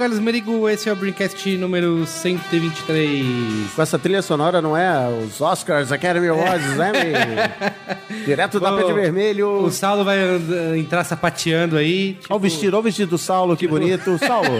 Carlos 0.00 0.18
Merigo, 0.18 0.66
esse 0.66 0.88
é 0.88 0.92
o 0.94 0.96
Dreamcast 0.96 1.58
número 1.58 2.06
123. 2.06 3.70
Com 3.76 3.82
essa 3.82 3.98
trilha 3.98 4.22
sonora 4.22 4.62
não 4.62 4.74
é 4.74 4.90
os 5.22 5.38
Oscars, 5.42 5.92
Academy 5.92 6.26
Awards, 6.28 6.74
né? 6.74 6.90
me- 6.90 8.24
Direto 8.24 8.58
da 8.58 8.72
Pé 8.72 8.84
de 8.84 8.92
Vermelho. 8.94 9.62
O 9.64 9.70
Saulo 9.70 10.02
vai 10.02 10.18
and- 10.18 10.78
entrar 10.78 11.04
sapateando 11.04 11.76
aí. 11.76 12.14
tipo- 12.14 12.32
Olha 12.32 12.38
o 12.38 12.40
vestido, 12.40 12.72
olha 12.74 12.80
o 12.80 12.82
vestido 12.82 13.10
do 13.10 13.18
Saulo, 13.18 13.54
que 13.58 13.68
bonito. 13.68 14.16
Saulo, 14.26 14.58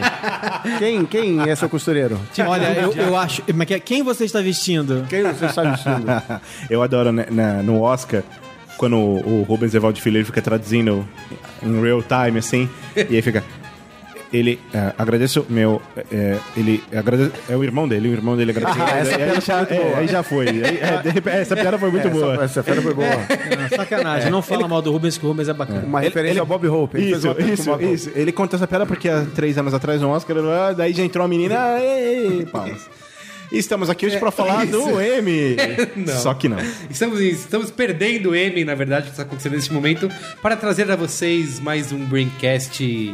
quem, 0.78 1.06
quem 1.06 1.48
é 1.48 1.56
seu 1.56 1.70
costureiro? 1.70 2.20
Olha, 2.46 2.72
eu, 2.78 2.92
eu 2.92 3.16
acho. 3.16 3.42
Mas 3.54 3.66
que- 3.66 3.80
quem 3.80 4.02
você 4.02 4.26
está 4.26 4.42
vestindo? 4.42 5.06
Quem 5.08 5.22
você 5.22 5.46
está 5.46 5.62
vestindo? 5.62 6.04
Eu 6.68 6.82
adoro 6.82 7.12
né, 7.12 7.24
na- 7.30 7.62
no 7.62 7.80
Oscar, 7.80 8.22
quando 8.76 8.96
o, 8.98 9.40
o 9.40 9.42
Rubens 9.44 9.74
Evaldo 9.74 9.98
Filho 10.02 10.18
ele 10.18 10.24
fica 10.24 10.42
traduzindo 10.42 11.08
em 11.62 11.80
real 11.80 12.02
time, 12.02 12.38
assim, 12.38 12.68
e 12.94 13.16
aí 13.16 13.22
fica. 13.22 13.42
Ele 14.32 14.60
é, 14.72 14.92
agradeço 14.96 15.44
meu. 15.48 15.82
É, 16.12 16.38
ele 16.56 16.82
agradece, 16.92 17.32
é 17.48 17.56
o 17.56 17.64
irmão 17.64 17.88
dele, 17.88 18.08
o 18.08 18.12
irmão 18.12 18.36
dele 18.36 18.52
agradece. 18.52 18.80
Ah, 18.80 18.98
essa 18.98 19.10
aí, 19.16 19.24
piada 19.24 19.40
já, 19.40 19.62
é, 19.74 19.94
aí 19.96 20.06
já 20.06 20.22
foi. 20.22 20.48
Aí, 20.48 20.78
é, 20.80 21.02
de 21.02 21.10
repente, 21.10 21.36
essa 21.36 21.56
piada 21.56 21.76
foi 21.78 21.90
muito 21.90 22.08
boa. 22.10 22.34
Essa, 22.34 22.44
essa 22.44 22.62
fera 22.62 22.80
foi 22.80 22.94
boa. 22.94 23.08
Ah, 23.08 23.76
sacanagem, 23.76 24.30
não 24.30 24.40
fala 24.40 24.68
mal 24.68 24.80
do 24.80 24.92
Rubens, 24.92 25.18
que 25.18 25.24
o 25.24 25.28
Rubens 25.28 25.48
é 25.48 25.52
bacana. 25.52 25.82
Uma 25.84 26.00
referência 26.00 26.40
ao 26.40 26.46
Bob 26.46 26.66
Hope. 26.68 26.96
Ele 26.96 27.10
Isso, 27.10 27.34
piada 27.34 27.52
isso, 27.52 27.82
isso. 27.82 28.10
Ele 28.14 28.30
conta 28.30 28.54
essa 28.54 28.68
piada 28.68 28.86
porque 28.86 29.08
há 29.08 29.26
três 29.34 29.58
anos 29.58 29.74
atrás 29.74 30.00
no 30.00 30.10
Oscar, 30.10 30.36
ah, 30.38 30.72
daí 30.72 30.92
já 30.92 31.02
entrou 31.02 31.24
a 31.24 31.28
menina. 31.28 31.56
ah, 31.58 31.80
Ei, 31.80 32.38
ei, 32.38 32.46
palmas. 32.46 32.88
E 33.52 33.58
estamos 33.58 33.90
aqui 33.90 34.06
hoje 34.06 34.16
pra 34.18 34.30
falar 34.30 34.64
do 34.64 35.00
M. 35.00 35.56
Não. 35.96 36.18
Só 36.18 36.32
que 36.34 36.48
não. 36.48 36.58
Estamos, 36.88 37.18
estamos 37.20 37.68
perdendo 37.68 38.30
o 38.30 38.34
M, 38.36 38.64
na 38.64 38.76
verdade, 38.76 39.06
que 39.06 39.10
está 39.10 39.24
acontecendo 39.24 39.56
nesse 39.56 39.72
momento, 39.72 40.08
para 40.40 40.54
trazer 40.54 40.88
a 40.88 40.94
vocês 40.94 41.58
mais 41.58 41.90
um 41.90 42.04
Braincast 42.06 43.12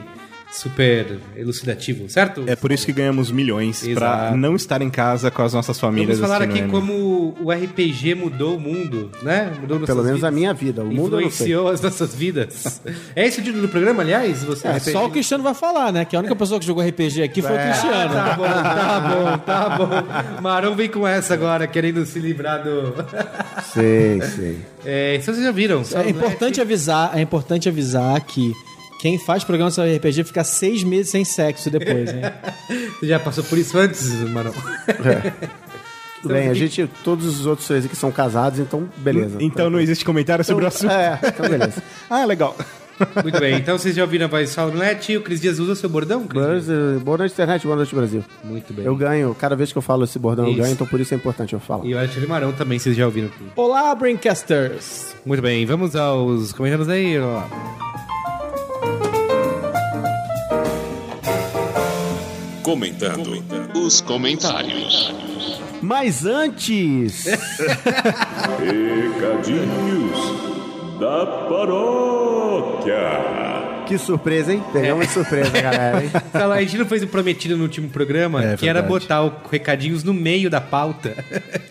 super 0.52 1.18
elucidativo, 1.36 2.08
certo? 2.08 2.44
É 2.46 2.56
por 2.56 2.72
isso 2.72 2.86
que 2.86 2.92
ganhamos 2.92 3.30
milhões 3.30 3.80
pra 3.80 3.90
Exato. 3.90 4.36
não 4.36 4.56
estar 4.56 4.80
em 4.80 4.88
casa 4.88 5.30
com 5.30 5.42
as 5.42 5.52
nossas 5.52 5.78
famílias. 5.78 6.18
Vamos 6.18 6.32
falar 6.32 6.44
aqui 6.44 6.62
como 6.68 7.36
o 7.40 7.50
RPG 7.52 8.14
mudou 8.14 8.56
o 8.56 8.60
mundo, 8.60 9.10
né? 9.22 9.52
Mudou 9.60 9.80
Pelo 9.80 10.02
menos 10.02 10.24
a 10.24 10.30
vidas. 10.30 10.34
minha 10.34 10.54
vida. 10.54 10.82
O 10.82 10.86
mundo. 10.86 11.20
Influenciou 11.20 11.68
as 11.68 11.80
nossas 11.80 12.14
vidas. 12.14 12.80
é 13.14 13.26
esse 13.26 13.40
o 13.40 13.44
título 13.44 13.62
do 13.62 13.68
programa, 13.68 14.02
aliás? 14.02 14.44
Você 14.44 14.66
É, 14.68 14.78
só 14.78 15.06
o 15.06 15.10
Cristiano 15.10 15.42
vai 15.44 15.54
falar, 15.54 15.92
né? 15.92 16.04
Que 16.04 16.16
a 16.16 16.20
única 16.20 16.36
pessoa 16.36 16.58
que 16.60 16.66
jogou 16.66 16.82
RPG 16.86 17.22
aqui 17.22 17.42
foi 17.42 17.52
o 17.52 17.58
Cristiano. 17.60 18.14
Tá 18.14 18.34
bom, 18.36 18.44
tá 18.44 19.00
bom, 19.10 19.38
tá 19.38 19.76
bom. 19.76 20.40
Marão 20.42 20.74
vem 20.74 20.88
com 20.88 21.06
essa 21.06 21.34
agora, 21.34 21.66
querendo 21.66 22.04
se 22.06 22.18
livrar 22.18 22.62
do. 22.62 22.94
Sei, 23.72 24.20
sei. 24.22 24.58
É, 24.88 25.16
isso 25.16 25.32
vocês 25.32 25.44
já 25.44 25.50
viram. 25.50 25.82
É 25.96 26.08
importante 26.08 26.60
avisar, 26.60 27.10
é 27.18 27.20
importante 27.20 27.68
avisar 27.68 28.20
que 28.20 28.52
quem 29.00 29.18
faz 29.18 29.44
programa 29.44 29.70
sobre 29.70 29.96
RPG 29.96 30.24
fica 30.24 30.42
seis 30.44 30.82
meses 30.82 31.10
sem 31.10 31.24
sexo 31.24 31.70
depois, 31.70 32.10
hein? 32.12 32.22
Você 33.00 33.06
já 33.06 33.20
passou 33.20 33.44
por 33.44 33.58
isso 33.58 33.76
antes, 33.78 34.10
Marão? 34.30 34.52
Tudo 36.22 36.32
bem, 36.34 36.48
a 36.48 36.54
gente, 36.54 36.88
todos 37.04 37.26
os 37.40 37.46
outros 37.46 37.68
três 37.68 37.84
aqui 37.84 37.94
são 37.94 38.10
casados, 38.10 38.58
então 38.58 38.88
beleza. 38.96 39.36
Então 39.40 39.68
não 39.70 39.78
existe 39.78 40.04
comentário 40.04 40.44
sobre 40.44 40.64
o 40.64 40.68
assunto. 40.68 40.90
É, 40.92 41.18
então 41.24 41.48
beleza. 41.48 41.82
Ah, 42.08 42.24
legal. 42.24 42.56
Muito 43.22 43.38
bem, 43.38 43.56
então 43.56 43.76
vocês 43.76 43.94
já 43.94 44.02
ouviram 44.02 44.24
a 44.24 44.28
voz 44.28 44.56
Milete 44.72 45.12
e 45.12 45.16
o 45.18 45.22
Cris 45.22 45.38
Dias 45.40 45.58
usa 45.58 45.72
o 45.72 45.76
seu 45.76 45.88
bordão, 45.90 46.26
Cris? 46.26 46.32
Boa 46.42 46.48
Dias? 46.54 46.66
noite, 46.66 47.04
boa 47.04 47.18
noite, 47.18 47.32
internet, 47.32 47.62
boa 47.64 47.76
noite, 47.76 47.94
Brasil. 47.94 48.24
Muito 48.42 48.72
bem. 48.72 48.86
Eu 48.86 48.96
ganho, 48.96 49.34
cada 49.38 49.54
vez 49.54 49.70
que 49.70 49.76
eu 49.76 49.82
falo 49.82 50.04
esse 50.04 50.18
bordão, 50.18 50.46
Isso. 50.46 50.56
eu 50.58 50.62
ganho, 50.62 50.72
então 50.72 50.86
por 50.86 50.98
isso 50.98 51.12
é 51.12 51.16
importante 51.18 51.52
eu 51.52 51.60
falar. 51.60 51.84
E 51.84 51.92
o 51.94 51.98
Alexandre 51.98 52.26
Marão 52.26 52.52
também, 52.52 52.78
vocês 52.78 52.96
já 52.96 53.04
ouviram 53.04 53.28
aqui. 53.28 53.44
Olá, 53.54 53.94
Braincasters! 53.94 55.14
Muito 55.26 55.42
bem, 55.42 55.66
vamos 55.66 55.94
aos 55.94 56.54
comentários 56.54 56.88
aí. 56.88 57.18
ó. 57.18 57.42
Comentando 62.66 63.44
os 63.76 64.00
comentários. 64.00 65.14
Mas 65.80 66.26
antes, 66.26 67.22
Recadinhos 68.58 70.18
da 70.98 71.24
paróquia. 71.48 72.96
que 73.86 73.96
surpresa, 73.96 74.52
hein? 74.52 74.64
Pegamos 74.72 75.08
surpresa, 75.10 75.50
galera, 75.60 76.02
hein? 76.02 76.10
A 76.34 76.60
gente 76.62 76.78
não 76.78 76.86
fez 76.86 77.04
o 77.04 77.06
prometido 77.06 77.56
no 77.56 77.62
último 77.62 77.88
programa, 77.88 78.42
É 78.44 78.56
que 78.56 78.68
era 78.68 78.82
botar 78.82 79.22
o 79.22 79.32
recadinhos 79.48 80.02
no 80.02 80.12
meio 80.12 80.50
da 80.50 80.60
pauta. 80.60 81.14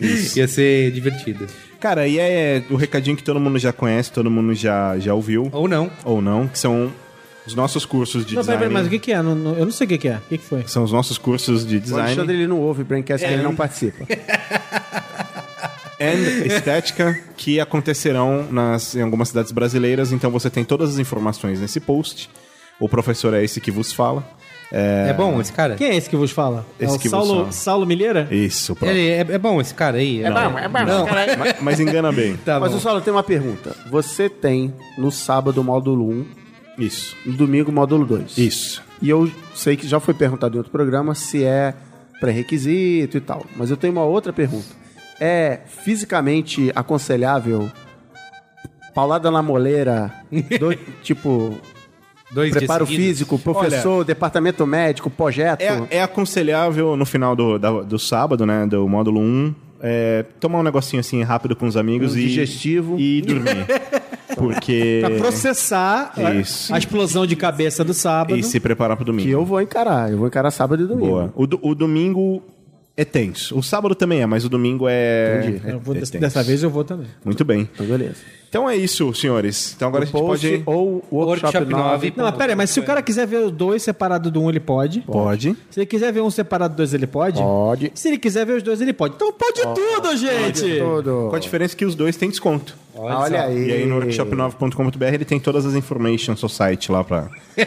Ia 0.34 0.48
ser 0.48 0.92
divertido. 0.92 1.46
Cara, 1.78 2.08
e 2.08 2.18
é 2.18 2.62
o 2.70 2.74
recadinho 2.76 3.18
que 3.18 3.22
todo 3.22 3.38
mundo 3.38 3.58
já 3.58 3.70
conhece, 3.70 4.10
todo 4.10 4.30
mundo 4.30 4.54
já, 4.54 4.98
já 4.98 5.12
ouviu, 5.12 5.50
Ou 5.52 5.68
não. 5.68 5.90
ou 6.06 6.22
não, 6.22 6.48
que 6.48 6.58
são 6.58 6.90
os 7.46 7.54
nossos 7.54 7.84
cursos 7.84 8.24
de 8.26 8.34
Não, 8.34 8.42
design. 8.42 8.58
peraí, 8.60 8.72
mas 8.74 8.86
o 8.86 8.90
que, 8.90 8.98
que 8.98 9.12
é? 9.12 9.22
Não- 9.22 9.34
não- 9.34 9.54
eu 9.56 9.64
não 9.64 9.72
sei 9.72 9.84
o 9.86 9.88
que, 9.88 9.98
que 9.98 10.08
é. 10.08 10.16
O 10.16 10.20
que, 10.28 10.38
que 10.38 10.44
foi? 10.44 10.64
São 10.66 10.82
os 10.82 10.92
nossos 10.92 11.16
cursos 11.18 11.64
de 11.66 11.76
O 11.76 11.80
design 11.80 12.02
Alexandre, 12.06 12.34
ele 12.36 12.46
não 12.46 12.60
ouve 12.60 12.82
o 12.82 12.84
Braincast, 12.84 13.26
que 13.26 13.32
ele 13.32 13.42
não 13.42 13.54
participa. 13.54 14.04
and 16.00 16.46
estética 16.46 17.18
que 17.36 17.58
acontecerão 17.60 18.46
nas, 18.50 18.94
em 18.94 19.02
algumas 19.02 19.28
cidades 19.28 19.52
brasileiras. 19.52 20.12
Então 20.12 20.30
você 20.30 20.50
tem 20.50 20.64
todas 20.64 20.90
as 20.90 20.98
informações 20.98 21.60
nesse 21.60 21.80
post. 21.80 22.28
O 22.78 22.88
professor 22.88 23.32
é 23.32 23.42
esse 23.42 23.60
que 23.60 23.70
vos 23.70 23.92
fala. 23.92 24.22
É, 24.70 25.12
bom 25.12 25.40
esse 25.40 25.52
cara? 25.52 25.76
Quem 25.76 25.90
é 25.90 25.96
esse 25.96 26.10
que 26.10 26.16
vos 26.16 26.32
fala? 26.32 26.66
Esse 26.78 26.92
é 26.92 26.96
o 26.96 26.98
que 26.98 27.08
vos 27.08 27.10
Saulo, 27.18 27.38
fala. 27.40 27.52
Saulo 27.52 27.86
Milheira? 27.86 28.26
Isso, 28.32 28.74
próprio. 28.74 28.98
Ele 28.98 29.08
é, 29.10 29.20
é 29.20 29.38
bom 29.38 29.60
esse 29.60 29.72
cara 29.72 29.98
aí? 29.98 30.22
É 30.24 30.30
bom, 30.30 30.58
é 30.58 30.68
bom. 30.68 30.84
Não. 30.84 31.06
mas, 31.06 31.54
mas 31.62 31.80
engana 31.80 32.10
bem. 32.10 32.36
Tá 32.44 32.58
Mas, 32.58 32.72
bom. 32.72 32.78
o 32.78 32.80
Saulo, 32.80 33.00
tem 33.00 33.12
uma 33.12 33.22
pergunta. 33.22 33.76
Você 33.90 34.28
tem, 34.28 34.74
no 34.98 35.12
sábado, 35.12 35.60
o 35.60 35.64
módulo 35.64 36.10
1, 36.10 36.26
Isso. 36.78 37.16
no 37.24 37.32
domingo, 37.34 37.70
módulo 37.72 38.04
2. 38.04 38.36
Isso. 38.38 38.82
E 39.00 39.08
eu 39.10 39.30
sei 39.54 39.76
que 39.76 39.86
já 39.86 39.98
foi 40.00 40.14
perguntado 40.14 40.54
em 40.54 40.58
outro 40.58 40.72
programa 40.72 41.14
se 41.14 41.44
é 41.44 41.74
pré-requisito 42.20 43.16
e 43.16 43.20
tal. 43.20 43.44
Mas 43.56 43.70
eu 43.70 43.76
tenho 43.76 43.92
uma 43.92 44.04
outra 44.04 44.32
pergunta. 44.32 44.66
É 45.20 45.60
fisicamente 45.66 46.70
aconselhável 46.74 47.70
paulada 48.94 49.30
na 49.30 49.42
moleira, 49.42 50.12
do- 50.58 50.74
tipo, 51.02 51.54
Dois 52.30 52.50
preparo 52.52 52.86
físico, 52.86 53.38
professor, 53.38 54.04
departamento 54.04 54.66
médico, 54.66 55.08
projeto? 55.10 55.60
É, 55.62 55.86
é 55.98 56.02
aconselhável 56.02 56.96
no 56.96 57.06
final 57.06 57.36
do, 57.36 57.58
da- 57.58 57.82
do 57.82 57.98
sábado, 57.98 58.44
né? 58.46 58.66
Do 58.66 58.88
módulo 58.88 59.20
1, 59.20 59.54
é, 59.80 60.24
tomar 60.40 60.58
um 60.58 60.62
negocinho 60.62 61.00
assim 61.00 61.22
rápido 61.22 61.54
com 61.54 61.66
os 61.66 61.76
amigos 61.76 62.14
Um 62.14 62.18
e. 62.18 62.22
digestivo. 62.26 62.96
E 62.98 63.20
dormir. 63.22 63.66
Porque. 64.36 64.98
Pra 65.00 65.10
processar 65.16 66.12
a- 66.16 66.34
Isso. 66.34 66.74
a 66.74 66.78
explosão 66.78 67.26
de 67.26 67.34
cabeça 67.36 67.82
do 67.84 67.94
sábado. 67.94 68.36
E 68.38 68.42
se 68.42 68.60
preparar 68.60 68.96
pro 68.96 69.04
domingo. 69.06 69.26
Que 69.28 69.32
eu 69.34 69.44
vou 69.44 69.60
encarar. 69.60 70.10
Eu 70.10 70.18
vou 70.18 70.26
encarar 70.26 70.50
sábado 70.50 70.82
e 70.82 70.86
domingo. 70.86 71.06
Boa. 71.06 71.32
O, 71.34 71.46
do- 71.46 71.60
o 71.62 71.74
domingo 71.74 72.42
é 72.96 73.04
tenso. 73.04 73.58
O 73.58 73.62
sábado 73.62 73.94
também 73.94 74.22
é, 74.22 74.26
mas 74.26 74.44
o 74.44 74.48
domingo 74.48 74.86
é. 74.88 75.40
Entendi. 75.42 75.62
é- 75.66 75.72
Eu 75.72 75.80
vou- 75.80 75.94
é 75.94 76.00
dessa, 76.00 76.12
tenso. 76.12 76.22
dessa 76.22 76.42
vez 76.42 76.62
eu 76.62 76.70
vou 76.70 76.84
também. 76.84 77.06
Muito 77.24 77.44
bem. 77.44 77.68
Então, 77.74 77.86
beleza. 77.86 78.16
Então 78.56 78.70
é 78.70 78.74
isso, 78.74 79.12
senhores. 79.12 79.74
Então 79.76 79.88
agora 79.88 80.04
a 80.04 80.06
gente 80.06 80.18
pode. 80.18 80.62
ou 80.64 81.04
workshop, 81.12 81.58
Workshop 81.58 81.66
9. 81.66 81.92
9. 81.92 82.14
Não, 82.16 82.24
mas 82.24 82.34
pera 82.36 82.56
mas 82.56 82.70
se 82.70 82.80
o 82.80 82.82
cara 82.82 83.02
quiser 83.02 83.26
ver 83.26 83.44
os 83.44 83.52
dois 83.52 83.82
separados 83.82 84.32
do 84.32 84.40
um, 84.40 84.48
ele 84.48 84.60
pode. 84.60 85.00
Pode. 85.02 85.54
Se 85.70 85.78
ele 85.78 85.84
quiser 85.84 86.10
ver 86.10 86.22
um 86.22 86.30
separado 86.30 86.72
do 86.72 86.78
dois, 86.78 86.94
ele 86.94 87.06
pode. 87.06 87.38
Pode. 87.38 87.92
Se 87.94 88.08
ele 88.08 88.16
quiser 88.16 88.46
ver 88.46 88.54
os 88.54 88.62
dois, 88.62 88.80
ele 88.80 88.94
pode. 88.94 89.14
Então 89.16 89.30
pode 89.30 89.60
tudo, 89.60 90.16
gente! 90.16 90.78
Tudo. 90.78 91.26
Com 91.28 91.36
a 91.36 91.38
diferença 91.38 91.76
que 91.76 91.84
os 91.84 91.94
dois 91.94 92.16
têm 92.16 92.30
desconto. 92.30 92.74
Olha, 92.98 93.44
aí. 93.44 93.68
E 93.68 93.72
aí 93.72 93.86
no 93.86 94.00
workshop9.com.br 94.00 95.04
ele 95.04 95.24
tem 95.26 95.38
todas 95.38 95.66
as 95.66 95.74
informations 95.74 96.40
no 96.40 96.48
site 96.48 96.90
lá 96.90 97.04
pra. 97.04 97.28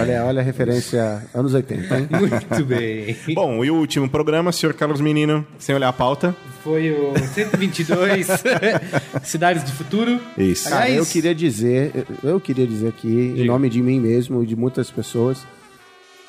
Olha, 0.00 0.24
olha 0.24 0.40
a 0.40 0.44
referência 0.44 1.22
anos 1.32 1.54
80, 1.54 1.98
hein? 1.98 2.08
Muito 2.10 2.64
bem. 2.64 3.16
Bom, 3.34 3.64
e 3.64 3.70
o 3.70 3.76
último 3.76 4.08
programa, 4.08 4.50
senhor 4.50 4.74
Carlos 4.74 5.00
Menino, 5.00 5.46
sem 5.58 5.74
olhar 5.74 5.88
a 5.88 5.92
pauta. 5.92 6.34
Foi 6.64 6.90
o 6.90 7.12
122 7.16 8.26
Cidades 9.22 9.62
do 9.62 9.70
Futuro. 9.84 10.20
Isso. 10.36 10.68
Cara, 10.68 10.84
Aliás- 10.84 10.98
eu 10.98 11.06
queria 11.06 11.34
dizer, 11.34 12.06
eu 12.22 12.38
queria 12.40 12.66
dizer 12.66 12.88
aqui, 12.88 13.34
em 13.36 13.44
nome 13.46 13.68
de 13.70 13.80
mim 13.82 13.98
mesmo 14.00 14.42
e 14.42 14.46
de 14.46 14.54
muitas 14.56 14.90
pessoas, 14.90 15.38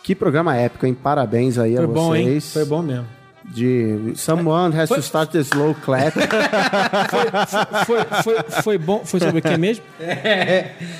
que 0.04 0.16
programa 0.16 0.56
épico, 0.56 0.86
hein? 0.86 0.94
Parabéns 0.94 1.58
aí 1.58 1.74
a 1.76 1.78
Foi 1.80 1.88
bom, 1.88 2.16
hein? 2.16 2.24
vocês. 2.26 2.54
Foi 2.54 2.66
bom 2.66 2.82
mesmo. 2.82 3.06
de 3.44 4.14
Someone 4.16 4.74
has 4.80 4.88
to 4.88 5.00
start 5.00 5.32
the 5.32 5.40
slow 5.40 5.76
clap. 5.84 6.14
Foi, 7.86 7.98
foi, 8.24 8.62
foi 8.64 8.78
bom. 8.78 9.02
Foi 9.04 9.20
sobre 9.20 9.40
o 9.40 9.42
que 9.42 9.58
mesmo? 9.58 9.84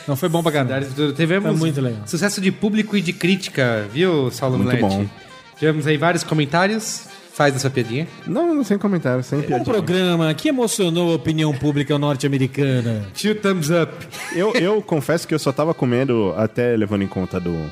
Não, 0.08 0.16
foi 0.16 0.28
bom 0.28 0.42
pra 0.44 0.52
caralho. 0.52 0.88
Tivemos 1.16 1.50
Foi 1.52 1.58
muito 1.60 1.80
legal. 1.82 2.02
sucesso 2.06 2.42
de 2.42 2.52
público 2.52 2.98
e 2.98 3.02
de 3.02 3.14
crítica, 3.14 3.88
viu, 3.94 4.30
Saulo 4.32 4.58
Muito 4.58 4.76
bom. 4.78 5.06
Tivemos 5.58 5.86
aí 5.88 5.96
vários 5.98 6.24
comentários. 6.24 7.06
Faz 7.34 7.56
essa 7.56 7.70
piadinha. 7.70 8.08
Não, 8.28 8.54
não 8.54 8.64
sem 8.64 8.78
comentário, 8.78 9.24
sem 9.24 9.40
Um 9.40 9.42
piadinha. 9.42 9.64
programa 9.64 10.34
que 10.34 10.50
emocionou 10.50 11.12
a 11.12 11.16
opinião 11.16 11.54
pública 11.54 11.98
norte-americana. 11.98 13.06
Two 13.20 13.36
thumbs 13.36 13.70
up. 13.70 13.92
Eu, 14.36 14.54
eu 14.54 14.82
confesso 14.82 15.28
que 15.28 15.34
eu 15.34 15.40
só 15.40 15.52
tava 15.52 15.74
com 15.74 15.86
medo, 15.86 16.34
até 16.38 16.76
levando 16.76 17.04
em 17.04 17.08
conta 17.08 17.40
do 17.40 17.70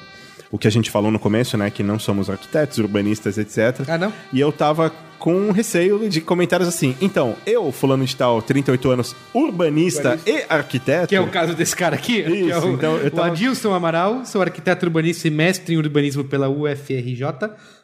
o 0.52 0.58
que 0.58 0.68
a 0.68 0.72
gente 0.72 0.90
falou 0.90 1.12
no 1.12 1.20
começo, 1.20 1.58
né? 1.58 1.70
Que 1.70 1.84
não 1.84 2.00
somos 2.00 2.30
arquitetos, 2.30 2.78
urbanistas, 2.80 3.38
etc. 3.38 3.82
Ah, 3.88 3.98
não? 3.98 4.12
E 4.34 4.40
eu 4.40 4.52
tava 4.52 4.92
com 5.19 5.51
receio 5.51 6.10
de 6.10 6.21
comentários 6.21 6.68
assim. 6.68 6.95
Então, 7.01 7.36
eu, 7.45 7.71
fulano 7.71 8.06
de 8.06 8.16
tal, 8.16 8.42
38 8.42 8.89
anos, 8.89 9.16
urbanista 9.33 10.18
e 10.25 10.45
arquiteto. 10.50 11.07
Que 11.10 11.16
é 11.16 11.21
o 11.21 11.27
caso 11.30 11.54
desse 11.54 11.75
cara 11.75 11.95
aqui. 11.95 12.24
que 12.24 12.31
é 12.31 12.57
Isso, 12.57 12.66
o, 12.68 12.74
então 12.74 12.95
eu 12.98 13.07
o 13.07 13.12
tava- 13.12 13.27
Adilson 13.27 13.74
Amaral, 13.74 14.25
sou 14.25 14.42
arquiteto 14.42 14.86
urbanista 14.86 15.27
e 15.27 15.31
mestre 15.31 15.75
em 15.75 15.77
urbanismo 15.77 16.24
pela 16.24 16.48
UFRJ. 16.50 17.24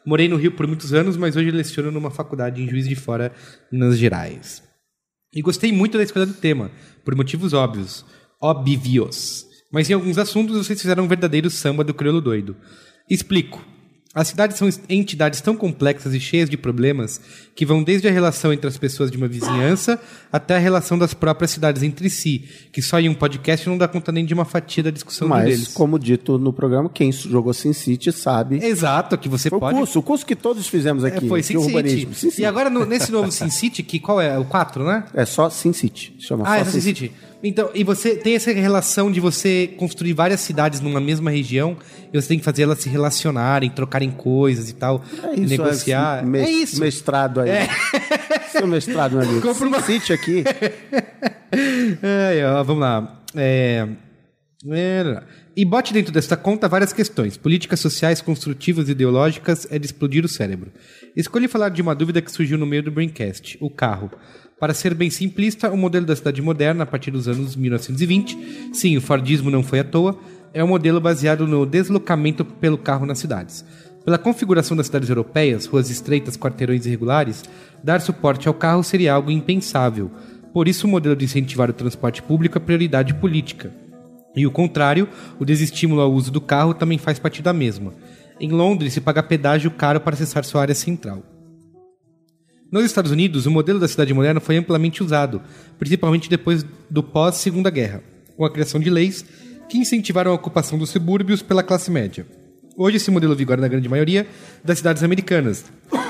Morei 0.04 0.28
no 0.28 0.36
Rio 0.36 0.52
por 0.52 0.66
muitos 0.66 0.94
anos, 0.94 1.16
mas 1.16 1.36
hoje 1.36 1.50
leciono 1.50 1.90
numa 1.90 2.10
faculdade 2.10 2.62
em 2.62 2.68
Juiz 2.68 2.88
de 2.88 2.94
Fora, 2.96 3.30
Minas 3.70 3.98
Gerais. 3.98 4.62
E 5.34 5.42
gostei 5.42 5.70
muito 5.70 5.98
da 5.98 6.02
escolha 6.04 6.24
do 6.24 6.32
tema, 6.32 6.70
por 7.04 7.14
motivos 7.14 7.52
óbvios. 7.52 8.04
Óbvios. 8.40 9.44
Mas 9.72 9.90
em 9.90 9.92
alguns 9.94 10.16
assuntos 10.16 10.56
vocês 10.56 10.80
fizeram 10.80 11.04
um 11.04 11.08
verdadeiro 11.08 11.50
samba 11.50 11.84
do 11.84 11.92
crioulo 11.92 12.20
doido. 12.20 12.56
Explico. 13.10 13.62
As 14.16 14.28
cidades 14.28 14.56
são 14.56 14.66
entidades 14.88 15.42
tão 15.42 15.54
complexas 15.54 16.14
e 16.14 16.18
cheias 16.18 16.48
de 16.48 16.56
problemas 16.56 17.20
que 17.54 17.66
vão 17.66 17.82
desde 17.82 18.08
a 18.08 18.10
relação 18.10 18.50
entre 18.50 18.66
as 18.66 18.78
pessoas 18.78 19.10
de 19.10 19.18
uma 19.18 19.28
vizinhança 19.28 20.00
até 20.32 20.56
a 20.56 20.58
relação 20.58 20.96
das 20.98 21.12
próprias 21.12 21.50
cidades 21.50 21.82
entre 21.82 22.08
si, 22.08 22.42
que 22.72 22.80
só 22.80 22.98
em 22.98 23.10
um 23.10 23.14
podcast 23.14 23.68
não 23.68 23.76
dá 23.76 23.86
conta 23.86 24.10
nem 24.10 24.24
de 24.24 24.32
uma 24.32 24.46
fatia 24.46 24.82
da 24.82 24.90
discussão 24.90 25.28
Mas, 25.28 25.44
deles. 25.44 25.68
como 25.68 25.98
dito 25.98 26.38
no 26.38 26.50
programa, 26.50 26.88
quem 26.88 27.12
jogou 27.12 27.52
Sin 27.52 27.74
City 27.74 28.10
sabe. 28.10 28.64
Exato, 28.64 29.18
que 29.18 29.28
você 29.28 29.50
Foi 29.50 29.58
o 29.58 29.60
pode... 29.60 29.76
curso, 29.78 29.98
o 29.98 30.02
curso 30.02 30.24
que 30.24 30.34
todos 30.34 30.66
fizemos 30.66 31.04
É, 31.04 31.08
aqui. 31.08 31.28
foi 31.28 31.42
de 31.42 31.46
Sin. 31.48 31.60
City. 31.62 32.08
Sin 32.14 32.30
City. 32.30 32.40
E 32.40 32.46
agora, 32.46 32.70
no- 32.70 32.86
nesse 32.86 33.12
novo 33.12 33.30
Sin 33.30 33.50
City, 33.50 33.82
que 33.82 34.00
qual 34.00 34.18
é? 34.18 34.38
O 34.38 34.46
4, 34.46 34.82
né? 34.82 35.04
É 35.12 35.26
só 35.26 35.50
Sin 35.50 35.74
City. 35.74 36.14
Chama 36.18 36.44
Ah, 36.46 36.56
só 36.64 36.70
é 36.70 36.72
Sin 36.72 36.80
City. 36.80 37.12
Então, 37.42 37.70
e 37.74 37.84
você 37.84 38.16
tem 38.16 38.34
essa 38.34 38.50
relação 38.50 39.12
de 39.12 39.20
você 39.20 39.68
construir 39.76 40.14
várias 40.14 40.40
cidades 40.40 40.80
numa 40.80 41.00
mesma 41.00 41.30
região 41.30 41.76
e 42.12 42.20
você 42.20 42.28
tem 42.28 42.38
que 42.38 42.44
fazer 42.44 42.62
elas 42.62 42.78
se 42.80 42.88
relacionarem, 42.88 43.68
trocarem 43.70 44.10
coisas 44.10 44.70
e 44.70 44.74
tal, 44.74 45.04
É 45.22 45.34
isso, 45.34 45.48
negociar. 45.50 46.24
É, 46.34 46.38
é 46.40 46.50
isso. 46.50 46.80
Mestrado 46.80 47.40
aí. 47.40 47.50
Seu 48.50 48.66
mestrado, 48.66 49.16
meu 49.18 49.22
amigo. 49.28 49.40
Compra 49.46 49.66
uma- 49.68 49.82
City 49.82 50.12
aqui. 50.12 50.44
É, 52.02 52.44
ó, 52.46 52.62
vamos 52.64 52.80
lá. 52.82 53.22
É... 53.34 53.86
é, 54.70 55.22
E 55.56 55.64
bote 55.64 55.92
dentro 55.92 56.12
desta 56.12 56.36
conta 56.36 56.68
várias 56.68 56.92
questões. 56.92 57.36
Políticas 57.36 57.80
sociais, 57.80 58.20
construtivas 58.20 58.88
e 58.88 58.92
ideológicas 58.92 59.66
é 59.70 59.78
de 59.78 59.86
explodir 59.86 60.24
o 60.24 60.28
cérebro. 60.28 60.72
Escolhi 61.16 61.48
falar 61.48 61.68
de 61.70 61.80
uma 61.80 61.94
dúvida 61.94 62.20
que 62.20 62.30
surgiu 62.30 62.58
no 62.58 62.66
meio 62.66 62.82
do 62.82 62.90
Braincast, 62.90 63.56
o 63.60 63.70
carro. 63.70 64.10
Para 64.58 64.72
ser 64.72 64.94
bem 64.94 65.10
simplista, 65.10 65.70
o 65.70 65.76
modelo 65.76 66.06
da 66.06 66.16
cidade 66.16 66.40
moderna, 66.40 66.84
a 66.84 66.86
partir 66.86 67.10
dos 67.10 67.28
anos 67.28 67.54
1920, 67.54 68.70
sim, 68.72 68.96
o 68.96 69.02
Fordismo 69.02 69.50
não 69.50 69.62
foi 69.62 69.80
à 69.80 69.84
toa, 69.84 70.18
é 70.54 70.64
um 70.64 70.68
modelo 70.68 70.98
baseado 70.98 71.46
no 71.46 71.66
deslocamento 71.66 72.42
pelo 72.42 72.78
carro 72.78 73.04
nas 73.04 73.18
cidades. 73.18 73.62
Pela 74.02 74.16
configuração 74.16 74.74
das 74.74 74.86
cidades 74.86 75.10
europeias, 75.10 75.66
ruas 75.66 75.90
estreitas, 75.90 76.38
quarteirões 76.38 76.86
irregulares, 76.86 77.44
dar 77.84 78.00
suporte 78.00 78.48
ao 78.48 78.54
carro 78.54 78.82
seria 78.82 79.12
algo 79.12 79.30
impensável. 79.30 80.10
Por 80.54 80.68
isso, 80.68 80.86
o 80.86 80.90
modelo 80.90 81.14
de 81.14 81.26
incentivar 81.26 81.68
o 81.68 81.74
transporte 81.74 82.22
público 82.22 82.56
é 82.56 82.60
prioridade 82.60 83.12
política. 83.12 83.70
E 84.34 84.46
o 84.46 84.50
contrário, 84.50 85.06
o 85.38 85.44
desestímulo 85.44 86.00
ao 86.00 86.10
uso 86.10 86.30
do 86.30 86.40
carro 86.40 86.72
também 86.72 86.96
faz 86.96 87.18
parte 87.18 87.42
da 87.42 87.52
mesma. 87.52 87.92
Em 88.40 88.50
Londres, 88.50 88.94
se 88.94 89.02
paga 89.02 89.22
pedágio 89.22 89.70
caro 89.70 90.00
para 90.00 90.14
acessar 90.14 90.46
sua 90.46 90.62
área 90.62 90.74
central. 90.74 91.22
Nos 92.70 92.84
Estados 92.84 93.10
Unidos, 93.12 93.46
o 93.46 93.50
modelo 93.50 93.78
da 93.78 93.86
cidade 93.88 94.12
moderna 94.12 94.40
foi 94.40 94.56
amplamente 94.56 95.02
usado, 95.02 95.40
principalmente 95.78 96.28
depois 96.28 96.64
do 96.90 97.02
pós-Segunda 97.02 97.70
Guerra, 97.70 98.02
com 98.36 98.44
a 98.44 98.50
criação 98.50 98.80
de 98.80 98.90
leis 98.90 99.24
que 99.68 99.78
incentivaram 99.78 100.30
a 100.32 100.34
ocupação 100.34 100.78
dos 100.78 100.90
subúrbios 100.90 101.42
pela 101.42 101.62
classe 101.62 101.90
média. 101.90 102.26
Hoje, 102.76 102.96
esse 102.98 103.10
modelo 103.10 103.34
vigora 103.34 103.60
na 103.60 103.68
grande 103.68 103.88
maioria 103.88 104.26
das 104.64 104.78
cidades 104.78 105.02
americanas, 105.02 105.64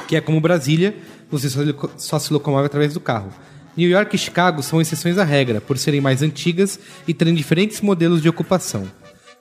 que 0.08 0.16
é 0.16 0.20
como 0.20 0.40
Brasília, 0.40 0.96
você 1.30 1.48
só, 1.96 2.18
se 2.18 2.32
locomove 2.32 2.66
através 2.66 2.92
do 2.94 3.00
carro. 3.00 3.30
New 3.76 3.88
York 3.88 4.16
e 4.16 4.18
Chicago 4.18 4.62
são 4.62 4.80
exceções 4.80 5.18
à 5.18 5.24
regra, 5.24 5.60
por 5.60 5.76
serem 5.78 6.00
mais 6.00 6.22
antigas 6.22 6.80
e 7.06 7.12
terem 7.14 7.34
diferentes 7.34 7.80
modelos 7.80 8.22
de 8.22 8.28
ocupação. 8.28 8.90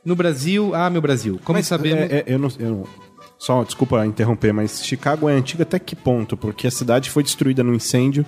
No 0.04 0.16
Brasil, 0.16 0.76
ah, 0.76 0.90
meu 0.90 1.02
Brasil, 1.02 1.40
como 1.44 1.64
sabemos. 1.64 2.12
É, 2.12 2.18
é, 2.18 2.24
eu 2.28 2.38
não, 2.38 2.50
eu 2.60 2.70
não- 2.70 2.88
Só, 3.38 3.64
desculpa 3.64 4.06
interromper, 4.06 4.54
mas 4.54 4.84
Chicago 4.84 5.30
é 5.30 5.34
antiga 5.34 5.64
até 5.64 5.78
que 5.78 5.96
ponto? 5.96 6.38
Porque 6.38 6.68
a 6.68 6.72
cidade 6.72 7.10
foi 7.10 7.22
destruída 7.22 7.64
no 7.64 7.74
incêndio 7.74 8.26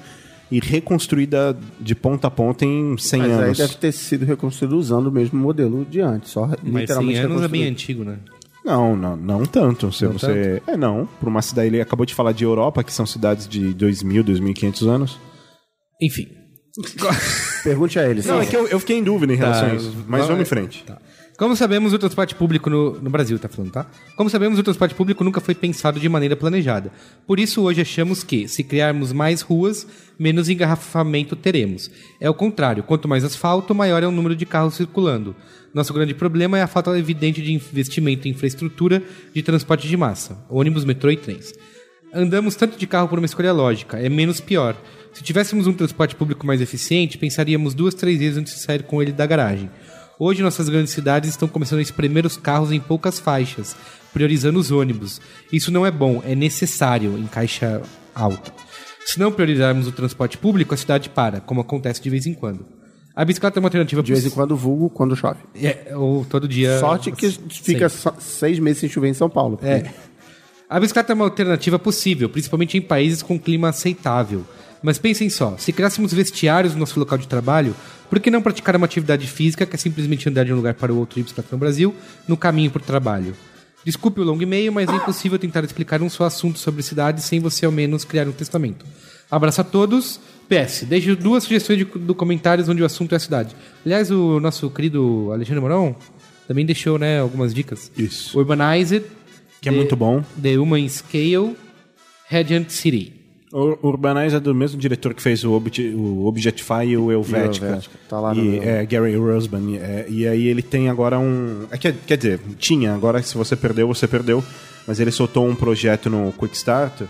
e 0.51 0.59
reconstruída 0.59 1.57
de 1.79 1.95
ponta 1.95 2.27
a 2.27 2.31
ponta 2.31 2.65
em 2.65 2.97
100 2.97 3.19
Mas 3.19 3.31
aí 3.31 3.43
anos. 3.45 3.57
deve 3.57 3.75
ter 3.75 3.91
sido 3.91 4.25
reconstruído 4.25 4.77
usando 4.77 5.07
o 5.07 5.11
mesmo 5.11 5.39
modelo 5.39 5.85
de 5.85 6.01
antes. 6.01 6.31
Só 6.31 6.47
Mas 6.47 6.59
100 6.61 6.71
literalmente 6.73 7.19
anos 7.19 7.41
é 7.43 7.47
bem 7.47 7.63
antigo, 7.63 8.03
né? 8.03 8.19
Não, 8.63 8.97
não, 8.97 9.15
não 9.15 9.45
tanto. 9.45 9.91
Se 9.93 10.03
Não 10.03 10.13
você... 10.13 10.61
É, 10.67 10.75
não. 10.75 11.07
Por 11.19 11.29
uma 11.29 11.41
cidade, 11.41 11.67
ele 11.69 11.79
acabou 11.79 12.05
de 12.05 12.13
falar 12.13 12.33
de 12.33 12.43
Europa, 12.43 12.83
que 12.83 12.91
são 12.91 13.05
cidades 13.05 13.47
de 13.47 13.73
2.000, 13.73 14.23
2.500 14.23 14.87
anos. 14.87 15.19
Enfim. 16.01 16.27
Pergunte 17.63 17.97
a 17.97 18.07
ele. 18.07 18.21
Não, 18.23 18.41
sim. 18.41 18.45
é 18.45 18.45
que 18.45 18.55
eu, 18.55 18.67
eu 18.67 18.79
fiquei 18.79 18.97
em 18.97 19.03
dúvida 19.03 19.33
em 19.33 19.37
relação 19.37 19.69
a 19.69 19.73
isso. 19.73 19.93
Mas 20.07 20.27
vamos 20.27 20.41
em 20.41 20.45
frente. 20.45 20.83
Tá. 20.83 20.99
Como 21.37 21.55
sabemos, 21.55 21.93
o 21.93 21.99
transporte 21.99 22.33
público 22.33 22.67
no, 22.67 22.99
no 22.99 23.11
Brasil, 23.11 23.37
tá 23.37 23.47
falando, 23.47 23.71
tá? 23.71 23.85
Como 24.15 24.27
sabemos, 24.27 24.57
o 24.57 24.63
transporte 24.63 24.95
público 24.95 25.23
nunca 25.23 25.39
foi 25.39 25.53
pensado 25.53 25.99
de 25.99 26.09
maneira 26.09 26.35
planejada. 26.35 26.91
Por 27.27 27.39
isso, 27.39 27.61
hoje 27.61 27.79
achamos 27.79 28.23
que, 28.23 28.47
se 28.47 28.63
criarmos 28.63 29.13
mais 29.13 29.41
ruas, 29.41 29.85
menos 30.17 30.49
engarrafamento 30.49 31.35
teremos. 31.35 31.91
É 32.19 32.27
o 32.27 32.33
contrário, 32.33 32.81
quanto 32.81 33.07
mais 33.07 33.23
asfalto, 33.23 33.75
maior 33.75 34.01
é 34.01 34.07
o 34.07 34.11
número 34.11 34.35
de 34.35 34.47
carros 34.47 34.73
circulando. 34.73 35.35
Nosso 35.75 35.93
grande 35.93 36.15
problema 36.15 36.57
é 36.57 36.63
a 36.63 36.67
falta 36.67 36.97
evidente 36.97 37.39
de 37.39 37.53
investimento 37.53 38.27
em 38.27 38.31
infraestrutura 38.31 39.03
de 39.31 39.43
transporte 39.43 39.87
de 39.87 39.95
massa, 39.95 40.43
ônibus, 40.49 40.83
metrô 40.83 41.11
e 41.11 41.17
trens. 41.17 41.53
Andamos 42.11 42.55
tanto 42.55 42.79
de 42.79 42.87
carro 42.87 43.07
por 43.07 43.19
uma 43.19 43.27
escolha 43.27 43.53
lógica, 43.53 43.99
é 43.99 44.09
menos 44.09 44.41
pior. 44.41 44.75
Se 45.13 45.21
tivéssemos 45.21 45.67
um 45.67 45.73
transporte 45.73 46.15
público 46.15 46.47
mais 46.47 46.61
eficiente, 46.61 47.17
pensaríamos 47.19 47.75
duas, 47.75 47.93
três 47.93 48.17
vezes 48.17 48.37
antes 48.39 48.55
de 48.55 48.61
sair 48.61 48.81
com 48.81 49.03
ele 49.03 49.11
da 49.11 49.27
garagem. 49.27 49.69
Hoje, 50.19 50.41
nossas 50.41 50.67
grandes 50.67 50.93
cidades 50.93 51.29
estão 51.29 51.47
começando 51.47 51.77
a 51.77 51.83
espremer 51.83 52.25
os 52.25 52.37
carros 52.37 52.71
em 52.71 52.79
poucas 52.79 53.19
faixas, 53.19 53.75
priorizando 54.11 54.57
os 54.57 54.71
ônibus. 54.71 55.21
Isso 55.53 55.71
não 55.71 55.85
é 55.85 55.91
bom, 55.91 56.23
é 56.25 56.33
necessário 56.33 57.15
em 57.19 57.27
caixa 57.27 57.83
alta. 58.15 58.51
Se 59.05 59.19
não 59.19 59.31
priorizarmos 59.31 59.87
o 59.87 59.91
transporte 59.91 60.35
público, 60.37 60.73
a 60.73 60.77
cidade 60.77 61.09
para, 61.09 61.39
como 61.39 61.61
acontece 61.61 62.01
de 62.01 62.09
vez 62.09 62.25
em 62.25 62.33
quando. 62.33 62.65
A 63.15 63.23
bicicleta 63.23 63.57
é 63.57 63.61
uma 63.61 63.67
alternativa 63.67 64.01
De 64.01 64.11
vez 64.11 64.25
em 64.25 64.29
quando, 64.31 64.55
vulgo 64.55 64.89
quando 64.89 65.15
chove. 65.15 65.39
É, 65.55 65.95
ou 65.95 66.25
todo 66.25 66.47
dia. 66.47 66.79
Sorte 66.79 67.11
que 67.11 67.29
fica 67.49 67.87
só 67.87 68.15
seis 68.19 68.57
meses 68.57 68.79
sem 68.79 68.89
chover 68.89 69.09
em 69.09 69.13
São 69.13 69.29
Paulo. 69.29 69.59
É. 69.61 69.85
A 70.67 70.79
bicicleta 70.79 71.13
é 71.13 71.15
uma 71.15 71.25
alternativa 71.25 71.77
possível, 71.77 72.27
principalmente 72.27 72.75
em 72.75 72.81
países 72.81 73.21
com 73.21 73.39
clima 73.39 73.69
aceitável. 73.69 74.45
Mas 74.81 74.97
pensem 74.97 75.29
só, 75.29 75.57
se 75.57 75.73
criássemos 75.73 76.13
vestiários 76.13 76.73
no 76.73 76.79
nosso 76.79 76.99
local 76.99 77.17
de 77.17 77.27
trabalho, 77.27 77.75
por 78.09 78.19
que 78.19 78.29
não 78.29 78.41
praticar 78.41 78.75
uma 78.75 78.85
atividade 78.85 79.27
física 79.27 79.65
que 79.65 79.75
é 79.75 79.79
simplesmente 79.79 80.29
andar 80.29 80.45
de 80.45 80.53
um 80.53 80.55
lugar 80.55 80.73
para 80.73 80.93
o 80.93 80.97
outro 80.97 81.15
de 81.15 81.23
bicicleta 81.23 81.49
no 81.51 81.57
Brasil, 81.57 81.93
no 82.27 82.37
caminho 82.37 82.71
para 82.71 82.81
o 82.81 82.85
trabalho? 82.85 83.35
Desculpe 83.83 84.19
o 84.19 84.23
longo 84.23 84.43
e-mail, 84.43 84.71
mas 84.71 84.89
é 84.89 84.95
impossível 84.95 85.39
tentar 85.39 85.63
explicar 85.63 86.01
um 86.01 86.09
só 86.09 86.25
assunto 86.25 86.59
sobre 86.59 86.83
cidade 86.83 87.21
sem 87.21 87.39
você 87.39 87.65
ao 87.65 87.71
menos 87.71 88.03
criar 88.03 88.27
um 88.27 88.31
testamento. 88.31 88.85
Abraço 89.31 89.61
a 89.61 89.63
todos. 89.63 90.19
PS, 90.49 90.83
deixe 90.83 91.13
duas 91.15 91.43
sugestões 91.43 91.79
de, 91.79 91.85
do 91.85 92.15
comentários 92.15 92.69
onde 92.69 92.81
o 92.81 92.85
assunto 92.85 93.13
é 93.13 93.15
a 93.15 93.19
cidade. 93.19 93.55
Aliás, 93.85 94.11
o 94.11 94.39
nosso 94.39 94.69
querido 94.69 95.29
Alexandre 95.31 95.61
Moron 95.61 95.95
também 96.47 96.65
deixou 96.65 96.97
né, 96.97 97.19
algumas 97.19 97.53
dicas. 97.53 97.91
Isso. 97.97 98.37
Urbanized, 98.37 99.03
Que 99.61 99.69
é 99.69 99.71
muito 99.71 99.95
bom. 99.95 100.23
The 100.41 100.57
Human 100.57 100.87
Scale, 100.87 101.55
Radiant 102.29 102.69
City. 102.69 103.16
O 103.59 103.87
Urbanize 103.87 104.35
é 104.35 104.39
do 104.39 104.53
mesmo 104.53 104.79
diretor 104.79 105.15
que 105.15 105.21
fez 105.21 105.43
o, 105.43 105.51
Obje- 105.53 105.95
o 105.95 106.27
Objectify 106.27 106.85
e 106.85 106.95
o 106.95 107.11
Helvetica. 107.11 107.65
Helvetica, 107.65 107.95
tá 108.07 108.19
lá 108.19 108.31
no 108.31 108.43
e, 108.43 108.59
é, 108.59 108.85
Gary 108.85 109.15
Rosban. 109.15 109.71
E, 109.71 109.77
é, 109.77 110.05
e 110.07 110.27
aí 110.27 110.47
ele 110.47 110.61
tem 110.61 110.89
agora 110.89 111.17
um... 111.17 111.65
É, 111.71 111.77
quer, 111.77 111.95
quer 112.05 112.17
dizer, 112.17 112.39
tinha. 112.59 112.93
Agora 112.93 113.19
se 113.23 113.35
você 113.35 113.55
perdeu, 113.55 113.87
você 113.87 114.07
perdeu. 114.07 114.43
Mas 114.85 114.99
ele 114.99 115.09
soltou 115.09 115.47
um 115.47 115.55
projeto 115.55 116.07
no 116.07 116.31
Quickstarter 116.33 117.07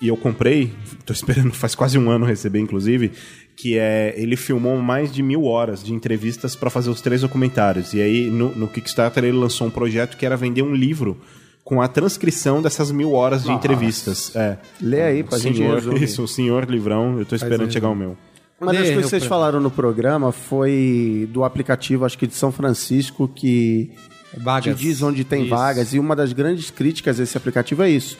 e 0.00 0.08
eu 0.08 0.16
comprei, 0.16 0.72
tô 1.04 1.12
esperando, 1.12 1.52
faz 1.52 1.74
quase 1.74 1.98
um 1.98 2.10
ano 2.10 2.24
receber, 2.24 2.58
inclusive, 2.58 3.12
que 3.54 3.76
é, 3.78 4.14
ele 4.16 4.34
filmou 4.34 4.78
mais 4.78 5.12
de 5.12 5.22
mil 5.22 5.44
horas 5.44 5.84
de 5.84 5.92
entrevistas 5.92 6.56
para 6.56 6.70
fazer 6.70 6.88
os 6.88 7.02
três 7.02 7.20
documentários. 7.20 7.92
E 7.92 8.00
aí, 8.00 8.30
no, 8.30 8.48
no 8.56 8.66
Kickstarter, 8.66 9.24
ele 9.24 9.36
lançou 9.36 9.66
um 9.66 9.70
projeto 9.70 10.16
que 10.16 10.24
era 10.24 10.38
vender 10.38 10.62
um 10.62 10.74
livro 10.74 11.18
com 11.66 11.82
a 11.82 11.88
transcrição 11.88 12.62
dessas 12.62 12.92
mil 12.92 13.12
horas 13.12 13.42
de 13.42 13.50
entrevistas. 13.50 14.30
É. 14.36 14.56
Lê 14.80 15.02
aí 15.02 15.24
pra 15.24 15.36
O 15.36 15.40
gente 15.40 15.56
senhor, 15.58 16.00
isso, 16.00 16.22
o 16.22 16.28
senhor 16.28 16.64
livrão, 16.70 17.18
eu 17.18 17.26
tô 17.26 17.34
esperando 17.34 17.72
chegar 17.72 17.88
o 17.88 17.94
meu. 17.94 18.16
Uma 18.60 18.72
das 18.72 18.82
coisas 18.84 19.02
que 19.04 19.10
vocês 19.10 19.24
falaram 19.26 19.58
no 19.58 19.68
programa 19.68 20.30
foi 20.30 21.28
do 21.32 21.42
aplicativo, 21.42 22.04
acho 22.04 22.16
que 22.16 22.24
de 22.24 22.34
São 22.34 22.52
Francisco, 22.52 23.26
que 23.26 23.90
Vagas. 24.38 24.76
te 24.76 24.80
diz 24.80 25.02
onde 25.02 25.24
tem 25.24 25.40
Isso. 25.42 25.50
vagas. 25.50 25.92
E 25.92 25.98
uma 25.98 26.14
das 26.14 26.32
grandes 26.32 26.70
críticas 26.70 27.18
a 27.18 27.24
esse 27.24 27.36
aplicativo 27.36 27.82
é 27.82 27.90
isso. 27.90 28.16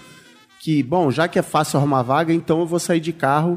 Que, 0.58 0.82
bom, 0.82 1.08
já 1.12 1.28
que 1.28 1.38
é 1.38 1.42
fácil 1.42 1.78
arrumar 1.78 2.02
vaga, 2.02 2.32
então 2.34 2.58
eu 2.58 2.66
vou 2.66 2.80
sair 2.80 2.98
de 2.98 3.12
carro, 3.12 3.56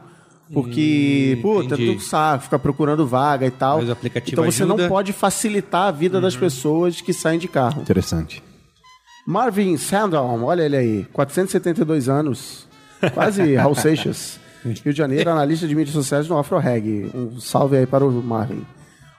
porque, 0.54 1.34
Hum, 1.38 1.42
puta, 1.42 1.74
entendi. 1.74 1.96
tu 1.96 2.04
saco, 2.04 2.44
ficar 2.44 2.60
procurando 2.60 3.08
vaga 3.08 3.48
e 3.48 3.52
tal. 3.52 3.80
Mas 3.80 3.90
o 3.90 3.92
aplicativo 3.92 4.34
então 4.40 4.46
você 4.46 4.64
não 4.66 4.76
ajuda. 4.76 4.84
Uhum. 4.84 4.90
pode 4.90 5.14
facilitar 5.14 5.88
a 5.88 5.92
vida 5.92 6.22
das 6.22 6.36
pessoas 6.36 7.02
que 7.02 7.12
saem 7.12 7.40
de 7.40 7.48
carro. 7.48 7.82
Interessante. 7.82 8.44
Marvin 9.26 9.78
Sandholm, 9.78 10.44
olha 10.44 10.64
ele 10.64 10.76
aí, 10.76 11.08
472 11.14 12.10
anos, 12.10 12.68
quase 13.14 13.54
Raul 13.56 13.76
Seixas, 13.76 14.40
Rio 14.64 14.94
de 14.94 14.98
Janeiro, 14.98 15.30
analista 15.30 15.68
de 15.68 15.76
mídias 15.76 15.94
sociais 15.94 16.28
no 16.28 16.38
AfroReg. 16.38 17.12
Um 17.14 17.40
salve 17.40 17.78
aí 17.78 17.86
para 17.86 18.06
o 18.06 18.12
Marvin. 18.12 18.66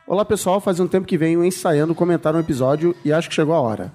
Olá 0.06 0.24
pessoal, 0.24 0.60
faz 0.60 0.80
um 0.80 0.88
tempo 0.88 1.06
que 1.06 1.16
venho 1.16 1.44
ensaiando 1.44 1.94
comentar 1.94 2.34
um 2.34 2.40
episódio 2.40 2.94
e 3.04 3.12
acho 3.12 3.28
que 3.28 3.34
chegou 3.34 3.54
a 3.54 3.60
hora. 3.60 3.92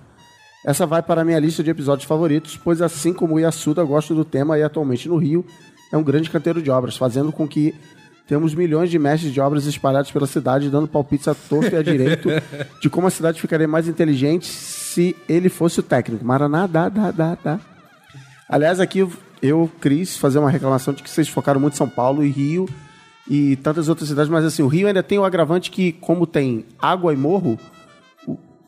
Essa 0.65 0.85
vai 0.85 1.03
para 1.03 1.21
a 1.21 1.25
minha 1.25 1.39
lista 1.39 1.61
de 1.61 1.69
episódios 1.69 2.07
favoritos, 2.07 2.57
pois 2.57 2.81
assim 2.81 3.13
como 3.13 3.35
o 3.35 3.39
Yasuda 3.39 3.83
gosto 3.83 4.15
do 4.15 4.23
tema 4.23 4.57
e 4.57 4.63
atualmente 4.63 5.09
no 5.09 5.17
Rio 5.17 5.45
é 5.91 5.97
um 5.97 6.03
grande 6.03 6.29
canteiro 6.29 6.61
de 6.61 6.71
obras, 6.71 6.97
fazendo 6.97 7.31
com 7.31 7.47
que 7.47 7.75
temos 8.27 8.55
milhões 8.55 8.89
de 8.89 8.97
mestres 8.97 9.31
de 9.31 9.39
obras 9.39 9.65
espalhados 9.65 10.09
pela 10.11 10.25
cidade, 10.25 10.69
dando 10.69 10.87
palpites 10.87 11.27
a 11.27 11.35
torto 11.35 11.75
e 11.75 11.77
a 11.77 11.83
direito 11.83 12.29
de 12.81 12.89
como 12.89 13.05
a 13.05 13.11
cidade 13.11 13.39
ficaria 13.39 13.67
mais 13.67 13.87
inteligente 13.87 14.47
se 14.95 15.13
ele 15.27 15.49
fosse 15.49 15.81
o 15.81 15.83
técnico. 15.83 16.23
Maraná, 16.23 16.65
dá, 16.65 16.87
dá, 16.87 17.11
dá, 17.11 17.37
dá. 17.43 17.59
Aliás, 18.47 18.79
aqui 18.79 18.99
eu- 19.41 19.69
Cris, 19.81 20.15
fazer 20.17 20.39
uma 20.39 20.49
reclamação 20.49 20.93
de 20.93 21.03
que 21.03 21.09
vocês 21.09 21.27
focaram 21.27 21.59
muito 21.59 21.73
em 21.73 21.77
São 21.77 21.89
Paulo 21.89 22.23
e 22.23 22.29
Rio 22.29 22.65
e 23.29 23.57
tantas 23.57 23.89
outras 23.89 24.07
cidades, 24.07 24.29
mas 24.31 24.45
assim, 24.45 24.63
o 24.63 24.67
Rio 24.67 24.87
ainda 24.87 25.03
tem 25.03 25.19
o 25.19 25.25
agravante 25.25 25.69
que, 25.69 25.91
como 25.91 26.25
tem 26.25 26.65
água 26.79 27.13
e 27.13 27.17
morro, 27.17 27.59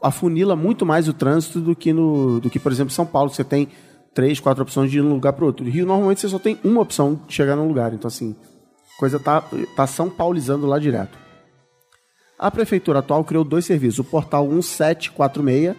afunila 0.03 0.53
muito 0.55 0.85
mais 0.85 1.07
o 1.07 1.13
trânsito 1.13 1.61
do 1.61 1.73
que, 1.75 1.93
no, 1.93 2.41
do 2.41 2.49
que, 2.49 2.59
por 2.59 2.71
exemplo, 2.73 2.93
São 2.93 3.05
Paulo. 3.05 3.29
Você 3.29 3.43
tem 3.45 3.69
três, 4.13 4.39
quatro 4.39 4.63
opções 4.63 4.91
de 4.91 4.97
ir 4.97 5.01
de 5.01 5.07
um 5.07 5.13
lugar 5.13 5.31
para 5.31 5.45
outro. 5.45 5.65
No 5.65 5.71
Rio, 5.71 5.85
normalmente, 5.85 6.19
você 6.19 6.27
só 6.27 6.37
tem 6.39 6.59
uma 6.63 6.81
opção 6.81 7.21
de 7.25 7.33
chegar 7.33 7.55
num 7.55 7.67
lugar. 7.69 7.93
Então, 7.93 8.09
assim, 8.09 8.35
coisa 8.99 9.17
tá, 9.17 9.43
tá 9.75 9.87
São 9.87 10.09
Paulizando 10.09 10.67
lá 10.67 10.77
direto. 10.77 11.17
A 12.37 12.51
prefeitura 12.51 12.99
atual 12.99 13.23
criou 13.23 13.43
dois 13.43 13.65
serviços. 13.65 13.99
O 13.99 14.03
portal 14.03 14.45
1746, 14.47 15.75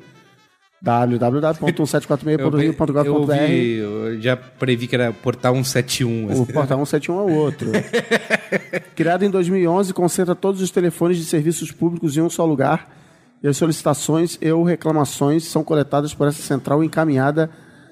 Eu, 0.85 0.92
eu 0.92 1.18
www.1746.rio.gov.br. 1.18 3.11
ouvi, 3.11 3.76
eu 3.76 4.20
já 4.20 4.37
previ 4.37 4.87
que 4.87 4.94
era 4.94 5.12
portal 5.12 5.54
171. 5.54 6.30
assim. 6.30 6.42
O 6.42 6.47
portal 6.47 6.78
171 6.87 7.18
é 7.18 7.23
o 7.23 7.35
outro. 7.35 7.70
Criado 8.94 9.25
em 9.25 9.30
2011, 9.30 9.92
concentra 9.92 10.35
todos 10.35 10.61
os 10.61 10.70
telefones 10.70 11.16
de 11.16 11.25
serviços 11.25 11.73
públicos 11.73 12.16
em 12.16 12.20
um 12.20 12.30
só 12.30 12.44
lugar 12.44 12.88
e 13.42 13.49
as 13.49 13.56
solicitações 13.56 14.38
e 14.40 14.50
ou 14.50 14.64
reclamações 14.64 15.44
são 15.44 15.62
coletadas 15.62 16.14
por 16.14 16.28
essa 16.28 16.42
central 16.42 16.82
encaminhada 16.82 17.50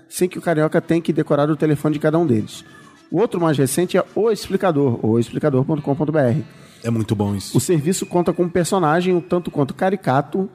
sem 0.09 0.29
que 0.29 0.39
o 0.39 0.43
carioca 0.43 0.81
tenha 0.81 1.01
que 1.01 1.13
decorar 1.13 1.51
o 1.51 1.57
telefone 1.57 1.95
de 1.95 2.01
cada 2.01 2.19
um 2.19 2.27
deles. 2.27 2.65
O 3.11 3.19
outro 3.19 3.41
mais 3.41 3.57
recente 3.57 3.97
é 3.97 4.05
O 4.15 4.31
Explicador, 4.31 4.99
ou 5.03 5.19
explicador.com.br. 5.19 6.41
É 6.83 6.91
muito 6.91 7.17
bom 7.17 7.35
isso. 7.35 7.57
O 7.57 7.61
serviço 7.61 8.07
conta 8.07 8.33
com 8.33 8.45
um 8.45 8.49
personagem 8.49 9.15
um 9.15 9.21
tanto 9.21 9.51
quanto 9.51 9.75
caricato 9.75 10.49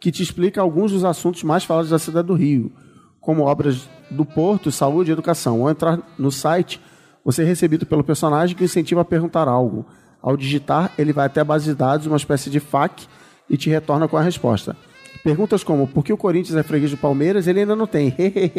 que 0.00 0.12
te 0.12 0.22
explica 0.22 0.60
alguns 0.60 0.92
dos 0.92 1.04
assuntos 1.04 1.42
mais 1.42 1.64
falados 1.64 1.90
da 1.90 1.98
cidade 1.98 2.28
do 2.28 2.34
Rio, 2.34 2.72
como 3.20 3.44
obras 3.44 3.88
do 4.10 4.24
porto, 4.24 4.70
saúde 4.70 5.10
e 5.10 5.12
educação. 5.12 5.62
Ao 5.62 5.70
entrar 5.70 6.00
no 6.18 6.30
site, 6.30 6.80
você 7.24 7.42
é 7.42 7.44
recebido 7.44 7.84
pelo 7.84 8.04
personagem 8.04 8.56
que 8.56 8.64
incentiva 8.64 9.02
a 9.02 9.04
perguntar 9.04 9.48
algo. 9.48 9.84
Ao 10.22 10.36
digitar, 10.36 10.92
ele 10.98 11.12
vai 11.12 11.26
até 11.26 11.40
a 11.40 11.44
base 11.44 11.66
de 11.66 11.74
dados, 11.74 12.06
uma 12.06 12.16
espécie 12.16 12.50
de 12.50 12.60
FAQ, 12.60 13.06
e 13.48 13.56
te 13.56 13.70
retorna 13.70 14.08
com 14.08 14.16
a 14.16 14.22
resposta. 14.22 14.76
Perguntas 15.22 15.62
como 15.64 15.86
por 15.86 16.04
que 16.04 16.12
o 16.12 16.16
Corinthians 16.16 16.56
é 16.56 16.62
freguês 16.62 16.90
do 16.90 16.96
Palmeiras, 16.96 17.46
ele 17.46 17.60
ainda 17.60 17.76
não 17.76 17.86
tem. 17.86 18.14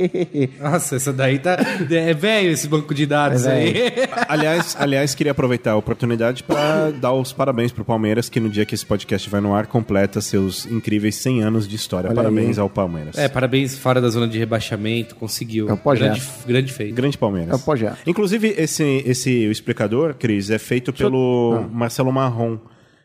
Nossa, 0.60 0.96
essa 0.96 1.14
daí 1.14 1.40
tá. 1.40 1.58
É 1.90 2.14
velho 2.14 2.52
esse 2.52 2.68
banco 2.68 2.94
de 2.94 3.06
dados 3.06 3.46
É 3.46 3.52
aí. 3.52 3.74
aliás, 4.28 4.76
aliás, 4.80 5.16
queria 5.16 5.32
aproveitar 5.32 5.72
a 5.72 5.76
oportunidade 5.76 6.44
para 6.44 6.92
dar 6.92 7.14
os 7.14 7.34
parabéns 7.34 7.72
pro 7.72 7.86
Palmeiras, 7.86 8.30
que 8.30 8.40
no 8.40 8.50
dia 8.50 8.66
que 8.66 8.76
esse 8.76 8.86
podcast 8.86 9.30
vai 9.30 9.42
no 9.42 9.54
ar, 9.54 9.68
completa 9.68 10.22
seus 10.22 10.66
incríveis 10.66 11.16
100 11.16 11.44
anos 11.44 11.68
de 11.68 11.76
história. 11.76 12.10
Olha 12.10 12.16
parabéns 12.16 12.58
aí. 12.58 12.62
ao 12.62 12.70
Palmeiras. 12.70 13.18
É, 13.18 13.28
parabéns 13.28 13.78
fora 13.78 14.02
da 14.02 14.10
zona 14.10 14.28
de 14.28 14.38
rebaixamento, 14.38 15.16
conseguiu. 15.16 15.70
É 15.70 15.74
o 15.74 15.78
grande, 15.78 16.22
grande 16.46 16.74
feito. 16.74 16.96
Grande 16.96 17.18
Palmeiras. 17.18 17.52
É 17.52 17.56
o 17.56 17.60
projeto. 17.60 17.98
Inclusive, 18.06 18.54
esse, 18.58 19.04
esse 19.06 19.48
o 19.48 19.52
explicador, 19.52 20.16
Cris, 20.16 20.50
é 20.50 20.58
feito 20.58 20.92
pelo 20.94 21.66
Marcelo 21.72 22.12
Marrom, 22.12 22.58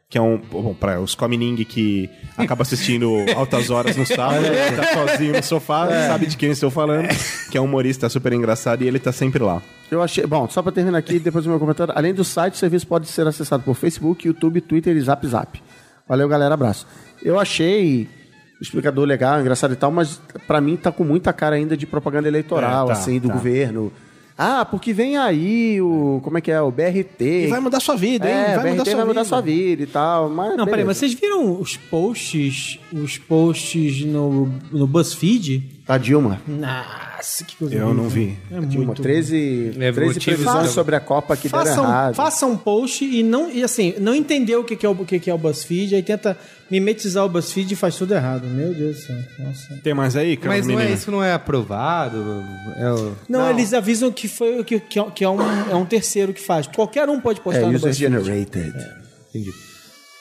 que 0.08 0.18
é 0.18 0.20
um. 0.20 0.38
Bom, 0.38 0.75
para 0.75 1.00
os 1.00 1.14
Comining 1.14 1.56
que 1.64 2.08
acaba 2.37 2.62
assistindo 2.62 3.16
altas 3.37 3.70
horas 3.70 3.96
no 3.96 4.06
sábado, 4.06 4.44
tá 4.76 5.08
sozinho 5.08 5.32
no 5.34 5.42
sofá, 5.42 5.88
sabe 6.08 6.26
de 6.26 6.37
quem 6.37 6.50
estou 6.50 6.70
falando, 6.70 7.08
que 7.50 7.58
é 7.58 7.61
um 7.61 7.64
humorista 7.64 8.08
super 8.08 8.32
engraçado 8.32 8.82
e 8.82 8.87
ele 8.88 8.99
tá 8.99 9.12
sempre 9.12 9.42
lá. 9.42 9.61
Eu 9.90 10.02
achei. 10.02 10.26
Bom, 10.26 10.49
só 10.49 10.62
para 10.62 10.73
terminar 10.73 10.99
aqui, 10.99 11.18
depois 11.18 11.44
do 11.44 11.50
meu 11.50 11.58
comentário. 11.58 11.92
Além 11.96 12.14
do 12.14 12.25
site, 12.25 12.54
o 12.54 12.56
serviço 12.56 12.87
pode 12.87 13.08
ser 13.08 13.26
acessado 13.26 13.62
por 13.62 13.75
Facebook, 13.75 14.26
YouTube, 14.26 14.61
Twitter 14.61 14.96
e 14.96 15.00
Zap 15.00 15.26
Zap. 15.26 15.62
Valeu, 16.08 16.28
galera. 16.28 16.54
Abraço. 16.54 16.87
Eu 17.23 17.38
achei 17.38 18.08
o 18.61 18.62
explicador 18.62 19.04
legal, 19.04 19.40
engraçado 19.40 19.73
e 19.73 19.76
tal, 19.76 19.90
mas 19.90 20.20
para 20.46 20.61
mim 20.61 20.76
tá 20.76 20.92
com 20.92 21.02
muita 21.04 21.32
cara 21.32 21.56
ainda 21.56 21.76
de 21.76 21.87
propaganda 21.87 22.28
eleitoral, 22.28 22.84
É, 22.90 22.92
tá, 22.94 23.00
assim, 23.00 23.18
do 23.18 23.28
tá. 23.28 23.34
governo. 23.34 23.92
Ah, 24.36 24.64
porque 24.64 24.92
vem 24.92 25.16
aí 25.16 25.80
o. 25.80 26.20
Como 26.24 26.36
é 26.36 26.40
que 26.40 26.50
é? 26.50 26.60
O 26.60 26.70
BRT. 26.70 27.44
E 27.44 27.46
vai 27.46 27.60
mudar 27.60 27.78
sua 27.78 27.94
vida, 27.94 28.28
hein? 28.28 28.34
É, 28.34 28.56
vai 28.56 28.70
mudar 28.72 28.84
sua 28.84 28.96
vai 28.96 29.04
mudar 29.04 29.22
vida. 29.22 29.28
sua 29.28 29.40
vida 29.40 29.82
e 29.82 29.86
tal. 29.86 30.28
Mas 30.28 30.56
Não, 30.56 30.66
peraí, 30.66 30.84
vocês 30.84 31.14
viram 31.14 31.60
os 31.60 31.76
posts, 31.76 32.80
os 32.92 33.16
posts 33.16 34.04
no, 34.04 34.52
no 34.72 34.86
BuzzFeed? 34.86 35.82
A 35.86 35.98
Dilma. 35.98 36.40
Nossa, 37.24 37.44
que 37.44 37.56
coisa 37.56 37.74
Eu 37.74 37.94
não 37.94 38.06
vi. 38.08 38.36
É 38.50 38.60
muito 38.60 39.00
13, 39.00 39.68
É, 39.80 39.90
13 39.90 40.00
motivos 40.00 40.24
previsões 40.24 40.64
da- 40.64 40.68
sobre 40.68 40.94
a 40.94 41.00
Copa 41.00 41.34
que 41.36 41.48
deram 41.48 41.64
Façam, 41.64 41.84
errado. 41.84 42.14
façam 42.14 42.50
um 42.52 42.56
post 42.56 43.02
e 43.04 43.22
não 43.22 43.50
e 43.50 43.62
assim, 43.64 43.94
não 43.98 44.14
entendeu 44.14 44.60
o 44.60 44.64
que 44.64 44.84
é 44.84 44.88
o, 44.88 44.92
o 44.92 45.06
que 45.06 45.30
é 45.30 45.34
o 45.34 45.38
BuzzFeed, 45.38 45.94
aí 45.94 46.02
tenta 46.02 46.36
mimetizar 46.70 47.24
o 47.24 47.28
BuzzFeed 47.30 47.72
e 47.72 47.76
faz 47.76 47.96
tudo 47.96 48.12
errado. 48.14 48.46
Meu 48.46 48.74
Deus 48.74 48.96
do 48.96 49.02
céu. 49.02 49.16
Nossa. 49.38 49.74
Tem 49.82 49.94
mais 49.94 50.16
aí, 50.16 50.36
Carlos 50.36 50.66
Mas 50.66 50.66
não 50.74 50.80
é, 50.80 50.92
isso 50.92 51.10
não 51.10 51.24
é 51.24 51.32
aprovado. 51.32 52.18
É 52.76 52.92
o... 52.92 53.12
Não, 53.28 53.48
eles 53.50 53.72
avisam 53.72 54.12
que 54.12 54.28
foi 54.28 54.62
que, 54.62 54.78
que, 54.80 54.98
é- 54.98 55.10
que 55.10 55.24
é, 55.24 55.28
um, 55.28 55.40
é 55.70 55.74
um 55.74 55.86
terceiro 55.86 56.32
que 56.34 56.42
faz. 56.42 56.66
Qualquer 56.66 57.08
um 57.08 57.18
pode 57.20 57.40
postar 57.40 57.60
É, 57.62 57.66
no 57.66 57.68
user 57.74 57.88
BuzzFeed. 57.88 58.12
generated. 58.22 58.74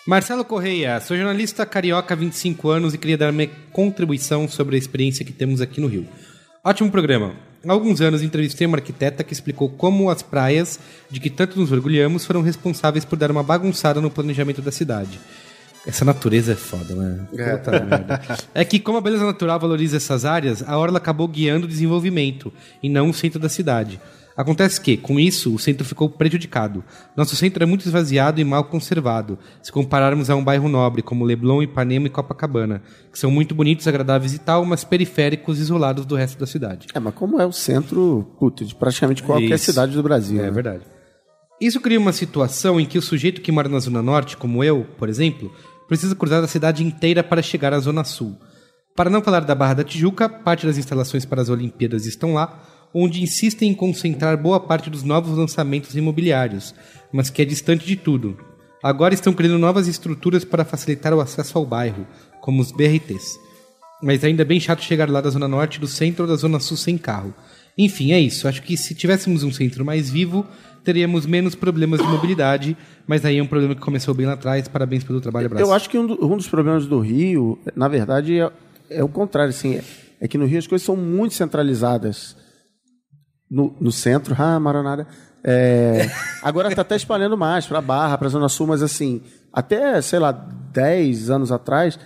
Marcelo 0.05 0.43
Correia, 0.43 0.99
sou 0.99 1.15
jornalista 1.15 1.65
carioca 1.65 2.13
há 2.13 2.17
25 2.17 2.69
anos 2.69 2.93
e 2.93 2.97
queria 2.97 3.17
dar 3.17 3.31
minha 3.31 3.49
contribuição 3.71 4.47
sobre 4.49 4.75
a 4.75 4.79
experiência 4.79 5.23
que 5.23 5.31
temos 5.31 5.61
aqui 5.61 5.79
no 5.79 5.87
Rio. 5.87 6.05
Ótimo 6.65 6.89
programa. 6.89 7.33
Há 7.67 7.73
alguns 7.73 7.99
anos 7.99 8.23
entrevistei 8.23 8.65
uma 8.65 8.77
arquiteta 8.77 9.21
que 9.21 9.33
explicou 9.33 9.67
como 9.67 10.09
as 10.09 10.21
praias, 10.21 10.79
de 11.11 11.19
que 11.19 11.29
tanto 11.29 11.59
nos 11.59 11.73
orgulhamos, 11.73 12.25
foram 12.25 12.41
responsáveis 12.41 13.03
por 13.03 13.17
dar 13.17 13.29
uma 13.29 13.43
bagunçada 13.43 13.99
no 13.99 14.09
planejamento 14.09 14.61
da 14.61 14.71
cidade. 14.71 15.19
Essa 15.85 16.05
natureza 16.05 16.53
é 16.53 16.55
foda, 16.55 16.95
né? 16.95 17.27
Merda. 17.33 18.21
É 18.55 18.63
que, 18.63 18.79
como 18.79 18.97
a 18.97 19.01
beleza 19.01 19.25
natural 19.25 19.59
valoriza 19.59 19.97
essas 19.97 20.23
áreas, 20.23 20.63
a 20.65 20.77
Orla 20.77 20.99
acabou 20.99 21.27
guiando 21.27 21.65
o 21.65 21.69
desenvolvimento 21.69 22.53
e 22.81 22.87
não 22.87 23.09
o 23.09 23.13
centro 23.13 23.41
da 23.41 23.49
cidade. 23.49 23.99
Acontece 24.35 24.81
que, 24.81 24.97
com 24.97 25.19
isso, 25.19 25.53
o 25.53 25.59
centro 25.59 25.85
ficou 25.85 26.09
prejudicado. 26.09 26.83
Nosso 27.15 27.35
centro 27.35 27.63
é 27.63 27.65
muito 27.65 27.85
esvaziado 27.85 28.41
e 28.41 28.43
mal 28.43 28.63
conservado, 28.63 29.37
se 29.61 29.71
compararmos 29.71 30.29
a 30.29 30.35
um 30.35 30.43
bairro 30.43 30.67
nobre 30.67 31.01
como 31.01 31.23
Leblon, 31.23 31.61
Ipanema 31.61 32.07
e 32.07 32.09
Copacabana, 32.09 32.81
que 33.11 33.19
são 33.19 33.29
muito 33.29 33.53
bonitos, 33.53 33.87
agradáveis 33.87 34.33
e 34.33 34.39
tal, 34.39 34.65
mas 34.65 34.83
periféricos 34.83 35.59
isolados 35.59 36.05
do 36.05 36.15
resto 36.15 36.39
da 36.39 36.47
cidade. 36.47 36.87
É, 36.93 36.99
mas 36.99 37.13
como 37.13 37.39
é 37.39 37.45
o 37.45 37.51
centro, 37.51 38.27
puta, 38.39 38.65
de 38.65 38.73
praticamente 38.73 39.21
qualquer 39.21 39.55
Isso. 39.55 39.65
cidade 39.65 39.93
do 39.93 40.01
Brasil. 40.01 40.39
É 40.39 40.45
né? 40.45 40.51
verdade. 40.51 40.83
Isso 41.61 41.79
cria 41.79 41.99
uma 41.99 42.11
situação 42.11 42.79
em 42.79 42.85
que 42.85 42.97
o 42.97 43.01
sujeito 43.01 43.39
que 43.39 43.51
mora 43.51 43.69
na 43.69 43.79
Zona 43.79 44.01
Norte, 44.01 44.35
como 44.35 44.63
eu, 44.63 44.85
por 44.97 45.07
exemplo, 45.07 45.53
precisa 45.87 46.15
cruzar 46.15 46.43
a 46.43 46.47
cidade 46.47 46.83
inteira 46.83 47.23
para 47.23 47.41
chegar 47.41 47.73
à 47.73 47.79
Zona 47.79 48.03
Sul. 48.03 48.35
Para 48.95 49.09
não 49.09 49.21
falar 49.21 49.41
da 49.41 49.55
Barra 49.55 49.75
da 49.75 49.83
Tijuca, 49.83 50.27
parte 50.27 50.65
das 50.65 50.77
instalações 50.77 51.25
para 51.25 51.41
as 51.41 51.49
Olimpíadas 51.49 52.05
estão 52.05 52.33
lá, 52.33 52.61
onde 52.93 53.21
insistem 53.23 53.71
em 53.71 53.73
concentrar 53.73 54.37
boa 54.41 54.59
parte 54.59 54.89
dos 54.89 55.03
novos 55.03 55.37
lançamentos 55.37 55.95
imobiliários, 55.95 56.73
mas 57.11 57.29
que 57.29 57.41
é 57.41 57.45
distante 57.45 57.85
de 57.85 57.95
tudo. 57.95 58.37
Agora 58.81 59.13
estão 59.13 59.33
criando 59.33 59.57
novas 59.57 59.87
estruturas 59.87 60.43
para 60.43 60.65
facilitar 60.65 61.13
o 61.13 61.21
acesso 61.21 61.57
ao 61.57 61.65
bairro, 61.65 62.05
como 62.41 62.61
os 62.61 62.71
BRTs. 62.71 63.39
Mas 64.01 64.23
ainda 64.23 64.41
é 64.41 64.45
bem 64.45 64.59
chato 64.59 64.83
chegar 64.83 65.09
lá 65.09 65.21
da 65.21 65.29
Zona 65.29 65.47
Norte, 65.47 65.79
do 65.79 65.87
centro 65.87 66.23
ou 66.25 66.29
da 66.29 66.35
Zona 66.35 66.59
Sul 66.59 66.75
sem 66.75 66.97
carro. 66.97 67.33
Enfim, 67.77 68.11
é 68.11 68.19
isso. 68.19 68.47
Acho 68.47 68.61
que 68.61 68.75
se 68.75 68.93
tivéssemos 68.93 69.41
um 69.43 69.51
centro 69.51 69.85
mais 69.85 70.09
vivo, 70.09 70.45
teríamos 70.83 71.25
menos 71.25 71.55
problemas 71.55 72.01
de 72.01 72.07
mobilidade, 72.07 72.75
mas 73.07 73.23
aí 73.23 73.37
é 73.37 73.41
um 73.41 73.47
problema 73.47 73.73
que 73.73 73.79
começou 73.81 74.13
bem 74.13 74.25
lá 74.25 74.33
atrás. 74.33 74.67
Parabéns 74.67 75.03
pelo 75.05 75.21
trabalho, 75.21 75.45
abraço. 75.47 75.65
Eu 75.65 75.73
acho 75.73 75.89
que 75.89 75.97
um, 75.97 76.05
do- 76.05 76.25
um 76.25 76.35
dos 76.35 76.47
problemas 76.49 76.85
do 76.85 76.99
Rio, 76.99 77.57
na 77.75 77.87
verdade, 77.87 78.37
é, 78.39 78.51
é 78.89 79.03
o 79.03 79.07
contrário, 79.07 79.51
assim, 79.51 79.75
é, 79.75 79.83
é 80.19 80.27
que 80.27 80.37
no 80.37 80.45
Rio 80.45 80.59
as 80.59 80.67
coisas 80.67 80.85
são 80.85 80.97
muito 80.97 81.33
centralizadas. 81.33 82.35
No, 83.53 83.75
no 83.79 83.91
centro, 83.91 84.35
ah, 84.37 84.59
maronada. 84.59 85.05
É, 85.43 86.09
agora 86.41 86.69
está 86.69 86.81
até 86.81 86.95
espalhando 86.95 87.37
mais 87.37 87.67
para 87.67 87.79
Barra, 87.81 88.17
para 88.17 88.29
Zona 88.29 88.49
Sul, 88.49 88.65
mas 88.65 88.81
assim, 88.81 89.21
até, 89.51 90.01
sei 90.01 90.17
lá, 90.17 90.31
10 90.31 91.29
anos 91.29 91.51
atrás, 91.51 91.99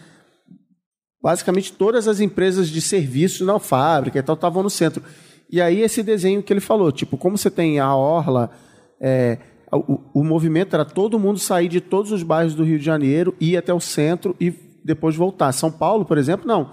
basicamente 1.21 1.71
todas 1.71 2.07
as 2.07 2.19
empresas 2.19 2.67
de 2.67 2.81
serviços 2.81 3.47
na 3.47 3.59
fábrica 3.59 4.19
e 4.19 4.21
tal 4.21 4.35
estavam 4.35 4.61
no 4.61 4.69
centro. 4.69 5.01
E 5.49 5.61
aí 5.61 5.81
esse 5.81 6.03
desenho 6.03 6.43
que 6.43 6.51
ele 6.51 6.59
falou, 6.59 6.91
tipo, 6.91 7.17
como 7.17 7.37
você 7.37 7.49
tem 7.49 7.79
a 7.79 7.95
orla, 7.95 8.51
é, 8.99 9.37
o, 9.71 10.19
o 10.21 10.23
movimento 10.23 10.75
era 10.75 10.83
todo 10.83 11.17
mundo 11.17 11.39
sair 11.39 11.69
de 11.69 11.79
todos 11.79 12.11
os 12.11 12.23
bairros 12.23 12.55
do 12.55 12.63
Rio 12.63 12.79
de 12.79 12.85
Janeiro, 12.85 13.33
ir 13.39 13.55
até 13.55 13.73
o 13.73 13.79
centro 13.79 14.35
e 14.39 14.53
depois 14.83 15.15
voltar. 15.15 15.51
São 15.53 15.71
Paulo, 15.71 16.03
por 16.03 16.17
exemplo, 16.17 16.45
não. 16.45 16.71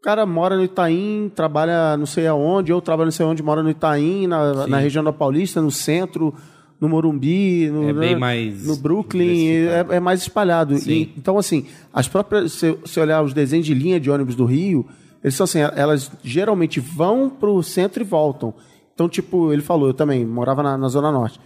O 0.00 0.02
cara 0.02 0.24
mora 0.24 0.56
no 0.56 0.64
Itaim, 0.64 1.30
trabalha 1.34 1.94
não 1.94 2.06
sei 2.06 2.26
aonde, 2.26 2.72
ou 2.72 2.80
trabalha 2.80 3.04
não 3.04 3.12
sei 3.12 3.26
onde, 3.26 3.42
mora 3.42 3.62
no 3.62 3.68
Itaim, 3.68 4.26
na, 4.26 4.66
na 4.66 4.78
região 4.78 5.04
da 5.04 5.12
Paulista, 5.12 5.60
no 5.60 5.70
centro, 5.70 6.34
no 6.80 6.88
Morumbi, 6.88 7.68
no, 7.68 7.86
É 7.86 7.92
bem 7.92 8.14
né, 8.14 8.18
mais 8.18 8.66
no 8.66 8.76
Brooklyn, 8.76 9.50
é, 9.50 9.86
é 9.90 10.00
mais 10.00 10.22
espalhado. 10.22 10.74
E, 10.74 11.12
então, 11.18 11.36
assim, 11.36 11.66
as 11.92 12.08
próprias, 12.08 12.52
se 12.52 12.78
se 12.82 12.98
olhar 12.98 13.22
os 13.22 13.34
desenhos 13.34 13.66
de 13.66 13.74
linha 13.74 14.00
de 14.00 14.10
ônibus 14.10 14.34
do 14.34 14.46
Rio, 14.46 14.86
eles 15.22 15.34
são 15.34 15.44
assim, 15.44 15.58
elas 15.58 16.10
geralmente 16.24 16.80
vão 16.80 17.28
pro 17.28 17.62
centro 17.62 18.02
e 18.02 18.06
voltam. 18.06 18.54
Então, 18.94 19.06
tipo, 19.06 19.52
ele 19.52 19.60
falou, 19.60 19.88
eu 19.88 19.94
também 19.94 20.24
morava 20.24 20.62
na, 20.62 20.78
na 20.78 20.88
Zona 20.88 21.12
Norte. 21.12 21.38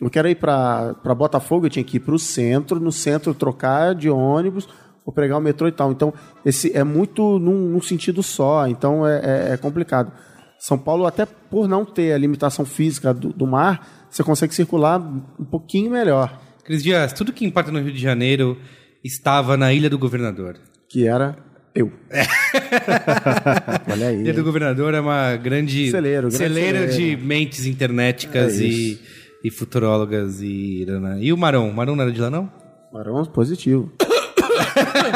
Eu 0.00 0.08
quero 0.08 0.28
ir 0.28 0.36
para 0.36 1.14
Botafogo, 1.14 1.66
eu 1.66 1.70
tinha 1.70 1.84
que 1.84 1.98
ir 1.98 2.00
para 2.00 2.14
o 2.14 2.18
centro, 2.18 2.80
no 2.80 2.90
centro 2.90 3.34
trocar 3.34 3.94
de 3.94 4.08
ônibus, 4.08 4.66
ou 5.08 5.12
pegar 5.12 5.38
o 5.38 5.40
metrô 5.40 5.66
e 5.66 5.72
tal. 5.72 5.90
Então, 5.90 6.12
esse 6.44 6.70
é 6.76 6.84
muito 6.84 7.38
num, 7.38 7.70
num 7.70 7.80
sentido 7.80 8.22
só, 8.22 8.68
então 8.68 9.06
é, 9.06 9.20
é- 9.50 9.52
é 9.54 9.56
complicado. 9.56 10.12
São 10.58 10.76
Paulo, 10.76 11.06
até 11.06 11.24
por 11.24 11.66
não 11.66 11.82
ter 11.82 12.12
a 12.12 12.18
limitação 12.18 12.66
física 12.66 13.14
do, 13.14 13.32
do 13.32 13.46
mar, 13.46 14.06
você 14.10 14.22
consegue 14.22 14.54
circular 14.54 15.00
um 15.00 15.44
pouquinho 15.44 15.90
melhor, 15.90 16.38
Cris 16.62 16.82
Dias, 16.82 17.14
tudo 17.14 17.32
que 17.32 17.46
importa 17.46 17.72
no 17.72 17.80
Rio 17.80 17.92
de 17.92 17.98
Janeiro 18.02 18.58
estava 19.02 19.56
na 19.56 19.72
Ilha 19.72 19.88
do 19.88 19.96
Governador. 19.98 20.56
que 20.90 21.06
era 21.08 21.38
eu. 21.74 21.90
Olha 23.90 24.08
aí. 24.08 24.20
Ilha 24.20 24.34
do? 24.34 24.44
Governador 24.44 24.92
é 24.94 25.00
uma 25.00 25.36
grande 25.36 25.90
Celeiro, 25.90 26.22
grande 26.28 26.36
celeiro 26.36 26.86
de 26.88 26.92
celeiro. 26.92 27.24
mentes 27.24 27.64
internéticas 27.66 28.60
É 28.60 28.64
e, 28.64 29.00
e 29.44 29.50
futurólogas. 29.50 30.40
E, 30.42 30.84
e 31.20 31.32
o 31.32 31.36
Maron? 31.38 31.70
O 31.70 31.74
Maron 31.74 31.96
não 31.96 32.02
era 32.02 32.12
de 32.12 32.20
lá, 32.20 32.28
não? 32.30 32.50
Marão 32.92 33.24
positivo. 33.24 33.90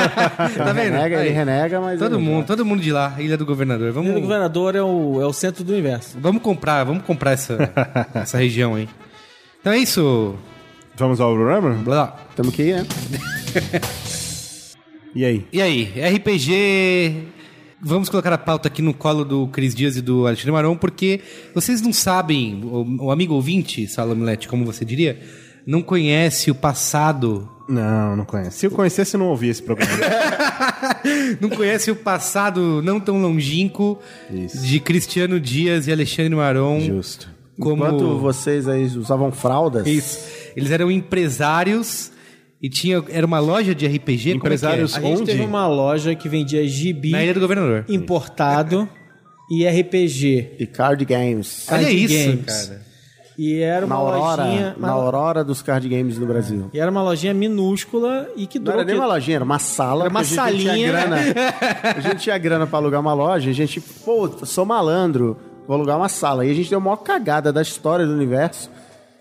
Tá 0.08 0.72
vendo? 0.72 0.92
Renega, 0.94 1.16
ele 1.20 1.28
Aí. 1.28 1.34
renega, 1.34 1.80
mas. 1.80 1.98
Todo 1.98 2.16
ele- 2.16 2.22
mundo, 2.24 2.46
todo 2.46 2.64
mundo 2.64 2.82
de 2.82 2.92
lá, 2.92 3.14
Ilha 3.18 3.36
do 3.36 3.46
Governador. 3.46 3.90
O 3.90 3.92
Vamos, 3.92 4.20
governador 4.20 4.74
é 4.76 4.82
o, 4.82 5.20
é 5.20 5.26
o 5.26 5.32
centro 5.32 5.62
do 5.64 5.72
universo. 5.72 6.16
vamos 6.20 6.42
comprar, 6.42 6.84
vamos 6.84 7.04
comprar 7.04 7.32
essa, 7.32 7.56
essa 8.14 8.38
região 8.38 8.74
aí. 8.74 8.88
Então 9.60 9.72
é 9.72 9.78
isso. 9.78 10.34
Vamos 10.96 11.20
ao 11.20 11.34
programa? 11.34 11.70
Blá. 11.82 12.16
Tamo 12.36 12.50
que 12.52 12.62
ir, 12.62 12.76
né? 12.76 12.86
E 15.14 15.26
aí? 15.26 15.46
E 15.52 15.60
aí, 15.60 15.92
RPG. 16.16 17.24
Vamos 17.84 18.08
colocar 18.08 18.32
a 18.32 18.38
pauta 18.38 18.68
aqui 18.68 18.80
no 18.80 18.94
colo 18.94 19.24
do 19.26 19.46
Cris 19.48 19.74
Dias 19.74 19.96
e 19.96 20.00
do 20.00 20.26
Alexandre 20.26 20.52
Maron, 20.52 20.76
porque 20.76 21.20
vocês 21.54 21.82
não 21.82 21.92
sabem, 21.92 22.62
o, 22.64 23.06
o 23.06 23.10
amigo 23.10 23.34
ouvinte, 23.34 23.86
Salomilete, 23.88 24.48
como 24.48 24.64
você 24.64 24.84
diria, 24.86 25.20
não 25.66 25.82
conhece 25.82 26.50
o 26.50 26.54
passado, 26.54 27.50
Não, 27.68 28.16
não 28.16 28.24
conhece. 28.24 28.58
Se 28.58 28.66
eu 28.66 28.70
conhecesse, 28.70 29.14
eu 29.14 29.20
não 29.20 29.28
ouvia 29.28 29.50
esse 29.50 29.62
programa. 29.62 29.92
não 31.40 31.48
conhece 31.48 31.90
o 31.90 31.96
passado 31.96 32.82
não 32.82 32.98
tão 33.00 33.20
longínquo 33.20 33.98
Isso. 34.30 34.64
de 34.66 34.80
Cristiano 34.80 35.38
Dias 35.40 35.86
e 35.86 35.92
Alexandre 35.92 36.34
Maron. 36.34 36.80
Justo. 36.80 37.28
Como... 37.58 37.84
Enquanto 37.84 38.18
vocês 38.18 38.66
aí 38.66 38.84
usavam 38.84 39.30
fraldas. 39.30 39.86
Isso. 39.86 40.18
Eles 40.56 40.70
eram 40.70 40.90
empresários 40.90 42.10
e 42.62 42.68
tinha, 42.68 43.02
era 43.08 43.26
uma 43.26 43.40
loja 43.40 43.74
de 43.74 43.86
RPG. 43.86 43.98
como 43.98 44.16
é 44.16 44.22
que 44.22 44.30
é? 44.30 44.36
Empresários 44.36 44.94
A 44.96 45.00
gente 45.00 45.20
Onde? 45.20 45.32
teve 45.32 45.42
uma 45.42 45.66
loja 45.66 46.14
que 46.14 46.28
vendia 46.28 46.66
gibi 46.66 47.10
Na 47.10 47.22
Ilha 47.22 47.34
do 47.34 47.40
Governador. 47.40 47.84
importado 47.88 48.88
e 49.50 49.66
RPG. 49.68 50.52
E 50.58 50.66
card 50.66 51.04
games. 51.04 51.66
Olha 51.68 51.82
card 51.82 52.04
isso, 52.04 52.28
games. 52.30 52.66
cara. 52.66 52.91
E 53.38 53.60
era 53.60 53.86
uma 53.86 53.94
Na 53.94 54.00
aurora, 54.00 54.44
lojinha. 54.44 54.76
na 54.78 54.90
aurora 54.90 55.44
dos 55.44 55.62
card 55.62 55.88
games 55.88 56.18
no 56.18 56.26
Brasil. 56.26 56.68
E 56.72 56.78
era 56.78 56.90
uma 56.90 57.02
lojinha 57.02 57.32
minúscula 57.32 58.28
e 58.36 58.46
que 58.46 58.58
Não 58.58 58.64
durou. 58.66 58.80
era 58.80 58.86
nem 58.86 58.94
que- 58.96 59.00
uma 59.00 59.06
lojinha, 59.14 59.36
era 59.36 59.44
uma 59.44 59.58
sala. 59.58 60.02
Era 60.04 60.10
uma 60.10 60.20
a 60.20 60.22
gente 60.22 60.34
salinha. 60.34 60.74
Tinha 60.74 60.88
grana, 60.88 61.16
a 61.96 62.00
gente 62.00 62.16
tinha 62.18 62.38
grana 62.38 62.66
pra 62.66 62.78
alugar 62.78 63.00
uma 63.00 63.14
loja, 63.14 63.50
a 63.50 63.52
gente, 63.54 63.80
pô, 63.80 64.28
sou 64.44 64.64
malandro, 64.66 65.36
vou 65.66 65.76
alugar 65.76 65.96
uma 65.96 66.08
sala. 66.08 66.44
E 66.44 66.50
a 66.50 66.54
gente 66.54 66.68
deu 66.68 66.78
a 66.78 66.82
maior 66.82 66.96
cagada 66.96 67.52
da 67.52 67.62
história 67.62 68.06
do 68.06 68.12
universo, 68.12 68.70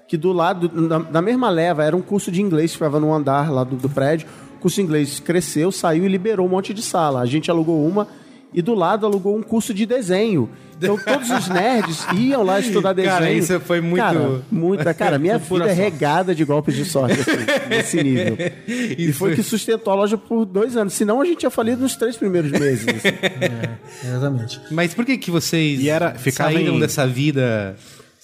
que 0.08 0.18
do 0.18 0.34
lado, 0.34 0.70
na, 0.74 1.00
na 1.00 1.22
mesma 1.22 1.50
leva, 1.50 1.84
era 1.84 1.96
um 1.96 2.02
curso 2.02 2.32
de 2.32 2.42
inglês 2.42 2.72
que 2.72 2.78
ficava 2.78 3.00
no 3.00 3.14
andar 3.14 3.50
lá 3.50 3.64
do, 3.64 3.78
do 3.78 3.90
prédio. 3.90 4.28
O 4.58 4.60
curso 4.62 4.76
de 4.76 4.82
inglês 4.82 5.20
cresceu, 5.22 5.72
saiu 5.72 6.06
e 6.06 6.08
liberou 6.10 6.46
um 6.46 6.50
monte 6.50 6.74
de 6.74 6.82
sala. 6.82 7.22
A 7.22 7.26
gente 7.26 7.50
alugou 7.50 7.88
uma 7.88 8.08
e 8.54 8.62
do 8.62 8.74
lado 8.74 9.06
alugou 9.06 9.38
um 9.38 9.42
curso 9.44 9.74
de 9.74 9.86
desenho. 9.86 10.50
Então 10.78 10.98
todos 11.06 11.30
os 11.30 11.48
nerds 11.48 12.06
iam 12.18 12.42
lá 12.44 12.60
estudar 12.60 12.94
desenho. 12.94 13.14
Cara, 13.14 13.32
isso 13.32 13.60
foi 13.60 13.80
muito- 13.82 14.02
Cara, 14.02 14.42
muita. 14.52 14.94
Cara, 14.94 15.20
minha 15.20 15.38
vida 15.40 15.70
é 15.70 15.74
regada 15.74 16.34
de 16.34 16.44
golpes 16.44 16.76
de 16.76 16.86
sorte, 16.86 17.20
assim, 17.22 17.70
nesse 17.70 18.02
nível. 18.04 18.38
E 18.68 19.10
Isso 19.10 19.20
foi 19.20 19.30
foi- 19.30 19.36
que 19.36 19.44
sustentou 19.44 19.94
a 19.94 19.96
loja 19.96 20.18
por 20.18 20.44
dois 20.46 20.76
anos. 20.76 20.94
Senão 20.94 21.22
a 21.22 21.26
gente 21.26 21.40
tinha 21.40 21.50
falido 21.52 21.82
nos 21.84 21.96
três 21.96 22.18
primeiros 22.18 22.52
meses. 22.52 22.86
assim. 22.88 24.08
Exatamente. 24.08 24.60
Mas 24.72 24.94
por 24.94 25.06
que 25.06 25.18
que 25.18 25.30
vocês 25.32 25.80
E 25.80 25.90
era- 25.90 26.14
ficava 26.16 26.52
saíram 26.52 26.76
em- 26.76 26.80
dessa 26.80 27.06
vida? 27.08 27.76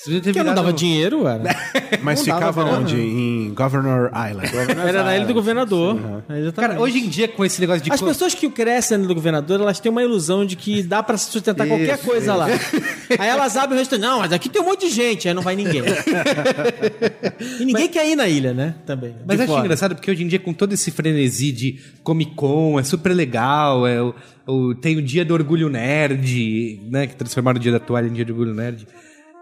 Ter 0.05 0.21
Porque 0.21 0.43
não 0.43 0.53
dava 0.53 0.71
dinheiro, 0.71 1.23
cara. 1.23 1.41
Mas 2.03 2.19
Não 2.19 2.39
dava 2.39 2.53
ficava 2.53 2.77
onde? 2.79 2.95
Em 3.01 3.51
Governor 3.53 4.11
Island. 4.13 4.51
Era 4.87 5.03
na 5.03 5.17
ilha 5.17 5.25
do 5.25 5.33
governador. 5.33 5.95
Exatamente. 6.29 6.53
Cara, 6.53 6.79
hoje 6.79 6.99
em 6.99 7.09
dia 7.09 7.27
com 7.27 7.43
esse 7.43 7.59
negócio 7.59 7.81
de... 7.83 7.91
As 7.91 7.99
co- 7.99 8.05
pessoas 8.05 8.35
que 8.35 8.47
crescem 8.47 8.95
na 8.95 9.01
ilha 9.03 9.07
do 9.07 9.15
governador, 9.15 9.59
elas 9.59 9.79
têm 9.79 9.91
uma 9.91 10.03
ilusão 10.03 10.45
de 10.45 10.55
que 10.55 10.83
dá 10.83 11.01
pra 11.01 11.17
sustentar 11.17 11.65
qualquer 11.67 11.95
Isso, 11.95 12.05
coisa 12.05 12.35
lá. 12.35 12.45
Aí 13.17 13.27
elas 13.27 13.57
abrem 13.57 13.75
o 13.75 13.79
restaurante. 13.79 14.05
Não, 14.07 14.19
mas 14.19 14.31
aqui 14.31 14.49
tem 14.49 14.61
um 14.61 14.65
monte 14.65 14.87
de 14.87 14.93
gente. 14.93 15.27
Aí 15.27 15.33
não 15.33 15.41
vai 15.41 15.55
ninguém. 15.55 15.81
e 17.59 17.65
ninguém 17.65 17.87
quer 17.87 18.07
ir 18.07 18.15
na 18.15 18.27
ilha, 18.27 18.53
né? 18.53 18.75
Também. 18.85 19.15
Mas 19.25 19.37
de 19.37 19.43
acho 19.43 19.51
fora. 19.51 19.65
engraçado 19.65 19.95
porque 19.95 20.11
hoje 20.11 20.23
em 20.23 20.27
dia, 20.27 20.39
com 20.39 20.53
todo 20.53 20.73
esse 20.73 20.91
frenesi 20.91 21.51
de 21.51 21.79
Comic 22.03 22.35
Con, 22.35 22.79
é 22.79 22.83
super 22.83 23.13
legal, 23.13 23.87
é 23.87 23.99
o, 24.01 24.13
o- 24.45 24.75
tem 24.75 24.95
o 24.97 25.01
dia 25.01 25.25
do 25.25 25.33
orgulho 25.33 25.69
nerd, 25.69 26.81
né? 26.91 27.07
Que 27.07 27.15
transformaram 27.15 27.57
o 27.57 27.59
dia 27.61 27.71
da 27.71 27.79
toalha 27.79 28.07
em 28.07 28.13
dia 28.13 28.23
do 28.25 28.33
orgulho 28.33 28.53
nerd. 28.53 28.87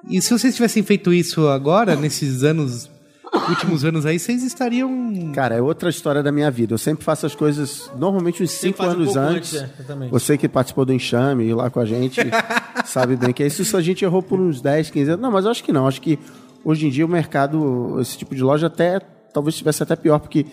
E 0.10 0.22
se 0.22 0.32
vocês 0.32 0.56
tivessem 0.56 0.84
feito 0.84 1.12
isso 1.14 1.48
agora, 1.48 1.96
nesses 1.96 2.44
anos, 2.44 2.90
últimos 3.50 3.84
anos 3.84 4.06
aí, 4.06 4.20
vocês 4.20 4.44
estariam. 4.44 5.32
Cara, 5.34 5.56
é 5.56 5.62
outra 5.62 5.90
história 5.90 6.22
da 6.22 6.32
minha 6.32 6.50
vida. 6.52 6.74
Eu 6.74 6.78
sempre 6.78 7.04
faço 7.04 7.26
as 7.26 7.34
coisas, 7.36 7.90
normalmente 7.98 8.44
uns 8.44 8.52
cinco 8.52 8.78
faz 8.78 8.90
um 8.92 8.94
anos 8.98 9.14
pouco 9.14 9.20
antes. 9.30 9.54
antes, 9.56 9.90
é. 9.90 10.08
Você 10.10 10.38
que 10.38 10.48
participou 10.48 10.86
do 10.86 10.94
enxame 10.94 11.54
lá 11.54 11.70
com 11.70 11.80
a 11.80 11.86
gente, 11.86 12.22
sabe 12.86 13.16
bem 13.16 13.34
que 13.34 13.44
é 13.44 13.48
isso. 13.48 13.62
Isso 13.62 13.76
a 13.76 13.82
gente 13.82 14.06
errou 14.06 14.22
por 14.22 14.40
uns 14.40 14.62
10, 14.62 14.90
15 14.92 15.12
anos. 15.12 15.22
Não, 15.24 15.32
mas 15.32 15.46
eu 15.46 15.52
acho 15.52 15.64
que 15.64 15.72
não. 15.72 15.88
Acho 15.88 16.02
que 16.02 16.20
hoje 16.64 16.86
em 16.86 16.90
dia 16.90 17.06
o 17.06 17.10
mercado, 17.10 17.98
esse 18.00 18.18
tipo 18.18 18.36
de 18.36 18.44
loja 18.44 18.68
até 18.68 19.00
talvez 19.34 19.56
estivesse 19.56 19.82
até 19.84 19.96
pior, 19.96 20.20
porque 20.20 20.46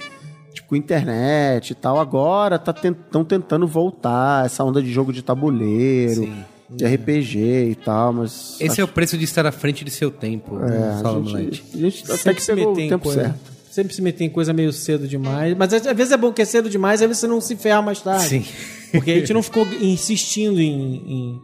tipo, 0.52 0.68
com 0.68 0.74
internet 0.76 1.70
e 1.70 1.74
tal, 1.74 2.00
agora 2.00 2.56
estão 2.56 2.74
tá 2.74 2.80
tent- 2.80 2.96
tentando 3.28 3.66
voltar 3.66 4.44
essa 4.46 4.64
onda 4.64 4.82
de 4.82 4.90
jogo 4.90 5.12
de 5.12 5.22
tabuleiro, 5.22 6.28
de 6.76 6.84
RPG 6.86 7.38
e 7.70 7.74
tal, 7.74 8.12
mas. 8.12 8.56
Esse 8.60 8.80
é 8.80 8.84
o 8.84 8.88
preço 8.88 9.16
de 9.18 9.24
estar 9.24 9.46
à 9.46 9.52
frente 9.52 9.84
de 9.84 9.90
seu 9.90 10.10
tempo, 10.10 10.58
é, 10.64 11.00
Saulo 11.00 11.36
a 11.36 11.40
gente, 11.40 11.64
a 11.74 11.76
gente 11.78 12.04
até 12.04 12.16
Sempre 12.16 12.34
que 12.34 12.42
se 12.42 12.54
pegou 12.54 12.74
o 12.74 12.80
em 12.80 12.88
tempo 12.88 13.04
coisa. 13.04 13.20
certo. 13.22 13.52
Sempre 13.70 13.94
se 13.94 14.02
meter 14.02 14.24
em 14.24 14.28
coisa 14.30 14.52
meio 14.52 14.70
cedo 14.72 15.08
demais. 15.08 15.56
Mas 15.56 15.72
às 15.72 15.82
vezes 15.96 16.12
é 16.12 16.16
bom 16.16 16.30
que 16.32 16.42
é 16.42 16.44
cedo 16.44 16.68
demais, 16.68 17.00
às 17.00 17.08
vezes 17.08 17.20
você 17.20 17.26
não 17.26 17.40
se 17.40 17.56
ferra 17.56 17.80
mais 17.80 18.00
tarde. 18.02 18.26
Sim. 18.26 18.44
Porque 18.92 19.10
a 19.10 19.14
gente 19.18 19.32
não 19.32 19.42
ficou 19.42 19.66
insistindo 19.80 20.60
em, 20.60 20.94
em, 20.96 21.42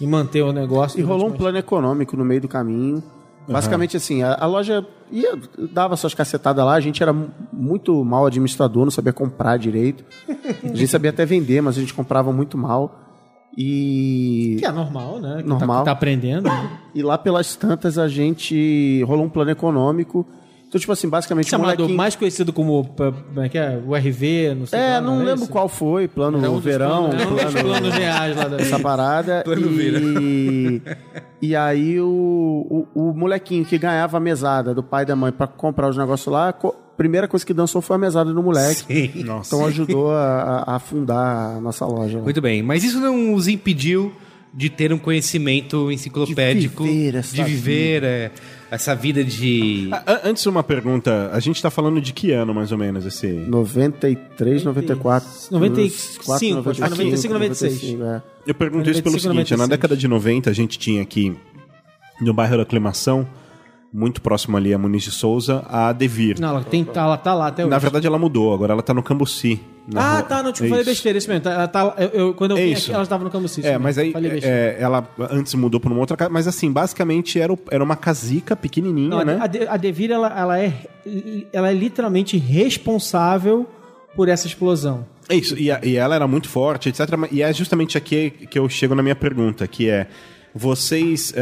em 0.00 0.06
manter 0.08 0.42
o 0.42 0.52
negócio. 0.52 0.98
E 0.98 1.02
rolou 1.04 1.28
um 1.28 1.32
plano 1.32 1.56
econômico 1.56 2.16
no 2.16 2.24
meio 2.24 2.40
do 2.40 2.48
caminho. 2.48 3.00
Basicamente 3.46 3.96
assim, 3.96 4.22
a, 4.22 4.34
a 4.34 4.46
loja 4.46 4.84
ia, 5.10 5.38
dava 5.72 5.96
suas 5.96 6.12
cacetadas 6.12 6.62
lá, 6.64 6.74
a 6.74 6.80
gente 6.80 7.02
era 7.02 7.12
mu- 7.14 7.30
muito 7.50 8.04
mal 8.04 8.26
administrador, 8.26 8.84
não 8.84 8.90
sabia 8.90 9.12
comprar 9.12 9.56
direito. 9.56 10.04
A 10.64 10.66
gente 10.74 10.88
sabia 10.88 11.08
até 11.10 11.24
vender, 11.24 11.62
mas 11.62 11.78
a 11.78 11.80
gente 11.80 11.94
comprava 11.94 12.30
muito 12.32 12.58
mal. 12.58 13.07
E, 13.60 14.56
Que 14.60 14.64
é 14.66 14.70
normal, 14.70 15.18
né? 15.18 15.42
Que 15.42 15.48
Normal. 15.48 15.78
Tá, 15.78 15.84
tá 15.86 15.90
aprendendo. 15.90 16.44
né? 16.44 16.70
e 16.94 17.02
lá 17.02 17.18
pelas 17.18 17.56
tantas 17.56 17.98
a 17.98 18.06
gente 18.06 19.02
rolou 19.02 19.24
um 19.24 19.28
plano 19.28 19.50
econômico. 19.50 20.24
Então, 20.68 20.78
tipo 20.78 20.92
assim, 20.92 21.08
basicamente 21.08 21.46
o 21.46 21.48
Chamado 21.50 21.76
molequinho- 21.78 21.96
mais 21.96 22.14
conhecido 22.14 22.52
como 22.52 22.84
como 22.84 23.40
é 23.40 23.48
que 23.48 23.56
é? 23.58 23.80
o 23.84 23.94
RV, 23.96 24.54
não 24.54 24.66
sei 24.66 24.78
É, 24.78 24.94
lá, 24.96 25.00
não 25.00 25.14
é 25.22 25.24
lembro 25.24 25.42
isso? 25.44 25.50
qual 25.50 25.66
foi, 25.66 26.06
plano 26.06 26.44
É 26.44 26.48
um 26.48 26.58
verão, 26.60 27.08
planos- 27.08 27.22
é 27.22 27.26
um 27.26 27.30
dos 27.34 27.52
plano, 27.52 27.68
planos 27.68 27.94
reais 27.94 28.36
lá 28.36 28.44
da 28.48 28.56
essa 28.60 28.78
parada. 28.78 29.44
e, 29.58 30.82
e 31.40 31.56
aí 31.56 31.98
o, 31.98 32.86
o, 32.94 33.08
o 33.10 33.14
molequinho 33.14 33.64
que 33.64 33.78
ganhava 33.78 34.18
a 34.18 34.20
mesada 34.20 34.74
do 34.74 34.82
pai 34.82 35.04
e 35.04 35.06
da 35.06 35.16
mãe 35.16 35.32
pra 35.32 35.46
comprar 35.46 35.88
os 35.88 35.96
negócios 35.96 36.30
lá, 36.30 36.52
co- 36.52 36.76
primeira 36.98 37.28
coisa 37.28 37.46
que 37.46 37.54
dançou 37.54 37.80
foi 37.80 37.94
a 37.94 37.98
mesada 37.98 38.34
do 38.34 38.42
moleque. 38.42 38.84
Sim. 38.86 39.22
Nossa. 39.24 39.54
Então 39.54 39.66
ajudou 39.66 40.10
a, 40.10 40.64
a 40.66 40.76
afundar 40.76 41.56
a 41.56 41.60
nossa 41.60 41.86
loja. 41.86 42.18
lá. 42.18 42.24
Muito 42.24 42.42
bem, 42.42 42.60
mas 42.62 42.82
isso 42.82 43.00
não 43.00 43.32
os 43.32 43.46
impediu 43.46 44.12
de 44.52 44.68
ter 44.68 44.92
um 44.92 44.98
conhecimento 44.98 45.92
enciclopédico, 45.92 46.82
De 46.82 46.90
viver 46.90 47.14
essa 47.14 47.36
de 47.36 47.44
viver 47.44 48.02
é, 48.02 48.30
essa 48.70 48.94
vida 48.94 49.22
de... 49.22 49.90
Antes 50.24 50.44
uma 50.46 50.64
pergunta, 50.64 51.30
a 51.32 51.38
gente 51.38 51.62
tá 51.62 51.70
falando 51.70 52.00
de 52.00 52.12
que 52.12 52.32
ano 52.32 52.52
mais 52.52 52.72
ou 52.72 52.78
menos 52.78 53.06
esse 53.06 53.26
93, 53.26 54.64
94. 54.64 55.28
95, 55.50 56.32
acho 56.70 56.80
que 56.80 56.88
foi 56.88 57.04
95, 57.04 57.34
95, 57.34 58.02
é. 58.02 58.22
Eu 58.46 58.54
pergunto 58.54 58.90
isso 58.90 59.02
pelo 59.02 59.14
95, 59.14 59.20
seguinte, 59.20 59.50
na 59.52 59.58
96. 59.58 59.68
década 59.68 59.96
de 59.96 60.08
90 60.08 60.50
a 60.50 60.52
gente 60.52 60.78
tinha 60.78 61.02
aqui 61.02 61.36
no 62.20 62.34
bairro 62.34 62.56
da 62.56 62.62
Aclimação, 62.64 63.28
muito 63.92 64.20
próximo 64.20 64.56
ali 64.56 64.74
a 64.74 64.78
Muniz 64.78 65.02
de 65.02 65.10
Souza, 65.10 65.64
a 65.68 65.92
Devir. 65.92 66.38
Não, 66.40 66.50
ela, 66.50 66.62
tem, 66.64 66.84
tá- 66.84 67.02
ela 67.02 67.16
tá 67.16 67.32
lá 67.34 67.46
até 67.48 67.62
hoje. 67.62 67.70
Na 67.70 67.78
verdade 67.78 68.06
ela 68.06 68.18
mudou, 68.18 68.52
agora 68.52 68.72
ela 68.74 68.82
tá 68.82 68.92
no 68.92 69.02
Cambuci. 69.02 69.60
Ah, 69.96 70.16
rua- 70.16 70.22
tá, 70.24 70.42
não, 70.42 70.52
tipo, 70.52 70.66
É 70.66 70.68
falei 70.68 70.82
isso. 70.82 70.90
besteira, 70.90 71.16
isso 71.16 71.28
mesmo. 71.28 71.44
Tá, 71.44 71.50
Ela 71.52 71.66
tá, 71.68 71.94
eu, 71.96 72.08
eu- 72.08 72.34
quando 72.34 72.50
eu 72.50 72.58
É 72.58 72.66
vim 72.66 72.74
aqui, 72.74 72.92
ela 72.92 73.02
estava 73.02 73.24
no 73.24 73.30
Cambuci. 73.30 73.64
É, 73.66 73.78
mas 73.78 73.96
aí 73.96 74.12
é, 74.42 74.76
ela 74.78 75.08
antes 75.30 75.54
mudou 75.54 75.80
pra 75.80 75.90
uma 75.90 75.98
outra 76.00 76.14
casa, 76.14 76.30
mas 76.30 76.46
assim, 76.46 76.70
basicamente 76.70 77.40
era, 77.40 77.56
era 77.70 77.82
uma 77.82 77.96
casica 77.96 78.54
pequenininha, 78.54 79.08
Não, 79.08 79.24
né? 79.24 79.38
a, 79.40 79.46
De- 79.46 79.66
a 79.66 79.76
Devir, 79.78 80.10
ela, 80.10 80.28
ela, 80.38 80.60
é, 80.60 80.74
ela 81.50 81.70
é 81.70 81.72
literalmente 81.72 82.36
responsável 82.36 83.66
por 84.14 84.28
essa 84.28 84.46
explosão. 84.46 85.06
É 85.28 85.34
isso, 85.34 85.58
e, 85.58 85.70
a- 85.70 85.80
e 85.82 85.96
ela 85.96 86.14
era 86.14 86.26
muito 86.26 86.48
forte, 86.48 86.88
etc. 86.90 87.00
E 87.30 87.42
é 87.42 87.50
justamente 87.52 87.96
aqui 87.96 88.30
que 88.50 88.58
eu 88.58 88.68
chego 88.68 88.94
na 88.94 89.02
minha 89.02 89.16
pergunta, 89.16 89.66
que 89.66 89.88
é... 89.88 90.06
Vocês 90.54 91.32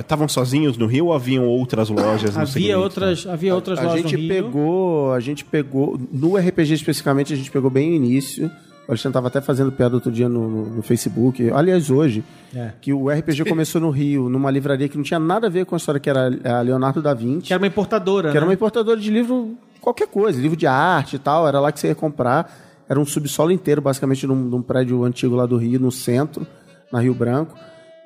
estavam 0.00 0.28
sozinhos 0.28 0.76
no 0.76 0.86
Rio 0.86 1.06
ou 1.06 1.12
haviam 1.14 1.46
outras 1.46 1.88
lojas 1.88 2.34
no 2.34 2.42
Havia 2.42 2.52
segmento? 2.52 2.78
outras, 2.80 3.26
havia 3.26 3.54
outras 3.54 3.78
A 3.78 3.82
lojas 3.82 4.02
gente 4.02 4.12
no 4.16 4.18
Rio. 4.20 4.28
pegou, 4.28 5.12
a 5.12 5.20
gente 5.20 5.44
pegou, 5.44 6.00
no 6.12 6.36
RPG 6.36 6.74
especificamente, 6.74 7.32
a 7.32 7.36
gente 7.36 7.50
pegou 7.50 7.70
bem 7.70 7.90
no 7.90 7.96
início. 7.96 8.46
O 8.88 8.90
Alexandre 8.92 9.10
estava 9.10 9.28
até 9.28 9.40
fazendo 9.40 9.70
piada 9.70 9.94
outro 9.94 10.10
dia 10.10 10.28
no, 10.28 10.48
no- 10.48 10.66
no 10.76 10.82
Facebook, 10.82 11.48
aliás, 11.52 11.90
hoje, 11.90 12.24
É. 12.54 12.72
que 12.80 12.92
o 12.92 13.08
RPG 13.08 13.44
começou 13.44 13.80
no 13.80 13.88
Rio, 13.90 14.28
numa 14.28 14.50
livraria 14.50 14.88
que 14.88 14.96
não 14.96 15.04
tinha 15.04 15.20
nada 15.20 15.46
a 15.46 15.50
ver 15.50 15.64
com 15.64 15.76
a 15.76 15.78
história 15.78 16.00
que 16.00 16.10
era 16.10 16.26
a 16.44 16.60
Leonardo 16.60 17.00
da 17.00 17.14
Vinci. 17.14 17.46
Que 17.46 17.52
era 17.52 17.62
uma 17.62 17.68
importadora, 17.68 18.30
que 18.32 18.36
era 18.36 18.44
né? 18.44 18.48
uma 18.50 18.54
importadora 18.54 18.98
de 19.00 19.08
livro, 19.10 19.54
qualquer 19.80 20.08
coisa, 20.08 20.40
livro 20.40 20.56
de 20.56 20.66
arte 20.66 21.14
e 21.16 21.18
tal, 21.20 21.46
era 21.46 21.60
lá 21.60 21.70
que 21.70 21.78
você 21.78 21.86
ia 21.88 21.94
comprar. 21.94 22.52
Era 22.88 22.98
um 22.98 23.06
subsolo 23.06 23.52
inteiro, 23.52 23.80
basicamente, 23.80 24.26
num, 24.26 24.34
num 24.34 24.60
prédio 24.60 25.04
antigo 25.04 25.36
lá 25.36 25.46
do 25.46 25.56
Rio, 25.56 25.78
no 25.78 25.92
centro, 25.92 26.44
na 26.92 26.98
Rio 26.98 27.14
Branco. 27.14 27.54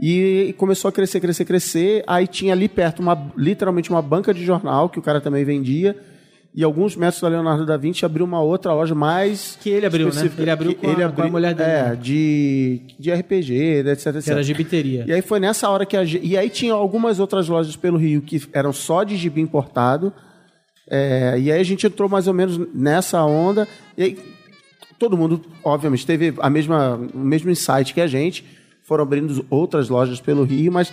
E 0.00 0.54
começou 0.58 0.88
a 0.88 0.92
crescer, 0.92 1.20
crescer, 1.20 1.44
crescer. 1.44 2.04
Aí 2.06 2.26
tinha 2.26 2.52
ali 2.52 2.68
perto, 2.68 3.00
uma, 3.00 3.30
literalmente, 3.36 3.90
uma 3.90 4.02
banca 4.02 4.34
de 4.34 4.44
jornal, 4.44 4.88
que 4.88 4.98
o 4.98 5.02
cara 5.02 5.20
também 5.20 5.44
vendia. 5.44 5.96
E 6.56 6.62
alguns 6.62 6.94
metros 6.94 7.20
da 7.20 7.26
Leonardo 7.28 7.66
da 7.66 7.76
Vinci 7.76 8.04
abriu 8.04 8.24
uma 8.24 8.40
outra 8.40 8.72
loja 8.72 8.94
mais. 8.94 9.58
Que 9.60 9.70
ele 9.70 9.86
abriu, 9.86 10.04
né? 10.06 10.10
específica. 10.12 10.42
Ele 10.42 10.50
abriu 10.52 10.74
com 10.74 10.88
a- 10.88 11.08
com 11.12 11.22
a 11.22 11.28
mulher 11.28 11.52
dele, 11.54 11.68
É, 11.70 11.82
né? 11.90 11.96
de, 12.00 12.80
de 12.98 13.10
RPG, 13.12 13.54
etc, 13.88 14.06
etc. 14.06 14.22
Que 14.24 14.30
era 14.30 14.42
gibiteria. 14.42 15.04
E 15.06 15.12
aí 15.12 15.20
foi 15.20 15.40
nessa 15.40 15.68
hora 15.68 15.84
que 15.84 15.96
a 15.96 16.04
gente... 16.04 16.24
E 16.24 16.36
aí 16.38 16.48
tinha 16.48 16.72
algumas 16.72 17.18
outras 17.18 17.48
lojas 17.48 17.74
pelo 17.74 17.96
Rio 17.98 18.22
que 18.22 18.40
eram 18.52 18.72
só 18.72 19.02
de 19.02 19.16
gibi 19.16 19.40
importado. 19.40 20.12
É, 20.88 21.36
e 21.40 21.50
aí 21.50 21.58
a 21.60 21.64
gente 21.64 21.86
entrou 21.86 22.08
mais 22.08 22.28
ou 22.28 22.34
menos 22.34 22.56
nessa 22.72 23.24
onda. 23.24 23.66
E 23.98 24.02
aí 24.04 24.18
todo 24.96 25.16
mundo, 25.16 25.40
obviamente, 25.64 26.06
teve 26.06 26.34
a 26.38 26.48
mesma, 26.48 27.00
o 27.12 27.18
mesmo 27.18 27.50
insight 27.50 27.92
que 27.92 28.00
a 28.00 28.06
gente. 28.06 28.44
Foram 28.84 29.02
abrindo 29.02 29.44
outras 29.50 29.88
lojas 29.88 30.20
pelo 30.20 30.44
Rio, 30.44 30.70
mas 30.72 30.92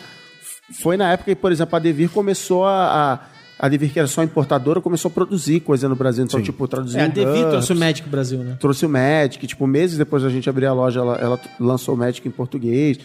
foi 0.82 0.96
na 0.98 1.12
época 1.12 1.32
que, 1.32 1.40
por 1.40 1.52
exemplo, 1.52 1.76
a 1.76 1.80
Devir 1.80 2.10
começou 2.10 2.66
a... 2.66 3.14
a 3.28 3.42
a 3.64 3.68
Devir, 3.70 3.94
que 3.94 4.00
era 4.00 4.08
só 4.08 4.24
importadora, 4.24 4.82
começou 4.82 5.10
a 5.10 5.14
produzir 5.14 5.60
coisa 5.60 5.88
no 5.88 5.96
Brasil. 5.96 6.24
Então, 6.24 6.42
tipo, 6.42 6.68
traduziu 6.68 7.00
É, 7.00 7.04
a 7.04 7.08
Devir 7.08 7.28
GURPS, 7.32 7.50
trouxe 7.52 7.74
o 7.74 7.76
Magic 7.76 8.10
Brasil, 8.10 8.40
né? 8.40 8.58
trouxe 8.60 8.86
o 8.88 8.90
Magic, 8.90 9.46
tipo, 9.46 9.68
meses 9.68 10.00
depois 10.00 10.24
da 10.24 10.30
gente 10.30 10.50
abrir 10.50 10.66
a 10.66 10.74
loja, 10.74 11.00
ela, 11.00 11.16
ela 11.18 11.40
lançou 11.60 11.94
o 11.94 11.98
Magic 11.98 12.28
em 12.28 12.32
português, 12.32 12.98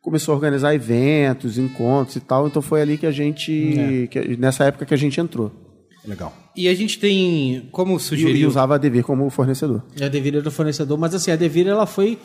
começou 0.00 0.32
a 0.32 0.36
organizar 0.36 0.74
eventos, 0.74 1.58
encontros 1.58 2.16
e 2.16 2.20
tal, 2.20 2.46
então 2.46 2.62
foi 2.62 2.80
ali 2.80 2.96
que 2.96 3.04
a 3.04 3.10
gente, 3.10 4.08
que- 4.10 4.34
nessa 4.38 4.64
época 4.64 4.86
que 4.86 4.94
a 4.94 4.96
gente 4.96 5.20
entrou. 5.20 5.52
Legal. 6.06 6.32
E 6.56 6.68
a 6.68 6.74
gente 6.74 6.98
tem, 6.98 7.68
como 7.70 7.92
E, 7.92 7.96
e 7.96 8.00
sugeriu... 8.00 8.48
usava 8.48 8.76
a 8.76 8.78
Devir 8.78 9.04
como 9.04 9.28
fornecedor. 9.28 9.82
E 9.94 10.02
A 10.02 10.08
Devir 10.08 10.36
era 10.36 10.48
o 10.48 10.50
fornecedor, 10.50 10.96
mas 10.96 11.14
assim, 11.14 11.30
a 11.32 11.36
Devir 11.36 11.66
ela 11.68 11.84
foi, 11.84 12.16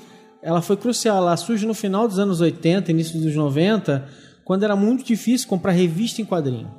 ela 0.44 0.62
foi 0.62 0.78
crucial. 0.78 1.18
Ela 1.18 1.38
surge 1.38 1.66
no 1.66 1.74
final 1.74 2.08
dos 2.08 2.20
anos 2.20 2.42
80, 2.42 2.92
início 2.92 3.20
dos 3.20 3.36
90, 3.36 4.06
quando 4.44 4.64
era 4.64 4.76
muito 4.76 5.04
difícil 5.04 5.48
comprar 5.48 5.72
revista 5.72 6.22
em 6.22 6.26
quadrinho. 6.26 6.70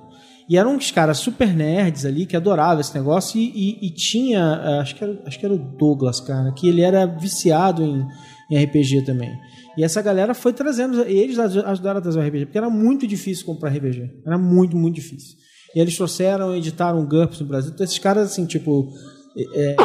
E 0.49 0.59
eram 0.59 0.77
uns 0.77 0.91
caras 0.91 1.17
super 1.19 1.55
nerds 1.57 2.05
ali 2.05 2.27
que 2.27 2.37
adoravam 2.37 2.81
esse 2.81 2.95
negócio 2.95 3.41
e, 3.41 3.45
e- 3.47 3.87
e 3.87 3.91
tinha, 3.91 4.61
eh, 4.63 4.79
acho 4.81 4.95
que, 4.95 5.03
era, 5.03 5.23
acho 5.27 5.39
que 5.39 5.47
era 5.47 5.55
o 5.55 5.59
Douglas, 5.59 6.21
cara, 6.21 6.53
que 6.53 6.69
ele 6.69 6.83
era 6.83 7.07
viciado 7.07 7.83
em, 7.83 8.07
em 8.51 8.63
RPG 8.63 9.03
também. 9.07 9.33
E 9.79 9.83
essa 9.83 10.03
galera 10.03 10.35
foi 10.35 10.53
trazendo, 10.53 11.01
eles 11.03 11.39
ajudaram 11.39 11.99
a 11.99 12.03
trazer 12.03 12.19
o 12.19 12.23
RPG, 12.23 12.45
porque 12.47 12.59
era 12.59 12.69
muito 12.69 13.07
difícil 13.07 13.47
comprar 13.47 13.71
RPG. 13.71 14.11
Era 14.27 14.37
muito, 14.37 14.77
muito 14.77 14.97
difícil. 14.97 15.35
E 15.75 15.81
eles 15.81 15.97
trouxeram, 15.97 16.55
editaram 16.55 17.05
GURPS 17.07 17.41
no 17.41 17.47
Brasil. 17.47 17.73
Então, 17.75 17.83
esses 17.83 17.99
caras, 17.99 18.31
assim, 18.31 18.45
tipo. 18.47 18.93
É, 19.37 19.77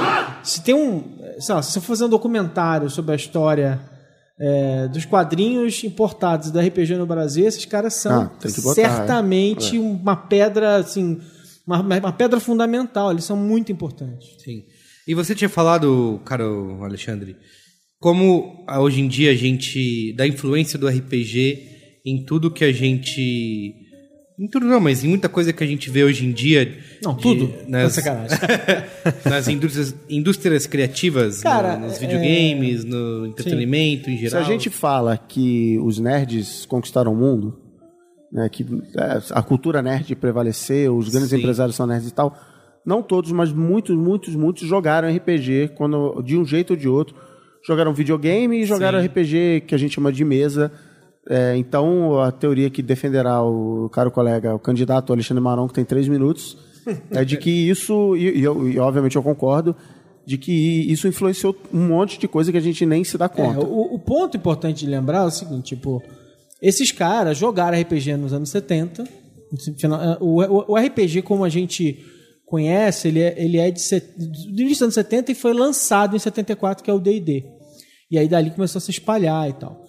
se 0.43 0.62
tem 0.63 0.75
um. 0.75 1.17
Sei 1.39 1.55
lá, 1.55 1.62
se 1.62 1.71
você 1.71 1.79
for 1.79 1.88
fazer 1.88 2.05
um 2.05 2.09
documentário 2.09 2.89
sobre 2.89 3.13
a 3.13 3.15
história 3.15 3.79
é, 4.39 4.88
dos 4.88 5.05
quadrinhos 5.05 5.83
importados 5.83 6.51
do 6.51 6.59
RPG 6.59 6.95
no 6.95 7.05
Brasil, 7.05 7.47
esses 7.47 7.65
caras 7.65 7.95
são 7.95 8.21
Ah, 8.21 8.31
botar, 8.62 8.73
certamente 8.73 9.77
uma 9.77 10.15
pedra, 10.15 10.77
assim. 10.77 11.19
Uma, 11.65 11.81
uma 11.81 12.13
pedra 12.13 12.39
fundamental. 12.39 13.12
Eles 13.12 13.25
são 13.25 13.35
muito 13.38 13.71
importantes. 13.71 14.27
Sim. 14.43 14.63
E 15.07 15.13
você 15.13 15.33
tinha 15.33 15.49
falado, 15.49 16.21
caro 16.23 16.83
Alexandre, 16.83 17.35
como 17.99 18.63
ah, 18.67 18.79
hoje 18.79 19.01
em 19.01 19.07
dia 19.07 19.31
a 19.31 19.35
gente. 19.35 20.13
da 20.13 20.27
influência 20.27 20.77
do 20.77 20.88
RPG 20.88 22.01
em 22.05 22.23
tudo 22.23 22.51
que 22.51 22.63
a 22.63 22.71
gente. 22.71 23.73
Em 24.39 24.47
tudo 24.47 24.65
não, 24.65 24.80
mas 24.80 25.04
em 25.04 25.10
muita 25.10 25.28
coisa 25.28 25.52
que 25.52 25.62
a 25.63 25.67
gente 25.67 25.89
vê 25.89 26.04
hoje 26.04 26.25
em 26.25 26.32
dia. 26.32 26.78
Não, 27.04 27.13
de- 27.15 27.21
tudo. 27.21 27.54
Nas, 27.67 27.95
Tá 27.95 28.02
sacanagem. 28.02 28.38
nas 29.30 29.47
indústrias, 29.49 29.95
indústrias 30.10 30.65
criativas, 30.65 31.41
Cara, 31.41 31.75
no- 31.75 31.88
nos 31.88 31.97
é- 31.97 31.99
videogames, 31.99 32.86
no 32.86 33.25
entretenimento 33.28 34.10
em 34.10 34.15
Se 34.15 34.21
geral. 34.28 34.41
a 34.41 34.45
gente 34.45 34.69
fala 34.69 35.17
que 35.17 35.78
os 35.84 35.99
nerds 35.99 36.65
conquistaram 36.65 37.12
o 37.12 37.15
mundo, 37.17 37.60
né, 38.32 38.47
que 38.47 38.63
é, 38.97 39.21
a 39.32 39.41
cultura 39.41 39.82
nerd 39.82 40.15
prevaleceu, 40.15 40.95
os 40.95 41.10
grandes 41.10 41.32
Sim. 41.32 41.38
empresários 41.39 41.75
são 41.75 41.86
nerds 41.86 42.08
e 42.08 42.13
tal, 42.13 42.34
não 42.86 43.02
todos, 43.04 43.32
mas 43.34 43.52
muitos, 43.52 43.95
muitos, 43.97 44.36
muitos 44.36 44.65
jogaram 44.67 45.10
RPG 45.13 45.71
quando, 45.75 46.21
de 46.23 46.38
um 46.38 46.45
jeito 46.45 46.71
ou 46.71 46.78
de 46.78 46.88
outro. 46.88 47.13
Jogaram 47.67 47.93
videogame 47.93 48.62
e 48.62 48.65
jogaram 48.65 48.99
Sim. 49.02 49.08
RPG 49.08 49.63
que 49.67 49.75
a 49.75 49.78
gente 49.78 49.95
chama 49.95 50.13
de 50.13 50.23
mesa. 50.23 50.71
É, 51.30 51.56
então, 51.56 52.20
a 52.20 52.32
teoria 52.32 52.70
que 52.72 52.82
defenderá 52.82 53.44
o 53.44 53.88
caro 53.94 54.10
colega, 54.10 54.56
o 54.56 54.60
candidato 54.60 55.13
Alexandre 55.13 55.44
Maron, 55.44 55.68
que 55.68 55.76
tem 55.76 55.86
três 55.86 56.08
minutos, 56.08 56.58
é 57.12 57.24
de 57.24 57.38
que 57.38 57.52
isso, 57.52 58.15
e, 58.18 58.30
e 58.39 58.42
e 58.42 58.80
obviamente 58.80 59.15
eu 59.15 59.22
concordo, 59.22 59.76
de 60.26 60.38
que 60.39 60.52
isso 60.92 61.08
influenciou 61.08 61.56
um 61.74 61.88
monte 61.88 62.18
de 62.20 62.28
coisa 62.28 62.52
que 62.52 62.58
a 62.58 62.62
gente 62.62 62.84
nem 62.86 63.04
se 63.04 63.15
dá 63.18 63.26
É, 63.26 63.30
conta. 63.30 63.60
o, 63.65 63.94
o 63.96 64.00
ponto 64.00 64.36
importante 64.38 64.80
de 64.86 64.89
lembrar 64.89 65.20
é 65.20 65.26
o 65.26 65.30
seguinte, 65.32 65.76
tipo, 65.76 66.02
esses 66.62 66.92
caras 66.92 67.38
jogaram 67.38 67.80
RPG 67.80 68.15
nos 68.18 68.34
anos 68.34 68.50
70. 68.50 69.04
esse 69.54 69.72
final- 69.76 70.18
O, 70.20 70.42
o- 70.42 70.65
o 70.74 70.76
RPG, 70.78 71.22
como 71.22 71.44
a 71.44 71.50
gente 71.50 72.00
conhece, 72.46 73.08
ele 73.08 73.20
é, 73.22 73.36
ele 73.38 73.58
é 73.60 73.70
de, 73.70 73.82
do 74.18 74.62
início 74.62 74.70
dos 74.70 74.82
anos 74.82 74.94
70 74.96 75.32
e 75.32 75.36
foi 75.36 75.54
lançado 75.54 76.15
em 76.15 76.20
74, 76.20 76.84
que 76.84 76.89
é 76.89 76.94
o 76.94 77.00
D&D. 77.00 77.44
E 78.10 78.18
aí 78.18 78.28
dali 78.28 78.50
começou 78.50 78.80
a 78.80 78.82
se 78.82 78.89
espalhar 78.92 79.48
e 79.50 79.54
tal. 79.54 79.86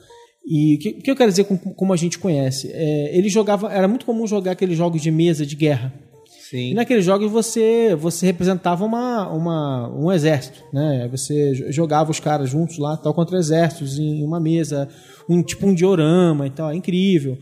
E 0.52 0.74
o 0.74 0.78
que, 0.80 0.92
que 0.94 1.10
eu 1.12 1.14
quero 1.14 1.30
dizer 1.30 1.44
com 1.44 1.56
como 1.56 1.92
a 1.92 1.96
gente 1.96 2.18
conhece? 2.18 2.70
É, 2.72 3.16
ele 3.16 3.28
jogava, 3.28 3.72
era 3.72 3.86
muito 3.86 4.04
comum 4.04 4.26
jogar 4.26 4.50
aqueles 4.50 4.76
jogos 4.76 5.00
de 5.00 5.08
mesa 5.08 5.46
de 5.46 5.54
guerra. 5.54 5.94
E 6.26 6.42
Sim. 6.50 6.74
naqueles 6.74 7.04
jogos 7.04 7.30
você, 7.30 7.94
você 7.94 8.26
representava 8.26 8.84
uma, 8.84 9.28
uma, 9.30 9.88
um 9.96 10.10
exército, 10.10 10.64
né? 10.72 11.06
Você 11.12 11.52
jo- 11.54 11.70
jogava 11.70 12.10
os 12.10 12.18
caras 12.18 12.50
juntos 12.50 12.78
lá, 12.78 12.96
tal, 12.96 13.14
contra 13.14 13.38
exércitos 13.38 13.96
em 14.00 14.24
uma 14.24 14.40
mesa, 14.40 14.88
um 15.28 15.40
tipo 15.40 15.64
um 15.68 15.72
diorama 15.72 16.48
e 16.48 16.50
tal, 16.50 16.68
é 16.70 16.74
incrível. 16.74 17.38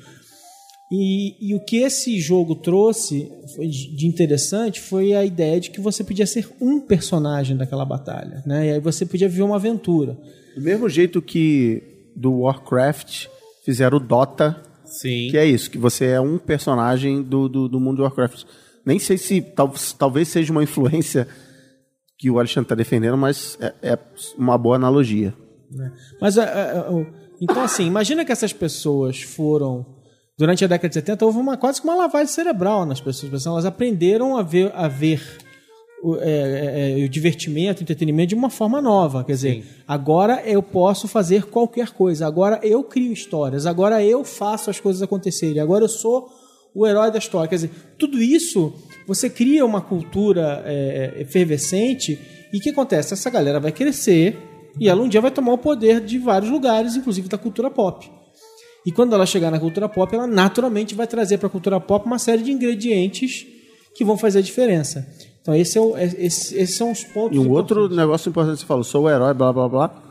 E, 0.93 1.51
e 1.51 1.55
o 1.55 1.61
que 1.61 1.79
esse 1.79 2.19
jogo 2.21 2.55
trouxe 2.55 3.31
de 3.97 4.07
interessante 4.07 4.81
foi 4.81 5.15
a 5.15 5.25
ideia 5.25 5.59
de 5.59 5.71
que 5.71 5.81
você 5.81 6.05
podia 6.05 6.27
ser 6.27 6.47
um 6.61 6.79
personagem 6.79 7.57
daquela 7.57 7.87
batalha, 7.87 8.43
né? 8.45 8.67
E 8.69 8.73
aí 8.73 8.81
você 8.81 9.07
podia 9.07 9.29
viver 9.31 9.43
uma 9.43 9.57
aventura. 9.57 10.19
Do 10.55 10.61
mesmo 10.63 10.87
jeito 10.89 11.23
que 11.23 11.98
do 12.19 12.41
Warcraft 12.41 13.29
fizeram 13.65 13.99
o 13.99 14.01
Dota, 14.01 14.61
Sim. 14.85 15.29
que 15.31 15.39
é 15.39 15.47
isso, 15.47 15.71
que 15.71 15.79
você 15.79 16.07
é 16.07 16.21
um 16.21 16.39
personagem 16.39 17.23
do, 17.23 17.49
do, 17.49 17.69
do 17.69 17.81
mundo 17.81 17.97
de 17.97 18.03
Warcraft. 18.03 18.45
Nem 18.85 18.99
sei 18.99 19.17
se 19.17 19.41
tal, 19.41 19.73
talvez 19.97 20.29
seja 20.29 20.51
uma 20.51 20.63
influência 20.63 21.29
que 22.19 22.31
o 22.31 22.39
Alexandre 22.39 22.65
está 22.65 22.75
defendendo, 22.75 23.17
mas 23.17 23.57
é, 23.61 23.75
é 23.83 23.99
uma 24.37 24.59
boa 24.59 24.77
analogia. 24.77 25.33
né? 25.71 25.93
Mas 26.21 26.37
é, 26.37 26.43
é, 26.43 26.79
é, 26.79 27.07
então 27.41 27.63
assim, 27.63 27.87
imagina 27.87 28.25
que 28.25 28.33
essas 28.33 28.53
pessoas 28.53 29.23
foram 29.23 29.87
durante 30.37 30.65
a 30.65 30.69
década 30.69 30.89
de 30.89 30.95
70 30.95 31.25
houve 31.25 31.39
uma 31.39 31.57
quase 31.57 31.81
que 31.81 31.87
uma 31.87 31.97
lavagem 31.97 32.29
cerebral 32.29 32.87
nas 32.87 33.01
pessoas, 33.01 33.47
elas 33.47 33.65
aprenderam 33.65 34.37
a 34.37 34.43
ver 34.43 34.73
a 34.75 34.89
ver 34.89 35.21
o, 36.03 36.17
é, 36.17 36.21
é, 36.21 37.01
é, 37.01 37.05
o 37.05 37.09
divertimento, 37.09 37.81
o 37.81 37.83
entretenimento 37.83 38.29
de 38.29 38.35
uma 38.35 38.51
forma 38.51 38.81
nova. 38.81 39.25
Quer 39.25 39.33
dizer, 39.33 39.65
agora 39.87 40.43
eu 40.45 40.63
posso 40.63 41.09
fazer 41.09 41.45
qualquer 41.45 41.91
coisa, 41.91 42.27
agora 42.27 42.61
eu 42.63 42.83
crio 42.85 43.13
histórias, 43.13 43.67
agora 43.67 44.03
eu 44.03 44.25
faço 44.25 44.71
as 44.71 44.81
coisas 44.81 45.03
acontecerem, 45.03 45.61
agora 45.61 45.85
eu 45.85 45.89
sou 45.89 46.29
o 46.75 46.87
herói 46.87 47.11
da 47.11 47.19
história. 47.19 47.49
Quer 47.49 47.57
dizer, 47.57 47.71
tudo 47.99 48.23
isso 48.23 48.73
você 49.07 49.29
cria 49.29 49.65
uma 49.65 49.81
cultura 49.81 50.63
é, 50.65 51.17
efervescente 51.19 52.19
e 52.53 52.59
o 52.59 52.61
que 52.61 52.71
acontece? 52.71 53.15
Essa 53.15 53.31
galera 53.31 53.59
vai 53.59 53.73
crescer 53.73 54.37
e 54.79 54.89
ela 54.89 55.03
um 55.03 55.09
dia 55.09 55.21
vai 55.21 55.31
tomar 55.31 55.53
o 55.53 55.59
poder 55.59 56.01
de 56.01 56.19
vários 56.19 56.51
lugares, 56.51 56.95
inclusive 56.95 57.29
da 57.29 57.39
cultura 57.39 57.71
pop. 57.71 58.09
E 58.87 58.93
quando 58.93 59.15
ela 59.15 59.27
chegar 59.27 59.51
na 59.51 59.59
cultura 59.59 59.89
pop, 59.89 60.15
ela 60.15 60.27
naturalmente 60.27 60.95
vai 60.95 61.07
trazer 61.07 61.39
para 61.39 61.49
a 61.49 61.51
cultura 61.51 61.81
pop 61.81 62.07
uma 62.07 62.19
série 62.19 62.43
de 62.43 62.53
ingredientes 62.53 63.45
que 63.95 64.05
vão 64.05 64.17
fazer 64.17 64.39
a 64.39 64.43
diferença. 64.43 65.07
Então, 65.41 65.55
esse 65.55 65.79
é 65.79 65.81
o, 65.81 65.97
é- 65.97 66.05
esse- 66.05 66.57
esses 66.57 66.77
são 66.77 66.91
os 66.91 67.05
pontos. 67.05 67.37
E 67.37 67.41
um 67.41 67.51
outro 67.51 67.89
negócio 67.89 68.29
importante 68.29 68.55
que 68.57 68.61
você 68.61 68.67
falou, 68.67 68.85
sou 68.85 69.05
o 69.05 69.11
herói, 69.11 69.33
blá 69.35 69.53
blá 69.53 69.69
blá. 69.69 70.03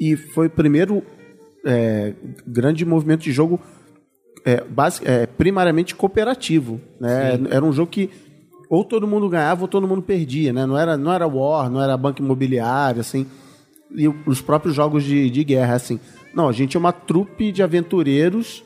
E 0.00 0.16
foi 0.16 0.46
o 0.46 0.50
primeiro 0.50 1.02
é, 1.64 2.14
grande 2.46 2.84
movimento 2.86 3.20
de 3.22 3.32
jogo 3.32 3.60
é, 4.46 4.62
basi- 4.64 5.02
é, 5.04 5.26
primariamente 5.26 5.94
cooperativo. 5.94 6.80
Né? 6.98 7.38
Era 7.50 7.64
um 7.64 7.72
jogo 7.72 7.90
que 7.90 8.08
ou 8.70 8.84
todo 8.84 9.06
mundo 9.06 9.28
ganhava 9.28 9.62
ou 9.62 9.68
todo 9.68 9.86
mundo 9.86 10.00
perdia. 10.02 10.52
Né? 10.52 10.64
Não, 10.64 10.78
era, 10.78 10.96
não 10.96 11.12
era 11.12 11.26
War, 11.26 11.68
não 11.70 11.82
era 11.82 11.96
banco 11.96 12.22
imobiliário, 12.22 13.00
assim. 13.00 13.26
E 13.94 14.08
os 14.26 14.40
próprios 14.40 14.74
jogos 14.74 15.04
de, 15.04 15.28
de 15.28 15.44
guerra, 15.44 15.74
assim. 15.74 16.00
Não, 16.34 16.48
a 16.48 16.52
gente 16.52 16.76
é 16.76 16.80
uma 16.80 16.92
trupe 16.92 17.50
de 17.52 17.62
aventureiros 17.62 18.62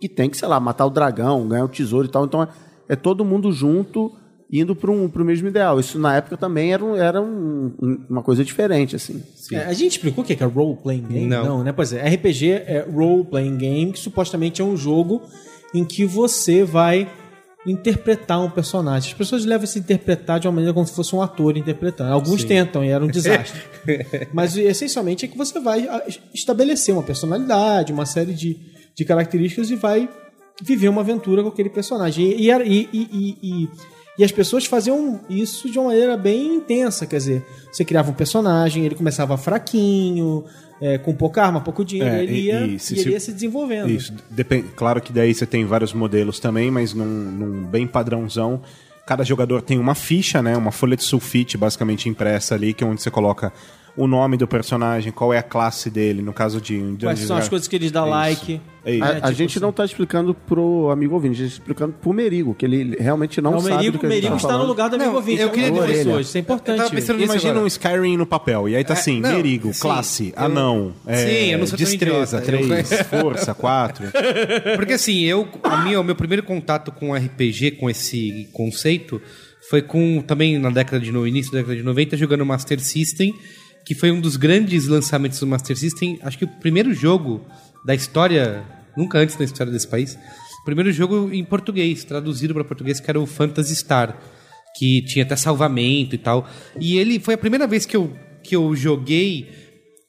que 0.00 0.08
tem 0.08 0.28
que, 0.28 0.36
sei 0.36 0.46
lá, 0.46 0.60
matar 0.60 0.84
o 0.86 0.90
dragão, 0.90 1.48
ganhar 1.48 1.64
o 1.64 1.68
tesouro 1.68 2.06
e 2.06 2.10
tal. 2.10 2.24
Então 2.26 2.42
é, 2.42 2.48
é 2.90 2.94
todo 2.96 3.24
mundo 3.24 3.50
junto 3.50 4.12
indo 4.52 4.76
para 4.76 4.90
um, 4.90 5.08
pro 5.08 5.24
mesmo 5.24 5.48
ideal. 5.48 5.80
Isso 5.80 5.98
na 5.98 6.16
época 6.16 6.36
também 6.36 6.72
era, 6.74 6.84
um- 6.84 6.94
era 6.94 7.22
um- 7.22 7.72
um- 7.80 7.98
uma 8.10 8.22
coisa 8.22 8.44
diferente, 8.44 8.94
assim. 8.94 9.22
É, 9.52 9.58
a 9.64 9.72
gente 9.72 9.92
explicou 9.92 10.22
o 10.22 10.26
que 10.26 10.34
é 10.34 10.46
Role 10.46 10.76
Playing 10.76 11.06
Game? 11.08 11.26
Não. 11.26 11.64
né? 11.64 11.72
Pois 11.72 11.92
é, 11.92 12.06
RPG 12.06 12.50
é 12.50 12.86
Role 12.92 13.24
Playing 13.24 13.56
Game, 13.56 13.92
que 13.92 13.98
supostamente 13.98 14.60
é 14.60 14.64
um 14.64 14.76
jogo 14.76 15.22
em 15.74 15.84
que 15.84 16.04
você 16.04 16.64
vai 16.64 17.08
interpretar 17.66 18.40
um 18.44 18.50
personagem. 18.50 19.10
As 19.12 19.16
pessoas 19.16 19.44
levam 19.44 19.64
esse 19.64 19.78
interpretar 19.78 20.40
de 20.40 20.46
uma 20.48 20.52
maneira 20.52 20.74
como 20.74 20.86
se 20.86 20.94
fosse 20.94 21.14
um 21.14 21.22
ator 21.22 21.56
interpretando. 21.56 22.12
Alguns 22.12 22.42
tentam 22.44 22.84
e 22.84 22.88
era 22.88 23.02
um 23.04 23.06
desastre. 23.08 23.60
Mas 24.32 24.56
essencialmente 24.56 25.24
é 25.24 25.28
que 25.28 25.38
você 25.38 25.58
vai 25.60 25.86
ah, 25.88 26.02
estabelecer 26.34 26.92
uma 26.92 27.02
personalidade, 27.04 27.92
uma 27.92 28.04
série 28.04 28.32
de, 28.34 28.58
de 28.94 29.04
características 29.04 29.70
e 29.70 29.76
vai 29.76 30.08
viver 30.60 30.88
uma 30.88 31.00
aventura 31.02 31.42
com 31.42 31.48
aquele 31.48 31.70
personagem. 31.70 32.26
E, 32.32 32.50
e, 32.50 32.88
e, 32.92 33.38
e, 33.42 33.68
e- 34.18 34.24
as 34.24 34.32
pessoas 34.32 34.66
faziam 34.66 35.20
isso 35.28 35.70
de 35.70 35.78
uma 35.78 35.88
maneira 35.88 36.16
bem 36.16 36.56
intensa, 36.56 37.06
quer 37.06 37.16
dizer, 37.18 37.46
você 37.72 37.84
criava 37.84 38.10
um 38.10 38.14
personagem, 38.14 38.84
ele 38.84 38.94
começava 38.94 39.36
fraquinho, 39.36 40.44
é, 40.80 40.98
com 40.98 41.14
pouca 41.14 41.44
arma, 41.44 41.60
pouco 41.60 41.84
dinheiro, 41.84 42.14
É, 42.16 42.22
ele 42.24 42.32
e- 42.32 42.44
ia, 42.46 42.60
e 42.66 42.74
e 42.74 42.78
se- 42.78 42.98
ele 42.98 43.10
ia 43.10 43.20
se 43.20 43.32
desenvolvendo. 43.32 43.88
Isso. 43.90 44.12
Claro 44.76 45.00
que 45.00 45.12
daí 45.12 45.32
você 45.34 45.46
tem 45.46 45.64
vários 45.64 45.92
modelos 45.92 46.38
também, 46.40 46.70
mas 46.70 46.92
num, 46.92 47.04
num 47.04 47.64
bem 47.64 47.86
padrãozão. 47.86 48.60
Cada 49.06 49.24
jogador 49.24 49.62
tem 49.62 49.78
uma 49.78 49.94
ficha, 49.96 50.40
né? 50.42 50.56
Uma 50.56 50.70
folha 50.70 50.96
de 50.96 51.02
sulfite 51.02 51.56
basicamente 51.58 52.08
impressa 52.08 52.54
ali, 52.54 52.72
que 52.72 52.84
é 52.84 52.86
onde 52.86 53.02
você 53.02 53.10
coloca 53.10 53.52
o 53.94 54.06
nome 54.06 54.38
do 54.38 54.48
personagem, 54.48 55.12
qual 55.12 55.34
é 55.34 55.38
a 55.38 55.42
classe 55.42 55.90
dele, 55.90 56.22
no 56.22 56.32
caso 56.32 56.60
de 56.62 56.80
Quais 56.98 57.18
são 57.20 57.36
as 57.36 57.46
coisas 57.48 57.68
que 57.68 57.76
eles 57.76 57.90
dão 57.90 58.06
É 58.06 58.10
like. 58.10 58.52
isso. 58.54 58.62
É 58.84 58.94
isso. 58.94 59.04
A, 59.04 59.08
É, 59.08 59.10
a 59.10 59.20
tipo 59.20 59.32
gente 59.34 59.60
não 59.60 59.68
está 59.70 59.84
explicando 59.84 60.34
pro 60.34 60.88
amigo 60.90 61.14
ouvinte, 61.14 61.34
a 61.34 61.36
gente 61.36 61.48
está 61.52 61.60
explicando 61.62 61.92
pro 62.00 62.12
Merigo, 62.12 62.54
que 62.54 62.64
ele 62.64 62.96
realmente 62.98 63.40
não 63.40 63.50
Não, 63.52 63.58
o 63.58 63.60
sabe 63.60 63.76
Merigo, 63.76 63.92
do 63.92 64.00
que 64.00 64.06
Merigo 64.06 64.28
tá 64.30 64.36
está 64.36 64.48
no 64.48 64.52
falando. 64.54 64.68
lugar 64.68 64.88
do 64.88 64.94
amigo 64.96 65.10
Não, 65.10 65.16
ouvinte. 65.18 65.40
eu 65.42 65.48
é 65.48 65.50
queria 65.50 65.70
dizer- 65.70 65.86
pessoa, 65.98 66.20
isso 66.22 66.36
é 66.36 66.40
importante. 66.40 66.78
Pensando 66.90 67.18
nisso 67.18 67.32
Imagina 67.32 67.50
agora. 67.50 67.64
um 67.64 67.66
Skyrim 67.68 68.16
no 68.16 68.26
papel, 68.26 68.68
e 68.70 68.76
aí 68.76 68.82
tá 68.82 68.94
É, 68.94 68.96
assim, 68.96 69.20
não, 69.20 69.30
merigo, 69.36 69.72
sim, 69.74 69.80
classe, 69.80 70.32
eu- 70.36 70.42
anão, 70.42 70.94
é, 71.06 71.16
Sim, 71.16 71.52
eu 71.52 71.58
não 71.58 71.66
sou 71.66 71.76
destreza, 71.78 72.38
idiota, 72.38 72.50
eu 72.56 72.66
3, 72.68 73.02
força, 73.08 73.54
4. 73.54 74.06
Porque 74.76 74.94
assim, 74.94 75.20
eu, 75.20 75.46
a 75.62 75.76
minha, 75.84 76.00
o 76.00 76.04
meu 76.04 76.16
primeiro 76.16 76.42
contato 76.42 76.90
com 76.90 77.14
RPG, 77.14 77.72
com 77.72 77.88
esse 77.90 78.48
conceito, 78.54 79.20
foi 79.70 79.80
com 79.82 80.20
também 80.26 80.58
na 80.58 80.70
década 80.70 80.98
de 80.98 81.12
no 81.12 81.26
início 81.26 81.52
da 81.52 81.58
década 81.58 81.76
de 81.76 81.82
90 81.82 82.16
jogando 82.16 82.44
Master 82.44 82.80
System, 82.80 83.32
que 83.84 83.94
foi 83.94 84.10
um 84.10 84.20
dos 84.20 84.36
grandes 84.36 84.86
lançamentos 84.86 85.40
do 85.40 85.46
Master 85.46 85.76
System, 85.76 86.18
acho 86.22 86.38
que 86.38 86.44
o 86.44 86.48
primeiro 86.48 86.92
jogo 86.94 87.44
da 87.84 87.94
história, 87.94 88.64
nunca 88.96 89.18
antes 89.18 89.36
na 89.36 89.44
história 89.44 89.72
desse 89.72 89.88
país, 89.88 90.18
o 90.62 90.64
primeiro 90.64 90.92
jogo 90.92 91.30
em 91.32 91.44
português, 91.44 92.04
traduzido 92.04 92.54
para 92.54 92.64
português, 92.64 93.00
que 93.00 93.10
era 93.10 93.20
o 93.20 93.26
Phantasy 93.26 93.74
Star, 93.74 94.16
que 94.76 95.02
tinha 95.02 95.24
até 95.24 95.36
salvamento 95.36 96.14
e 96.14 96.18
tal. 96.18 96.48
E 96.80 96.96
ele 96.96 97.18
foi 97.18 97.34
a 97.34 97.38
primeira 97.38 97.66
vez 97.66 97.84
que 97.84 97.96
eu, 97.96 98.16
que 98.42 98.54
eu 98.54 98.74
joguei 98.76 99.48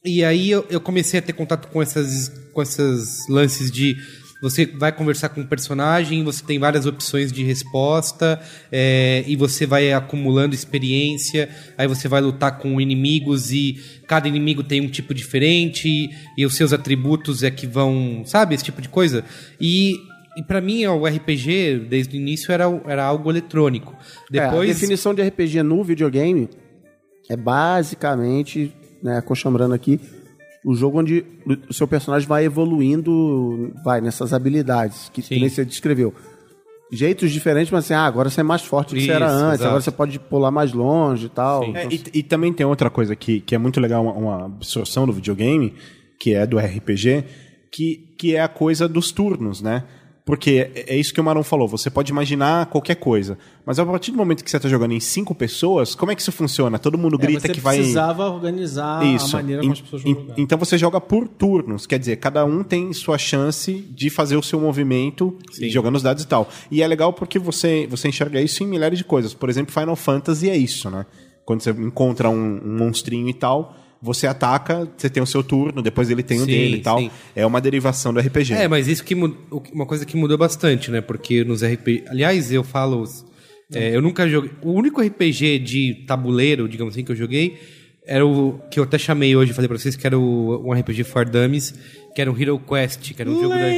e 0.05 0.23
aí 0.23 0.51
eu, 0.51 0.65
eu 0.69 0.81
comecei 0.81 1.19
a 1.19 1.23
ter 1.23 1.31
contato 1.31 1.69
com 1.69 1.81
essas 1.81 2.29
com 2.51 2.61
esses 2.61 3.27
lances 3.29 3.71
de 3.71 3.95
você 4.43 4.65
vai 4.65 4.91
conversar 4.91 5.29
com 5.29 5.39
um 5.39 5.45
personagem, 5.45 6.21
você 6.21 6.43
tem 6.43 6.59
várias 6.59 6.85
opções 6.85 7.31
de 7.31 7.45
resposta, 7.45 8.41
é, 8.69 9.23
e 9.25 9.37
você 9.37 9.65
vai 9.65 9.93
acumulando 9.93 10.53
experiência, 10.53 11.47
aí 11.77 11.87
você 11.87 12.09
vai 12.09 12.19
lutar 12.19 12.57
com 12.57 12.81
inimigos 12.81 13.53
e 13.53 13.81
cada 14.05 14.27
inimigo 14.27 14.61
tem 14.61 14.81
um 14.81 14.89
tipo 14.89 15.13
diferente, 15.13 15.87
e, 15.87 16.09
e 16.37 16.45
os 16.45 16.57
seus 16.57 16.73
atributos 16.73 17.41
é 17.41 17.49
que 17.49 17.65
vão. 17.65 18.23
Sabe, 18.25 18.53
esse 18.53 18.65
tipo 18.65 18.81
de 18.81 18.89
coisa? 18.89 19.23
E. 19.59 19.95
E 20.35 20.41
pra 20.41 20.59
mim, 20.59 20.83
o 20.87 21.05
RPG, 21.05 21.85
desde 21.87 22.17
o 22.17 22.19
início, 22.19 22.51
era, 22.51 22.63
era 22.87 23.03
algo 23.03 23.29
eletrônico. 23.29 23.95
É, 24.33 24.39
a 24.39 24.47
Depois. 24.47 24.67
definição 24.67 25.13
de 25.13 25.21
RPG 25.21 25.61
no 25.61 25.83
videogame 25.83 26.49
é 27.29 27.37
basicamente, 27.37 28.73
né, 29.03 29.21
aqui, 29.75 29.99
o 30.65 30.73
jogo 30.75 30.99
onde 30.99 31.25
o 31.69 31.73
seu 31.73 31.87
personagem 31.87 32.27
vai 32.27 32.45
evoluindo, 32.45 33.73
vai 33.83 33.99
nessas 34.01 34.33
habilidades 34.33 35.09
que, 35.13 35.21
que 35.21 35.39
nem 35.39 35.49
você 35.49 35.65
descreveu. 35.65 36.13
Jeitos 36.91 37.31
diferentes, 37.31 37.71
mas 37.71 37.85
assim, 37.85 37.93
ah, 37.95 38.05
agora 38.05 38.29
você 38.29 38.41
é 38.41 38.43
mais 38.43 38.61
forte 38.61 38.89
do 38.89 38.95
que 38.95 39.05
você 39.05 39.11
era 39.11 39.25
Isso, 39.25 39.35
antes, 39.35 39.53
exato. 39.55 39.65
agora 39.65 39.81
você 39.81 39.91
pode 39.91 40.19
pular 40.19 40.51
mais 40.51 40.73
longe 40.73 41.25
e 41.25 41.29
tal. 41.29 41.65
Sim. 41.65 41.75
É, 41.75 41.85
Então, 41.85 42.11
e, 42.13 42.19
e 42.19 42.23
também 42.23 42.53
tem 42.53 42.65
outra 42.65 42.89
coisa 42.89 43.15
que, 43.15 43.41
que 43.41 43.55
é 43.55 43.57
muito 43.57 43.79
legal, 43.79 44.03
uma, 44.03 44.13
uma 44.13 44.45
absorção 44.45 45.07
do 45.07 45.13
videogame, 45.13 45.73
que 46.19 46.35
é 46.35 46.45
do 46.45 46.59
RPG, 46.59 47.23
que, 47.71 48.13
que 48.17 48.35
é 48.35 48.41
a 48.41 48.47
coisa 48.47 48.87
dos 48.87 49.11
turnos, 49.11 49.61
né? 49.61 49.83
Porque 50.25 50.69
é 50.73 50.93
é 50.93 50.97
isso 50.97 51.13
que 51.13 51.19
o 51.19 51.23
Marão 51.23 51.43
falou, 51.43 51.67
você 51.67 51.89
pode 51.89 52.11
imaginar 52.11 52.67
qualquer 52.67 52.95
coisa, 52.95 53.37
mas 53.65 53.77
a 53.77 53.85
partir 53.85 54.11
do 54.11 54.17
momento 54.17 54.43
que 54.43 54.49
você 54.49 54.55
está 54.57 54.69
jogando 54.69 54.93
em 54.93 54.99
cinco 54.99 55.35
pessoas, 55.35 55.95
como 55.95 56.11
é 56.11 56.15
que 56.15 56.21
isso 56.21 56.31
funciona? 56.31 56.79
Todo 56.79 56.97
mundo 56.97 57.17
É, 57.19 57.25
grita 57.25 57.41
você 57.41 57.49
que 57.49 57.59
vai... 57.59 57.77
precisava 57.77 58.29
organizar 58.29 59.05
Isso. 59.05 59.35
a 59.35 59.39
maneira 59.39 59.61
como 59.61 59.73
as 59.73 59.81
pessoas 59.81 60.03
vão 60.03 60.13
jogar. 60.13 60.33
Então 60.37 60.57
você 60.57 60.77
joga 60.77 61.01
por 61.01 61.27
turnos, 61.27 61.85
quer 61.85 61.99
dizer, 61.99 62.17
cada 62.17 62.45
um 62.45 62.63
tem 62.63 62.93
sua 62.93 63.17
chance 63.17 63.73
de 63.73 64.09
fazer 64.09 64.37
o 64.37 64.43
seu 64.43 64.59
movimento 64.61 65.37
jogando 65.69 65.95
os 65.95 66.03
dados 66.03 66.23
e 66.23 66.27
tal. 66.27 66.47
E 66.71 66.81
é 66.81 66.87
legal 66.87 67.11
porque 67.11 67.37
você, 67.37 67.85
você 67.89 68.07
enxerga 68.07 68.39
isso 68.41 68.63
em 68.63 68.67
milhares 68.67 68.97
de 68.97 69.03
coisas. 69.03 69.33
Por 69.33 69.49
exemplo, 69.49 69.73
Final 69.73 69.95
Fantasy 69.95 70.49
é 70.49 70.55
isso, 70.55 70.89
né? 70.89 71.05
Quando 71.45 71.61
você 71.61 71.71
encontra 71.71 72.29
um, 72.29 72.61
um 72.63 72.77
monstrinho 72.77 73.27
e 73.27 73.33
tal, 73.33 73.75
você 74.03 74.27
ataca, 74.27 74.85
você 74.97 75.09
tem 75.09 75.23
o 75.23 75.25
seu 75.25 75.41
turno, 75.41 75.81
depois 75.81 76.09
ele 76.11 76.21
tem 76.21 76.37
o 76.37 76.41
Sim, 76.41 76.47
dele 76.47 76.77
e 76.77 76.81
tal. 76.81 76.99
sim. 76.99 77.09
É 77.33 77.45
uma 77.45 77.61
derivação 77.61 78.13
do 78.13 78.19
RPG. 78.19 78.53
É, 78.53 78.67
mas 78.67 78.85
isso 78.89 79.01
que 79.01 79.15
uma 79.15 79.85
coisa 79.85 80.05
que 80.05 80.17
mudou 80.17 80.37
bastante, 80.37 80.91
né? 80.91 80.99
Porque 80.99 81.45
nos 81.45 81.63
RPG. 81.63 82.03
Aliás, 82.09 82.51
eu 82.51 82.65
falo. 82.65 83.05
é, 83.73 83.95
eu 83.95 84.01
nunca 84.01 84.27
joguei. 84.27 84.51
O 84.61 84.73
único 84.73 85.01
RPG 85.01 85.59
de 85.59 86.03
tabuleiro, 86.05 86.67
digamos 86.67 86.93
assim, 86.93 87.03
que 87.05 87.13
eu 87.13 87.15
joguei 87.15 87.57
era 88.05 88.25
o 88.25 88.59
que 88.69 88.77
eu 88.77 88.83
até 88.83 88.97
chamei 88.97 89.33
hoje, 89.33 89.53
falei 89.53 89.69
pra 89.69 89.77
vocês, 89.77 89.95
que 89.95 90.05
era 90.05 90.19
o, 90.19 90.67
um 90.69 90.73
RPG 90.73 91.05
for 91.05 91.23
Dummies, 91.25 91.73
que 92.13 92.21
era 92.21 92.29
um 92.29 92.37
Hero 92.37 92.59
Quest, 92.59 93.13
que 93.13 93.21
era 93.21 93.31
um 93.31 93.41
jogo 93.41 93.55
da. 93.55 93.69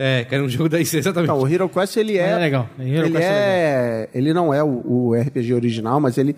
É, 0.00 0.24
que 0.24 0.34
era 0.34 0.42
um 0.42 0.48
jogo 0.48 0.68
da. 0.70 0.80
Exatamente. 0.80 1.28
Não, 1.28 1.40
o 1.40 1.46
Hero 1.46 1.68
Quest 1.68 1.96
ele 1.98 2.16
é. 2.16 2.30
É 2.30 2.38
legal. 2.38 2.70
Hero 2.80 3.06
ele 3.06 3.10
Quest 3.12 3.24
é 3.24 3.28
é. 3.28 4.08
Ele 4.14 4.32
não 4.32 4.54
é 4.54 4.64
o, 4.64 4.82
o 5.10 5.14
RPG 5.14 5.52
original, 5.52 6.00
mas 6.00 6.16
ele 6.16 6.34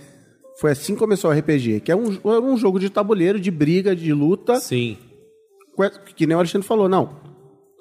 foi 0.61 0.73
assim 0.73 0.93
que 0.93 0.99
começou 0.99 1.31
o 1.31 1.35
RPG, 1.35 1.81
que 1.81 1.91
é 1.91 1.97
um, 1.97 2.13
era 2.25 2.41
um 2.41 2.57
jogo 2.57 2.79
de 2.79 2.91
tabuleiro, 2.91 3.41
de 3.41 3.51
briga, 3.51 3.97
de 3.97 4.13
luta. 4.13 4.61
Sim. 4.61 4.99
Que 6.15 6.27
nem 6.27 6.37
o 6.37 6.39
Alexandre 6.39 6.67
falou, 6.67 6.89
não. 6.89 7.17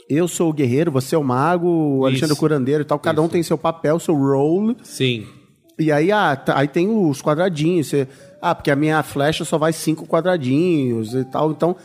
Eu 0.09 0.27
sou 0.27 0.49
o 0.49 0.53
guerreiro, 0.53 0.91
você 0.91 1.13
é 1.13 1.17
o 1.17 1.23
mago, 1.23 1.67
o 1.67 2.05
Alexandre 2.05 2.29
é 2.29 2.33
o 2.33 2.33
Isso. 2.33 2.39
curandeiro 2.39 2.81
e 2.81 2.85
tal. 2.85 2.97
Cada 2.97 3.21
um 3.21 3.27
tem 3.27 3.43
seu 3.43 3.57
papel, 3.57 3.99
seu 3.99 4.15
role. 4.15 4.75
Sim. 4.83 5.27
E 5.77 5.91
aí, 5.91 6.11
ah, 6.11 6.35
tá- 6.35 6.57
aí 6.57 6.67
tem 6.67 6.89
os 6.89 7.21
quadradinhos. 7.21 7.87
Você, 7.87 8.07
ah, 8.41 8.55
porque 8.55 8.71
a 8.71 8.75
minha 8.75 9.03
flecha 9.03 9.45
só 9.45 9.57
vai 9.57 9.71
cinco 9.71 10.07
quadradinhos 10.07 11.13
e 11.13 11.23
tal. 11.25 11.51
Então, 11.51 11.75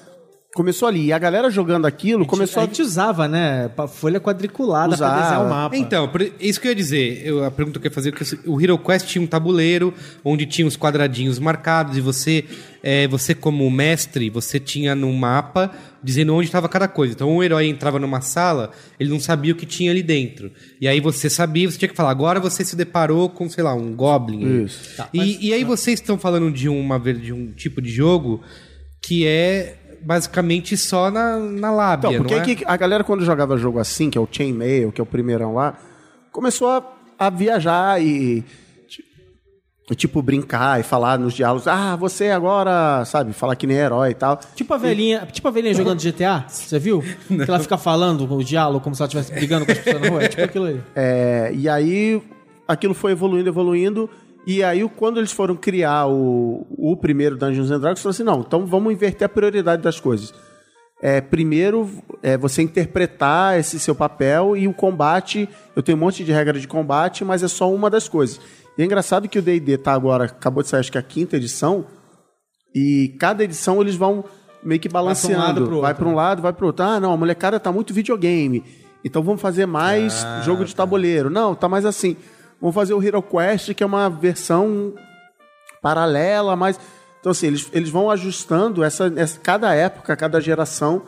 Começou 0.54 0.86
ali. 0.86 1.06
E 1.06 1.12
a 1.12 1.18
galera 1.18 1.50
jogando 1.50 1.84
aquilo 1.84 2.24
começou 2.24 2.60
a 2.60 2.64
a. 2.64 2.66
gente 2.66 2.80
usava, 2.80 3.26
né? 3.26 3.68
Folha 3.88 4.20
quadriculada 4.20 4.96
pra 4.96 5.06
Usava. 5.06 5.20
desenhar 5.20 5.44
o 5.44 5.50
mapa. 5.50 5.76
Então, 5.76 6.08
isso 6.38 6.60
que 6.60 6.68
eu 6.68 6.70
ia 6.70 6.76
dizer. 6.76 7.22
Eu, 7.26 7.44
a 7.44 7.50
pergunta 7.50 7.80
que 7.80 7.86
eu 7.88 7.90
ia 7.90 7.94
fazer 7.94 8.10
é 8.10 8.12
que 8.12 8.48
o 8.48 8.60
Hero 8.60 8.78
Quest 8.78 9.08
tinha 9.08 9.22
um 9.22 9.26
tabuleiro 9.26 9.92
onde 10.24 10.46
tinha 10.46 10.66
os 10.66 10.76
quadradinhos 10.76 11.40
marcados 11.40 11.98
e 11.98 12.00
você, 12.00 12.44
é, 12.84 13.08
você 13.08 13.34
como 13.34 13.68
mestre, 13.68 14.30
você 14.30 14.60
tinha 14.60 14.94
no 14.94 15.12
mapa 15.12 15.72
dizendo 16.00 16.32
onde 16.34 16.46
estava 16.46 16.68
cada 16.68 16.86
coisa. 16.86 17.14
Então, 17.14 17.34
um 17.34 17.42
herói 17.42 17.66
entrava 17.66 17.98
numa 17.98 18.20
sala, 18.20 18.70
ele 19.00 19.10
não 19.10 19.18
sabia 19.18 19.52
o 19.52 19.56
que 19.56 19.66
tinha 19.66 19.90
ali 19.90 20.04
dentro. 20.04 20.52
E 20.80 20.86
aí 20.86 21.00
você 21.00 21.28
sabia, 21.28 21.68
você 21.68 21.78
tinha 21.78 21.88
que 21.88 21.96
falar. 21.96 22.10
Agora 22.10 22.38
você 22.38 22.64
se 22.64 22.76
deparou 22.76 23.28
com, 23.28 23.48
sei 23.48 23.64
lá, 23.64 23.74
um 23.74 23.92
goblin. 23.92 24.64
Isso. 24.64 24.96
Tá, 24.96 25.08
e, 25.12 25.48
e 25.48 25.52
aí 25.52 25.64
vocês 25.64 25.98
estão 25.98 26.16
falando 26.16 26.52
de 26.52 26.68
uma 26.68 27.00
de 27.00 27.32
um 27.32 27.50
tipo 27.50 27.82
de 27.82 27.90
jogo 27.90 28.40
que 29.02 29.26
é 29.26 29.76
basicamente 30.04 30.76
só 30.76 31.10
na, 31.10 31.38
na 31.38 31.70
lábia, 31.70 32.08
Então, 32.08 32.18
porque 32.22 32.34
não 32.34 32.42
é? 32.42 32.44
que 32.44 32.64
a 32.66 32.76
galera, 32.76 33.02
quando 33.02 33.24
jogava 33.24 33.56
jogo 33.56 33.78
assim, 33.78 34.10
que 34.10 34.18
é 34.18 34.20
o 34.20 34.28
Chainmail, 34.30 34.92
que 34.92 35.00
é 35.00 35.04
o 35.04 35.06
primeirão 35.06 35.54
lá, 35.54 35.78
começou 36.30 36.68
a, 36.68 36.82
a 37.18 37.30
viajar 37.30 38.00
e, 38.02 38.44
e, 39.90 39.94
tipo, 39.94 40.22
brincar 40.22 40.80
e 40.80 40.82
falar 40.82 41.18
nos 41.18 41.34
diálogos. 41.34 41.66
Ah, 41.66 41.96
você 41.96 42.30
agora, 42.30 43.04
sabe, 43.04 43.32
falar 43.32 43.56
que 43.56 43.66
nem 43.66 43.76
herói 43.76 44.10
e 44.10 44.14
tal. 44.14 44.38
Tipo 44.54 44.74
a 44.74 44.76
velhinha, 44.76 45.26
tipo 45.30 45.46
a 45.48 45.50
velhinha 45.50 45.74
jogando 45.74 46.00
GTA, 46.02 46.44
você 46.48 46.78
viu? 46.78 47.02
Que 47.28 47.48
ela 47.48 47.60
fica 47.60 47.76
falando 47.76 48.30
o 48.32 48.44
diálogo 48.44 48.80
como 48.82 48.94
se 48.94 49.02
ela 49.02 49.06
estivesse 49.06 49.32
brigando 49.32 49.66
com 49.66 49.72
as 49.72 49.78
pessoas 49.78 50.02
na 50.02 50.08
rua. 50.08 50.22
É 50.24 50.28
tipo 50.28 50.42
aquilo 50.42 50.66
aí. 50.66 50.80
É, 50.94 51.52
e 51.54 51.68
aí 51.68 52.22
aquilo 52.66 52.94
foi 52.94 53.12
evoluindo, 53.12 53.48
evoluindo. 53.48 54.10
E 54.46 54.62
aí, 54.62 54.86
quando 54.96 55.18
eles 55.18 55.32
foram 55.32 55.56
criar 55.56 56.06
o, 56.06 56.66
o 56.70 56.96
primeiro 56.96 57.36
Dungeons 57.36 57.70
and 57.70 57.80
Dragons, 57.80 58.00
falaram 58.00 58.10
assim: 58.14 58.22
não, 58.24 58.40
então 58.40 58.66
vamos 58.66 58.92
inverter 58.92 59.26
a 59.26 59.28
prioridade 59.28 59.82
das 59.82 59.98
coisas. 59.98 60.34
É, 61.02 61.20
primeiro, 61.20 61.90
é 62.22 62.36
você 62.36 62.62
interpretar 62.62 63.58
esse 63.58 63.78
seu 63.78 63.94
papel 63.94 64.56
e 64.56 64.66
o 64.68 64.72
combate. 64.72 65.48
Eu 65.74 65.82
tenho 65.82 65.98
um 65.98 66.00
monte 66.00 66.24
de 66.24 66.32
regra 66.32 66.58
de 66.58 66.68
combate, 66.68 67.24
mas 67.24 67.42
é 67.42 67.48
só 67.48 67.72
uma 67.72 67.90
das 67.90 68.08
coisas. 68.08 68.40
E 68.76 68.82
é 68.82 68.84
engraçado 68.84 69.28
que 69.28 69.38
o 69.38 69.42
DD 69.42 69.78
tá 69.78 69.92
agora, 69.92 70.24
acabou 70.24 70.62
de 70.62 70.68
sair, 70.68 70.80
acho 70.80 70.92
que 70.92 70.98
a 70.98 71.02
quinta 71.02 71.36
edição, 71.36 71.86
e 72.74 73.14
cada 73.20 73.44
edição 73.44 73.80
eles 73.80 73.94
vão 73.96 74.24
meio 74.62 74.80
que 74.80 74.88
balanceando. 74.88 75.80
vai 75.80 75.94
para 75.94 76.08
um 76.08 76.14
lado, 76.14 76.42
vai 76.42 76.52
para 76.52 76.66
outro. 76.66 76.84
Ah, 76.84 76.98
não, 76.98 77.12
a 77.12 77.16
molecada 77.16 77.60
tá 77.60 77.70
muito 77.70 77.92
videogame. 77.94 78.64
Então 79.04 79.22
vamos 79.22 79.40
fazer 79.40 79.66
mais 79.66 80.24
Ah, 80.24 80.40
jogo 80.42 80.64
de 80.64 80.74
tabuleiro. 80.74 81.28
Não, 81.28 81.54
tá 81.54 81.68
mais 81.68 81.84
assim. 81.84 82.16
Vamos 82.64 82.74
fazer 82.76 82.94
o 82.94 83.02
Hero 83.06 83.20
Quest, 83.20 83.74
que 83.74 83.82
é 83.82 83.86
uma 83.86 84.08
versão 84.08 84.94
paralela, 85.82 86.56
mas. 86.56 86.80
Então, 87.20 87.30
assim, 87.30 87.48
eles, 87.48 87.68
eles 87.74 87.90
vão 87.90 88.10
ajustando 88.10 88.82
essa, 88.82 89.12
essa- 89.16 89.38
cada 89.38 89.74
época, 89.74 90.16
cada 90.16 90.40
geração 90.40 91.02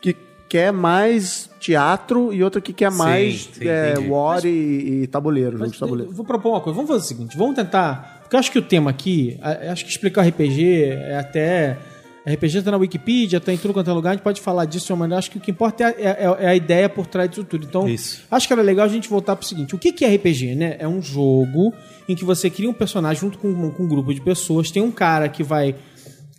que 0.00 0.16
quer 0.48 0.72
mais 0.72 1.50
teatro 1.58 2.32
e 2.32 2.44
outra 2.44 2.60
que 2.60 2.72
quer 2.72 2.92
Sim, 2.92 2.98
mais 2.98 3.50
sim, 3.52 3.66
é, 3.66 3.98
war 3.98 4.46
e, 4.46 5.02
e 5.02 5.06
tabuleiro, 5.08 5.52
jogo 5.52 5.62
Mas 5.64 5.72
de 5.72 5.78
tabuleiro. 5.80 6.12
vou 6.12 6.24
propor 6.24 6.50
uma 6.50 6.60
coisa. 6.60 6.76
Vamos 6.76 6.88
fazer 6.90 7.02
o 7.04 7.08
seguinte: 7.08 7.36
vamos 7.36 7.56
tentar. 7.56 8.20
Porque 8.22 8.36
eu 8.36 8.38
acho 8.40 8.52
que 8.52 8.58
o 8.60 8.62
tema 8.62 8.88
aqui, 8.90 9.40
acho 9.72 9.84
que 9.84 9.90
explicar 9.90 10.22
RPG 10.24 10.84
é 10.84 11.18
até. 11.18 11.78
RPG 12.26 12.62
tá 12.62 12.70
na 12.70 12.76
Wikipedia, 12.76 13.40
tá 13.40 13.52
em 13.52 13.56
tudo 13.56 13.74
quanto 13.74 13.90
é 13.90 13.92
lugar, 13.92 14.10
a 14.10 14.12
gente 14.14 14.22
pode 14.22 14.40
falar 14.40 14.64
disso 14.64 14.86
de 14.86 14.92
uma 14.92 15.00
maneira. 15.00 15.18
Acho 15.18 15.30
que 15.30 15.38
o 15.38 15.40
que 15.40 15.50
importa 15.50 15.82
é 15.82 15.86
a, 15.86 15.90
é- 15.90 16.44
é 16.44 16.48
a 16.50 16.54
ideia 16.56 16.88
por 16.88 17.06
trás 17.06 17.28
disso 17.28 17.42
tudo. 17.44 17.64
Então, 17.64 17.88
Isso. 17.88 18.20
acho 18.30 18.46
que 18.46 18.52
era 18.52 18.62
legal 18.62 18.84
a 18.86 18.88
gente 18.88 19.08
voltar 19.08 19.34
pro 19.34 19.46
seguinte: 19.46 19.74
o 19.74 19.78
que, 19.78 19.92
que 19.92 20.04
é 20.04 20.14
RPG, 20.14 20.54
né? 20.54 20.76
É 20.78 20.86
um 20.86 21.02
jogo 21.02 21.72
em 22.08 22.14
que 22.14 22.24
você 22.24 22.48
cria 22.48 22.70
um 22.70 22.72
personagem 22.72 23.20
junto 23.20 23.38
com, 23.38 23.70
com 23.70 23.82
um 23.82 23.88
grupo 23.88 24.14
de 24.14 24.20
pessoas. 24.20 24.70
Tem 24.70 24.82
um 24.82 24.90
cara 24.92 25.28
que 25.28 25.42
vai 25.42 25.74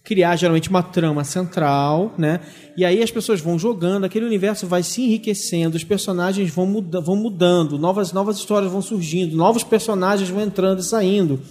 criar 0.04 0.36
geralmente 0.36 0.70
uma 0.70 0.84
trama 0.84 1.24
central, 1.24 2.14
né? 2.18 2.42
E 2.76 2.84
aí 2.84 3.02
as 3.02 3.10
pessoas 3.12 3.40
vão 3.40 3.58
jogando, 3.58 4.04
aquele 4.04 4.26
universo 4.26 4.68
vai 4.68 4.84
se 4.84 5.02
enriquecendo, 5.02 5.78
os 5.78 5.84
personagens 5.84 6.50
vão, 6.50 6.66
muda 6.66 7.00
vão 7.00 7.16
mudando, 7.16 7.78
novas, 7.78 8.12
novas 8.12 8.38
histórias 8.38 8.70
vão 8.72 8.82
surgindo, 8.82 9.36
novos 9.36 9.64
personagens 9.64 10.30
vão 10.30 10.42
entrando 10.42 10.80
e 10.80 10.84
saindo. 10.84 11.42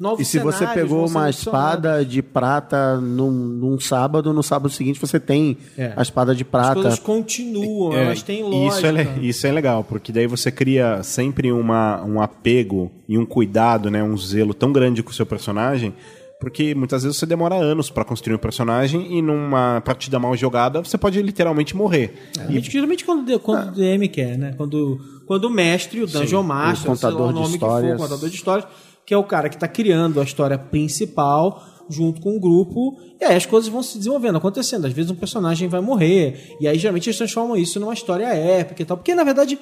Novos 0.00 0.20
E 0.20 0.24
se 0.24 0.38
você 0.38 0.58
cenários 0.60 0.82
pegou 0.82 1.06
vão 1.06 1.08
uma 1.22 1.28
espada 1.28 2.02
de 2.04 2.22
prata 2.22 2.96
num, 2.98 3.30
num 3.30 3.78
sábado, 3.78 4.32
no 4.32 4.42
sábado 4.42 4.72
seguinte 4.72 4.98
você 4.98 5.20
tem 5.20 5.58
É. 5.76 5.92
a 5.94 6.00
espada 6.00 6.34
de 6.34 6.42
As 6.42 6.48
prata. 6.48 6.74
coisas 6.74 6.98
continuam, 6.98 7.92
É, 7.92 8.04
elas 8.06 8.22
têm 8.22 8.40
Isso 8.40 8.48
lógica. 8.50 8.88
é, 8.88 8.92
le- 8.92 9.28
isso 9.28 9.46
é 9.46 9.52
legal, 9.52 9.84
porque 9.84 10.10
daí 10.10 10.26
você 10.26 10.50
cria 10.50 11.02
sempre 11.02 11.52
uma, 11.52 12.02
um 12.02 12.20
apego 12.20 12.90
e 13.06 13.18
um 13.18 13.26
cuidado, 13.26 13.90
né, 13.90 14.02
um 14.02 14.16
zelo 14.16 14.54
tão 14.54 14.72
grande 14.72 15.02
com 15.02 15.10
o 15.10 15.14
seu 15.14 15.26
personagem, 15.26 15.92
porque 16.40 16.74
muitas 16.74 17.02
vezes 17.02 17.18
você 17.18 17.26
demora 17.26 17.54
anos 17.54 17.90
pra 17.90 18.02
construir 18.02 18.34
um 18.34 18.38
personagem 18.38 19.18
e 19.18 19.20
numa 19.20 19.82
partida 19.84 20.18
mal 20.18 20.34
jogada 20.34 20.80
você 20.82 20.96
pode 20.96 21.20
literalmente 21.20 21.76
morrer. 21.76 22.14
Geralmente, 22.34 22.70
geralmente 22.70 23.04
quando, 23.04 23.38
quando 23.40 23.68
o 23.68 23.72
DM 23.72 24.08
quer, 24.08 24.38
né? 24.38 24.54
Quando, 24.56 24.98
quando 25.26 25.44
o 25.44 25.50
mestre, 25.50 26.02
o 26.02 26.06
Dungeon 26.06 26.42
Master, 26.42 26.90
o 26.90 26.96
sei 26.96 27.10
lá 27.10 27.14
contador 27.14 27.28
o 27.28 27.32
de 27.34 27.40
for, 27.50 27.54
histórias. 27.54 27.94
o 27.94 28.02
contador 28.02 28.28
de 28.30 28.34
histórias, 28.36 28.68
que 29.04 29.14
é 29.14 29.16
o 29.16 29.24
cara 29.24 29.48
que 29.48 29.56
está 29.56 29.68
criando 29.68 30.20
a 30.20 30.24
história 30.24 30.58
principal 30.58 31.64
junto 31.88 32.20
com 32.20 32.36
o 32.36 32.40
grupo, 32.40 32.96
e 33.20 33.24
aí 33.24 33.36
as 33.36 33.44
coisas 33.44 33.68
vão 33.68 33.82
se 33.82 33.98
desenvolvendo, 33.98 34.38
acontecendo. 34.38 34.86
Às 34.86 34.92
vezes 34.92 35.10
um 35.10 35.16
personagem 35.16 35.68
vai 35.68 35.80
morrer, 35.80 36.56
e 36.60 36.68
aí 36.68 36.78
geralmente 36.78 37.08
eles 37.08 37.16
transformam 37.16 37.56
isso 37.56 37.80
numa 37.80 37.92
história 37.92 38.26
épica 38.26 38.82
e 38.82 38.84
tal. 38.84 38.96
Porque, 38.96 39.12
na 39.12 39.24
verdade, 39.24 39.58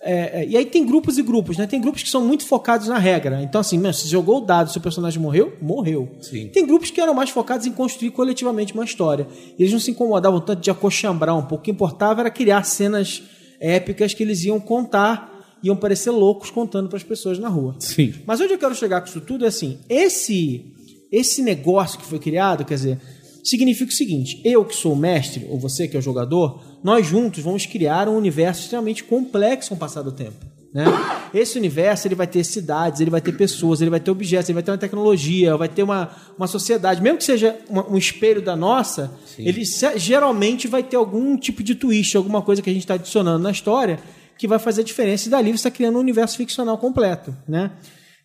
é, 0.00 0.42
é, 0.42 0.46
e 0.48 0.56
aí 0.56 0.64
tem 0.64 0.86
grupos 0.86 1.18
e 1.18 1.22
grupos, 1.22 1.56
né? 1.56 1.66
Tem 1.66 1.80
grupos 1.80 2.02
que 2.02 2.08
são 2.08 2.24
muito 2.24 2.46
focados 2.46 2.86
na 2.86 2.98
regra. 2.98 3.42
Então, 3.42 3.60
assim, 3.60 3.76
meu, 3.78 3.92
se 3.92 4.08
jogou 4.08 4.38
o 4.38 4.40
dado, 4.40 4.70
seu 4.70 4.80
personagem 4.80 5.20
morreu, 5.20 5.56
morreu. 5.60 6.08
Tem 6.52 6.66
grupos 6.66 6.90
que 6.90 7.00
eram 7.00 7.14
mais 7.14 7.30
focados 7.30 7.66
em 7.66 7.72
construir 7.72 8.10
coletivamente 8.12 8.74
uma 8.74 8.84
história. 8.84 9.26
E 9.58 9.62
eles 9.62 9.72
não 9.72 9.80
se 9.80 9.90
incomodavam 9.90 10.40
tanto 10.40 10.60
de 10.60 10.70
acochambrar 10.70 11.36
um 11.36 11.42
pouco. 11.42 11.62
O 11.62 11.64
que 11.64 11.70
importava 11.70 12.20
era 12.20 12.30
criar 12.30 12.62
cenas 12.62 13.22
épicas 13.60 14.14
que 14.14 14.22
eles 14.22 14.44
iam 14.44 14.60
contar, 14.60 15.37
iam 15.62 15.76
parecer 15.76 16.10
loucos 16.10 16.50
contando 16.50 16.88
para 16.88 16.96
as 16.96 17.02
pessoas 17.02 17.38
na 17.38 17.48
rua. 17.48 17.74
Sim. 17.78 18.14
Mas 18.26 18.40
onde 18.40 18.52
eu 18.52 18.58
quero 18.58 18.74
chegar 18.74 19.00
com 19.00 19.08
isso 19.08 19.20
tudo 19.20 19.44
é 19.44 19.48
assim: 19.48 19.78
esse, 19.88 20.64
esse 21.10 21.42
negócio 21.42 21.98
que 21.98 22.04
foi 22.06 22.18
criado, 22.18 22.64
quer 22.64 22.74
dizer, 22.74 22.98
significa 23.44 23.90
o 23.90 23.94
seguinte: 23.94 24.40
eu 24.44 24.64
que 24.64 24.74
sou 24.74 24.92
o 24.92 24.96
mestre, 24.96 25.46
ou 25.48 25.58
você 25.58 25.88
que 25.88 25.96
é 25.96 25.98
o 25.98 26.02
jogador, 26.02 26.62
nós 26.82 27.06
juntos 27.06 27.42
vamos 27.42 27.66
criar 27.66 28.08
um 28.08 28.16
universo 28.16 28.62
extremamente 28.62 29.04
complexo 29.04 29.70
com 29.70 29.74
o 29.74 29.78
passar 29.78 30.02
do 30.02 30.12
tempo. 30.12 30.46
Né? 30.72 30.84
Esse 31.32 31.56
universo 31.58 32.06
ele 32.06 32.14
vai 32.14 32.26
ter 32.26 32.44
cidades, 32.44 33.00
ele 33.00 33.08
vai 33.10 33.22
ter 33.22 33.32
pessoas, 33.32 33.80
ele 33.80 33.88
vai 33.88 33.98
ter 34.00 34.10
objetos, 34.10 34.50
ele 34.50 34.54
vai 34.54 34.62
ter 34.62 34.70
uma 34.70 34.76
tecnologia, 34.76 35.56
vai 35.56 35.66
ter 35.68 35.82
uma, 35.82 36.10
uma 36.36 36.46
sociedade, 36.46 37.00
mesmo 37.02 37.16
que 37.16 37.24
seja 37.24 37.56
uma- 37.70 37.90
um 37.90 37.96
espelho 37.96 38.42
da 38.42 38.54
nossa, 38.54 39.10
ele 39.38 39.64
se- 39.64 39.98
geralmente 39.98 40.68
vai 40.68 40.82
ter 40.82 40.96
algum 40.96 41.38
tipo 41.38 41.62
de 41.62 41.74
twist, 41.74 42.14
alguma 42.18 42.42
coisa 42.42 42.60
que 42.60 42.68
a 42.68 42.72
gente 42.72 42.82
está 42.82 42.94
adicionando 42.94 43.42
na 43.42 43.50
história 43.50 43.98
que 44.38 44.46
vai 44.48 44.58
fazer 44.58 44.84
diferença 44.84 45.26
e 45.26 45.30
dali 45.30 45.50
você 45.50 45.56
está 45.56 45.70
criando 45.70 45.96
um 45.96 46.00
universo 46.00 46.36
ficcional 46.36 46.78
completo, 46.78 47.34
né? 47.46 47.72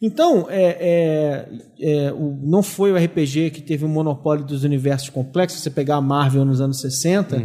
Então, 0.02 0.48
é, 0.50 0.78
é, 0.82 1.50
é, 2.08 2.12
o- 2.12 2.38
não 2.44 2.62
foi 2.62 2.92
o 2.92 2.98
RPG 2.98 3.52
que 3.52 3.62
teve 3.62 3.86
o 3.86 3.88
monopólio 3.88 4.44
dos 4.44 4.66
universos 4.66 5.10
complexos. 5.10 5.60
Se 5.60 5.64
você 5.64 5.70
pegar 5.70 5.96
a 5.96 6.02
Marvel 6.02 6.44
nos 6.44 6.60
anos 6.60 6.82
60, 6.82 7.38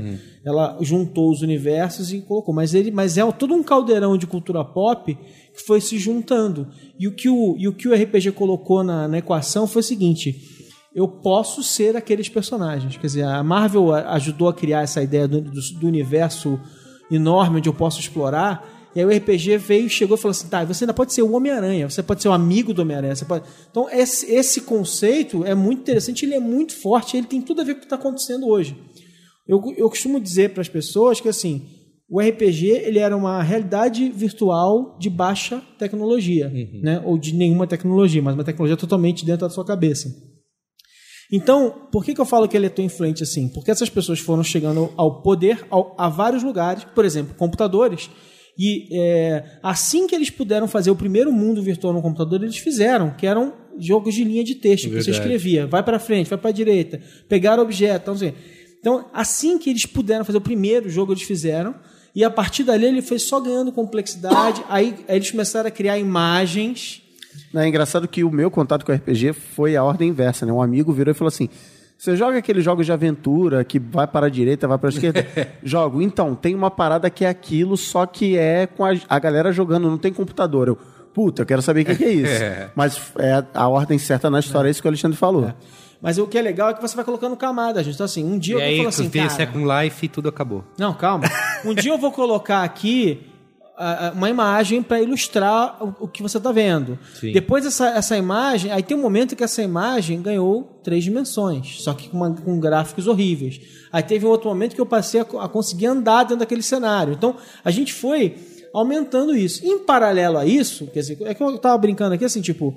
ela 0.45 0.77
juntou 0.81 1.31
os 1.31 1.41
universos 1.41 2.13
e 2.13 2.21
colocou. 2.21 2.53
Mas, 2.53 2.75
ele, 2.75 2.91
mas 2.91 3.17
é 3.17 3.31
todo 3.31 3.55
um 3.55 3.63
caldeirão 3.63 4.19
de 4.19 4.27
cultura 4.27 4.65
pop 4.65 5.15
que 5.15 5.63
foi 5.65 5.81
se 5.81 5.99
juntando. 5.99 6.67
E 6.99 7.07
o 7.07 7.13
que 7.13 7.29
o, 7.29 7.55
e 7.57 7.69
o, 7.69 7.73
que 7.73 7.87
o 7.87 7.95
RPG 7.95 8.33
colocou 8.33 8.83
na, 8.83 9.07
na 9.07 9.19
equação 9.19 9.69
foi 9.69 9.79
o 9.81 9.85
seguinte: 9.85 10.35
eu 10.93 11.07
posso 11.07 11.63
ser 11.63 11.97
aqueles 11.97 12.29
personagens. 12.29 12.97
Quer 12.97 13.07
dizer, 13.07 13.23
a 13.23 13.41
Marvel 13.45 13.93
a- 13.95 14.15
ajudou 14.15 14.49
a 14.49 14.55
criar 14.55 14.83
essa 14.83 15.01
ideia 15.01 15.29
do, 15.29 15.41
do, 15.41 15.61
do 15.79 15.87
universo 15.87 16.59
enorme 17.11 17.59
onde 17.59 17.69
eu 17.69 17.75
posso 17.75 18.01
explorar. 18.01 18.67
E 18.95 19.01
aí 19.01 19.07
o 19.07 19.17
RPG 19.17 19.59
veio, 19.59 19.89
chegou 19.89 20.17
e 20.17 20.21
falou 20.21 20.33
assim: 20.33 20.49
tá, 20.49 20.65
você 20.65 20.85
ainda 20.85 20.95
pode 20.95 21.13
ser 21.13 21.23
o 21.23 21.33
Homem-Aranha, 21.33 21.89
você 21.89 22.03
pode 22.03 22.23
ser 22.23 22.29
o 22.29 22.33
amigo 22.33 22.73
do 22.73 22.83
Homem-Aranha. 22.83 23.15
Pode... 23.27 23.45
Então, 23.71 23.89
esse, 23.91 24.31
esse 24.33 24.63
conceito 24.63 25.45
é 25.45 25.55
muito 25.55 25.81
interessante, 25.81 26.25
ele 26.25 26.35
é 26.35 26.41
muito 26.41 26.75
forte, 26.75 27.17
ele 27.17 27.27
tem 27.27 27.41
tudo 27.41 27.61
a 27.61 27.65
ver 27.65 27.75
com 27.75 27.79
o 27.79 27.81
que 27.81 27.87
está 27.87 27.97
acontecendo 27.97 28.47
hoje. 28.49 28.77
Eu, 29.47 29.63
eu 29.77 29.89
costumo 29.89 30.21
dizer 30.21 30.51
para 30.51 30.61
as 30.61 30.69
pessoas 30.69 31.21
que 31.21 31.29
assim, 31.29 31.67
o 32.11 32.21
RPG 32.21 32.67
ele 32.69 32.99
era 32.99 33.17
uma 33.17 33.43
realidade 33.43 34.09
virtual 34.11 34.97
de 34.99 35.11
baixa 35.11 35.63
tecnologia, 35.79 36.51
né? 36.83 37.03
ou 37.05 37.19
de 37.19 37.35
nenhuma 37.35 37.67
tecnologia, 37.67 38.23
mas 38.23 38.35
uma 38.35 38.45
tecnologia 38.45 38.77
totalmente 38.77 39.25
dentro 39.25 39.47
da 39.47 39.51
sua 39.51 39.65
cabeça. 39.65 40.09
Então, 41.31 41.89
por 41.93 42.05
que, 42.05 42.15
que 42.15 42.21
eu 42.21 42.25
falo 42.25 42.49
que 42.49 42.57
ele 42.57 42.67
é 42.67 42.71
tão 42.71 42.85
influente 42.85 43.23
assim? 43.23 43.49
Porque 43.49 43.71
essas 43.71 43.91
pessoas 43.91 44.19
foram 44.19 44.43
chegando 44.43 44.91
ao 44.97 45.21
poder 45.23 45.67
ao- 45.71 45.95
a 45.99 46.09
vários 46.09 46.43
lugares, 46.43 46.85
por 46.95 47.05
exemplo, 47.05 47.35
computadores, 47.35 48.09
e 48.59 48.89
é, 48.91 49.45
assim 49.63 50.07
que 50.07 50.15
eles 50.15 50.31
puderam 50.31 50.67
fazer 50.67 50.91
o 50.91 50.97
primeiro 50.97 51.31
mundo 51.31 51.63
virtual 51.63 51.93
no 51.93 52.01
computador, 52.03 52.43
eles 52.43 52.57
fizeram, 52.57 53.11
que 53.11 53.27
eram 53.27 53.53
jogos 53.79 54.15
de 54.15 54.25
linha 54.25 54.43
de 54.43 54.55
texto, 54.57 54.85
que 54.85 54.91
você 54.91 55.11
Verdade. 55.13 55.19
escrevia, 55.19 55.67
vai 55.67 55.83
para 55.83 55.99
frente, 55.99 56.29
vai 56.31 56.39
para 56.39 56.51
a 56.51 56.53
direita, 56.53 57.01
pegar 57.29 57.61
objeto, 57.61 58.03
então, 58.03 58.15
assim. 58.15 58.33
então, 58.81 59.05
assim 59.13 59.59
que 59.59 59.71
eles 59.71 59.87
puderam 59.87 60.25
fazer 60.25 60.39
o 60.39 60.41
primeiro 60.41 60.89
jogo, 60.91 61.13
eles 61.13 61.23
fizeram, 61.23 61.75
e 62.15 62.25
a 62.25 62.31
partir 62.31 62.65
dali 62.65 62.87
ele 62.87 63.03
foi 63.03 63.19
só 63.21 63.39
ganhando 63.39 63.71
complexidade, 63.71 64.65
aí, 64.69 64.95
aí 65.07 65.17
eles 65.17 65.31
começaram 65.31 65.69
a 65.69 65.71
criar 65.71 65.99
imagens, 65.99 67.03
É 67.55 67.67
engraçado 67.67 68.07
que 68.09 68.25
o 68.25 68.31
meu 68.31 68.51
contato 68.51 68.85
com 68.85 68.93
o 68.93 68.95
RPG 68.95 69.33
foi 69.33 69.77
a 69.77 69.85
ordem 69.85 70.09
inversa, 70.09 70.45
né? 70.45 70.53
Um 70.53 70.63
amigo 70.63 70.93
virou 70.93 71.13
e 71.13 71.15
falou 71.15 71.29
assim: 71.29 71.49
Você 71.97 72.17
joga 72.17 72.39
aqueles 72.39 72.65
jogos 72.65 72.87
de 72.87 72.93
aventura 72.93 73.65
que 73.65 73.79
vai 73.79 74.07
para 74.07 74.27
a 74.27 74.31
direita, 74.31 74.69
vai 74.69 74.79
para 74.79 74.89
a 74.89 74.93
esquerda. 74.93 75.27
Jogo. 75.63 76.01
Então, 76.01 76.35
tem 76.35 76.55
uma 76.55 76.71
parada 76.71 77.11
que 77.11 77.25
é 77.25 77.29
aquilo, 77.29 77.77
só 77.77 78.07
que 78.07 78.37
é 78.37 78.67
com 78.67 78.85
a, 78.85 78.93
a 79.09 79.19
galera 79.19 79.53
jogando, 79.53 79.89
não 79.91 79.99
tem 79.99 80.13
computador. 80.13 80.69
Eu, 80.69 80.79
puta, 81.13 81.43
eu 81.43 81.47
quero 81.47 81.63
saber 81.63 81.83
o 81.83 81.85
que, 81.87 81.97
que 81.97 82.05
é 82.05 82.13
isso. 82.13 82.43
É. 82.43 82.71
Mas 82.75 83.01
é 83.19 83.45
a 83.53 83.69
ordem 83.69 83.99
certa 83.99 84.31
na 84.31 84.41
história, 84.41 84.69
é 84.69 84.71
isso 84.71 84.81
que 84.81 84.89
o 84.89 84.91
Alexandre 84.91 85.17
falou. 85.17 85.53
Mas 86.01 86.17
o 86.17 86.27
que 86.29 86.39
é 86.39 86.43
legal 86.43 86.71
é 86.71 86.75
que 86.75 86.81
você 86.81 86.95
vai 86.95 87.05
colocando 87.05 87.37
camadas, 87.37 87.85
gente. 87.85 87.95
Então, 87.95 88.07
assim, 88.07 88.25
um 88.25 88.39
dia 88.39 88.57
E 88.57 88.59
eu 88.59 88.65
aí, 88.65 88.83
vou 88.83 88.93
falar 88.93 89.07
assim, 89.07 89.09
o 89.09 89.11
cara... 89.11 89.31
Second 89.31 89.85
Life, 89.85 90.09
tudo 90.09 90.29
acabou. 90.29 90.65
Não, 90.79 90.95
calma. 90.95 91.25
Um 91.65 91.75
dia 91.75 91.91
eu 91.91 91.99
vou 91.99 92.13
colocar 92.13 92.63
aqui 92.63 93.28
uma 94.15 94.29
imagem 94.29 94.83
para 94.83 95.01
ilustrar 95.01 95.79
o, 96.01 96.09
que 96.09 96.23
você 96.23 96.39
está 96.39 96.51
vendo. 96.53 96.99
Sim. 97.21 97.33
Depois 97.33 97.65
essa, 97.65 97.89
essa 97.91 98.17
imagem, 98.17 98.71
aí 98.73 98.83
tem 98.83 98.97
um 98.97 99.01
momento 99.03 99.37
que 99.37 99.45
essa 99.45 99.63
imagem 99.63 100.21
ganhou 100.21 100.81
três 100.83 101.05
dimensões, 101.05 101.83
só 101.83 101.95
que 101.95 102.09
com, 102.09 102.17
uma- 102.17 102.35
com 102.35 102.59
gráficos 102.59 103.07
horríveis. 103.07 103.61
Aí 103.93 104.03
teve 104.03 104.27
um 104.27 104.31
outro 104.31 104.49
momento 104.49 104.75
que 104.75 104.81
eu 104.81 104.87
passei 104.87 105.21
a, 105.21 105.25
a 105.45 105.49
conseguir 105.49 105.87
andar 105.87 106.23
dentro 106.25 106.39
daquele 106.39 106.63
cenário. 106.63 107.13
Então 107.13 107.37
a 107.65 107.71
gente 107.71 107.93
foi 107.93 108.35
aumentando 108.75 109.35
isso. 109.37 109.65
Em 109.67 109.79
paralelo 109.79 110.39
a 110.39 110.45
isso, 110.47 110.87
quer 110.89 111.01
dizer, 111.01 111.19
é 111.23 111.33
que 111.35 111.43
eu 111.43 111.55
estava 111.55 111.79
brincando 111.79 112.15
aqui 112.15 112.25
assim, 112.25 112.41
tipo 112.41 112.77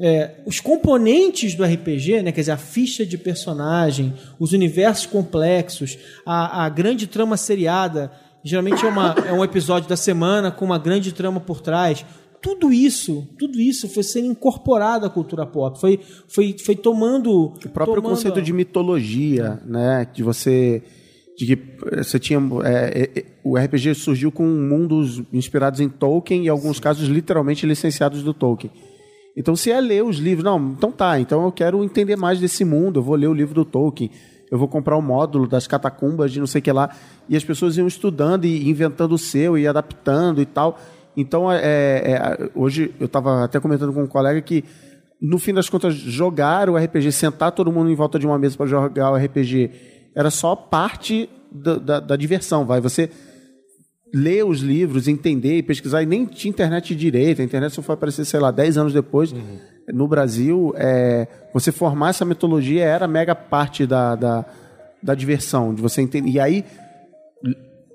é, 0.00 0.36
os 0.46 0.60
componentes 0.60 1.54
do 1.56 1.64
RPG, 1.64 2.22
né, 2.22 2.30
quer 2.32 2.40
dizer, 2.42 2.52
a 2.52 2.56
ficha 2.56 3.04
de 3.04 3.18
personagem, 3.18 4.14
os 4.38 4.52
universos 4.52 5.06
complexos, 5.06 5.98
a, 6.24 6.64
a 6.64 6.68
grande 6.68 7.06
trama 7.08 7.36
seriada, 7.36 8.10
geralmente 8.44 8.84
é, 8.84 8.88
uma, 8.88 9.14
é 9.26 9.32
um 9.32 9.44
episódio 9.44 9.88
da 9.88 9.96
semana 9.96 10.50
com 10.50 10.64
uma 10.64 10.78
grande 10.78 11.12
trama 11.12 11.40
por 11.40 11.60
trás. 11.60 12.04
Tudo 12.40 12.72
isso, 12.72 13.26
tudo 13.38 13.60
isso 13.60 13.88
foi 13.88 14.02
sendo 14.04 14.26
incorporado 14.28 15.04
à 15.04 15.10
cultura 15.10 15.44
pop, 15.44 15.78
foi, 15.80 15.98
foi, 16.28 16.54
foi 16.64 16.76
tomando 16.76 17.46
O 17.46 17.68
próprio 17.68 17.96
tomando 17.96 18.10
conceito 18.14 18.38
a- 18.38 18.42
de 18.42 18.52
mitologia, 18.52 19.60
né? 19.66 20.06
De 20.12 20.22
você. 20.22 20.82
De 21.36 21.46
que 21.46 21.52
eh, 21.92 22.02
você 22.02 22.18
tinha. 22.18 22.40
é, 22.64 23.10
é, 23.18 23.24
o 23.44 23.56
RPG 23.56 23.94
surgiu 23.94 24.30
com 24.30 24.44
mundos 24.44 25.22
inspirados 25.32 25.80
em 25.80 25.88
Tolkien 25.88 26.44
e, 26.44 26.48
alguns 26.48 26.78
casos, 26.80 27.08
literalmente 27.08 27.66
licenciados 27.66 28.22
do 28.22 28.32
Tolkien. 28.34 28.72
Então, 29.36 29.54
se 29.54 29.70
é 29.70 29.80
ler 29.80 30.02
os 30.04 30.16
livros. 30.18 30.44
Não, 30.44 30.58
então 30.76 30.90
tá. 30.92 31.18
Então 31.20 31.44
eu 31.44 31.52
quero 31.52 31.82
entender 31.84 32.16
mais 32.16 32.38
desse 32.40 32.64
mundo. 32.64 32.98
Eu 33.00 33.04
vou 33.04 33.14
ler 33.16 33.28
o 33.28 33.34
livro 33.34 33.54
do 33.54 33.64
Tolkien. 33.64 34.10
Eu 34.50 34.58
vou 34.58 34.68
comprar 34.68 34.96
o 34.96 35.02
módulo 35.02 35.46
das 35.46 35.66
catacumbas 35.66 36.32
de 36.32 36.40
não 36.40 36.46
sei 36.46 36.60
o 36.60 36.62
que 36.62 36.72
lá. 36.72 36.90
E 37.28 37.36
as 37.36 37.44
pessoas 37.44 37.76
iam 37.76 37.86
estudando 37.86 38.44
e 38.44 38.68
inventando 38.68 39.12
o 39.12 39.18
seu 39.18 39.56
e 39.58 39.66
adaptando 39.66 40.40
e 40.40 40.46
tal. 40.46 40.78
Então, 41.16 41.50
é, 41.50 41.58
é, 41.60 42.50
hoje 42.54 42.94
eu 43.00 43.06
estava 43.06 43.44
até 43.44 43.58
comentando 43.60 43.92
com 43.92 44.02
um 44.02 44.06
colega 44.06 44.40
que 44.40 44.64
no 45.20 45.38
fim 45.38 45.52
das 45.52 45.68
contas, 45.68 45.94
jogar 45.94 46.70
o 46.70 46.76
RPG, 46.76 47.10
sentar 47.10 47.50
todo 47.50 47.72
mundo 47.72 47.90
em 47.90 47.94
volta 47.94 48.18
de 48.20 48.26
uma 48.26 48.38
mesa 48.38 48.56
para 48.56 48.66
jogar 48.66 49.10
o 49.10 49.16
RPG, 49.16 49.70
era 50.14 50.30
só 50.30 50.54
parte 50.54 51.28
da, 51.50 51.74
da- 51.76 52.00
da 52.00 52.14
diversão, 52.16 52.64
vai. 52.64 52.80
Você 52.80 53.10
ler 54.14 54.44
os 54.44 54.60
livros, 54.60 55.08
entender 55.08 55.58
e 55.58 55.62
pesquisar, 55.62 56.02
e 56.02 56.06
nem 56.06 56.24
tinha 56.24 56.50
internet 56.50 56.94
direito. 56.94 57.42
A 57.42 57.44
internet 57.44 57.72
só 57.74 57.82
foi 57.82 57.94
aparecer, 57.94 58.24
sei 58.24 58.38
lá, 58.40 58.50
10 58.50 58.78
anos 58.78 58.92
depois. 58.92 59.34
No 59.92 60.06
Brasil, 60.06 60.74
é, 60.76 61.26
você 61.52 61.72
formar 61.72 62.10
essa 62.10 62.24
mitologia 62.24 62.84
era 62.84 63.08
mega 63.08 63.34
parte 63.34 63.86
da, 63.86 64.14
da, 64.14 64.44
da 65.02 65.14
diversão, 65.14 65.74
de 65.74 65.80
você 65.80 66.02
entender. 66.02 66.30
E 66.30 66.40
aí, 66.40 66.64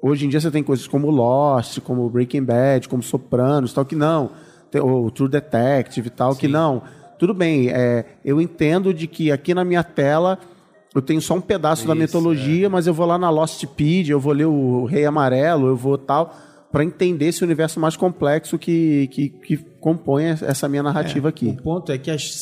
hoje 0.02 0.26
em 0.26 0.30
dia 0.30 0.40
você 0.40 0.52
tem 0.52 0.64
coisas 0.64 0.88
como 0.88 1.10
Lost, 1.10 1.80
como 1.82 2.10
Breaking 2.10 2.44
Bad, 2.44 2.90
como 2.90 3.04
Sopranos, 3.04 3.74
tal, 3.74 3.86
que 3.86 3.96
não. 3.96 4.32
Tem 4.72 4.82
o 4.82 5.10
True 5.12 5.30
Detective 5.30 6.08
e 6.08 6.12
tal, 6.12 6.36
que 6.36 6.48
não. 6.48 6.82
Tudo 7.20 7.34
bem, 7.34 7.70
é, 7.70 8.06
eu 8.26 8.42
entendo 8.42 8.94
de 8.94 9.08
que 9.08 9.32
aqui 9.32 9.54
na 9.54 9.64
minha 9.64 9.84
tela 9.84 10.40
eu 10.94 11.02
tenho 11.02 11.22
só 11.22 11.36
um 11.36 11.42
pedaço 11.42 11.88
da 11.88 11.96
mitologia, 11.96 12.70
mas 12.70 12.86
eu 12.86 12.94
vou 12.94 13.06
lá 13.06 13.18
na 13.18 13.30
Lostpedia, 13.30 14.14
eu 14.14 14.20
vou 14.20 14.34
ler 14.34 14.46
o 14.46 14.86
Rei 14.86 15.06
Amarelo, 15.06 15.68
eu 15.68 15.76
vou 15.76 15.98
tal, 15.98 16.36
para 16.74 16.84
entender 16.84 17.28
esse 17.28 17.44
universo 17.44 17.80
mais 17.80 17.96
complexo 17.96 18.58
que, 18.58 19.08
que, 19.10 19.30
que 19.30 19.58
compõe 19.80 20.24
essa 20.24 20.68
minha 20.68 20.82
narrativa 20.82 21.30
aqui. 21.30 21.50
O 21.50 21.62
ponto 21.62 21.92
é 21.92 22.00
que 22.00 22.10
as 22.10 22.34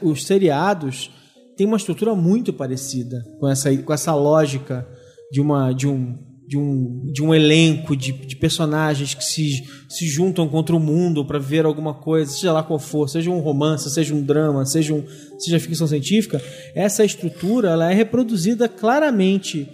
os 0.00 0.24
seriados 0.24 1.10
têm 1.54 1.66
uma 1.66 1.76
estrutura 1.76 2.14
muito 2.14 2.50
parecida 2.50 3.22
com 3.38 3.46
essa, 3.46 3.76
com 3.76 3.92
essa 3.92 4.14
lógica 4.14 4.88
de, 5.30 5.38
uma, 5.38 5.70
de, 5.72 5.86
um, 5.86 6.16
de, 6.48 6.56
um, 6.56 7.12
de 7.12 7.22
um 7.22 7.34
elenco 7.34 7.94
de, 7.94 8.12
de 8.12 8.36
personagens 8.36 9.12
que 9.12 9.22
se, 9.22 9.62
se 9.86 10.06
juntam 10.06 10.48
contra 10.48 10.74
o 10.74 10.80
mundo 10.80 11.22
para 11.22 11.38
ver 11.38 11.66
alguma 11.66 11.92
coisa, 11.92 12.32
seja 12.32 12.54
lá 12.54 12.62
qual 12.62 12.78
for, 12.78 13.06
seja 13.06 13.30
um 13.30 13.40
romance, 13.40 13.90
seja 13.90 14.14
um 14.14 14.22
drama, 14.22 14.64
seja, 14.64 14.94
um, 14.94 15.04
seja 15.38 15.60
ficção 15.60 15.86
científica. 15.86 16.40
Essa 16.74 17.04
estrutura 17.04 17.72
ela 17.72 17.92
é 17.92 17.94
reproduzida 17.94 18.66
claramente 18.66 19.68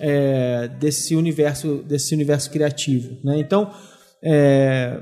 é, 0.00 0.68
desse 0.80 1.14
universo 1.14 1.84
desse 1.86 2.14
universo 2.14 2.50
criativo, 2.50 3.16
né? 3.22 3.38
Então 3.38 3.70
é, 4.22 5.00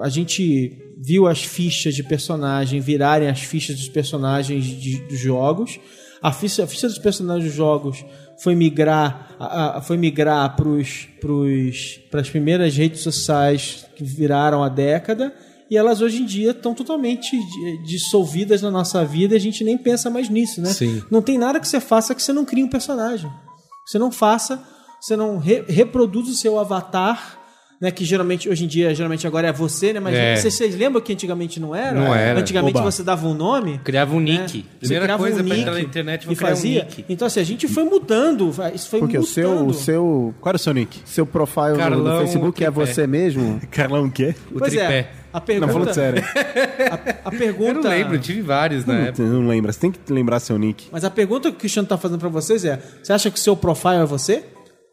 a 0.00 0.08
gente 0.08 0.78
viu 0.98 1.26
as 1.26 1.42
fichas 1.44 1.94
de 1.94 2.02
personagem 2.02 2.80
virarem 2.80 3.28
as 3.28 3.40
fichas 3.40 3.76
dos 3.76 3.88
personagens 3.88 4.64
de- 4.64 5.00
dos 5.08 5.18
jogos. 5.18 5.78
A 6.22 6.32
ficha, 6.32 6.64
a 6.64 6.66
ficha 6.66 6.88
dos 6.88 6.98
personagens 6.98 7.44
dos 7.46 7.54
jogos 7.54 8.04
foi 8.42 8.54
migrar, 8.54 9.36
a- 9.38 9.78
a- 9.78 9.80
foi 9.82 9.96
migrar 9.96 10.56
para 10.56 12.20
as 12.20 12.30
primeiras 12.30 12.74
redes 12.76 13.00
sociais 13.00 13.84
que 13.94 14.02
viraram 14.04 14.62
a 14.62 14.68
década. 14.68 15.32
E 15.70 15.76
elas 15.76 16.00
hoje 16.00 16.22
em 16.22 16.26
dia 16.26 16.50
estão 16.52 16.74
totalmente 16.74 17.36
di- 17.36 17.82
dissolvidas 17.84 18.62
na 18.62 18.70
nossa 18.70 19.04
vida 19.04 19.34
e 19.34 19.36
a 19.36 19.40
gente 19.40 19.64
nem 19.64 19.76
pensa 19.78 20.08
mais 20.10 20.28
nisso, 20.28 20.60
né? 20.60 20.70
Sim. 20.72 21.02
Não 21.10 21.20
tem 21.22 21.38
nada 21.38 21.58
que 21.58 21.66
você 21.66 21.80
faça 21.80 22.14
que 22.14 22.22
você 22.22 22.32
não 22.32 22.44
crie 22.44 22.62
um 22.62 22.68
personagem. 22.68 23.30
Você 23.86 23.98
não 23.98 24.10
faça, 24.10 24.62
você 25.00 25.16
não 25.16 25.38
re- 25.38 25.64
reproduz 25.68 26.28
o 26.28 26.34
seu 26.34 26.58
avatar, 26.58 27.38
né? 27.80 27.90
Que 27.90 28.04
geralmente, 28.04 28.48
hoje 28.48 28.64
em 28.64 28.68
dia, 28.68 28.94
geralmente 28.94 29.26
agora 29.26 29.48
é 29.48 29.52
você, 29.52 29.92
né? 29.92 30.00
Mas 30.00 30.14
É. 30.14 30.36
vocês, 30.36 30.54
vocês 30.54 30.74
lembram 30.76 31.02
que 31.02 31.12
antigamente 31.12 31.60
não 31.60 31.74
era? 31.74 31.92
Não 31.92 32.14
era. 32.14 32.40
Antigamente 32.40 32.78
Oba. 32.78 32.90
você 32.90 33.02
dava 33.02 33.26
um 33.26 33.34
nome. 33.34 33.78
Criava 33.84 34.14
um 34.14 34.20
né? 34.20 34.38
nick. 34.40 34.62
Você 34.62 34.78
Primeira 34.80 35.04
criava 35.04 35.22
coisa 35.22 35.36
um 35.42 35.44
pra 35.44 35.48
nick 35.54 35.60
entrar 35.60 35.72
na 35.74 35.80
internet, 35.80 36.24
e 36.26 36.30
um 36.32 36.34
fazia. 36.36 36.84
nick. 36.84 37.04
Então, 37.08 37.26
assim, 37.26 37.40
a 37.40 37.44
gente 37.44 37.68
foi 37.68 37.84
mudando. 37.84 38.50
Isso 38.74 38.88
foi 38.88 39.00
Porque 39.00 39.18
o 39.18 39.20
mudando. 39.20 39.32
seu, 39.34 39.66
o 39.66 39.74
seu, 39.74 40.34
Qual 40.40 40.50
era 40.50 40.56
o 40.56 40.58
seu 40.60 40.72
nick? 40.72 41.00
seu 41.04 41.26
profile 41.26 41.66
no- 41.68 41.74
no 41.74 41.78
Carlão 41.78 42.20
Facebook 42.20 42.64
é 42.64 42.70
você 42.70 43.06
mesmo? 43.06 43.60
Carlão 43.70 44.06
o 44.06 44.10
quê? 44.10 44.34
O 44.50 44.58
Pois 44.58 44.70
tripé. 44.72 44.94
é. 44.94 45.23
A 45.34 45.40
pergunta, 45.40 45.66
Não, 45.66 45.72
falando 45.80 45.94
sério. 45.94 46.22
A, 47.24 47.28
a 47.28 47.30
pergunta. 47.32 47.70
Eu 47.70 47.74
não 47.82 47.90
lembro, 47.90 48.14
eu 48.14 48.20
tive 48.20 48.40
vários 48.40 48.86
na 48.86 48.94
Não, 48.94 49.00
época. 49.06 49.22
não 49.24 49.48
lembra. 49.48 49.72
Você 49.72 49.80
tem 49.80 49.90
que 49.90 50.12
lembrar 50.12 50.38
seu 50.38 50.56
nick. 50.56 50.86
Mas 50.92 51.02
a 51.04 51.10
pergunta 51.10 51.50
que 51.50 51.56
o 51.56 51.58
Cristiano 51.58 51.84
está 51.86 51.98
fazendo 51.98 52.20
para 52.20 52.28
vocês 52.28 52.64
é: 52.64 52.80
você 53.02 53.12
acha 53.12 53.28
que 53.30 53.36
o 53.36 53.40
seu 53.40 53.56
profile 53.56 53.96
é 53.96 54.04
você? 54.04 54.44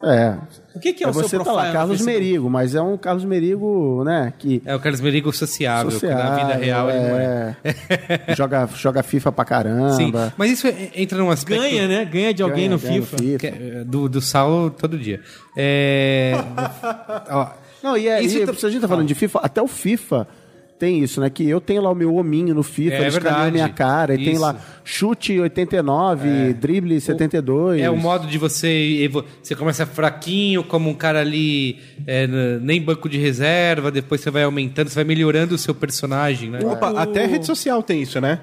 É. 0.04 0.34
O 0.74 0.80
que, 0.80 0.92
que 0.94 1.04
é, 1.04 1.06
É 1.06 1.10
o 1.10 1.12
seu 1.14 1.22
profile? 1.28 1.44
tá 1.44 1.52
lá, 1.52 1.66
no 1.68 1.72
Carlos? 1.72 2.00
Merigo, 2.04 2.50
mas 2.50 2.74
é 2.74 2.82
um 2.82 2.96
Carlos 2.96 3.24
Merigo, 3.24 4.02
né, 4.02 4.32
que 4.36 4.60
É 4.66 4.74
o 4.74 4.80
Carlos 4.80 5.00
Merigo 5.00 5.32
sociável, 5.32 5.96
que 5.96 6.06
na 6.08 6.34
vida 6.34 6.54
real 6.54 6.90
ele 6.90 6.98
não 6.98 7.16
é. 7.16 7.56
é. 7.62 8.34
joga, 8.34 8.68
joga 8.74 9.00
FIFA 9.04 9.30
pra 9.30 9.44
caramba. 9.44 9.92
Sim, 9.92 10.12
mas 10.36 10.50
isso 10.50 10.66
é- 10.66 10.90
entra 10.96 11.16
num 11.18 11.30
aspecto... 11.30 11.62
Ganha, 11.62 11.86
né? 11.86 12.04
Ganha 12.04 12.34
de 12.34 12.42
alguém 12.42 12.68
Ganha, 12.68 12.70
no 12.70 12.78
ganha 12.80 13.00
FIFA. 13.02 13.16
que 13.38 13.46
é, 13.46 13.84
do, 13.84 14.08
do 14.08 14.20
Saulo 14.20 14.70
todo 14.70 14.98
dia. 14.98 15.20
É... 15.56 16.32
ó, 17.30 17.50
Não, 17.82 17.96
e, 17.96 18.08
é, 18.08 18.22
Isso 18.22 18.38
e 18.38 18.46
tá- 18.46 18.54
se 18.54 18.66
a 18.66 18.70
gente 18.70 18.80
tá 18.82 18.88
falando 18.88 19.06
de 19.08 19.14
FIFA, 19.14 19.40
até 19.42 19.60
o 19.62 19.66
FIFA 19.66 20.26
tem 20.78 20.98
isso, 21.00 21.20
né? 21.20 21.30
Que 21.30 21.48
eu 21.48 21.60
tenho 21.60 21.80
lá 21.80 21.90
o 21.90 21.94
meu 21.94 22.12
hominho 22.16 22.52
no 22.54 22.62
FIFA, 22.64 22.94
É 22.96 22.98
ele 23.00 23.06
escaneia 23.08 23.30
a 23.34 23.34
verdade. 23.42 23.52
minha 23.52 23.68
cara, 23.68 24.14
e 24.14 24.18
tem 24.24 24.32
Isso. 24.32 24.42
lá 24.42 24.56
chute 24.84 25.38
89, 25.38 26.54
drible 26.54 27.00
72. 27.00 27.80
É 27.80 27.88
o 27.88 27.96
modo 27.96 28.26
de 28.26 28.36
você. 28.36 29.08
Você 29.40 29.54
começa 29.54 29.86
fraquinho, 29.86 30.64
como 30.64 30.90
um 30.90 30.94
cara 30.94 31.20
ali, 31.20 31.78
é, 32.04 32.26
nem 32.60 32.82
banco 32.82 33.08
de 33.08 33.16
reserva, 33.16 33.92
depois 33.92 34.20
você 34.20 34.30
vai 34.30 34.42
aumentando, 34.42 34.88
você 34.88 34.96
vai 34.96 35.04
melhelhando 35.04 35.54
o 35.54 35.58
seu 35.58 35.72
personagem, 35.74 36.50
né? 36.50 36.58
Opa, 36.64 36.90
até 37.00 37.26
rede 37.26 37.46
social 37.46 37.80
tem 37.82 38.02
isso, 38.02 38.20
né? 38.20 38.40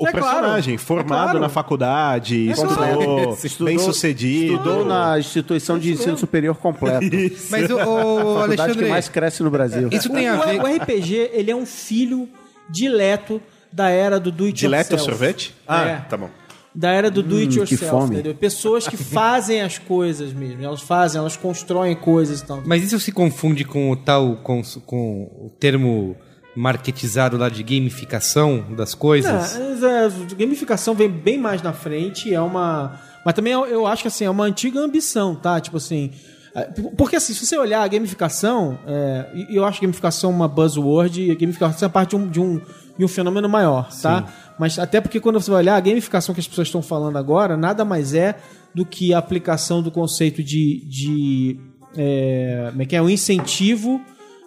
O 0.00 0.08
É 0.08 0.12
claro. 0.12 0.26
personagem, 0.38 0.78
formado 0.78 1.20
É 1.20 1.24
claro. 1.24 1.40
na 1.40 1.48
faculdade, 1.50 2.48
estudou, 2.50 3.34
Estudou- 3.44 3.66
bem 3.66 3.78
sucedido. 3.78 4.54
Estudou 4.54 4.84
na 4.86 5.18
instituição 5.18 5.78
de 5.78 5.92
ensino 5.92 6.16
superior 6.16 6.56
completo. 6.56 7.04
Mas 7.50 7.68
o, 7.70 7.74
o 7.74 7.78
Faculdade 7.78 8.54
que 8.56 8.60
Alexandre, 8.62 8.88
mais 8.88 9.08
cresce 9.08 9.42
no 9.42 9.50
Brasil. 9.50 9.88
isso 9.92 10.08
tem 10.08 10.26
a 10.28 10.40
o, 10.40 10.46
ver. 10.46 10.60
o 10.62 10.66
RPG, 10.82 11.30
ele 11.34 11.50
é 11.50 11.56
um 11.56 11.66
filho 11.66 12.28
dileto 12.68 13.40
da 13.72 13.88
era 13.90 14.18
do 14.18 14.32
do 14.32 14.44
it 14.46 14.58
Dileto 14.58 14.92
yourself. 14.94 15.04
sorvete? 15.18 15.54
Ah, 15.66 15.84
É. 15.86 15.96
tá 16.08 16.16
bom. 16.16 16.30
Da 16.74 16.90
era 16.92 17.10
do 17.10 17.20
do 17.22 17.36
it 17.36 17.48
Hum, 17.60 17.64
que 17.64 17.74
yourself, 17.74 17.90
fome. 17.90 18.14
entendeu? 18.14 18.34
Pessoas 18.34 18.86
que 18.86 18.96
fazem 18.96 19.60
as 19.60 19.76
coisas 19.76 20.32
mesmo. 20.32 20.62
Elas 20.64 20.80
fazem, 20.80 21.18
elas 21.18 21.36
constroem 21.36 21.94
coisas 21.96 22.40
e 22.40 22.46
tal. 22.46 22.62
Mas 22.64 22.82
isso 22.84 22.98
se 23.00 23.10
confunde 23.10 23.64
com 23.64 23.90
o 23.90 23.96
tal. 23.96 24.36
com, 24.36 24.62
com 24.86 25.22
o 25.24 25.50
termo 25.58 26.16
marketizado 26.54 27.36
lá 27.36 27.48
de 27.48 27.62
gamificação 27.62 28.64
das 28.76 28.94
coisas? 28.94 29.56
É, 29.56 30.06
a 30.06 30.34
gamificação 30.34 30.94
vem 30.94 31.08
bem 31.08 31.38
mais 31.38 31.62
na 31.62 31.72
frente, 31.72 32.32
é 32.32 32.40
uma. 32.40 33.00
Mas 33.24 33.34
também 33.34 33.52
eu, 33.52 33.86
acho 33.86 34.02
que 34.02 34.08
assim, 34.08 34.24
é 34.24 34.30
uma 34.30 34.44
antiga 34.44 34.80
ambição, 34.80 35.34
tá? 35.34 35.60
Tipo 35.60 35.76
assim, 35.76 36.10
É, 36.54 36.62
Porque 36.96 37.16
assim, 37.16 37.32
se 37.32 37.46
você 37.46 37.56
olhar 37.56 37.82
a 37.82 37.88
gamificação, 37.88 38.78
é, 38.86 39.46
eu 39.50 39.64
acho 39.64 39.78
a 39.78 39.82
gamificação 39.82 40.30
uma 40.30 40.48
buzzword, 40.48 41.22
e 41.22 41.30
a 41.30 41.34
gamificação 41.34 41.86
é 41.86 41.88
parte 41.90 42.10
de 42.10 42.16
um, 42.16 42.28
de 42.28 42.40
um, 42.40 42.60
de 42.98 43.04
um 43.04 43.08
fenômeno 43.08 43.48
maior, 43.48 43.88
tá? 44.02 44.26
Mas 44.58 44.78
até 44.78 45.00
porque 45.00 45.20
quando 45.20 45.40
você 45.40 45.50
vai 45.50 45.60
olhar 45.60 45.76
a 45.76 45.80
gamificação 45.80 46.34
que 46.34 46.40
as 46.40 46.48
pessoas 46.48 46.68
estão 46.68 46.82
falando 46.82 47.16
agora, 47.16 47.56
nada 47.56 47.84
mais 47.84 48.14
é 48.14 48.36
do 48.74 48.84
que 48.84 49.14
a 49.14 49.18
aplicação 49.18 49.82
do 49.82 49.90
conceito 49.90 50.42
de. 50.42 50.84
de 50.86 51.60
é, 51.96 52.68
como 52.70 52.82
é 52.82 52.86
que 52.86 52.96
é? 52.96 53.02
Um 53.02 53.08
incentivo. 53.10 54.00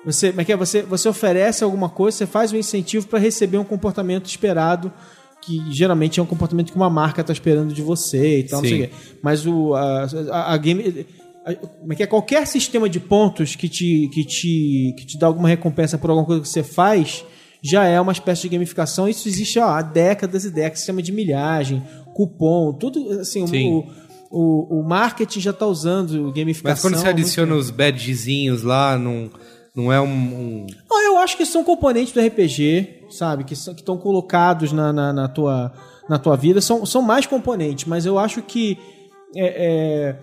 Você, 0.05 0.29
como 0.29 0.41
é 0.41 0.45
que 0.45 0.51
é? 0.51 0.57
Você, 0.57 0.81
você 0.81 1.07
oferece 1.07 1.63
alguma 1.63 1.89
coisa, 1.89 2.17
você 2.17 2.25
faz 2.25 2.51
um 2.51 2.57
incentivo 2.57 3.07
para 3.07 3.19
receber 3.19 3.57
um 3.57 3.63
comportamento 3.63 4.25
esperado 4.25 4.91
que 5.41 5.61
geralmente 5.71 6.19
é 6.19 6.23
um 6.23 6.25
comportamento 6.25 6.71
que 6.71 6.75
uma 6.77 6.89
marca 6.89 7.19
está 7.21 7.33
esperando 7.33 7.73
de 7.73 7.81
você 7.81 8.39
e 8.39 8.43
tal, 8.43 8.61
não 8.61 8.69
Sim. 8.69 8.75
sei 8.77 8.85
o 8.85 8.87
quê. 8.89 8.93
Mas 9.21 9.45
o, 9.45 9.73
a, 9.73 10.07
a- 10.31 10.53
a 10.53 10.57
game. 10.57 11.05
a- 11.45 11.53
Como 11.55 11.91
é 11.91 11.95
que 11.97 12.03
é? 12.03 12.07
Qualquer 12.07 12.47
sistema 12.47 12.87
de 12.89 12.99
pontos 12.99 13.55
que 13.55 13.67
te, 13.67 14.09
que, 14.13 14.23
te, 14.23 14.95
que 14.97 15.05
te 15.05 15.17
dá 15.19 15.27
alguma 15.27 15.49
recompensa 15.49 15.97
por 15.97 16.09
alguma 16.09 16.25
coisa 16.25 16.41
que 16.41 16.47
você 16.47 16.63
faz 16.63 17.25
já 17.61 17.85
é 17.85 17.99
uma 17.99 18.11
espécie 18.13 18.43
de 18.43 18.49
gamificação. 18.49 19.07
Isso 19.07 19.27
existe 19.27 19.59
ó, 19.59 19.67
há 19.69 19.81
décadas 19.81 20.45
e 20.45 20.49
décadas. 20.49 20.79
Sistema 20.79 21.01
de 21.01 21.11
milhagem, 21.11 21.83
cupom, 22.13 22.71
tudo 22.73 23.19
assim. 23.19 23.45
Sim. 23.47 23.69
O, 23.69 23.85
o, 24.31 24.79
o 24.79 24.83
marketing 24.87 25.41
já 25.41 25.51
está 25.51 25.65
usando 25.67 26.31
gamificação. 26.31 26.71
Mas 26.71 26.81
quando 26.81 26.95
você 27.01 27.07
adiciona 27.09 27.53
os 27.55 27.69
badgezinhos 27.69 28.63
lá, 28.63 28.97
não, 28.97 29.29
não 29.75 29.91
é 29.91 29.99
um. 29.99 30.05
um- 30.07 30.67
Ah, 30.91 31.03
eu 31.05 31.17
acho 31.17 31.35
que 31.37 31.45
são 31.45 31.63
componentes 31.63 32.13
do 32.13 32.19
RPG, 32.19 33.05
sabe? 33.09 33.43
Que 33.43 33.53
estão 33.53 33.97
colocados 33.97 34.71
na, 34.71 34.93
na, 34.93 35.11
na 35.13 35.27
tua, 35.27 35.73
na 36.07 36.19
tua 36.19 36.35
vida. 36.37 36.61
São, 36.61 36.85
são 36.85 37.01
mais 37.01 37.25
componentes, 37.25 37.85
mas 37.85 38.05
eu 38.05 38.19
acho 38.19 38.41
que 38.41 38.77
é, 39.35 39.45
é, 39.45 40.15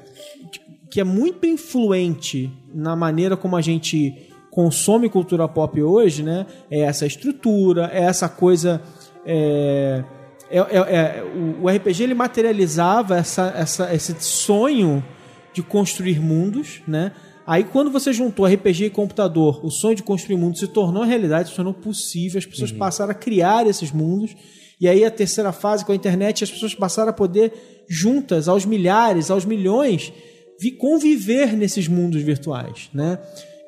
que 0.91 1.01
é 1.01 1.05
muito 1.05 1.47
influente 1.47 2.51
na 2.73 2.95
maneira 2.95 3.37
como 3.37 3.57
a 3.57 3.61
gente 3.61 4.29
consome 4.51 5.09
cultura 5.09 5.47
pop 5.49 5.81
hoje, 5.83 6.23
né? 6.23 6.47
É 6.71 6.81
essa 6.81 7.07
estrutura, 7.07 7.91
é 7.93 8.03
essa 8.05 8.29
coisa. 8.29 8.81
é, 9.27 10.05
é- 10.51 10.59
é- 10.59 10.97
é- 10.97 11.23
o, 11.25 11.65
o 11.65 11.69
RPG 11.69 12.03
ele 12.05 12.15
materializava 12.15 13.17
essa, 13.17 13.53
essa, 13.57 13.95
esse 13.95 14.15
sonho 14.21 15.05
de 15.53 15.63
construir 15.63 16.21
mundos, 16.21 16.83
né? 16.87 17.13
Aí 17.53 17.65
quando 17.65 17.91
você 17.91 18.13
juntou 18.13 18.47
RPG 18.47 18.85
e 18.85 18.91
computador, 18.91 19.65
o 19.67 19.71
sonho 19.71 19.97
de 19.97 20.03
construir 20.05 20.37
mundos 20.37 20.61
se 20.61 20.69
tornou 20.69 21.03
realidade, 21.03 21.49
se 21.51 21.57
tornou 21.57 21.75
possível, 21.75 22.39
as 22.39 22.47
pessoas 22.47 22.71
passaram 22.79 23.11
a 23.11 23.15
criar 23.15 23.67
esses 23.67 23.91
mundos. 23.91 24.37
E 24.81 24.87
aí 24.89 25.05
a 25.05 25.11
terceira 25.11 25.51
fase 25.53 25.85
com 25.85 25.91
a 25.93 25.95
internet, 25.97 26.45
as 26.45 26.51
pessoas 26.51 26.75
passaram 26.75 27.11
a 27.11 27.13
poder 27.13 27.53
juntas, 27.89 28.47
aos 28.49 28.65
milhares, 28.65 29.31
aos 29.31 29.45
milhões, 29.45 30.13
vi- 30.61 30.71
conviver 30.71 31.55
nesses 31.57 31.89
mundos 31.89 32.23
virtuais, 32.23 32.89
né? 32.95 33.19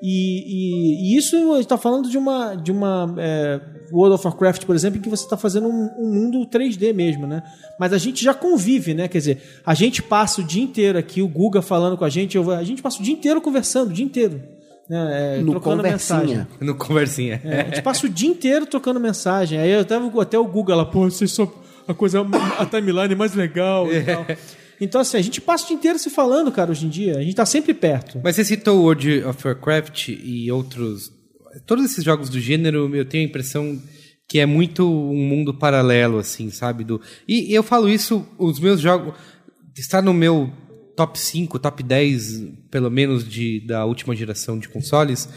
E, 0.01 0.15
e- 0.47 1.15
e 1.15 1.19
isso 1.19 1.57
está 1.59 1.77
falando 1.77 2.09
de 2.09 2.17
uma 2.19 2.55
de 2.55 2.71
uma 2.73 3.15
é, 3.19 3.61
World 3.93 4.15
of 4.15 4.27
Warcraft, 4.27 4.65
por 4.65 4.75
exemplo, 4.75 4.99
em 4.99 5.03
que 5.03 5.09
você 5.09 5.25
está 5.25 5.37
fazendo 5.37 5.69
um, 5.69 5.91
um 5.99 6.13
mundo 6.15 6.47
3D 6.47 6.93
mesmo, 6.95 7.27
né? 7.27 7.43
Mas 7.79 7.93
a 7.93 7.99
gente 7.99 8.25
já 8.25 8.33
convive, 8.33 8.95
né? 8.95 9.07
Quer 9.09 9.19
dizer, 9.19 9.43
a 9.67 9.75
gente 9.75 10.03
passa 10.03 10.41
o 10.41 10.45
dia 10.45 10.63
inteiro 10.63 10.99
aqui, 10.99 11.21
o 11.21 11.29
Guga 11.29 11.61
falando 11.61 11.97
com 11.97 12.05
a 12.05 12.09
gente, 12.09 12.37
eu- 12.37 12.51
a 12.51 12.65
gente 12.65 12.81
passa 12.83 13.01
o 13.01 13.03
dia 13.03 13.13
inteiro 13.13 13.41
conversando, 13.41 13.91
o 13.91 13.93
dia 13.93 14.05
inteiro, 14.05 14.43
né? 14.89 15.37
É, 15.39 15.43
No 15.43 15.53
trocando 15.53 15.77
conversinha. 15.83 16.19
mensagem. 16.21 16.47
no 16.61 16.75
conversinha. 16.75 17.41
É, 17.45 17.61
a 17.61 17.65
gente 17.65 17.83
passa 17.83 18.07
o 18.07 18.09
dia 18.09 18.29
inteiro 18.29 18.67
trocando 18.67 18.99
mensagem. 18.99 19.59
Aí 19.59 19.75
até, 19.75 19.99
o- 19.99 20.21
até 20.21 20.39
o 20.39 20.47
Google 20.47 20.77
lá, 20.77 20.85
pô, 20.85 21.05
vocês 21.11 21.31
só 21.33 21.53
a 21.87 21.93
coisa, 21.95 22.21
a 22.59 22.65
timeline 22.67 23.15
mais 23.15 23.35
legal 23.35 23.93
e 23.93 24.03
tal. 24.03 24.25
Então, 24.81 25.01
assim, 25.01 25.17
a 25.17 25.23
gente 25.23 25.41
passa 25.41 25.63
o 25.65 25.67
dia 25.69 25.77
inteiro 25.77 25.97
se 25.97 26.11
falando, 26.11 26.51
cara, 26.51 26.73
hoje 26.73 26.87
em 26.87 26.89
dia. 26.89 27.17
A 27.17 27.23
gente 27.23 27.37
tá 27.37 27.47
sempre 27.47 27.73
perto. 27.73 28.21
Mas 28.25 28.35
você 28.35 28.45
citou 28.45 28.81
World 28.83 29.23
of 29.23 29.47
Warcraft 29.47 30.09
e 30.09 30.51
outros. 30.51 31.13
Todos 31.67 31.85
esses 31.85 32.05
jogos 32.05 32.29
do 32.29 32.41
gênero, 32.41 32.95
eu 32.95 33.05
tenho 33.05 33.25
a 33.25 33.29
impressão 33.29 33.81
que 34.29 34.39
é 34.39 34.47
muito 34.47 34.89
um 34.89 35.29
mundo 35.29 35.53
paralelo, 35.53 36.19
assim, 36.19 36.51
sabe? 36.51 36.85
Do... 36.85 37.01
E 37.29 37.53
eu 37.53 37.63
falo 37.63 37.89
isso, 37.89 38.27
os 38.39 38.59
meus 38.59 38.81
jogos. 38.81 39.15
Está 39.77 40.01
no 40.01 40.15
meu 40.15 40.51
top 40.97 41.19
5, 41.19 41.59
top 41.59 41.83
10, 41.83 42.43
pelo 42.71 42.91
menos, 42.91 43.29
de, 43.29 43.61
da 43.67 43.85
última 43.85 44.15
geração 44.15 44.59
de 44.59 44.69
consoles, 44.69 45.29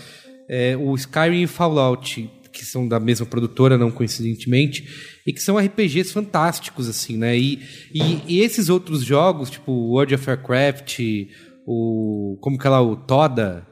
é, 0.47 0.77
o 0.77 0.93
Skyrim 0.95 1.43
e 1.43 1.47
Fallout, 1.47 2.29
que 2.51 2.65
são 2.65 2.87
da 2.87 2.99
mesma 2.99 3.25
produtora, 3.25 3.77
não 3.77 3.91
coincidentemente, 3.91 4.87
e 5.25 5.33
que 5.33 5.41
são 5.41 5.57
RPGs 5.57 6.13
fantásticos, 6.13 6.87
assim, 6.87 7.17
né? 7.17 7.37
E, 7.37 7.61
e, 7.93 8.21
e 8.27 8.39
esses 8.41 8.69
outros 8.69 9.03
jogos, 9.03 9.49
tipo 9.49 9.71
World 9.71 10.15
of 10.15 10.29
Warcraft, 10.29 10.99
o. 11.65 12.37
Como 12.41 12.57
que 12.57 12.67
é 12.67 12.69
lá, 12.69 12.81
o 12.81 12.95
Toda. 12.95 13.67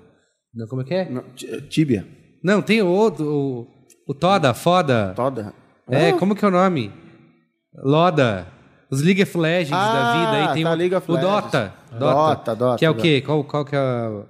Não, 0.53 0.67
como 0.67 0.81
é 0.81 0.85
que 0.85 0.93
é? 0.93 1.09
Tibia. 1.69 2.22
Não, 2.43 2.61
tem 2.61 2.81
o 2.81 2.87
outro. 2.87 3.25
O, 3.25 3.67
o 4.07 4.13
Toda, 4.13 4.53
Foda. 4.53 5.13
Toda. 5.15 5.53
É, 5.89 6.11
como 6.13 6.35
que 6.35 6.43
é 6.43 6.47
o 6.47 6.51
nome? 6.51 6.91
Loda. 7.75 8.47
Os 8.91 9.01
League 9.01 9.23
of 9.23 9.37
Legends 9.37 9.69
da 9.71 9.77
Ah, 9.77 10.13
vida. 10.13 10.49
Aí 10.49 10.53
tem 10.53 10.63
tá, 10.63 10.71
o, 10.71 10.75
League 10.75 10.95
of 10.95 11.11
o 11.11 11.15
Legends. 11.15 11.31
Dota. 11.33 11.73
Dota, 11.97 12.55
Dota, 12.55 12.77
Que 12.77 12.85
é 12.85 12.89
o 12.89 12.93
Dota. 12.93 13.01
quê? 13.01 13.21
Qual, 13.21 13.43
qual 13.43 13.65
que 13.65 13.75
é 13.75 13.79
a... 13.79 14.23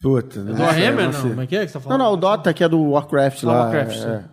Puta. 0.00 0.42
né? 0.42 0.52
Do 0.52 0.62
Warhammer, 0.62 1.04
não 1.06 1.12
não? 1.12 1.28
Como 1.30 1.40
é 1.42 1.46
que 1.46 1.56
é 1.56 1.66
que 1.66 1.68
você 1.68 1.72
tá 1.74 1.78
Não, 1.78 1.84
falando? 1.84 2.00
não, 2.00 2.12
o 2.12 2.16
Dota 2.16 2.52
que 2.52 2.64
é 2.64 2.68
do 2.68 2.80
Warcraft 2.90 3.44
Ah, 3.44 3.46
lá. 3.46 3.60
Warcraft, 3.64 3.96
é. 4.04 4.24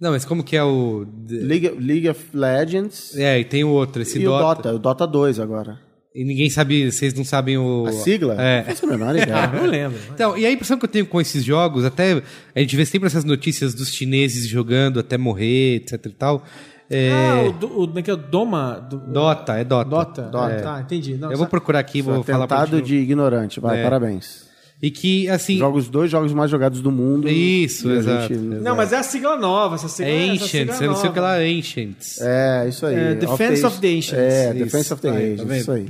Não, 0.00 0.10
mas 0.12 0.24
como 0.24 0.44
que 0.44 0.56
é 0.56 0.62
o... 0.62 1.06
League, 1.28 1.68
League 1.80 2.08
of 2.08 2.36
Legends 2.36 3.16
É, 3.16 3.38
e 3.38 3.44
tem 3.44 3.64
o 3.64 3.70
outro, 3.70 4.02
esse 4.02 4.20
e 4.20 4.26
o 4.26 4.30
Dota. 4.30 4.62
Dota, 4.62 4.74
o 4.74 4.78
Dota 4.78 5.06
2 5.06 5.40
agora. 5.40 5.78
E 6.14 6.24
ninguém 6.24 6.48
sabe, 6.48 6.92
vocês 6.92 7.12
não 7.12 7.24
sabem 7.24 7.58
o... 7.58 7.86
A 7.88 7.92
sigla? 7.92 8.36
É. 8.40 8.58
Não 8.58 8.64
faço 8.66 8.86
a 8.86 8.88
menor 8.88 9.14
Ah, 9.18 9.22
ideia. 9.22 9.46
não 9.48 9.66
lembro. 9.66 9.98
Então, 10.14 10.38
e 10.38 10.46
a 10.46 10.52
impressão 10.52 10.78
que 10.78 10.84
eu 10.84 10.88
tenho 10.88 11.06
com 11.06 11.20
esses 11.20 11.42
jogos, 11.42 11.84
até 11.84 12.22
a 12.54 12.60
gente 12.60 12.76
vê 12.76 12.86
sempre 12.86 13.08
essas 13.08 13.24
notícias 13.24 13.74
dos 13.74 13.92
chineses 13.92 14.46
jogando 14.46 15.00
até 15.00 15.18
morrer, 15.18 15.76
etc 15.76 16.06
e 16.06 16.10
tal. 16.10 16.44
É, 16.88 17.10
Ah, 17.10 17.42
o, 17.48 17.52
do- 17.52 17.66
o, 17.82 17.86
como 17.88 17.98
é 17.98 18.02
que 18.02 18.10
é? 18.10 18.14
O 18.14 18.16
Doma? 18.16 18.86
Do, 18.88 18.98
Dota, 18.98 19.54
é 19.58 19.64
Dota. 19.64 19.90
Dota? 19.90 20.22
Dota. 20.22 20.60
Tá, 20.62 20.80
entendi. 20.82 21.14
Não, 21.16 21.32
Eu 21.32 21.38
vou 21.38 21.48
procurar 21.48 21.80
aqui, 21.80 22.00
vou 22.00 22.22
falar 22.22 22.46
pra 22.46 22.64
gente. 22.66 22.82
de 22.84 22.96
ignorante, 22.96 23.58
vai, 23.58 23.80
É. 23.80 23.82
parabéns. 23.82 24.43
E 24.84 24.90
que, 24.90 25.28
assim... 25.30 25.56
Jogos, 25.56 25.88
dois 25.88 26.10
jogos 26.10 26.32
mais 26.34 26.50
jogados 26.50 26.80
do 26.82 26.90
mundo. 26.92 27.26
Isso, 27.28 27.90
exato. 27.90 28.34
gente- 28.34 28.38
Não, 28.60 28.76
mas 28.76 28.92
é 28.92 28.98
a 28.98 29.02
sigla 29.02 29.34
nova. 29.36 29.76
Essa 29.76 29.88
sigla, 29.88 30.12
É 30.12 30.26
essa 30.34 30.44
sigla 30.44 30.44
Ancients, 30.44 30.80
eu 30.82 30.88
não 30.90 30.96
sei 30.96 31.08
o 31.08 31.12
que 31.14 31.20
lá 31.20 31.38
é 31.40 31.48
Ancients. 31.50 32.20
É, 32.20 32.68
isso 32.68 32.84
aí. 32.84 32.94
É, 32.94 33.14
Defense 33.14 33.64
of 33.64 33.78
the 33.80 33.88
Ancients. 33.88 34.12
É, 34.12 34.50
Isso. 34.50 34.64
Defense 34.64 34.92
of 34.92 35.00
the 35.02 35.08
Aí, 35.08 35.36
tá 35.36 35.42
Ancients, 35.42 35.60
isso 35.62 35.72
aí. 35.72 35.86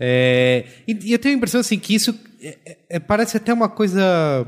É, 0.00 0.64
e, 0.86 0.98
e 1.04 1.12
eu 1.12 1.18
tenho 1.18 1.34
a 1.34 1.36
impressão 1.36 1.60
assim 1.60 1.78
que 1.78 1.94
isso 1.94 2.14
é- 2.40 2.58
é- 2.66 2.78
é- 2.90 2.98
parece 2.98 3.36
até 3.36 3.52
uma 3.52 3.68
coisa. 3.68 4.00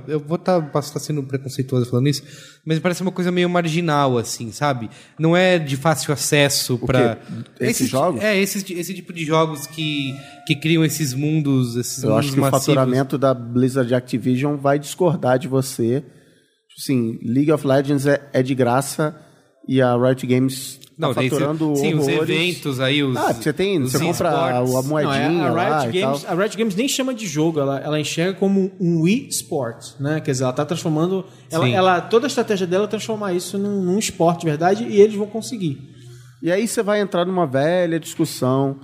Eu 0.06 0.20
vou 0.20 0.36
estar 0.36 0.60
posso 0.70 0.88
estar 0.88 1.00
sendo 1.00 1.22
preconceituoso 1.22 1.88
falando 1.90 2.08
isso, 2.08 2.22
mas 2.64 2.78
parece 2.78 3.02
uma 3.02 3.12
coisa 3.12 3.30
meio 3.30 3.48
marginal, 3.50 4.16
assim, 4.18 4.50
sabe? 4.52 4.88
Não 5.18 5.36
é 5.36 5.58
de 5.58 5.76
fácil 5.76 6.12
acesso 6.12 6.78
para? 6.78 7.18
Esses 7.60 7.88
jogos? 7.88 8.22
É, 8.22 8.36
esses, 8.36 8.64
esse 8.70 8.94
tipo 8.94 9.12
de 9.12 9.24
jogos 9.24 9.66
que, 9.66 10.14
que 10.46 10.56
criam 10.56 10.84
esses 10.84 11.12
mundos, 11.14 11.76
esses 11.76 12.02
Eu 12.02 12.10
mundos 12.10 12.24
acho 12.26 12.34
que 12.34 12.38
o 12.40 12.42
massivos. 12.42 12.64
faturamento 12.66 13.18
da 13.18 13.34
Blizzard 13.34 13.94
Activision 13.94 14.56
vai 14.56 14.78
discordar 14.78 15.38
de 15.38 15.48
você. 15.48 16.00
Tipo 16.00 16.80
Assim, 16.80 17.18
League 17.22 17.52
of 17.52 17.66
Legends 17.66 18.06
é, 18.06 18.28
é 18.32 18.42
de 18.42 18.54
graça 18.54 19.14
e 19.68 19.82
a 19.82 19.94
Riot 19.96 20.26
Games 20.26 20.79
tá 21.00 21.06
Não, 21.08 21.14
daí 21.14 21.28
você- 21.28 21.34
faturando 21.36 21.76
sim, 21.76 21.94
os 21.94 22.06
eventos 22.08 22.80
aí, 22.80 23.02
os. 23.02 23.16
Ah, 23.16 23.32
você 23.32 23.52
tem, 23.52 23.80
os 23.80 23.92
você 23.92 23.98
compra 23.98 24.28
esportes. 24.28 24.74
a, 24.74 24.78
a 24.78 24.82
Não, 24.82 24.88
moedinha 24.88 25.42
é, 25.42 25.48
a, 25.48 25.50
lá 25.52 25.80
Riot 25.82 25.96
e 25.96 26.00
Games, 26.00 26.22
tal. 26.22 26.32
a 26.32 26.42
Riot 26.42 26.56
Games 26.56 26.74
nem 26.76 26.88
chama 26.88 27.14
de 27.14 27.26
jogo, 27.26 27.58
ela, 27.60 27.78
ela 27.80 27.98
enxerga 27.98 28.34
como 28.38 28.70
um 28.80 29.02
Wii 29.02 29.28
Sport, 29.30 29.98
né? 29.98 30.20
Quer 30.20 30.32
dizer, 30.32 30.44
ela 30.44 30.52
tá 30.52 30.64
transformando. 30.64 31.24
Ela, 31.50 31.68
ela- 31.68 32.00
toda 32.00 32.26
a 32.26 32.28
estratégia 32.28 32.66
dela 32.66 32.84
é 32.84 32.88
transformar 32.88 33.32
isso 33.32 33.56
num, 33.58 33.82
num 33.82 33.98
esporte 33.98 34.40
de 34.40 34.46
verdade 34.46 34.84
e 34.84 35.00
eles 35.00 35.14
vão 35.16 35.26
conseguir. 35.26 35.80
E 36.42 36.50
aí 36.50 36.66
você 36.68 36.82
vai 36.82 37.00
entrar 37.00 37.24
numa 37.24 37.46
velha 37.46 37.98
discussão 38.00 38.76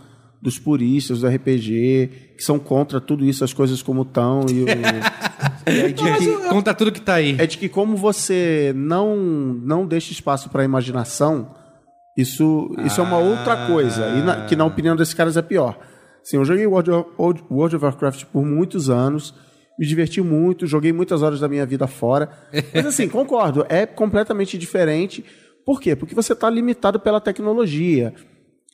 dos 0.42 0.58
puristas 0.58 1.20
do 1.20 1.26
RPG, 1.28 2.10
que 2.36 2.44
são 2.44 2.58
contra 2.58 3.00
tudo 3.00 3.24
isso, 3.24 3.42
as 3.42 3.52
coisas 3.54 3.82
como 3.82 4.02
estão. 4.02 4.44
E 4.50 4.62
o... 4.62 4.66
e 5.66 5.92
de 5.92 6.04
que- 6.04 6.48
Conta 6.50 6.74
tudo 6.74 6.92
que 6.92 7.00
tá 7.00 7.14
aí. 7.14 7.34
é 7.38 7.46
de 7.46 7.56
que 7.58 7.68
como 7.68 7.96
você 7.96 8.72
não 8.76 9.16
não 9.16 9.86
deixa 9.86 10.12
espaço 10.12 10.48
para 10.50 10.62
imaginação, 10.64 11.48
isso 12.16 12.74
isso 12.84 13.00
é 13.00 13.04
uma 13.04 13.18
outra 13.18 13.66
coisa. 13.66 14.06
E 14.08 14.22
na- 14.22 14.46
que 14.46 14.56
na 14.56 14.64
opinião 14.64 14.96
desses 14.96 15.14
caras 15.14 15.36
é 15.36 15.42
pior. 15.42 15.78
Assim, 16.22 16.36
eu 16.36 16.44
joguei 16.44 16.66
World 16.66 16.90
of, 16.90 17.10
World 17.50 17.76
of 17.76 17.84
Warcraft 17.84 18.24
por 18.32 18.44
muitos 18.44 18.90
anos, 18.90 19.34
me 19.78 19.86
diverti 19.86 20.20
muito, 20.20 20.66
joguei 20.66 20.92
muitas 20.92 21.22
horas 21.22 21.38
da 21.40 21.48
minha 21.48 21.64
vida 21.66 21.86
fora. 21.86 22.28
Mas 22.74 22.86
assim, 22.86 23.08
concordo, 23.08 23.64
é 23.68 23.84
completamente 23.86 24.56
diferente. 24.58 25.24
Por 25.64 25.80
quê? 25.80 25.94
Porque 25.94 26.14
você 26.14 26.32
está 26.32 26.48
limitado 26.48 26.98
pela 26.98 27.20
tecnologia. 27.20 28.12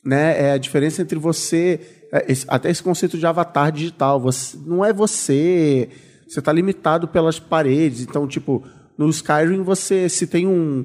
Né? 0.05 0.49
É 0.49 0.53
a 0.53 0.59
diferença 0.59 1.01
entre 1.03 1.18
você. 1.18 1.80
é, 2.12 2.26
até 2.49 2.70
esse 2.70 2.82
conceito 2.82 3.16
de 3.18 3.26
avatar 3.26 3.70
digital. 3.72 4.20
Você, 4.20 4.59
não 4.66 4.84
é 4.84 4.93
você. 4.93 5.88
Você 6.28 6.38
está 6.38 6.53
limitado 6.53 7.07
pelas 7.09 7.38
paredes. 7.38 8.01
Então, 8.03 8.26
tipo, 8.26 8.62
no 8.97 9.09
Skyrim 9.11 9.62
você 9.62 10.09
se 10.09 10.26
tem 10.26 10.47
um, 10.47 10.84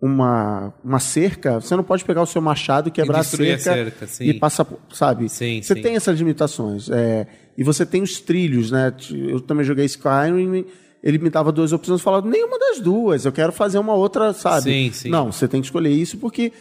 uma, 0.00 0.72
uma 0.84 1.00
cerca, 1.00 1.60
você 1.60 1.74
não 1.74 1.82
pode 1.82 2.04
pegar 2.04 2.22
o 2.22 2.26
seu 2.26 2.40
machado, 2.40 2.90
quebrar 2.90 3.18
a 3.18 3.22
destruir 3.22 3.54
a 3.54 3.58
cerca, 3.58 3.90
cerca, 3.90 4.06
sim. 4.06 4.24
e 4.24 4.34
passar, 4.34 4.66
sabe? 4.92 5.28
Sim, 5.28 5.60
você 5.60 5.74
sim. 5.74 5.82
tem 5.82 5.96
essas 5.96 6.18
limitações. 6.18 6.88
é, 6.88 7.26
e 7.56 7.64
você 7.64 7.84
tem 7.84 8.02
os 8.02 8.20
trilhos, 8.20 8.70
né? 8.70 8.94
Eu 9.10 9.40
também 9.40 9.64
joguei 9.64 9.84
Skyrim, 9.84 10.64
ele 11.02 11.18
me 11.18 11.28
dava 11.28 11.50
duas 11.50 11.72
opções, 11.72 12.00
eu 12.00 12.04
falava, 12.04 12.28
nenhuma 12.28 12.58
das 12.58 12.78
duas, 12.78 13.24
eu 13.24 13.32
quero 13.32 13.52
fazer 13.52 13.78
uma 13.78 13.94
outra, 13.94 14.32
sabe? 14.32 14.62
Sim, 14.62 14.92
sim. 14.92 15.08
Não, 15.08 15.32
você 15.32 15.48
tem 15.48 15.60
que 15.60 15.66
escolher 15.66 15.90
isso 15.90 16.18
porque 16.18 16.52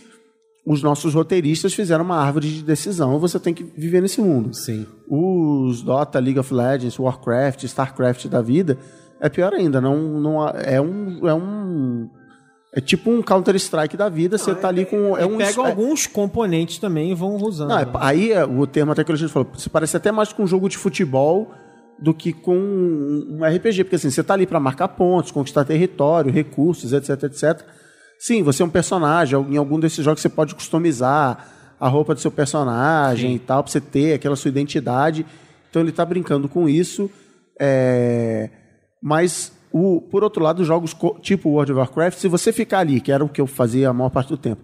os 0.65 0.81
nossos 0.83 1.13
roteiristas 1.13 1.73
fizeram 1.73 2.03
uma 2.03 2.17
árvore 2.17 2.49
de 2.49 2.63
decisão 2.63 3.15
e 3.15 3.19
você 3.19 3.39
tem 3.39 3.53
que 3.53 3.63
viver 3.63 4.01
nesse 4.01 4.19
mundo. 4.19 4.53
Sim. 4.53 4.85
Os 5.07 5.81
Dota, 5.81 6.19
League 6.19 6.39
of 6.39 6.53
Legends, 6.53 6.99
Warcraft, 6.99 7.63
Starcraft 7.63 8.27
da 8.27 8.41
vida 8.41 8.77
é 9.21 9.29
pior 9.29 9.53
ainda. 9.53 9.79
Não, 9.79 9.97
não 10.19 10.47
é 10.49 10.81
um 10.81 11.27
é 11.27 11.33
um 11.33 12.09
é 12.77 12.81
tipo 12.81 13.09
um 13.09 13.23
Counter 13.23 13.55
Strike 13.55 13.97
da 13.97 14.07
vida. 14.07 14.37
Você 14.37 14.53
tá 14.53 14.67
ali 14.67 14.85
com 14.85 15.17
é 15.17 15.25
um 15.25 15.37
Pegam 15.37 15.65
é- 15.65 15.69
alguns 15.69 16.05
componentes 16.05 16.77
também 16.77 17.11
e 17.11 17.15
vão 17.15 17.35
usando. 17.37 17.69
não, 17.69 17.79
é- 17.79 17.87
aí 17.95 18.31
é, 18.31 18.45
o 18.45 18.67
termo 18.67 18.91
até 18.91 19.03
que 19.03 19.11
a 19.11 19.15
gente 19.15 19.31
falou, 19.31 19.49
se 19.57 19.69
parece 19.69 19.97
até 19.97 20.11
mais 20.11 20.31
com 20.31 20.43
um 20.43 20.47
jogo 20.47 20.69
de 20.69 20.77
futebol 20.77 21.51
do 21.99 22.13
que 22.13 22.31
com 22.31 22.55
um 22.55 23.43
RPG, 23.43 23.83
porque 23.83 23.95
assim, 23.95 24.11
você 24.11 24.23
tá 24.23 24.35
ali 24.35 24.45
para 24.45 24.59
marcar 24.59 24.89
pontos, 24.89 25.31
conquistar 25.31 25.65
território, 25.65 26.31
recursos, 26.31 26.93
etc, 26.93 27.23
etc. 27.23 27.61
Sim, 28.19 28.43
você 28.43 28.61
é 28.61 28.65
um 28.65 28.69
personagem, 28.69 29.39
em 29.49 29.57
algum 29.57 29.79
desses 29.79 30.05
jogos 30.05 30.21
você 30.21 30.29
pode 30.29 30.53
customizar 30.53 31.47
a 31.79 31.87
roupa 31.87 32.13
do 32.13 32.19
seu 32.19 32.29
personagem 32.31 33.33
e 33.35 33.39
tal, 33.39 33.63
pra 33.63 33.71
você 33.71 33.81
ter 33.81 34.13
aquela 34.13 34.35
sua 34.35 34.49
identidade. 34.49 35.25
Então 35.69 35.81
ele 35.81 35.91
tá 35.91 36.05
brincando 36.05 36.47
com 36.47 36.69
isso. 36.69 37.09
é, 37.59 38.49
Mas, 39.01 39.51
o, 39.71 40.01
por 40.01 40.23
outro 40.23 40.43
lado, 40.43 40.63
jogos 40.63 40.95
tipo 41.21 41.49
World 41.49 41.71
of 41.71 41.79
Warcraft, 41.79 42.19
se 42.19 42.27
você 42.27 42.51
ficar 42.51 42.79
ali, 42.79 42.99
que 43.01 43.11
era 43.11 43.23
o 43.23 43.29
que 43.29 43.41
eu 43.41 43.47
fazia 43.47 43.89
a 43.89 43.93
maior 43.93 44.09
parte 44.09 44.29
do 44.29 44.37
tempo, 44.37 44.63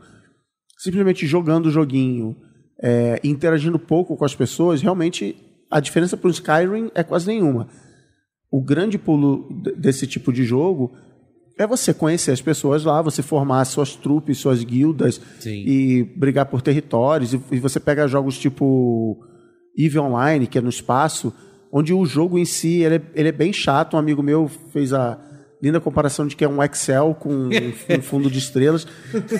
simplesmente 0.77 1.25
jogando 1.25 1.67
o 1.67 1.71
joguinho, 1.71 2.35
é, 2.81 3.19
interagindo 3.23 3.77
pouco 3.79 4.17
com 4.17 4.25
as 4.25 4.35
pessoas, 4.35 4.81
realmente 4.81 5.35
a 5.69 5.79
diferença 5.79 6.15
para 6.15 6.27
o 6.27 6.31
Skyrim 6.31 6.91
é 6.93 7.03
quase 7.03 7.27
nenhuma. 7.27 7.67
O 8.51 8.61
grande 8.61 8.97
pulo 8.97 9.49
desse 9.77 10.05
tipo 10.05 10.31
de 10.31 10.43
jogo 10.43 10.91
é 11.57 11.65
você 11.65 11.93
conhecer 11.93 12.31
as 12.31 12.41
pessoas 12.41 12.83
lá, 12.83 13.01
você 13.01 13.21
formar 13.21 13.65
suas 13.65 13.95
trupes, 13.95 14.37
suas 14.37 14.63
guildas 14.63 15.19
Sim. 15.39 15.63
e 15.65 16.03
brigar 16.03 16.45
por 16.45 16.61
territórios. 16.61 17.33
E, 17.33 17.41
e 17.51 17.59
você 17.59 17.79
pega 17.79 18.07
jogos 18.07 18.37
tipo 18.37 19.17
EVE 19.77 19.99
Online, 19.99 20.47
que 20.47 20.57
é 20.57 20.61
no 20.61 20.69
espaço, 20.69 21.33
onde 21.75 21.91
o 21.91 22.05
jogo 22.05 22.37
em 22.37 22.45
si 22.45 22.83
ele 22.83 22.95
é, 22.97 23.01
ele 23.15 23.29
é 23.29 23.31
bem 23.31 23.51
chato. 23.51 23.95
Um 23.95 23.99
amigo 23.99 24.21
meu 24.21 24.47
fez 24.71 24.93
a 24.93 25.17
linda 25.59 25.81
comparação 25.81 26.27
de 26.27 26.35
que 26.35 26.45
é 26.45 26.47
um 26.47 26.61
Excel 26.63 27.17
com 27.19 27.49
um 27.89 28.01
fundo 28.03 28.29
de 28.29 28.37
estrelas. 28.37 28.85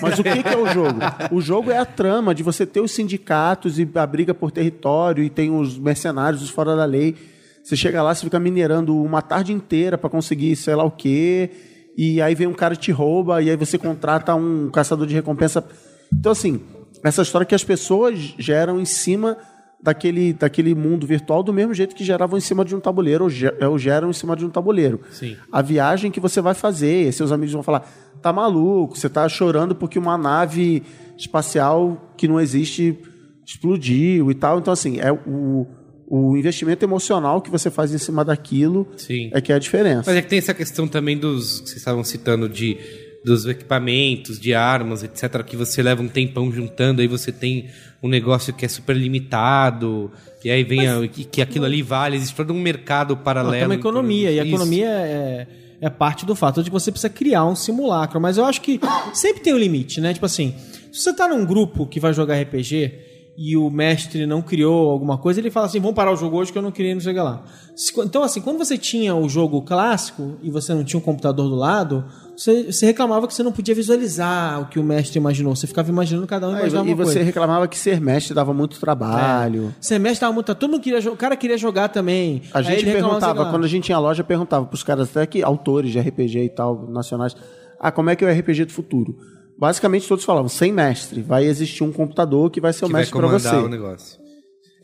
Mas 0.02 0.18
o 0.18 0.24
que, 0.24 0.42
que 0.42 0.50
é 0.50 0.58
o 0.58 0.68
jogo? 0.74 1.00
O 1.32 1.40
jogo 1.40 1.70
é 1.70 1.78
a 1.78 1.86
trama 1.86 2.34
de 2.34 2.42
você 2.42 2.66
ter 2.66 2.82
os 2.82 2.92
sindicatos 2.92 3.78
e 3.78 3.88
a 3.94 4.08
briga 4.08 4.34
por 4.34 4.50
território 4.50 5.24
e 5.24 5.30
tem 5.30 5.56
os 5.56 5.78
mercenários, 5.78 6.42
os 6.42 6.50
fora 6.50 6.76
da 6.76 6.86
lei. 6.86 7.16
Você 7.64 7.76
chega 7.76 8.02
lá, 8.02 8.16
você 8.16 8.26
fica 8.26 8.40
minerando 8.40 9.00
uma 9.00 9.22
tarde 9.22 9.54
inteira 9.54 9.96
para 9.96 10.10
conseguir 10.10 10.56
sei 10.56 10.74
lá 10.74 10.84
o 10.84 10.92
quê, 10.92 11.52
e 11.96 12.20
aí 12.20 12.34
vem 12.34 12.48
um 12.48 12.54
cara 12.54 12.74
e 12.74 12.78
te 12.78 12.92
rouba, 12.92 13.42
e 13.42 13.50
aí 13.50 13.56
você 13.56 13.78
contrata 13.78 14.34
um 14.34 14.70
caçador 14.72 15.06
de 15.06 15.14
recompensa. 15.14 15.64
Então, 16.12 16.32
assim, 16.32 16.60
essa 17.04 17.22
história 17.22 17.46
que 17.46 17.56
as 17.56 17.64
pessoas 17.64 18.34
geram 18.38 18.82
em 18.82 18.86
cima 18.86 19.38
daquele, 19.84 20.32
daquele 20.32 20.74
mundo 20.74 21.06
virtual 21.06 21.44
do 21.44 21.52
mesmo 21.52 21.74
jeito 21.74 21.94
que 21.94 22.06
geravam 22.06 22.38
em 22.38 22.42
cima 22.42 22.64
de 22.64 22.74
um 22.74 22.80
tabuleiro, 22.80 23.26
ou, 23.26 23.70
ou 23.70 23.78
geram 23.78 24.10
em 24.10 24.14
cima 24.14 24.34
de 24.34 24.46
um 24.46 24.50
tabuleiro. 24.50 25.02
Sim. 25.12 25.36
A 25.52 25.62
viagem 25.62 26.10
que 26.10 26.22
você 26.22 26.40
vai 26.40 26.54
fazer, 26.54 27.12
seus 27.12 27.34
amigos 27.34 27.54
vão 27.54 27.62
falar, 27.62 27.82
tá 28.22 28.32
maluco, 28.32 28.98
você 28.98 29.10
tá 29.10 29.28
chorando 29.28 29.76
porque 29.76 30.00
uma 30.00 30.18
nave 30.18 30.82
espacial 31.18 32.14
que 32.16 32.30
não 32.30 32.40
existe 32.40 32.98
explodiu 33.46 34.32
e 34.32 34.36
tal. 34.36 34.58
Então, 34.58 34.72
assim, 34.72 35.02
é 35.02 35.12
o, 35.12 35.68
o 36.08 36.38
investimento 36.38 36.86
emocional 36.86 37.42
que 37.42 37.52
você 37.52 37.70
faz 37.70 37.94
em 37.94 37.98
cima 37.98 38.24
daquilo 38.24 38.88
Sim. 38.96 39.30
é 39.34 39.42
que 39.42 39.52
é 39.52 39.56
a 39.56 39.60
diferença. 39.60 40.04
Mas 40.08 40.16
é 40.16 40.22
que 40.22 40.30
tem 40.30 40.40
essa 40.40 40.54
questão 40.54 40.88
também 40.88 41.18
dos 41.18 41.60
que 41.60 41.68
vocês 41.68 41.78
estavam 41.80 42.06
citando 42.06 42.48
de 42.48 42.78
dos 43.24 43.46
equipamentos, 43.46 44.38
de 44.38 44.54
armas, 44.54 45.02
etc, 45.02 45.42
que 45.44 45.56
você 45.56 45.82
leva 45.82 46.02
um 46.02 46.10
tempão 46.10 46.52
juntando, 46.52 47.02
aí 47.02 47.08
você 47.08 47.32
tem 47.32 47.70
um 48.04 48.10
negócio 48.10 48.54
que 48.54 48.66
é 48.66 48.68
super 48.68 48.96
limitado, 48.96 50.12
e 50.44 50.52
aí 50.52 50.64
vem 50.64 50.88
a, 50.88 51.08
que, 51.08 51.24
que 51.24 51.42
aquilo 51.42 51.66
ali 51.66 51.82
vale, 51.82 52.18
existe 52.18 52.36
todo 52.36 52.54
um 52.54 52.60
mercado 52.60 53.16
paralelo. 53.16 53.54
tem 53.56 53.66
uma 53.66 53.76
economia, 53.76 54.32
e 54.32 54.40
a 54.40 54.46
economia 54.46 54.88
é, 54.90 55.48
é 55.82 55.90
parte 55.90 56.26
do 56.26 56.36
fato 56.36 56.62
de 56.62 56.70
que 56.70 56.74
você 56.74 56.92
precisa 56.92 57.10
criar 57.10 57.46
um 57.46 57.56
simulacro. 57.56 58.20
Mas 58.20 58.38
eu 58.38 58.46
acho 58.46 58.60
que 58.62 58.80
sempre 59.14 59.42
tem 59.42 59.54
um 59.54 59.58
limite, 59.58 60.02
né? 60.02 60.14
Tipo 60.14 60.26
assim, 60.26 60.54
se 60.92 61.02
você 61.02 61.14
tá 61.14 61.28
num 61.28 61.46
grupo 61.46 61.86
que 61.88 62.00
vai 62.00 62.14
jogar 62.14 62.40
RPG 62.42 63.12
e 63.36 63.58
o 63.58 63.68
mestre 63.72 64.26
não 64.28 64.42
criou 64.44 64.92
alguma 64.92 65.18
coisa, 65.18 65.40
ele 65.40 65.50
fala 65.50 65.66
assim: 65.66 65.80
vamos 65.80 65.96
parar 65.96 66.12
o 66.12 66.16
jogo 66.16 66.38
hoje 66.38 66.52
que 66.52 66.58
eu 66.58 66.62
não 66.62 66.72
queria 66.72 66.94
não 66.94 67.02
sei 67.02 67.14
o 67.14 67.16
que 67.16 67.22
lá. 67.22 67.44
Se- 67.76 67.94
Então, 68.02 68.22
assim, 68.22 68.42
quando 68.42 68.58
você 68.58 68.78
tinha 68.78 69.16
o 69.16 69.28
jogo 69.30 69.62
clássico 69.62 70.38
e 70.44 70.52
você 70.52 70.74
não 70.74 70.84
tinha 70.84 71.00
um 71.00 71.02
computador 71.02 71.50
do 71.50 71.56
lado, 71.56 72.06
você, 72.36 72.64
você 72.72 72.86
reclamava 72.86 73.28
que 73.28 73.34
você 73.34 73.44
não 73.44 73.52
podia 73.52 73.76
visualizar 73.76 74.62
o 74.62 74.66
que 74.68 74.80
o 74.80 74.84
mestre 74.84 75.18
imaginou. 75.20 75.56
Você 75.56 75.68
ficava 75.68 75.90
imaginando 75.90 76.26
cada 76.28 76.48
um 76.48 76.54
Ah, 76.56 76.60
imaginava 76.62 76.88
e 76.88 76.92
uma 76.94 76.98
você 76.98 77.14
coisa. 77.14 77.24
reclamava 77.24 77.68
que 77.68 77.78
ser 77.78 78.02
mestre 78.02 78.34
dava 78.34 78.54
muito 78.54 78.80
trabalho. 78.80 79.74
Semestre 79.80 80.22
tava 80.22 80.34
muito. 80.34 80.54
Todo 80.56 80.72
mundo 80.72 80.82
queria 80.82 81.00
jogar. 81.02 81.14
O 81.16 81.18
cara 81.18 81.36
queria 81.36 81.58
jogar 81.58 81.90
também. 81.90 82.42
A 82.54 82.60
Aí 82.60 82.64
gente 82.64 82.86
perguntava, 82.86 83.50
quando 83.50 83.64
a 83.66 83.68
gente 83.68 83.86
tinha 83.86 84.00
loja, 84.00 84.24
perguntava 84.24 84.66
pros 84.66 84.84
caras, 84.84 85.10
até 85.10 85.26
que 85.26 85.44
autores 85.44 85.92
de 85.92 86.00
RPG 86.00 86.40
e 86.46 86.50
tal, 86.50 86.88
nacionais, 86.90 87.36
ah, 87.80 87.92
como 87.92 88.10
é 88.10 88.16
que 88.16 88.24
é 88.26 88.28
o 88.28 88.32
RPG 88.40 88.66
do 88.66 88.72
futuro? 88.72 89.16
Basicamente 89.58 90.08
todos 90.08 90.26
falavam, 90.26 90.50
sem 90.50 90.72
mestre, 90.74 91.22
vai 91.22 91.46
existir 91.46 91.84
um 91.84 91.92
computador 91.92 92.50
que 92.50 92.60
vai 92.60 92.74
ser 92.74 92.86
o 92.86 92.88
que 92.88 92.94
vai 92.94 93.02
mestre 93.02 93.18
para 93.20 93.28
você. 93.28 93.56
o 93.56 93.68
negócio. 93.70 94.23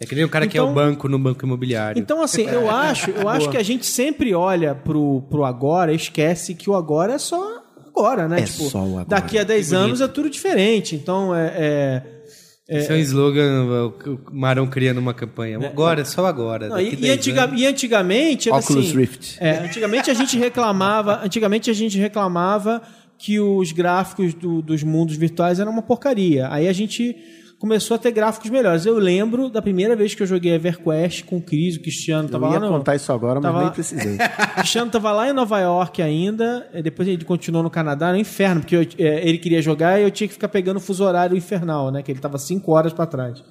É 0.02 0.06
que 0.06 0.16
nem 0.16 0.24
o 0.24 0.30
cara 0.30 0.48
que 0.48 0.58
é 0.58 0.62
Então- 0.62 0.72
o 0.72 0.74
banco 0.74 1.08
no 1.10 1.20
banco 1.20 1.46
imobiliário. 1.46 2.00
Então, 2.00 2.22
assim, 2.22 2.44
eu 2.44 2.70
acho, 2.72 3.10
eu 3.12 3.28
acho 3.28 3.50
que 3.50 3.58
a 3.58 3.64
gente 3.64 3.86
sempre 3.86 4.34
olha 4.34 4.74
pro, 4.74 5.24
pro 5.30 5.44
agora 5.44 5.92
e 5.92 5.96
esquece 5.96 6.56
que 6.56 6.70
o 6.70 6.76
agora 6.76 7.14
é 7.14 7.18
só 7.18 7.62
agora, 7.88 8.28
né? 8.28 8.42
É 8.42 8.46
só 8.46 8.80
o 8.80 8.88
agora. 9.00 9.06
Daqui 9.06 9.38
a 9.38 9.44
10 9.44 9.74
anos 9.74 10.00
é 10.02 10.08
tudo 10.08 10.30
diferente. 10.30 10.96
Então, 10.96 11.36
é. 11.36 11.54
é- 11.58 12.78
Esse 12.80 12.92
é 12.92 12.96
um 12.96 13.00
slogan 13.00 13.66
o 13.66 14.10
o 14.12 14.20
Marão 14.32 14.68
criando 14.68 15.00
uma 15.00 15.14
campanha. 15.14 15.58
Agora, 15.58 16.02
é 16.02 16.06
só 16.06 16.26
agora. 16.26 16.70
Não, 16.70 16.78
daqui 16.78 16.94
e, 16.94 16.96
10 16.96 17.14
antiga- 17.18 17.44
anos. 17.46 17.60
e 17.62 17.66
antigamente 17.66 18.48
era 18.50 18.58
Oculus 18.60 18.86
assim, 18.88 18.96
Rift. 18.98 19.38
É, 19.42 19.58
antigamente 19.66 20.10
a 20.10 20.14
gente 20.14 20.38
reclamava, 20.38 21.20
antigamente 21.26 21.70
a 21.70 21.74
gente 21.74 21.98
reclamava 21.98 22.82
que 23.18 23.38
os 23.40 23.72
gráficos 23.74 24.34
do- 24.34 24.62
dos 24.62 24.82
mundos 24.84 25.18
virtuais 25.18 25.60
eram 25.60 25.72
uma 25.74 25.82
porcaria. 25.82 26.48
Aí 26.52 26.68
a 26.70 26.74
gente 26.74 27.18
começou 27.60 27.96
a 27.96 27.98
ter 27.98 28.12
gráficos 28.12 28.50
melhores. 28.50 28.86
Eu 28.86 28.98
lembro 28.98 29.50
da 29.50 29.62
primeira 29.62 29.96
vez 29.96 30.16
que 30.16 30.24
eu 30.24 30.28
joguei 30.28 30.54
EverQuest 30.54 31.26
com 31.26 31.38
o 31.38 31.42
Cris, 31.42 31.76
o 31.76 31.82
Cristiano 31.82 32.28
Eu 32.28 32.32
tava 32.32 32.50
ia 32.54 32.60
lá 32.60 32.68
contar 32.70 32.96
isso 32.96 33.12
agora, 33.12 33.36
mas 33.36 33.44
tava 33.44 33.58
nem 33.58 33.68
lá- 33.68 33.72
precisei. 33.74 34.16
O 34.16 34.54
Cristiano 34.56 34.90
tava 34.92 35.12
lá 35.12 35.30
em 35.30 35.34
Nova 35.34 35.60
York 35.60 36.02
ainda, 36.02 36.68
depois 36.84 37.08
ele 37.08 37.24
continuou 37.26 37.62
no 37.64 37.70
Canadá, 37.70 38.08
era 38.08 38.18
um 38.18 38.20
inferno, 38.20 38.62
porque 38.62 38.76
eu- 38.76 38.82
eh, 38.98 39.22
ele 39.28 39.38
queria 39.38 39.62
jogar 39.62 40.00
e 40.00 40.04
eu 40.04 40.12
tinha 40.12 40.28
que 40.28 40.34
ficar 40.34 40.48
pegando 40.48 40.78
o 40.78 40.80
fuso 40.80 41.04
horário 41.04 41.36
infernal, 41.38 41.92
né? 41.92 42.02
Que 42.02 42.12
ele 42.12 42.20
tava 42.20 42.38
cinco 42.38 42.72
horas 42.72 42.94
pra 42.94 43.06
trás. 43.06 43.44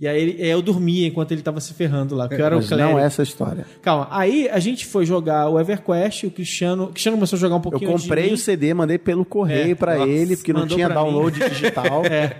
E 0.00 0.08
aí 0.08 0.20
ele- 0.20 0.42
eh, 0.42 0.48
eu 0.48 0.60
dormia 0.60 1.06
enquanto 1.06 1.30
ele 1.30 1.40
tava 1.40 1.60
se 1.60 1.72
ferrando 1.72 2.16
lá, 2.16 2.26
porque 2.28 2.42
eu 2.42 2.46
era 2.46 2.56
o 2.56 2.58
Mas 2.58 2.68
não 2.68 2.76
clérigo. 2.76 2.98
é 2.98 3.04
essa 3.04 3.22
história. 3.22 3.64
Calma, 3.80 4.08
aí 4.10 4.48
a 4.50 4.58
gente 4.58 4.84
foi 4.84 5.06
jogar 5.06 5.48
o 5.48 5.58
EverQuest, 5.58 6.24
o 6.26 6.30
Cristiano, 6.32 6.84
o 6.84 6.88
Cristiano 6.88 7.16
começou 7.16 7.36
a 7.36 7.40
jogar 7.40 7.54
um 7.54 7.58
Eu 7.58 7.62
pouquinho 7.62 7.96
de 7.96 8.02
comprei 8.02 8.32
o 8.32 8.36
CD, 8.36 8.74
mandei 8.74 8.98
pelo 8.98 9.24
correio 9.24 9.70
É, 9.70 9.74
pra 9.76 9.94
nossa, 9.96 10.10
ele, 10.10 10.36
porque 10.36 10.52
não 10.52 10.66
tinha 10.66 10.88
pra 10.90 10.96
mim. 11.00 11.04
download 11.12 11.38
digital. 11.48 12.02
É. 12.10 12.36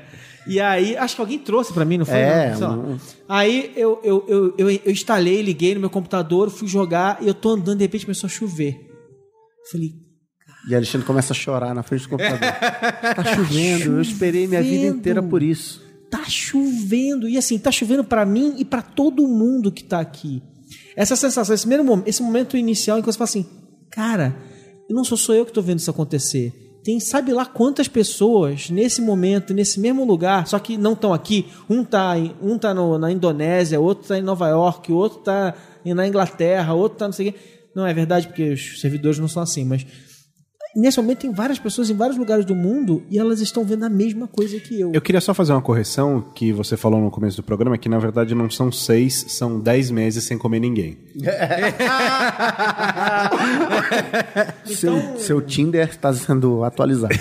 E 0.47 0.61
aí, 0.61 0.97
acho 0.97 1.15
que 1.15 1.21
alguém 1.21 1.39
trouxe 1.39 1.73
pra 1.73 1.85
mim, 1.85 1.99
não 1.99 2.05
foi? 2.05 2.19
É, 2.19 2.57
Não, 2.59 2.99
Aí 3.29 3.73
eu, 3.77 4.01
eu, 4.05 4.25
eu, 4.29 4.55
eu, 4.59 4.71
eu 4.71 4.93
instalei, 4.93 5.41
liguei 5.41 5.75
no 5.75 5.81
meu 5.81 5.91
computador, 5.91 6.51
fui 6.51 6.69
jogar 6.69 7.19
e 7.23 7.27
eu 7.27 7.35
tô 7.35 7.51
andando, 7.51 7.79
de 7.79 7.85
repente 7.85 8.05
começou 8.05 8.27
a 8.27 8.31
chover. 8.31 8.79
Falei, 9.71 9.93
E 10.69 10.75
Alexandre 10.75 11.07
começa 11.07 11.33
a 11.33 11.37
chorar 11.37 11.75
na 11.75 11.83
frente 11.83 12.03
do 12.03 12.11
computador. 12.11 12.41
tá 13.17 13.25
chovendo, 13.35 13.93
eu 13.93 14.03
esperei 14.03 14.47
minha 14.47 14.63
vida 14.63 14.87
inteira 14.87 15.23
por 15.23 15.43
isso. 15.43 15.83
tá 16.11 16.25
chovendo. 16.25 17.29
E 17.29 17.39
assim, 17.39 17.59
tá 17.59 17.73
chovendo 17.73 18.05
pra 18.05 18.27
mim 18.27 18.55
e 18.59 18.65
pra 18.65 18.83
todo 18.83 19.27
mundo 19.27 19.73
que 19.73 19.83
tá 19.83 20.01
aqui. 20.01 20.43
Essa 20.97 21.17
sensação, 21.17 21.55
esse, 21.55 21.65
primeiro 21.65 21.85
momento, 21.85 22.09
esse 22.09 22.23
momento 22.23 22.57
inicial 22.57 22.99
em 22.99 23.01
que 23.01 23.07
você 23.07 23.19
fala 23.19 23.29
assim, 23.29 23.47
cara, 23.91 24.37
não 24.91 25.05
sou 25.05 25.17
só 25.17 25.33
eu 25.33 25.47
que 25.47 25.53
tô 25.53 25.63
vendo 25.63 25.79
isso 25.79 25.91
acontecer. 25.91 26.53
Tem 26.85 27.01
sabe 27.01 27.33
lá 27.33 27.47
quantas 27.47 27.89
pessoas 27.89 28.69
nesse 28.69 29.01
momento, 29.01 29.55
nesse 29.55 29.81
mesmo 29.81 30.05
lugar, 30.05 30.47
só 30.47 30.59
que 30.59 30.77
não 30.77 30.93
estão 30.93 31.15
aqui. 31.15 31.47
Um 31.69 31.83
tá, 31.83 32.19
em- 32.19 32.35
um 32.43 32.59
tá 32.59 32.75
na 32.75 33.11
Indonésia, 33.11 33.81
outro 33.81 34.07
tá 34.07 34.19
em 34.19 34.23
Nova 34.23 34.49
York, 34.49 34.93
outro 34.93 35.21
tá 35.21 35.55
em- 35.83 35.95
na 35.95 36.07
Inglaterra, 36.07 36.75
outro 36.75 36.99
tá 36.99 37.07
não 37.07 37.13
sei 37.13 37.31
o 37.31 37.33
quê. 37.33 37.39
Não 37.75 37.87
é 37.87 37.93
verdade, 37.95 38.29
porque 38.29 38.53
os 38.53 38.81
servidores 38.81 39.19
não 39.19 39.27
são 39.27 39.43
assim, 39.43 39.65
mas 39.65 39.85
nesse 40.77 41.01
momento 41.01 41.19
tem 41.21 41.33
várias 41.33 41.59
pessoas 41.59 41.89
em 41.91 41.95
vários 41.95 42.17
lugares 42.17 42.45
do 42.45 42.55
mundo 42.55 43.03
e 43.11 43.19
elas 43.19 43.41
estão 43.41 43.65
vendo 43.65 43.85
a 43.85 43.89
mesma 43.89 44.27
coisa 44.27 44.59
que 44.61 44.81
eu. 44.81 44.93
Eu 44.93 45.01
queria 45.01 45.21
só 45.21 45.33
fazer 45.35 45.53
uma 45.53 45.63
correção 45.63 46.25
que 46.35 46.53
você 46.53 46.77
falou 46.77 47.01
no 47.01 47.11
começo 47.11 47.37
do 47.37 47.43
programa, 47.43 47.79
que 47.79 47.89
na 47.89 47.99
verdade 47.99 48.35
não 48.35 48.51
são 48.51 48.71
seis, 48.73 49.25
são 49.29 49.59
dez 49.61 49.91
meses 49.91 50.25
sem 50.25 50.37
comer 50.39 50.61
ninguém. 50.61 50.99
Seu, 54.65 55.19
seu 55.19 55.41
Tinder 55.43 55.89
está 55.89 56.13
sendo 56.13 56.65
atualizado. 56.65 57.15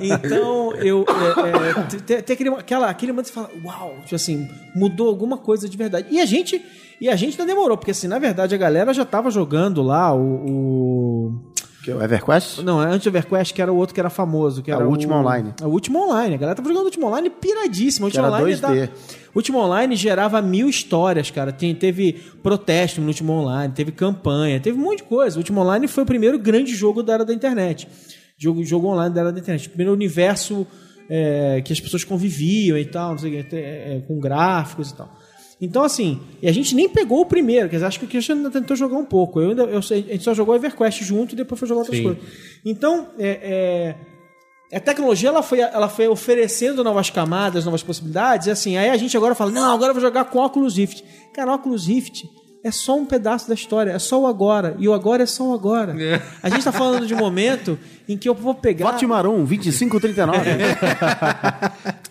Então, 0.00 0.72
eu. 0.76 1.04
É, 1.08 2.14
é, 2.14 2.20
tem, 2.22 2.34
aquele, 2.34 2.50
aquela, 2.50 2.90
aquele 2.90 3.12
momento 3.12 3.26
que 3.26 3.32
você 3.32 3.40
fala, 3.40 3.50
uau, 3.64 3.96
tipo 4.04 4.14
assim, 4.14 4.48
mudou 4.74 5.08
alguma 5.08 5.38
coisa 5.38 5.68
de 5.68 5.76
verdade. 5.76 6.06
E 6.10 6.20
a 6.20 6.26
gente. 6.26 6.62
E 7.00 7.08
a 7.08 7.16
gente 7.16 7.38
não 7.38 7.46
demorou, 7.46 7.78
porque 7.78 7.92
assim, 7.92 8.06
na 8.06 8.18
verdade, 8.18 8.54
a 8.54 8.58
galera 8.58 8.92
já 8.92 9.06
tava 9.06 9.30
jogando 9.30 9.82
lá 9.82 10.14
o. 10.14 10.20
o- 10.20 11.49
Que 11.84 11.90
é 11.90 11.94
o 11.94 12.02
EverQuest? 12.02 12.58
Não, 12.62 12.78
antes 12.78 13.04
do 13.04 13.08
EverQuest, 13.08 13.54
que 13.54 13.62
era 13.62 13.72
o 13.72 13.76
outro 13.76 13.94
que 13.94 14.00
era 14.00 14.10
famoso. 14.10 14.62
Que 14.62 14.70
É 14.70 14.74
era 14.74 14.86
o 14.86 14.90
Último 14.90 15.14
Online. 15.14 15.54
É 15.62 15.64
o 15.64 15.70
último 15.70 15.98
online. 15.98 16.34
A 16.34 16.38
galera 16.38 16.54
tava 16.56 16.68
jogando 16.68 16.82
o 16.82 16.86
último 16.86 17.06
online 17.06 17.30
piradíssimo. 17.30 18.06
O 18.06 18.10
Que 18.10 18.18
último 18.18 18.26
era 18.34 18.42
online 18.44 18.56
2D. 18.56 18.86
da- 18.86 18.92
O 19.34 19.38
último 19.38 19.58
online 19.58 19.96
gerava 19.96 20.42
mil 20.42 20.68
histórias, 20.68 21.30
cara. 21.30 21.52
Tem, 21.52 21.74
teve 21.74 22.12
protesto 22.42 23.00
no 23.00 23.06
último 23.08 23.32
online, 23.32 23.72
teve 23.72 23.92
campanha, 23.92 24.60
teve 24.60 24.78
um 24.78 24.82
monte 24.82 24.98
de 24.98 25.04
coisa. 25.04 25.36
O 25.36 25.40
último 25.40 25.60
online 25.60 25.88
foi 25.88 26.02
o 26.02 26.06
primeiro 26.06 26.38
grande 26.38 26.74
jogo 26.74 27.02
da 27.02 27.14
era 27.14 27.24
da 27.24 27.32
internet. 27.32 27.88
Jogo, 28.36 28.62
jogo 28.64 28.88
online 28.88 29.14
da 29.14 29.20
era 29.22 29.32
da 29.32 29.38
internet. 29.40 29.66
O 29.66 29.70
primeiro 29.70 29.92
universo 29.92 30.66
é, 31.08 31.62
que 31.64 31.72
as 31.72 31.80
pessoas 31.80 32.04
conviviam 32.04 32.76
e 32.78 32.84
tal, 32.84 33.10
não 33.12 33.18
sei 33.18 33.40
o 33.40 33.44
que, 33.44 33.56
é, 33.56 33.96
é, 33.96 34.02
com 34.06 34.18
gráficos 34.20 34.90
e 34.90 34.94
tal. 34.96 35.10
Então, 35.60 35.82
assim, 35.82 36.20
e 36.40 36.48
a 36.48 36.52
gente 36.52 36.74
nem 36.74 36.88
pegou 36.88 37.20
o 37.20 37.26
primeiro, 37.26 37.68
quer 37.68 37.76
dizer, 37.76 37.86
acho 37.86 37.98
que 37.98 38.06
o 38.06 38.08
Christian 38.08 38.36
ainda 38.36 38.50
tentou 38.50 38.74
jogar 38.74 38.96
um 38.96 39.04
pouco. 39.04 39.40
Eu 39.40 39.50
ainda, 39.50 39.62
eu, 39.64 39.78
a 39.78 39.82
gente 39.82 40.22
só 40.22 40.32
jogou 40.32 40.54
EverQuest 40.54 41.02
junto 41.02 41.34
e 41.34 41.36
depois 41.36 41.58
foi 41.58 41.68
jogar 41.68 41.80
outras 41.80 41.98
Sim. 41.98 42.04
coisas. 42.04 42.22
Então, 42.64 43.08
é, 43.18 43.94
é, 44.70 44.76
a 44.76 44.80
tecnologia 44.80 45.28
ela 45.28 45.42
foi, 45.42 45.60
ela 45.60 45.88
foi 45.88 46.08
oferecendo 46.08 46.82
novas 46.82 47.10
camadas, 47.10 47.66
novas 47.66 47.82
possibilidades, 47.82 48.46
e 48.46 48.50
assim, 48.50 48.76
aí 48.78 48.88
a 48.88 48.96
gente 48.96 49.14
agora 49.16 49.34
fala, 49.34 49.50
não, 49.50 49.74
agora 49.74 49.90
eu 49.90 49.94
vou 49.94 50.00
jogar 50.00 50.24
com 50.24 50.38
Oculus 50.38 50.76
Rift. 50.76 51.04
Cara, 51.34 51.54
Oculus 51.54 51.86
Rift 51.86 52.24
é 52.62 52.70
só 52.70 52.96
um 52.98 53.06
pedaço 53.06 53.48
da 53.48 53.54
história, 53.54 53.90
é 53.92 53.98
só 53.98 54.20
o 54.20 54.26
agora, 54.26 54.76
e 54.78 54.86
o 54.86 54.92
agora 54.92 55.22
é 55.22 55.26
só 55.26 55.48
o 55.50 55.54
agora. 55.54 55.94
A 56.42 56.48
gente 56.50 56.62
tá 56.62 56.70
falando 56.72 57.06
de 57.06 57.14
um 57.14 57.18
momento 57.18 57.78
em 58.08 58.18
que 58.18 58.28
eu 58.28 58.34
vou 58.34 58.54
pegar... 58.54 58.90
Vote 58.92 59.06
Marum, 59.06 59.44
2539. 59.44 60.50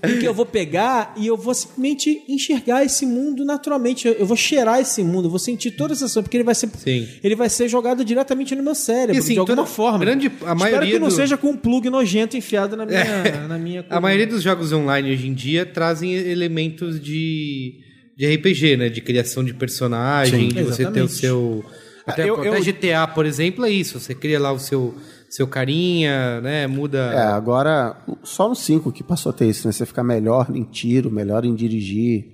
em 0.07 0.19
que 0.19 0.25
eu 0.25 0.33
vou 0.33 0.45
pegar 0.45 1.13
e 1.17 1.27
eu 1.27 1.35
vou 1.37 1.53
simplesmente 1.53 2.23
enxergar 2.27 2.83
esse 2.83 3.05
mundo 3.05 3.43
naturalmente. 3.45 4.07
Eu, 4.07 4.25
vou 4.25 4.37
cheirar 4.37 4.79
esse 4.79 5.03
mundo, 5.03 5.25
eu 5.25 5.29
vou 5.29 5.39
sentir 5.39 5.71
toda 5.71 5.93
essa 5.93 6.01
sensação, 6.01 6.23
porque 6.23 6.37
ele 6.37 6.43
vai 6.43 6.55
ser, 6.55 6.69
Sim. 6.77 7.07
ele 7.23 7.35
vai 7.35 7.49
ser 7.49 7.67
jogado 7.67 8.03
diretamente 8.03 8.55
no 8.55 8.63
meu 8.63 8.75
cérebro, 8.75 9.15
E, 9.15 9.19
assim, 9.19 9.33
de 9.33 9.39
alguma 9.39 9.57
toda- 9.57 9.67
forma. 9.67 9.99
grande- 9.99 10.27
a 10.27 10.29
Espero 10.31 10.55
maioria 10.57 10.93
que 10.93 10.99
não 10.99 11.09
do- 11.09 11.13
seja 11.13 11.37
com 11.37 11.49
um 11.49 11.57
plug 11.57 11.89
nojento 11.89 12.37
enfiado 12.37 12.75
na 12.77 12.85
minha, 12.85 13.47
na 13.47 13.57
minha 13.57 13.85
A 13.89 13.99
maioria 13.99 14.25
dos 14.27 14.41
jogos 14.41 14.71
online 14.71 15.11
hoje 15.11 15.27
em 15.27 15.33
dia 15.33 15.65
trazem 15.65 16.13
elementos 16.13 16.99
de, 16.99 17.75
de 18.19 18.35
RPG, 18.35 18.75
né? 18.75 18.89
De 18.89 18.99
criação 18.99 19.45
de 19.45 19.53
personagem, 19.53 20.49
Sim. 20.49 20.55
de 20.55 20.63
você 20.63 20.85
ter 20.91 21.01
o 21.01 21.07
seu. 21.07 21.63
Até, 22.05 22.29
Eu- 22.29 22.35
até 22.37 22.49
eu- 22.49 22.61
GTA, 22.61 23.07
por 23.07 23.25
exemplo, 23.25 23.63
é 23.65 23.69
isso. 23.69 23.97
Você 23.97 24.13
cria 24.13 24.37
lá 24.39 24.51
o 24.51 24.59
seu, 24.59 24.93
seu 25.29 25.47
carinha, 25.47 26.41
né? 26.41 26.67
Muda. 26.67 27.13
É, 27.13 27.21
agora, 27.21 27.95
só 28.23 28.49
no 28.49 28.55
5 28.55 28.91
que 28.91 29.03
passou 29.03 29.29
a 29.29 29.33
ter 29.33 29.47
isso, 29.47 29.65
né? 29.65 29.71
Você 29.71 29.85
ficar 29.85 30.03
melhor 30.03 30.47
em 30.53 30.63
tiro, 30.63 31.09
melhor 31.09 31.45
em 31.45 31.55
dirigir. 31.55 32.25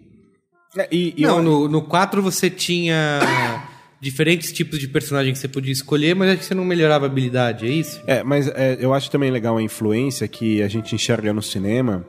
É, 0.75 0.87
e, 0.91 1.13
e 1.17 1.21
Não, 1.21 1.37
eu- 1.37 1.43
no, 1.43 1.67
no 1.69 1.81
4 1.83 2.19
você 2.21 2.49
tinha 2.49 3.19
diferentes 4.01 4.51
tipos 4.51 4.79
de 4.79 4.87
personagem 4.87 5.33
que 5.33 5.39
você 5.39 5.47
podia 5.47 5.71
escolher, 5.71 6.15
mas 6.15 6.29
acho 6.29 6.39
que 6.39 6.45
você 6.45 6.55
não 6.55 6.65
melhorava 6.65 7.05
a 7.05 7.09
habilidade, 7.09 7.65
é 7.65 7.69
isso? 7.69 8.01
É, 8.07 8.23
mas 8.23 8.47
é, 8.47 8.77
eu 8.79 8.93
acho 8.93 9.11
também 9.11 9.29
legal 9.29 9.57
a 9.57 9.61
influência 9.61 10.27
que 10.27 10.61
a 10.63 10.67
gente 10.67 10.95
enxerga 10.95 11.31
no 11.33 11.41
cinema, 11.41 12.03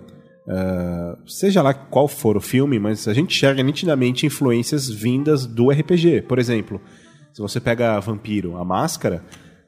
ah, 0.49 1.17
seja 1.27 1.63
lá 1.63 1.75
qual 1.75 2.07
for 2.09 2.37
o 2.37 2.41
filme, 2.41 2.79
mas 2.79 3.07
a 3.09 3.15
gente 3.15 3.35
enxerga 3.37 3.63
nitidamente 3.63 4.27
influências 4.27 4.89
vindas 4.89 5.47
do 5.47 5.71
RPG. 5.71 6.23
Por 6.23 6.39
exemplo, 6.39 6.81
se 7.33 7.41
você 7.41 7.61
pega 7.61 7.99
Vampiro, 8.01 8.57
a 8.57 8.65
máscara, 8.65 9.23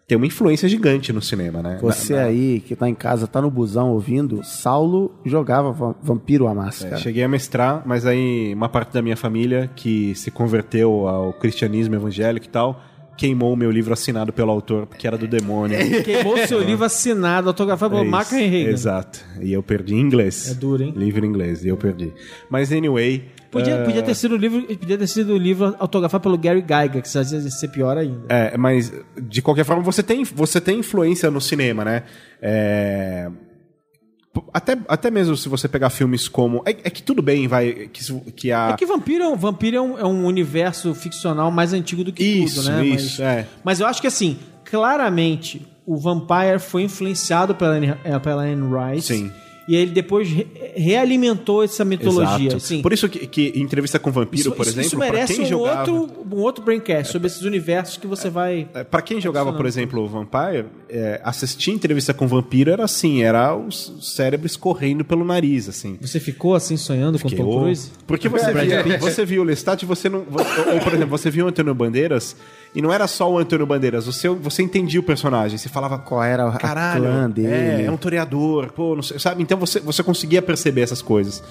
tem 0.06 0.16
uma 0.16 0.26
influência 0.26 0.66
gigante 0.68 1.12
no 1.12 1.20
cinema, 1.20 1.62
né? 1.62 1.78
Você 1.82 2.14
Na- 2.14 2.20
na- 2.22 2.26
aí 2.28 2.60
que 2.66 2.74
tá 2.74 2.88
em 2.88 2.94
casa, 2.94 3.26
tá 3.26 3.42
no 3.42 3.50
busão 3.50 3.90
ouvindo, 3.90 4.42
Saulo 4.42 5.14
jogava 5.24 5.70
va- 5.70 5.94
Vampiro 6.02 6.48
a 6.48 6.52
É, 6.52 6.54
máscara. 6.54 6.96
cheguei 6.96 7.22
a 7.24 7.28
mestrar, 7.28 7.82
mas 7.84 8.06
aí 8.06 8.54
uma 8.54 8.70
parte 8.70 8.92
da 8.94 9.02
minha 9.02 9.16
família 9.18 9.70
que 9.76 10.14
se 10.14 10.30
converteu 10.30 11.06
ao 11.06 11.34
cristianismo 11.34 11.94
evangélico 11.94 12.46
e 12.46 12.48
tal, 12.48 12.80
queimou 13.18 13.52
o 13.52 13.56
meu 13.56 13.70
livro 13.70 13.92
assinado 13.92 14.32
pelo 14.32 14.52
autor, 14.52 14.86
porque 14.86 15.06
era 15.06 15.18
do 15.18 15.26
demônio. 15.26 15.76
Queimou 16.04 16.38
seu 16.46 16.62
livro 16.62 16.84
assinado, 16.84 17.48
autografado 17.48 17.96
pelo 17.96 18.06
É 18.06 18.08
Mark 18.08 18.30
Reagan. 18.30 18.70
Exato. 18.70 19.24
E 19.42 19.52
eu 19.52 19.62
perdi 19.62 19.94
em 19.94 20.00
inglês. 20.00 20.52
É 20.52 20.54
duro, 20.54 20.84
hein? 20.84 20.94
Livro 20.96 21.26
em 21.26 21.28
inglês, 21.28 21.64
e 21.64 21.68
eu 21.68 21.76
perdi. 21.76 22.12
Mas 22.48 22.72
anyway. 22.72 23.24
Podia, 23.50 23.74
eh, 23.74 23.84
podia 23.84 24.02
ter 24.02 24.14
sido 24.14 24.34
o 24.34 24.36
livro, 24.36 24.62
podia 24.62 24.98
ter 24.98 25.06
sido 25.06 25.32
o 25.32 25.38
livro 25.38 25.74
autografado 25.78 26.22
pelo 26.22 26.38
Gary 26.38 26.60
Gygax, 26.60 27.00
que 27.00 27.08
isso 27.08 27.34
ia 27.34 27.50
ser 27.50 27.68
pior 27.68 27.96
ainda. 27.96 28.26
É, 28.28 28.56
mas 28.58 28.92
de 29.20 29.40
qualquer 29.40 29.64
forma 29.64 29.82
você 29.82 30.02
tem, 30.02 30.22
você 30.22 30.60
tem 30.60 30.80
influência 30.80 31.30
no 31.30 31.40
cinema, 31.40 31.82
né? 31.82 32.02
É, 32.42 33.30
até, 34.52 34.76
até 34.88 35.10
mesmo 35.10 35.36
se 35.36 35.48
você 35.48 35.68
pegar 35.68 35.90
filmes 35.90 36.28
como. 36.28 36.62
É, 36.66 36.70
é 36.70 36.90
que 36.90 37.02
tudo 37.02 37.20
bem, 37.22 37.46
vai. 37.48 37.88
Que, 37.92 38.20
que 38.32 38.52
a. 38.52 38.70
É 38.70 38.72
que 38.76 38.86
Vampiro, 38.86 39.24
é 39.24 39.28
um- 39.28 39.36
Vampiro 39.36 39.76
é, 39.76 39.80
um, 39.80 39.98
é 39.98 40.04
um 40.04 40.24
universo 40.26 40.94
ficcional 40.94 41.50
mais 41.50 41.72
antigo 41.72 42.02
do 42.04 42.12
que 42.12 42.22
Isso, 42.22 42.62
tudo, 42.62 42.70
né? 42.72 42.86
isso, 42.86 43.20
mas, 43.22 43.28
é. 43.28 43.46
mas 43.64 43.80
eu 43.80 43.86
acho 43.86 44.00
que 44.00 44.06
assim, 44.06 44.38
claramente 44.64 45.66
o 45.86 45.96
Vampire 45.96 46.58
foi 46.58 46.82
influenciado 46.82 47.54
pela 47.54 47.72
Anne, 47.74 47.94
eh, 48.04 48.18
pela 48.18 48.42
Anne 48.42 48.62
Rice. 48.94 49.06
Sim. 49.16 49.32
E 49.68 49.76
ele 49.76 49.90
depois 49.90 50.26
re- 50.30 50.46
realimentou 50.74 51.62
essa 51.62 51.84
mitologia. 51.84 52.46
Exato. 52.48 52.56
Assim. 52.56 52.80
Por 52.82 52.92
isso 52.92 53.06
que, 53.08 53.26
que 53.26 53.52
em 53.54 53.60
entrevista 53.62 53.98
com 53.98 54.10
vampiro, 54.10 54.40
isso, 54.40 54.52
por 54.52 54.62
isso- 54.62 54.70
exemplo, 54.70 54.86
isso 54.86 54.96
pra 54.96 55.06
merece 55.12 55.34
quem 55.34 55.44
um, 55.44 55.48
jogava. 55.48 55.92
outro, 55.92 56.26
um 56.34 56.40
outro 56.40 56.64
braincast 56.64 57.12
sobre 57.12 57.26
esses 57.28 57.42
universos 57.42 57.98
que 57.98 58.06
você 58.06 58.30
vai. 58.30 58.66
É, 58.74 58.82
Pra 58.82 59.02
quem 59.02 59.20
jogava, 59.20 59.52
por 59.52 59.66
exemplo, 59.66 60.02
o 60.02 60.08
Vampire, 60.08 60.64
é, 60.88 61.20
assistir 61.22 61.70
entrevista 61.72 62.14
com 62.14 62.26
vampiro 62.26 62.70
era 62.70 62.84
assim, 62.84 63.22
era 63.22 63.54
o 63.54 63.68
s- 63.68 63.92
cérebro 64.00 64.46
escorrendo 64.46 65.04
pelo 65.04 65.24
nariz, 65.24 65.68
assim. 65.68 65.98
Você 66.00 66.18
ficou 66.18 66.54
assim 66.54 66.76
sonhando 66.78 67.18
com 67.18 67.28
Que 67.28 67.36
Tom 67.36 67.44
o- 67.44 67.60
Cruise? 67.60 67.90
Porque 68.06 68.28
você 68.28 68.52
via, 68.52 68.98
você 68.98 69.24
viu 69.26 69.42
o 69.42 69.44
Lestat 69.44 69.82
e 69.82 69.86
você 69.86 70.08
não. 70.08 70.20
vo- 70.22 70.38
Ou, 70.40 70.74
ou, 70.74 70.80
por 70.80 70.94
exemplo, 70.94 71.10
você 71.10 71.30
viu 71.30 71.44
o 71.44 71.48
Antônio 71.48 71.74
Bandeiras 71.74 72.34
e 72.78 72.80
não 72.82 72.92
era 72.92 73.08
só 73.08 73.28
o 73.28 73.36
Antônio 73.36 73.66
Bandeiras, 73.66 74.06
você, 74.06 74.28
você 74.28 74.62
entendia 74.62 75.00
o 75.00 75.02
personagem. 75.02 75.58
Você 75.58 75.68
falava. 75.68 75.98
Qual 75.98 76.22
era 76.22 76.48
a 76.48 76.52
Caralho, 76.52 77.02
clã 77.02 77.28
dele? 77.28 77.82
é, 77.82 77.84
é 77.86 77.90
um 77.90 77.96
toreador, 77.96 78.72
pô, 78.72 78.94
não 78.94 79.02
sei, 79.02 79.18
sabe? 79.18 79.42
Então 79.42 79.58
você, 79.58 79.80
você 79.80 80.00
conseguia 80.04 80.40
perceber 80.40 80.82
essas 80.82 81.02
coisas. 81.02 81.42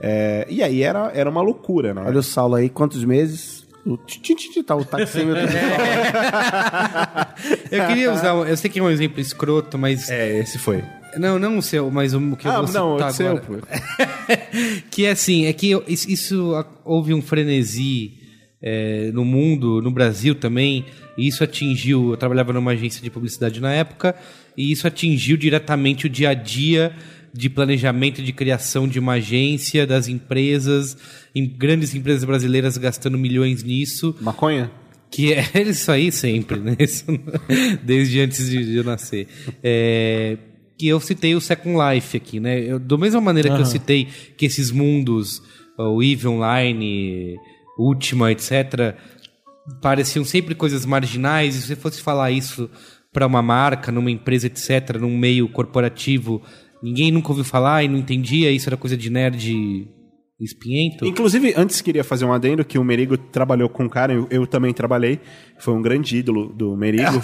É, 0.00 0.46
e 0.48 0.62
aí 0.62 0.82
era, 0.84 1.10
era 1.12 1.28
uma 1.28 1.40
loucura, 1.42 1.92
né? 1.92 2.02
Olha 2.06 2.20
o 2.20 2.22
Saulo 2.22 2.54
aí, 2.54 2.68
quantos 2.68 3.02
meses? 3.04 3.66
O 3.84 3.96
titi, 3.96 4.34
titi, 4.36 4.62
tá 4.62 4.76
o 4.76 4.84
taxímetro. 4.84 5.42
Eu 7.70 7.86
queria 7.86 8.12
usar. 8.12 8.34
um- 8.34 8.44
Eu 8.44 8.56
sei 8.56 8.70
que 8.70 8.78
é 8.78 8.82
um 8.82 8.90
exemplo 8.90 9.20
escroto, 9.20 9.78
mas. 9.78 10.08
É, 10.10 10.38
esse 10.38 10.58
foi. 10.58 10.84
Não, 11.16 11.38
não 11.38 11.58
o 11.58 11.62
seu, 11.62 11.90
mas 11.90 12.12
o 12.12 12.36
que 12.36 12.46
eu 12.46 12.52
Ah, 12.52 12.60
vou 12.60 12.72
não, 12.72 12.92
citar 12.96 13.10
o 13.10 13.14
seu, 13.14 13.28
agora. 13.28 13.42
pô. 13.42 13.54
que 14.90 15.06
é 15.06 15.10
assim, 15.12 15.46
é 15.46 15.52
que 15.52 15.72
isso, 15.88 16.10
isso 16.10 16.64
houve 16.84 17.14
um 17.14 17.22
frenesi 17.22 18.15
é, 18.68 19.12
no 19.12 19.24
mundo, 19.24 19.80
no 19.80 19.92
Brasil 19.92 20.34
também, 20.34 20.84
e 21.16 21.28
isso 21.28 21.44
atingiu. 21.44 22.10
Eu 22.10 22.16
trabalhava 22.16 22.52
numa 22.52 22.72
agência 22.72 23.00
de 23.00 23.08
publicidade 23.08 23.60
na 23.60 23.72
época, 23.72 24.16
e 24.56 24.72
isso 24.72 24.88
atingiu 24.88 25.36
diretamente 25.36 26.06
o 26.06 26.08
dia 26.08 26.30
a 26.30 26.34
dia 26.34 26.92
de 27.32 27.48
planejamento 27.48 28.20
de 28.20 28.32
criação 28.32 28.88
de 28.88 28.98
uma 28.98 29.12
agência, 29.12 29.86
das 29.86 30.08
empresas, 30.08 30.96
em 31.32 31.46
grandes 31.46 31.94
empresas 31.94 32.24
brasileiras 32.24 32.76
gastando 32.76 33.16
milhões 33.16 33.62
nisso. 33.62 34.16
Maconha? 34.20 34.68
Que 35.12 35.34
é 35.34 35.44
isso 35.62 35.92
aí 35.92 36.10
sempre, 36.10 36.58
né? 36.58 36.74
Isso 36.80 37.04
desde 37.84 38.20
antes 38.20 38.50
de, 38.50 38.74
eu 38.74 38.82
nascer. 38.82 39.28
É, 39.62 40.38
que 40.76 40.88
eu 40.88 40.98
citei 40.98 41.36
o 41.36 41.40
Second 41.40 41.76
Life 41.78 42.16
aqui, 42.16 42.40
né? 42.40 42.58
Eu, 42.58 42.80
da 42.80 42.98
mesma 42.98 43.20
maneira 43.20 43.54
que 43.54 43.60
eu 43.60 43.66
citei 43.66 44.08
que 44.36 44.46
esses 44.46 44.72
mundos, 44.72 45.40
o 45.78 46.02
EVE 46.02 46.26
Online, 46.26 47.36
Ultima, 47.78 48.32
etc., 48.32 48.94
pareciam 49.82 50.24
sempre 50.24 50.54
coisas 50.54 50.86
marginais, 50.86 51.56
e 51.56 51.60
se 51.60 51.66
você 51.68 51.76
fosse 51.76 52.00
falar 52.00 52.30
isso 52.30 52.70
para 53.12 53.26
uma 53.26 53.42
marca, 53.42 53.90
numa 53.90 54.10
empresa, 54.10 54.46
etc., 54.46 54.98
num 55.00 55.16
meio 55.16 55.48
corporativo, 55.48 56.42
ninguém 56.82 57.10
nunca 57.10 57.30
ouviu 57.30 57.44
falar 57.44 57.82
e 57.82 57.88
não 57.88 57.98
entendia, 57.98 58.50
isso 58.50 58.68
era 58.68 58.76
coisa 58.76 58.96
de 58.96 59.10
nerd 59.10 59.88
espinhento. 60.38 61.06
Inclusive, 61.06 61.54
antes 61.56 61.80
queria 61.80 62.04
fazer 62.04 62.26
um 62.26 62.32
adendo 62.32 62.64
que 62.64 62.78
o 62.78 62.84
Merigo 62.84 63.16
trabalhou 63.16 63.68
com 63.68 63.84
um 63.84 63.88
cara, 63.88 64.12
eu, 64.12 64.26
eu 64.30 64.46
também 64.46 64.72
trabalhei, 64.72 65.18
foi 65.58 65.72
um 65.72 65.80
grande 65.80 66.18
ídolo 66.18 66.52
do 66.52 66.76
Merigo, 66.76 67.20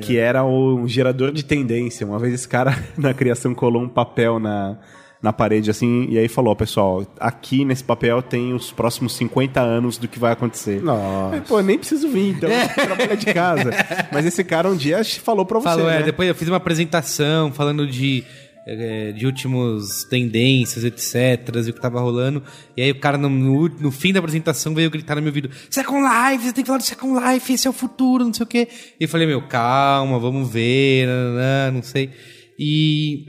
que 0.00 0.16
era 0.16 0.44
o 0.44 0.86
gerador 0.86 1.32
de 1.32 1.44
tendência. 1.44 2.06
Uma 2.06 2.18
vez 2.18 2.32
esse 2.32 2.48
cara, 2.48 2.78
na 2.96 3.12
criação, 3.12 3.54
colou 3.54 3.82
um 3.82 3.88
papel 3.88 4.38
na, 4.38 4.78
na 5.24 5.32
parede 5.32 5.70
assim, 5.70 6.06
e 6.10 6.18
aí 6.18 6.28
falou, 6.28 6.54
pessoal, 6.54 7.02
aqui 7.18 7.64
nesse 7.64 7.82
papel 7.82 8.20
tem 8.20 8.52
os 8.52 8.70
próximos 8.70 9.16
50 9.16 9.58
anos 9.58 9.96
do 9.96 10.06
que 10.06 10.18
vai 10.18 10.32
acontecer. 10.32 10.82
Nossa. 10.82 11.36
Aí, 11.36 11.40
Pô, 11.40 11.62
nem 11.62 11.78
preciso 11.78 12.10
vir, 12.10 12.32
então 12.36 12.50
trabalha 12.74 13.16
de 13.16 13.32
casa. 13.32 13.70
Mas 14.12 14.26
esse 14.26 14.44
cara 14.44 14.68
um 14.68 14.76
dia 14.76 15.02
falou 15.02 15.46
pra 15.46 15.58
você, 15.58 15.64
Falou, 15.64 15.88
é, 15.88 16.00
né? 16.00 16.02
depois 16.02 16.28
eu 16.28 16.34
fiz 16.34 16.46
uma 16.46 16.58
apresentação 16.58 17.50
falando 17.50 17.86
de, 17.86 18.22
eh, 18.66 19.12
de 19.12 19.24
últimos 19.24 20.04
tendências, 20.04 20.84
etc, 20.84 21.56
e 21.56 21.70
o 21.70 21.72
que 21.72 21.80
tava 21.80 22.00
rolando. 22.00 22.42
E 22.76 22.82
aí 22.82 22.90
o 22.90 23.00
cara, 23.00 23.16
no, 23.16 23.30
no, 23.30 23.66
no 23.66 23.90
fim 23.90 24.12
da 24.12 24.18
apresentação, 24.18 24.74
veio 24.74 24.90
gritar 24.90 25.14
no 25.14 25.22
meu 25.22 25.30
ouvido, 25.30 25.48
Second 25.70 26.02
Life, 26.02 26.44
você 26.44 26.52
tem 26.52 26.64
que 26.64 26.66
falar 26.66 26.80
do 26.80 26.84
Second 26.84 27.32
Life, 27.32 27.50
esse 27.50 27.66
é 27.66 27.70
o 27.70 27.72
futuro, 27.72 28.26
não 28.26 28.34
sei 28.34 28.44
o 28.44 28.46
quê. 28.46 28.68
E 29.00 29.04
eu 29.04 29.08
falei, 29.08 29.26
meu, 29.26 29.40
calma, 29.40 30.18
vamos 30.18 30.52
ver, 30.52 31.08
não 31.72 31.82
sei. 31.82 32.10
E, 32.58 33.24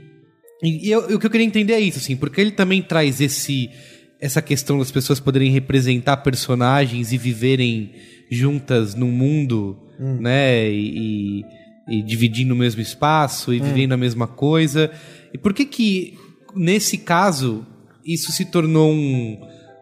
e 0.64 0.90
eu- 0.90 1.16
o 1.16 1.20
que 1.20 1.26
eu 1.26 1.30
queria 1.30 1.46
entender 1.46 1.74
é 1.74 1.80
isso, 1.80 2.00
assim, 2.00 2.16
porque 2.16 2.40
ele 2.42 2.52
também 2.52 2.82
traz 2.82 3.20
esse 3.22 3.70
essa 4.22 4.42
questão 4.42 4.80
das 4.80 4.90
pessoas 4.92 5.20
poderem 5.20 5.52
representar 5.52 6.18
personagens 6.18 7.12
e 7.12 7.18
viverem 7.18 7.92
juntas 8.32 8.96
num 8.96 9.12
mundo, 9.12 9.78
né? 10.22 10.70
E, 10.72 11.42
e- 11.42 11.44
e 12.00 12.02
dividindo 12.02 12.54
o 12.54 12.58
mesmo 12.58 12.82
espaço 12.82 13.54
e 13.54 13.60
vivendo 13.60 13.92
a 13.92 13.98
mesma 13.98 14.26
coisa. 14.26 14.90
E 15.34 15.38
por 15.38 15.54
que 15.54 15.66
que, 15.66 16.18
nesse 16.56 16.98
caso, 16.98 17.66
isso 18.06 18.32
se 18.32 18.46
tornou 18.46 18.92
um, 18.92 19.38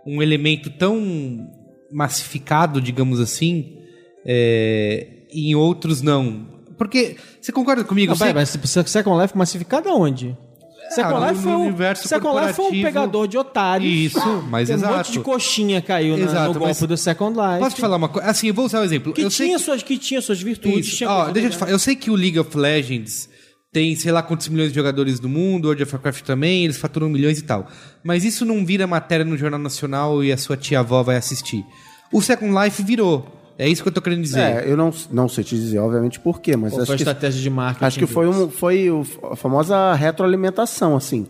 um 0.05 0.21
elemento 0.21 0.69
tão 0.71 1.47
massificado, 1.91 2.81
digamos 2.81 3.19
assim, 3.21 3.77
é, 4.25 5.07
e 5.31 5.51
em 5.51 5.55
outros 5.55 6.01
não? 6.01 6.47
Porque, 6.77 7.15
você 7.39 7.51
concorda 7.51 7.83
comigo? 7.83 8.09
Não, 8.09 8.17
sei- 8.17 8.33
mas 8.33 8.49
se- 8.49 8.89
Second 8.89 9.21
Life 9.21 9.37
massificado 9.37 9.87
aonde? 9.89 10.35
Second 10.95 11.19
no- 11.19 11.29
Life 11.29 11.41
foi 11.43 11.51
um, 11.51 11.61
universo 11.61 12.07
Second 12.07 12.39
Life 12.41 12.53
foi 12.53 12.65
um 12.65 12.81
pegador 12.81 13.27
de 13.27 13.37
otários. 13.37 13.91
Isso, 13.93 14.43
mas 14.49 14.69
um 14.69 14.73
exato. 14.73 14.95
monte 14.97 15.11
de 15.11 15.19
coxinha 15.19 15.81
caiu 15.81 16.17
na- 16.17 16.23
Exato, 16.25 16.53
no 16.53 16.59
golpe 16.59 16.87
do 16.87 16.97
Second 16.97 17.37
Life. 17.37 17.59
Posso 17.59 17.75
te 17.75 17.81
falar 17.81 17.95
uma 17.97 18.09
coisa? 18.09 18.29
Assim, 18.29 18.47
eu 18.47 18.53
vou 18.53 18.65
usar 18.65 18.79
o 18.79 18.83
exemplo. 18.83 19.13
Que 19.13 19.21
eu 19.21 19.29
tinha, 19.29 19.57
que- 19.57 19.63
suas, 19.63 19.83
que 19.83 19.97
tinha 19.97 20.21
suas 20.21 20.41
virtudes. 20.41 20.95
Tinha 20.95 21.09
Ó, 21.09 21.29
deixa 21.31 21.47
eu 21.47 21.51
te 21.51 21.57
falar. 21.57 21.71
Eu 21.71 21.79
sei 21.79 21.95
que 21.95 22.09
o 22.11 22.15
League 22.15 22.39
of 22.39 22.55
Legends 22.57 23.29
tem, 23.71 23.95
sei 23.95 24.11
lá, 24.11 24.21
quantos 24.21 24.47
milhões 24.49 24.69
de 24.69 24.75
jogadores 24.75 25.19
no 25.19 25.27
mundo, 25.27 25.65
World 25.65 25.81
of 25.83 25.93
Warcraft 25.93 26.21
também, 26.23 26.63
eles 26.65 26.77
faturam 26.77 27.09
milhões 27.09 27.39
e 27.39 27.41
tal. 27.41 27.67
Mas 28.03 28.23
isso 28.23 28.45
não 28.45 28.63
vira 28.65 28.85
matéria 28.85 29.25
no 29.25 29.35
Jornal 29.37 29.59
Nacional 29.59 30.23
e 30.23 30.31
a 30.31 30.37
sua 30.37 30.55
tia-avó 30.55 31.01
vai 31.01 31.15
assistir. 31.17 31.65
O 32.11 32.21
Second 32.21 32.53
Life 32.63 32.83
virou. 32.83 33.25
É 33.57 33.69
isso 33.69 33.83
que 33.83 33.89
eu 33.89 33.93
tô 33.93 34.01
querendo 34.01 34.21
dizer. 34.21 34.39
É, 34.39 34.71
eu 34.71 34.75
não, 34.75 34.91
não 35.11 35.29
sei 35.29 35.43
te 35.43 35.55
dizer, 35.55 35.79
obviamente, 35.79 36.19
por 36.19 36.41
quê, 36.41 36.55
mas 36.55 36.73
Qual 36.73 36.81
acho 36.81 36.87
foi 36.87 36.95
a 36.95 36.97
que, 36.97 37.03
estratégia 37.03 37.41
de 37.41 37.49
marketing 37.49 37.85
acho 37.85 37.99
que 37.99 38.07
foi, 38.07 38.27
um, 38.27 38.49
foi 38.49 38.89
a 39.31 39.35
famosa 39.35 39.93
retroalimentação, 39.93 40.95
assim. 40.95 41.27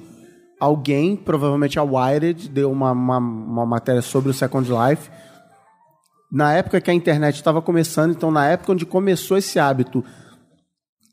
Alguém, 0.59 1.15
provavelmente 1.15 1.77
a 1.77 1.83
Wired, 1.83 2.49
deu 2.49 2.71
uma, 2.71 2.91
uma, 2.91 3.17
uma 3.17 3.65
matéria 3.65 4.01
sobre 4.01 4.31
o 4.31 4.33
Second 4.33 4.69
Life. 4.69 5.09
Na 6.31 6.53
época 6.53 6.79
que 6.79 6.89
a 6.89 6.93
internet 6.93 7.35
estava 7.35 7.61
começando, 7.61 8.11
então 8.11 8.31
na 8.31 8.47
época 8.47 8.71
onde 8.71 8.85
começou 8.85 9.37
esse 9.37 9.59
hábito 9.59 10.03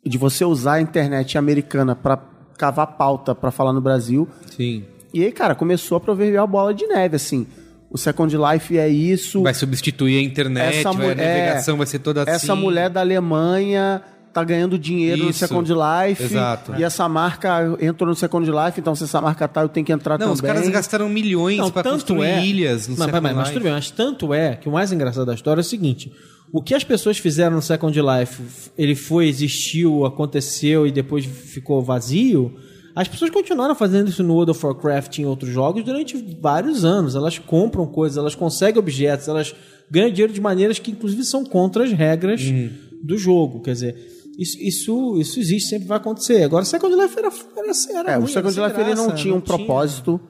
de 0.07 0.17
você 0.17 0.45
usar 0.45 0.75
a 0.75 0.81
internet 0.81 1.37
americana 1.37 1.95
para 1.95 2.19
cavar 2.57 2.87
pauta 2.97 3.35
para 3.35 3.51
falar 3.51 3.73
no 3.73 3.81
Brasil, 3.81 4.29
Sim. 4.57 4.85
e 5.13 5.25
aí, 5.25 5.33
cara, 5.33 5.55
começou 5.55 5.97
a 5.97 6.01
proverbial 6.01 6.47
bola 6.47 6.73
de 6.73 6.87
neve, 6.87 7.17
assim. 7.17 7.47
O 7.91 7.99
Second 7.99 8.35
Life 8.37 8.79
é 8.79 8.89
isso. 8.89 9.43
Vai 9.43 9.53
substituir 9.53 10.19
a 10.19 10.23
internet, 10.23 10.77
Essa 10.79 10.93
vai, 10.93 11.07
a 11.07 11.09
mulher- 11.11 11.17
navegação 11.17 11.77
vai 11.77 11.87
ser 11.87 11.99
toda 11.99 12.23
assim. 12.23 12.31
Essa 12.31 12.55
mulher 12.55 12.89
da 12.89 13.01
Alemanha 13.01 14.01
tá 14.33 14.45
ganhando 14.45 14.79
dinheiro 14.79 15.25
no 15.25 15.31
Isso. 15.31 15.41
Second 15.41 15.69
Life. 15.73 16.23
Exato. 16.23 16.73
E 16.79 16.85
essa 16.85 17.09
marca 17.09 17.77
entrou 17.81 18.09
no 18.09 18.15
Second 18.15 18.49
Life, 18.49 18.79
então 18.79 18.95
se 18.95 19.03
essa 19.03 19.21
marca 19.21 19.49
tá, 19.49 19.63
eu 19.63 19.69
tenho 19.69 19.85
que 19.85 19.93
entrar 19.93 20.13
Não, 20.19 20.27
também. 20.29 20.35
os 20.35 20.41
caras 20.41 20.69
gastaram 20.69 21.09
milhões 21.09 21.59
Não, 21.59 21.69
pra 21.69 21.83
tanto 21.83 21.95
construir 21.95 22.27
é. 22.29 22.47
ilhas 22.47 22.87
no 22.87 22.95
Mas, 22.97 23.07
Second 23.07 23.23
mas, 23.23 23.35
mas 23.35 23.49
Life. 23.49 23.53
tudo 23.55 23.63
bem, 23.65 23.73
mas 23.73 23.91
tanto 23.91 24.33
é 24.33 24.55
que 24.55 24.69
o 24.69 24.73
mais 24.73 24.93
engraçado 24.93 25.27
da 25.27 25.35
história 25.35 25.61
é 25.61 25.63
o 25.63 25.65
seguinte: 25.65 26.13
o 26.53 26.63
que 26.63 26.75
as 26.77 26.85
pessoas 26.85 27.19
fizeram 27.19 27.57
no 27.57 27.63
Second 27.63 28.01
Life, 28.01 28.41
ele 28.79 28.95
foi, 28.95 29.27
existiu, 29.27 30.05
aconteceu 30.07 30.87
e 30.87 30.93
depois 30.93 31.25
ficou 31.25 31.83
vazio. 31.83 32.55
As 32.95 33.07
pessoas 33.09 33.31
continuaram 33.31 33.75
fazendo 33.75 34.09
isso 34.09 34.23
no 34.23 34.35
World 34.35 34.51
of 34.51 34.67
Warcraft 34.67 35.19
e 35.19 35.23
em 35.23 35.25
outros 35.25 35.51
jogos 35.51 35.85
durante 35.85 36.17
vários 36.41 36.85
anos. 36.85 37.15
Elas 37.15 37.39
compram 37.39 37.87
coisas, 37.87 38.19
elas 38.19 38.35
conseguem 38.35 38.79
objetos, 38.79 39.29
elas 39.29 39.55
ganham 39.91 40.11
dinheiro 40.11 40.33
de 40.33 40.41
maneiras 40.41 40.79
que, 40.79 40.91
inclusive, 40.91 41.25
são 41.25 41.45
contra 41.45 41.85
as 41.85 41.93
regras 41.93 42.43
Uhum. 42.43 42.71
do 43.03 43.17
jogo. 43.17 43.61
Quer 43.63 43.73
dizer, 43.73 43.97
isso, 44.39 44.59
isso, 44.61 45.17
isso 45.21 45.39
existe, 45.41 45.69
sempre 45.69 45.87
vai 45.87 45.99
acontecer. 45.99 46.43
Agora, 46.43 46.65
Second 46.65 46.95
Life 46.95 47.19
era, 47.19 47.29
era, 47.57 47.73
era 48.01 48.13
É, 48.13 48.17
o 48.17 48.21
ruim, 48.23 48.29
Second 48.33 48.59
era 48.59 48.67
Life 48.69 48.77
sem 48.81 48.87
ele 48.87 48.95
não 48.97 49.07
graça, 49.07 49.23
tinha 49.23 49.35
um 49.35 49.41
propósito. 49.41 50.21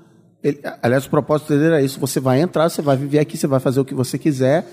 Ele- 0.42 0.60
aliás, 0.82 1.04
o 1.06 1.10
propósito 1.10 1.48
dele 1.48 1.64
era 1.66 1.82
isso: 1.82 1.98
você 2.00 2.18
vai 2.20 2.40
entrar, 2.40 2.68
você 2.68 2.80
vai 2.82 2.96
viver 2.96 3.18
aqui, 3.18 3.36
você 3.36 3.46
vai 3.46 3.60
fazer 3.60 3.80
o 3.80 3.84
que 3.84 3.94
você 3.94 4.18
quiser. 4.18 4.66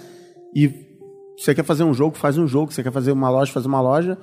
E 0.55 0.71
você 1.37 1.53
quer 1.53 1.63
fazer 1.63 1.83
um 1.83 1.93
jogo, 1.93 2.17
faz 2.17 2.37
um 2.37 2.47
jogo. 2.47 2.71
Você 2.71 2.81
quer 2.81 2.91
fazer 2.91 3.11
uma 3.11 3.29
loja, 3.29 3.51
faz 3.51 3.65
uma 3.65 3.79
loja. 3.81 4.17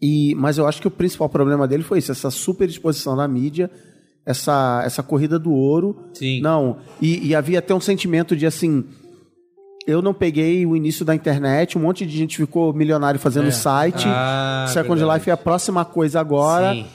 E, 0.00 0.34
mas 0.36 0.56
eu 0.56 0.66
acho 0.66 0.80
que 0.80 0.88
o 0.88 0.90
principal 0.90 1.28
problema 1.28 1.68
dele 1.68 1.82
foi 1.82 1.98
isso: 1.98 2.10
essa 2.10 2.30
super 2.30 2.68
exposição 2.68 3.16
da 3.16 3.28
mídia, 3.28 3.70
essa, 4.24 4.82
essa 4.84 5.02
corrida 5.02 5.38
do 5.38 5.52
ouro. 5.52 6.08
Sim. 6.14 6.40
Não, 6.40 6.78
e, 7.00 7.28
e 7.28 7.34
havia 7.34 7.58
até 7.58 7.74
um 7.74 7.80
sentimento 7.80 8.36
de 8.36 8.46
assim. 8.46 8.84
Eu 9.86 10.02
não 10.02 10.12
peguei 10.12 10.64
o 10.66 10.76
início 10.76 11.04
da 11.04 11.14
internet, 11.14 11.76
um 11.76 11.80
monte 11.80 12.06
de 12.06 12.16
gente 12.16 12.36
ficou 12.36 12.72
milionário 12.72 13.18
fazendo 13.18 13.50
site. 13.50 14.04
Ah, 14.06 14.66
Second 14.68 14.98
verdade. 14.98 15.18
Life 15.18 15.30
é 15.30 15.32
a 15.32 15.36
próxima 15.38 15.84
coisa 15.84 16.20
agora. 16.20 16.74
Sim. 16.74 16.86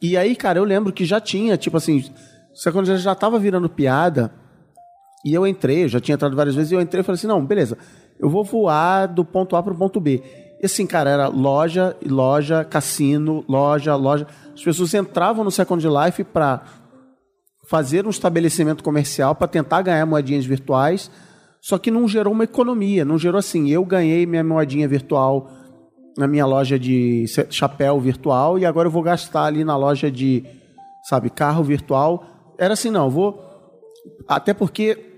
E 0.00 0.16
aí, 0.16 0.36
cara, 0.36 0.58
eu 0.58 0.64
lembro 0.64 0.92
que 0.92 1.06
já 1.06 1.18
tinha, 1.18 1.56
tipo 1.56 1.76
assim, 1.78 2.04
Second 2.52 2.88
Life 2.88 3.02
já 3.02 3.14
tava 3.14 3.38
virando 3.38 3.68
piada. 3.68 4.30
E 5.24 5.32
eu 5.32 5.46
entrei, 5.46 5.84
eu 5.84 5.88
já 5.88 6.00
tinha 6.00 6.14
entrado 6.14 6.36
várias 6.36 6.54
vezes, 6.54 6.70
e 6.70 6.74
eu 6.74 6.80
entrei 6.80 7.00
e 7.00 7.02
falei 7.02 7.16
assim: 7.16 7.26
não, 7.26 7.44
beleza, 7.44 7.78
eu 8.20 8.28
vou 8.28 8.44
voar 8.44 9.06
do 9.06 9.24
ponto 9.24 9.56
A 9.56 9.62
pro 9.62 9.74
ponto 9.74 9.98
B. 9.98 10.22
E 10.64 10.66
assim, 10.66 10.86
cara, 10.86 11.10
era 11.10 11.28
loja, 11.28 11.94
loja, 12.08 12.64
cassino, 12.64 13.44
loja, 13.46 13.94
loja. 13.96 14.26
As 14.54 14.64
pessoas 14.64 14.94
entravam 14.94 15.44
no 15.44 15.50
Second 15.50 15.86
Life 15.86 16.24
pra 16.24 16.62
fazer 17.68 18.06
um 18.06 18.08
estabelecimento 18.08 18.82
comercial 18.82 19.34
para 19.34 19.46
tentar 19.46 19.82
ganhar 19.82 20.06
moedinhas 20.06 20.46
virtuais, 20.46 21.10
só 21.60 21.76
que 21.76 21.90
não 21.90 22.08
gerou 22.08 22.32
uma 22.32 22.44
economia, 22.44 23.04
não 23.04 23.18
gerou 23.18 23.38
assim, 23.38 23.68
eu 23.68 23.84
ganhei 23.84 24.24
minha 24.24 24.42
moedinha 24.42 24.88
virtual 24.88 25.50
na 26.16 26.26
minha 26.26 26.46
loja 26.46 26.78
de 26.78 27.26
chapéu 27.50 28.00
virtual 28.00 28.58
e 28.58 28.64
agora 28.64 28.86
eu 28.88 28.90
vou 28.90 29.02
gastar 29.02 29.44
ali 29.44 29.64
na 29.64 29.76
loja 29.76 30.10
de, 30.10 30.46
sabe, 31.10 31.28
carro 31.28 31.62
virtual. 31.62 32.24
Era 32.58 32.72
assim, 32.72 32.88
não, 32.88 33.10
vou 33.10 33.38
até 34.26 34.54
porque 34.54 35.13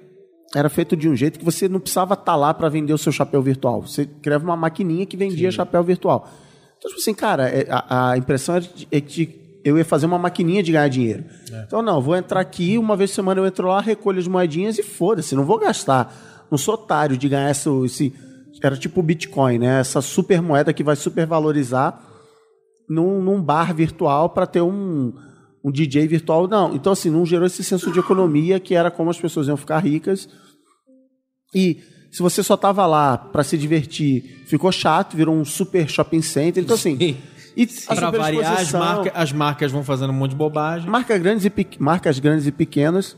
era 0.56 0.68
feito 0.70 0.96
de 0.96 1.08
um 1.08 1.14
jeito 1.14 1.38
que 1.38 1.44
você 1.44 1.68
não 1.68 1.78
precisava 1.78 2.14
estar 2.14 2.34
lá 2.34 2.54
para 2.54 2.68
vender 2.68 2.92
o 2.92 2.98
seu 2.98 3.12
chapéu 3.12 3.42
virtual. 3.42 3.82
Você 3.82 4.06
criava 4.06 4.42
uma 4.44 4.56
maquininha 4.56 5.04
que 5.04 5.16
vendia 5.16 5.50
chapéu 5.50 5.82
virtual. 5.84 6.28
Então, 6.78 6.88
tipo 6.88 7.00
assim, 7.00 7.12
cara, 7.14 7.48
é- 7.48 7.66
a, 7.70 8.12
a 8.12 8.18
impressão 8.18 8.56
era 8.56 8.64
de, 8.64 8.88
é 8.90 9.00
que 9.00 9.60
eu 9.64 9.76
ia 9.76 9.84
fazer 9.84 10.06
uma 10.06 10.18
maquininha 10.18 10.62
de 10.62 10.72
ganhar 10.72 10.88
dinheiro. 10.88 11.24
Então, 11.66 11.82
não, 11.82 12.00
vou 12.00 12.16
entrar 12.16 12.40
aqui, 12.40 12.78
uma 12.78 12.96
vez 12.96 13.10
por 13.10 13.16
semana 13.16 13.40
eu 13.40 13.46
entro 13.46 13.68
lá, 13.68 13.80
recolho 13.80 14.18
as 14.18 14.26
moedinhas 14.28 14.78
e 14.78 14.82
foda-se, 14.82 15.34
não 15.34 15.44
vou 15.44 15.58
gastar. 15.58 16.46
Não 16.50 16.56
sou 16.56 16.74
otário 16.74 17.18
de 17.18 17.28
ganhar 17.28 17.50
esse, 17.50 17.68
esse. 17.84 18.14
Era 18.62 18.76
tipo 18.76 19.00
o 19.00 19.02
Bitcoin, 19.02 19.58
né? 19.58 19.80
Essa 19.80 20.00
super 20.00 20.40
moeda 20.40 20.72
que 20.72 20.82
vai 20.82 20.96
supervalorizar 20.96 22.00
num, 22.88 23.20
num 23.20 23.42
bar 23.42 23.74
virtual 23.74 24.30
para 24.30 24.46
ter 24.46 24.62
um, 24.62 25.12
um 25.66 25.72
DJ 25.72 26.06
virtual. 26.06 26.46
Não. 26.46 26.74
Então, 26.74 26.92
assim, 26.92 27.10
não 27.10 27.26
gerou 27.26 27.46
esse 27.46 27.64
senso 27.64 27.90
de 27.90 27.98
economia 27.98 28.60
que 28.60 28.74
era 28.74 28.90
como 28.90 29.10
as 29.10 29.18
pessoas 29.20 29.48
iam 29.48 29.56
ficar 29.56 29.78
ricas. 29.80 30.28
E 31.54 31.80
se 32.12 32.22
você 32.22 32.42
só 32.42 32.56
tava 32.56 32.86
lá 32.86 33.18
para 33.18 33.42
se 33.42 33.58
divertir, 33.58 34.44
ficou 34.46 34.70
chato, 34.70 35.16
virou 35.16 35.34
um 35.34 35.44
super 35.44 35.88
shopping 35.88 36.22
center. 36.22 36.62
Então, 36.62 36.74
assim. 36.76 36.96
Sim. 36.96 37.16
E 37.56 37.66
a 37.88 37.94
Pra 37.96 38.10
variar, 38.10 38.60
as, 38.60 38.70
marca- 38.72 39.12
as 39.14 39.32
marcas 39.32 39.72
vão 39.72 39.82
fazendo 39.82 40.10
um 40.10 40.12
monte 40.12 40.32
de 40.32 40.36
bobagem. 40.36 40.88
Marcas 40.90 41.18
grandes, 41.20 41.44
e 41.46 41.50
pe- 41.50 41.66
marcas 41.78 42.18
grandes 42.18 42.46
e 42.46 42.52
pequenas. 42.52 43.16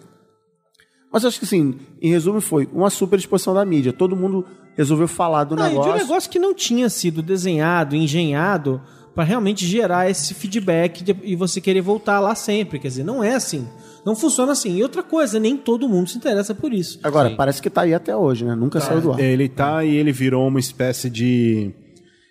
Mas 1.12 1.24
acho 1.24 1.40
que, 1.40 1.44
assim, 1.44 1.74
em 2.00 2.10
resumo, 2.10 2.40
foi 2.40 2.68
uma 2.72 2.88
super 2.88 3.18
exposição 3.18 3.52
da 3.52 3.64
mídia. 3.64 3.92
Todo 3.92 4.14
mundo 4.14 4.46
resolveu 4.76 5.08
falar 5.08 5.42
do 5.44 5.56
Não, 5.56 5.64
e 5.66 5.68
de 5.70 5.74
negócio. 5.74 5.92
um 5.92 5.96
negócio 5.96 6.30
que 6.30 6.38
não 6.38 6.54
tinha 6.54 6.88
sido 6.88 7.20
desenhado, 7.20 7.96
engenhado, 7.96 8.80
para 9.18 9.24
realmente 9.24 9.66
gerar 9.66 10.08
esse 10.08 10.32
feedback 10.32 11.02
de- 11.02 11.16
e 11.24 11.34
você 11.34 11.60
querer 11.60 11.80
voltar 11.80 12.20
lá 12.20 12.36
sempre. 12.36 12.78
Quer 12.78 12.86
dizer, 12.86 13.02
não 13.04 13.24
é 13.24 13.34
assim. 13.34 13.66
Não 14.06 14.14
funciona 14.14 14.52
assim. 14.52 14.76
E 14.76 14.80
outra 14.84 15.02
coisa, 15.02 15.40
nem 15.40 15.56
todo 15.56 15.88
mundo 15.88 16.08
se 16.08 16.16
interessa 16.16 16.54
por 16.54 16.72
isso. 16.72 17.00
Agora, 17.02 17.30
parece 17.30 17.60
que 17.60 17.68
tá 17.68 17.80
aí 17.80 17.92
até 17.92 18.14
hoje, 18.14 18.44
né? 18.44 18.54
Nunca 18.54 18.78
saiu 18.80 19.00
do 19.00 19.10
ar. 19.12 19.18
Ele 19.18 19.48
tá 19.48 19.84
e 19.84 19.96
ele 19.96 20.12
virou 20.12 20.46
uma 20.46 20.60
espécie 20.60 21.10
de. 21.10 21.72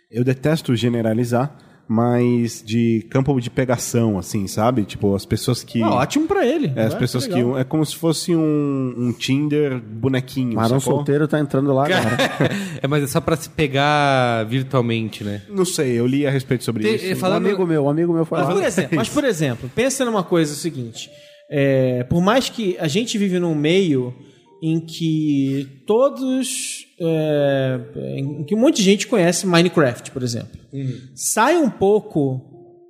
Eu 0.09 0.23
detesto 0.23 0.73
generalizar, 0.77 1.57
mais 1.87 2.61
de 2.65 3.05
campo 3.09 3.39
de 3.39 3.49
pegação, 3.49 4.17
assim, 4.19 4.45
sabe? 4.47 4.83
Tipo, 4.83 5.15
as 5.15 5.25
pessoas 5.25 5.63
que. 5.63 5.81
Ah, 5.81 5.95
ótimo 5.95 6.27
pra 6.27 6.45
ele. 6.45 6.71
É, 6.75 6.83
as 6.83 6.93
Ué, 6.93 6.99
pessoas 6.99 7.25
que. 7.25 7.33
legal. 7.33 7.57
É 7.57 7.63
como 7.63 7.85
se 7.85 7.95
fosse 7.95 8.35
um, 8.35 8.93
um 8.97 9.13
Tinder 9.13 9.79
bonequinho. 9.79 10.55
Marão 10.55 10.79
sacou? 10.79 10.97
solteiro 10.97 11.27
tá 11.27 11.39
entrando 11.39 11.73
lá 11.73 11.85
agora. 11.85 12.17
É, 12.81 12.87
mas 12.87 13.03
é 13.03 13.07
só 13.07 13.19
pra 13.21 13.35
se 13.35 13.49
pegar 13.49 14.43
virtualmente, 14.45 15.23
né? 15.23 15.41
Não 15.49 15.65
sei, 15.65 15.93
eu 15.99 16.05
li 16.05 16.27
a 16.27 16.29
respeito 16.29 16.63
sobre 16.63 16.83
Tem- 16.83 16.95
isso. 16.95 17.05
ele 17.05 17.13
Um 17.15 17.17
Falando- 17.17 17.45
amigo 17.47 17.65
meu, 17.65 17.85
um 17.85 17.89
amigo 17.89 18.13
meu 18.13 18.25
foi 18.25 18.37
Mas 18.39 18.47
lá. 18.49 18.53
por, 18.53 18.63
exemplo, 18.67 18.95
mas, 18.97 19.09
por 19.09 19.23
exemplo, 19.23 19.71
pensa 19.73 20.05
numa 20.05 20.23
coisa 20.23 20.53
seguinte. 20.53 21.09
É, 21.49 22.03
por 22.03 22.21
mais 22.21 22.49
que 22.49 22.75
a 22.79 22.87
gente 22.87 23.17
vive 23.17 23.39
num 23.39 23.55
meio 23.55 24.13
em 24.61 24.79
que 24.79 25.65
todos. 25.87 26.85
É, 26.99 27.79
em 28.17 28.43
que 28.43 28.55
um 28.55 28.59
monte 28.59 28.77
de 28.77 28.83
gente 28.83 29.07
conhece 29.07 29.45
Minecraft, 29.45 30.11
por 30.11 30.23
exemplo. 30.23 30.59
Sai 31.15 31.57
um 31.57 31.69
pouco 31.69 32.41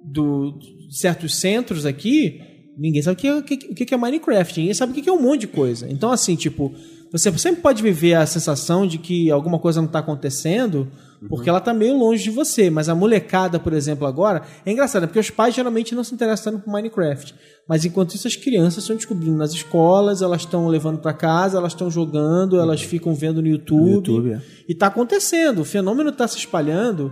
do, 0.03 0.51
de 0.59 0.97
certos 0.97 1.35
centros 1.35 1.85
aqui, 1.85 2.41
ninguém 2.77 3.01
sabe 3.01 3.15
o 3.17 3.19
que, 3.19 3.27
é- 3.27 3.71
o 3.71 3.75
que 3.75 3.93
é 3.93 3.97
Minecraft, 3.97 4.59
ninguém 4.59 4.73
sabe 4.73 4.91
o 4.97 5.03
que 5.03 5.09
é 5.09 5.13
um 5.13 5.21
monte 5.21 5.41
de 5.41 5.47
coisa. 5.47 5.87
Então, 5.89 6.11
assim, 6.11 6.35
tipo, 6.35 6.73
você 7.11 7.35
sempre 7.37 7.61
pode 7.61 7.81
viver 7.83 8.13
a 8.15 8.25
sensação 8.25 8.85
de 8.87 8.97
que 8.97 9.29
alguma 9.31 9.59
coisa 9.59 9.81
não 9.81 9.87
está 9.87 9.99
acontecendo 9.99 10.89
porque 11.27 11.49
ela 11.49 11.57
está 11.57 11.73
meio 11.73 11.97
longe 11.97 12.23
de 12.23 12.29
você. 12.29 12.69
Mas 12.69 12.89
a 12.89 12.95
molecada, 12.95 13.59
por 13.59 13.73
exemplo, 13.73 14.05
agora, 14.05 14.43
é 14.65 14.71
engraçado, 14.71 15.07
porque 15.07 15.19
os 15.19 15.29
pais 15.29 15.55
geralmente 15.55 15.95
não 15.95 16.03
se 16.03 16.13
interessam 16.13 16.59
por 16.59 16.71
Minecraft. 16.71 17.33
Mas 17.67 17.85
enquanto 17.85 18.15
isso, 18.15 18.27
as 18.27 18.35
crianças 18.35 18.83
estão 18.83 18.95
descobrindo 18.95 19.37
nas 19.37 19.51
escolas, 19.51 20.21
elas 20.21 20.41
estão 20.41 20.67
levando 20.67 20.99
para 20.99 21.13
casa, 21.13 21.57
elas 21.57 21.73
estão 21.73 21.89
jogando, 21.89 22.59
elas 22.59 22.81
ficam 22.81 23.13
vendo 23.13 23.41
no 23.41 23.47
YouTube. 23.47 23.91
YouTube, 23.91 24.33
é. 24.33 24.41
E 24.67 24.73
está 24.73 24.87
acontecendo, 24.87 25.61
o 25.61 25.65
fenômeno 25.65 26.09
está 26.09 26.27
se 26.27 26.37
espalhando. 26.37 27.11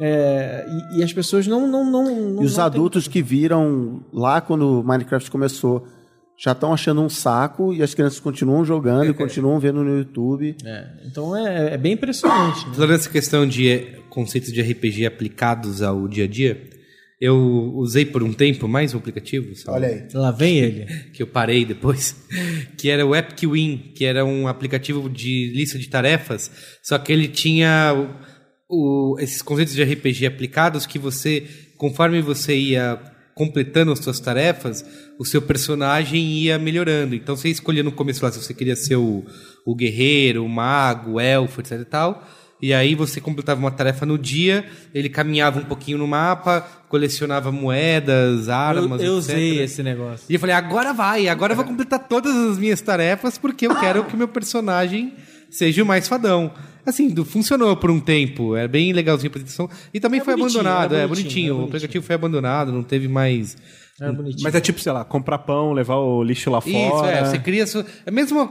é, 0.00 0.66
e, 0.94 1.00
e 1.00 1.02
as 1.02 1.12
pessoas 1.12 1.46
não. 1.46 1.66
não, 1.68 1.84
não, 1.84 2.30
não 2.30 2.42
E 2.42 2.46
os 2.46 2.56
não 2.56 2.64
adultos 2.64 3.06
que 3.06 3.22
viram 3.22 4.04
lá 4.12 4.40
quando 4.40 4.80
o 4.80 4.84
Minecraft 4.84 5.30
começou 5.30 5.86
já 6.44 6.52
estão 6.52 6.74
achando 6.74 7.00
um 7.00 7.08
saco 7.08 7.72
e 7.72 7.82
as 7.82 7.94
crianças 7.94 8.20
continuam 8.20 8.64
jogando 8.64 9.10
e 9.10 9.14
continuam 9.14 9.58
vendo 9.58 9.82
no 9.82 9.96
YouTube. 9.98 10.54
É, 10.64 10.86
então 11.06 11.34
é, 11.34 11.74
é 11.74 11.78
bem 11.78 11.92
impressionante. 11.94 12.66
né? 12.68 12.74
Falando 12.74 12.92
essa 12.92 13.08
questão 13.08 13.46
de 13.46 13.68
eh, 13.68 13.98
conceitos 14.10 14.52
de 14.52 14.60
RPG 14.60 15.06
aplicados 15.06 15.80
ao 15.80 16.06
dia 16.06 16.24
a 16.24 16.28
dia, 16.28 16.68
eu 17.20 17.36
usei 17.76 18.04
por 18.04 18.22
um 18.22 18.32
tempo 18.32 18.68
mais 18.68 18.92
um 18.92 18.98
aplicativo, 18.98 19.54
sabe? 19.56 19.86
aí. 19.86 20.06
Lá 20.12 20.30
vem 20.30 20.58
ele. 20.58 20.84
que 21.14 21.22
eu 21.22 21.26
parei 21.26 21.64
depois, 21.64 22.14
que 22.76 22.90
era 22.90 23.06
o 23.06 23.16
Epic 23.16 23.50
Win, 23.50 23.92
que 23.96 24.04
era 24.04 24.22
um 24.24 24.46
aplicativo 24.46 25.08
de 25.08 25.50
lista 25.54 25.78
de 25.78 25.88
tarefas, 25.88 26.50
só 26.82 26.98
que 26.98 27.10
ele 27.10 27.28
tinha 27.28 27.94
o- 28.68 29.14
o- 29.14 29.18
esses 29.18 29.40
conceitos 29.40 29.72
de 29.74 29.82
RPG 29.82 30.26
aplicados 30.26 30.84
que 30.84 30.98
você, 30.98 31.46
conforme 31.78 32.20
você 32.20 32.54
ia 32.54 33.00
completando 33.34 33.92
as 33.92 33.98
suas 33.98 34.20
tarefas, 34.20 34.84
o 35.18 35.24
seu 35.24 35.42
personagem 35.42 36.22
ia 36.22 36.58
melhorando. 36.58 37.14
Então 37.14 37.36
você 37.36 37.48
escolhia 37.48 37.82
no 37.82 37.92
começo 37.92 38.24
lá 38.24 38.30
se 38.30 38.40
você 38.40 38.54
queria 38.54 38.76
ser 38.76 38.96
o, 38.96 39.24
o 39.64 39.74
guerreiro, 39.74 40.44
o 40.44 40.48
mago, 40.48 41.12
o 41.12 41.20
elfo, 41.20 41.60
etc 41.60 41.80
e 41.80 41.84
tal. 41.84 42.28
E 42.62 42.72
aí 42.72 42.94
você 42.94 43.20
completava 43.20 43.60
uma 43.60 43.70
tarefa 43.70 44.06
no 44.06 44.16
dia, 44.16 44.64
ele 44.94 45.08
caminhava 45.08 45.58
um 45.58 45.64
pouquinho 45.64 45.98
no 45.98 46.06
mapa, 46.06 46.66
colecionava 46.88 47.52
moedas, 47.52 48.46
Eu, 48.46 48.54
armas, 48.54 49.02
eu 49.02 49.18
etc. 49.18 49.34
usei 49.34 49.62
esse 49.62 49.82
negócio. 49.82 50.24
E 50.30 50.34
eu 50.34 50.40
falei, 50.40 50.54
agora 50.54 50.94
vai, 50.94 51.28
agora 51.28 51.52
eu 51.52 51.56
vou 51.56 51.64
completar 51.64 52.08
todas 52.08 52.34
as 52.34 52.56
minhas 52.56 52.80
tarefas 52.80 53.36
porque 53.36 53.66
eu 53.66 53.74
quero 53.74 54.04
que 54.04 54.14
o 54.14 54.16
meu 54.16 54.28
personagem 54.28 55.12
seja 55.50 55.82
o 55.82 55.86
mais 55.86 56.08
fadão. 56.08 56.54
Assim, 56.86 57.08
do- 57.08 57.24
funcionou 57.24 57.76
por 57.76 57.90
um 57.90 57.98
tempo, 58.00 58.54
é 58.56 58.68
bem 58.68 58.92
legalzinho 58.92 59.28
a 59.28 59.30
apresentação. 59.30 59.68
E 59.92 59.98
também 60.00 60.20
É 60.20 60.24
foi 60.24 60.34
abandonado, 60.34 60.94
é 60.94 61.02
é 61.04 61.06
bonitinho, 61.06 61.08
bonitinho. 61.08 61.48
é 61.48 61.52
O 61.52 61.54
bonitinho. 61.56 61.68
aplicativo 61.76 62.04
foi 62.06 62.14
abandonado, 62.14 62.72
não 62.72 62.82
teve 62.82 63.08
mais. 63.08 63.56
Era 64.00 64.12
bonitinho. 64.12 64.42
Mas 64.42 64.54
é 64.54 64.60
tipo, 64.60 64.80
sei 64.80 64.90
lá, 64.92 65.04
comprar 65.04 65.38
pão, 65.38 65.72
levar 65.72 65.96
o 65.96 66.22
lixo 66.22 66.50
lá 66.50 66.58
Isso, 66.58 66.70
fora. 66.70 67.10
é, 67.10 67.24
você 67.24 67.38
cria. 67.38 67.66
Sua, 67.66 67.86
é 68.04 68.10
mesmo 68.10 68.46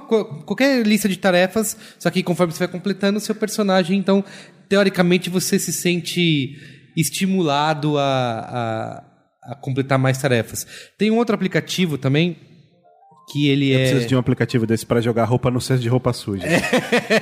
qualquer 0.46 0.86
lista 0.88 1.08
de 1.10 1.18
tarefas, 1.18 1.78
só 2.00 2.10
que 2.10 2.24
conforme 2.24 2.54
você 2.54 2.60
vai 2.60 2.68
completando 2.70 3.18
o 3.18 3.22
seu 3.22 3.36
personagem, 3.36 3.98
então, 4.00 4.24
teoricamente, 4.70 5.30
você 5.30 5.60
se 5.60 5.74
sente 5.74 6.56
estimulado 6.96 7.98
a, 7.98 9.04
a, 9.44 9.52
a 9.52 9.56
completar 9.56 10.00
mais 10.00 10.18
tarefas. 10.18 10.66
Tem 10.98 11.12
um 11.12 11.18
outro 11.18 11.36
aplicativo 11.36 11.98
também, 11.98 12.38
que 13.32 13.48
ele 13.48 13.72
Eu 13.72 13.80
é. 13.80 13.82
preciso 13.84 14.08
de 14.08 14.16
um 14.16 14.20
aplicativo 14.20 14.68
desse 14.68 14.86
pra 14.86 15.00
jogar 15.02 15.24
roupa 15.26 15.50
no 15.50 15.60
cesto 15.62 15.82
de 15.82 15.88
roupa 15.90 16.12
suja. 16.14 16.46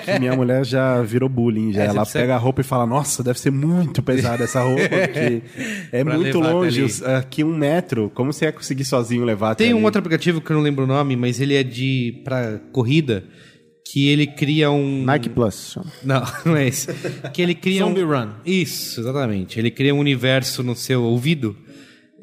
Que 0.04 0.20
minha 0.20 0.36
mulher 0.36 0.66
já 0.66 1.02
virou 1.02 1.30
bullying, 1.30 1.72
já. 1.72 1.84
É, 1.84 1.86
Ela 1.86 2.02
precisa- 2.02 2.20
pega 2.20 2.36
a 2.36 2.38
roupa 2.38 2.62
e 2.62 2.64
fala, 2.64 2.86
nossa, 2.86 3.24
deve 3.24 3.40
ser 3.40 3.52
muito 3.52 4.02
pesada 4.02 4.44
essa 4.44 4.62
roupa, 4.64 4.82
porque 4.90 5.42
é 5.92 6.04
Pra 6.04 6.16
muito 6.18 6.40
longe, 6.40 6.86
aqui 7.18 7.44
um 7.44 7.56
metro. 7.56 8.12
Como 8.14 8.34
você 8.34 8.46
ia 8.46 8.52
conseguir 8.52 8.84
sozinho 8.86 9.24
levar 9.24 9.52
até 9.52 9.64
Tem 9.66 9.74
um 9.74 9.78
ali? 9.78 9.86
outro 9.86 10.00
aplicativo 10.00 10.42
que 10.42 10.52
eu 10.52 10.56
não 10.56 10.64
lembro 10.64 10.84
o 10.86 10.88
nome, 10.88 11.16
mas 11.16 11.40
ele 11.40 11.56
é 11.56 11.64
de 11.64 12.22
para 12.26 12.60
corrida, 12.72 13.24
que 13.92 14.08
ele 14.10 14.26
cria 14.26 14.72
um 14.72 15.04
Nike 15.04 15.30
Plus. 15.30 15.72
chama. 15.74 15.92
Não, 16.04 16.24
não 16.46 16.58
é 16.58 16.68
esse. 16.68 16.88
Que 17.34 17.42
ele 17.42 17.54
cria 17.56 17.84
Zombie 17.84 18.04
um 18.04 18.08
Run. 18.10 18.30
Isso, 18.46 19.00
exatamente. 19.02 19.60
Ele 19.60 19.70
cria 19.70 19.94
um 19.94 20.00
universo 20.00 20.64
no 20.64 20.76
seu 20.76 21.04
ouvido, 21.04 21.56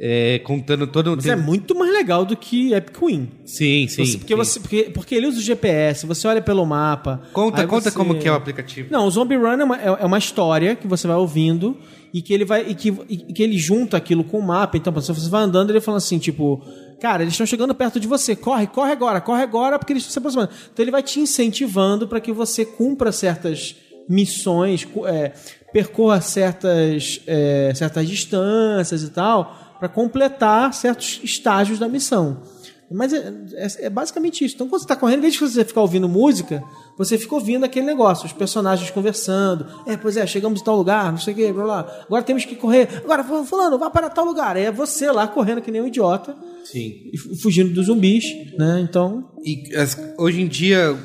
é, 0.01 0.39
contando 0.41 0.87
todo 0.87 1.17
Mas 1.17 1.27
é 1.27 1.35
muito 1.35 1.75
mais 1.77 1.93
legal 1.93 2.25
do 2.25 2.37
que 2.37 2.73
Epic 2.73 2.97
Win. 3.03 3.29
Sim, 3.45 3.89
sim. 3.89 4.05
Você- 4.05 4.19
porque, 4.19 4.33
sim. 4.35 4.39
Você, 4.39 4.61
porque, 4.61 4.83
porque 4.95 5.15
ele 5.15 5.27
usa 5.27 5.39
o 5.39 5.43
GPS, 5.43 6.07
você 6.07 6.29
olha 6.29 6.41
pelo 6.41 6.65
mapa. 6.65 7.21
Conta, 7.33 7.67
conta 7.67 7.91
você- 7.91 7.97
como 7.97 8.15
que 8.19 8.29
é 8.29 8.31
o 8.31 8.35
aplicativo. 8.35 8.89
Não, 8.93 9.07
o 9.07 9.11
Zombie 9.11 9.37
Run 9.37 9.61
é 9.61 9.65
uma, 9.65 9.77
é 9.77 9.87
é 10.01 10.07
uma 10.07 10.19
história 10.19 10.77
que 10.77 10.87
você 10.87 11.07
vai 11.09 11.17
ouvindo 11.17 11.77
e 12.15 12.23
que 12.23 12.33
ele 12.33 12.45
vai 12.45 12.69
e 12.71 12.75
que, 12.77 12.95
e 13.09 13.17
que 13.33 13.43
ele 13.43 13.59
junta 13.59 13.97
aquilo 13.97 14.23
com 14.23 14.39
o 14.39 14.43
mapa. 14.47 14.77
Então, 14.77 14.95
se 15.01 15.13
você 15.13 15.29
vai 15.29 15.43
andando, 15.43 15.71
ele 15.71 15.81
fala 15.81 15.99
assim, 15.99 16.19
tipo, 16.19 16.63
cara, 17.01 17.23
eles 17.25 17.35
estão 17.35 17.47
chegando 17.47 17.75
perto 17.75 17.99
de 17.99 18.07
você, 18.07 18.37
corre, 18.37 18.67
corre 18.69 18.93
agora, 18.93 19.21
corre 19.21 19.43
agora, 19.43 19.79
porque 19.81 19.93
eles 19.93 20.05
estão 20.05 20.13
se 20.13 20.19
aproximando. 20.21 20.51
Então 20.73 20.85
ele 20.85 20.93
vai 20.93 21.03
te 21.03 21.19
incentivando 21.19 22.07
para 22.07 22.21
que 22.21 22.31
você 22.33 22.65
cumpra 22.65 23.11
certas 23.11 23.75
missões, 24.09 24.87
é, 25.07 25.33
percorra 25.73 26.21
certas, 26.21 27.21
é, 27.27 27.73
certas 27.75 28.09
distâncias 28.09 29.03
e 29.03 29.11
tal, 29.11 29.68
para 29.79 29.89
completar 29.89 30.73
certos 30.75 31.21
estágios 31.23 31.79
da 31.79 31.89
missão. 31.89 32.43
Mas 32.91 33.13
é, 33.13 33.31
é- 33.53 33.87
é 33.87 33.91
basicamente 33.91 34.43
isso. 34.43 34.55
Então, 34.55 34.67
quando 34.67 34.81
você 34.81 34.85
está 34.87 34.97
correndo, 34.97 35.19
em 35.19 35.23
vez 35.23 35.35
de 35.35 35.41
você 35.41 35.63
ficar 35.63 35.83
ouvindo 35.83 36.09
música, 36.09 36.65
você 36.97 37.19
fica 37.19 37.35
ouvindo 37.35 37.65
aquele 37.65 37.85
negócio, 37.85 38.25
os 38.25 38.33
personagens 38.33 38.91
conversando. 38.91 39.67
É, 39.87 39.95
pois 39.95 40.17
é, 40.17 40.27
chegamos 40.27 40.63
em 40.63 40.65
tal 40.65 40.75
lugar, 40.77 41.11
não 41.13 41.19
sei 41.19 41.35
o 41.35 41.37
que, 41.37 41.53
blá 41.53 41.65
blá. 41.65 42.01
Agora 42.07 42.23
temos 42.23 42.47
que 42.47 42.57
correr. 42.57 42.89
Agora, 43.05 43.23
fulano, 43.45 43.79
vá 43.79 43.91
para 43.91 44.09
tal 44.09 44.25
lugar. 44.25 44.57
É 44.57 44.73
você 44.73 45.11
lá 45.11 45.29
correndo 45.29 45.61
que 45.61 45.71
nem 45.71 45.83
um 45.83 45.87
idiota 45.87 46.35
Sim. 46.65 47.11
e 47.13 47.19
fu- 47.19 47.37
fugindo 47.37 47.75
dos 47.75 47.87
zumbis, 47.87 48.25
né? 48.59 48.81
Então, 48.89 49.33
E 49.45 49.77
as- 49.77 49.99
hoje 50.17 50.41
em 50.41 50.49
dia, 50.49 50.97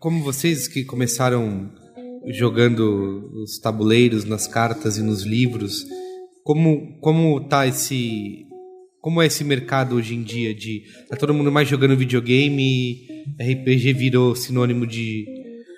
como 0.00 0.24
vocês 0.24 0.66
que 0.66 0.84
começaram 0.84 1.70
jogando 2.28 3.30
os 3.42 3.58
tabuleiros 3.58 4.24
nas 4.24 4.46
cartas 4.46 4.96
e 4.98 5.02
nos 5.02 5.22
livros, 5.22 5.86
como 6.46 6.96
como 7.00 7.40
tá 7.48 7.66
esse 7.66 8.46
como 9.00 9.20
é 9.20 9.26
esse 9.26 9.42
mercado 9.42 9.96
hoje 9.96 10.14
em 10.14 10.22
dia 10.22 10.54
de 10.54 10.84
tá 11.10 11.16
todo 11.16 11.34
mundo 11.34 11.50
mais 11.50 11.68
jogando 11.68 11.96
videogame 11.96 12.62
e 12.62 13.52
RPG 13.54 13.92
virou 13.92 14.34
sinônimo 14.36 14.86
de, 14.86 15.24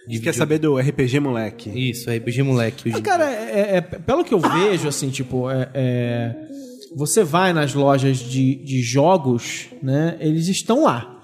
de 0.06 0.18
Você 0.18 0.22
quer 0.22 0.34
saber 0.34 0.58
do 0.58 0.76
RPG 0.78 1.20
moleque? 1.20 1.70
isso 1.90 2.10
RPG 2.10 2.42
moleque 2.42 2.90
Ah, 2.94 3.00
cara, 3.00 3.26
dia. 3.26 3.36
é- 3.36 3.76
é- 3.76 3.80
pelo 3.80 4.22
que 4.24 4.32
eu 4.34 4.40
vejo, 4.40 4.86
assim, 4.88 5.08
tipo, 5.10 5.50
é, 5.50 5.70
é, 5.74 6.34
você 6.96 7.24
vai 7.24 7.52
nas 7.52 7.72
lojas 7.74 8.18
de, 8.18 8.54
de 8.56 8.82
jogos, 8.82 9.68
né? 9.82 10.16
Eles 10.20 10.48
estão 10.48 10.84
lá. 10.84 11.14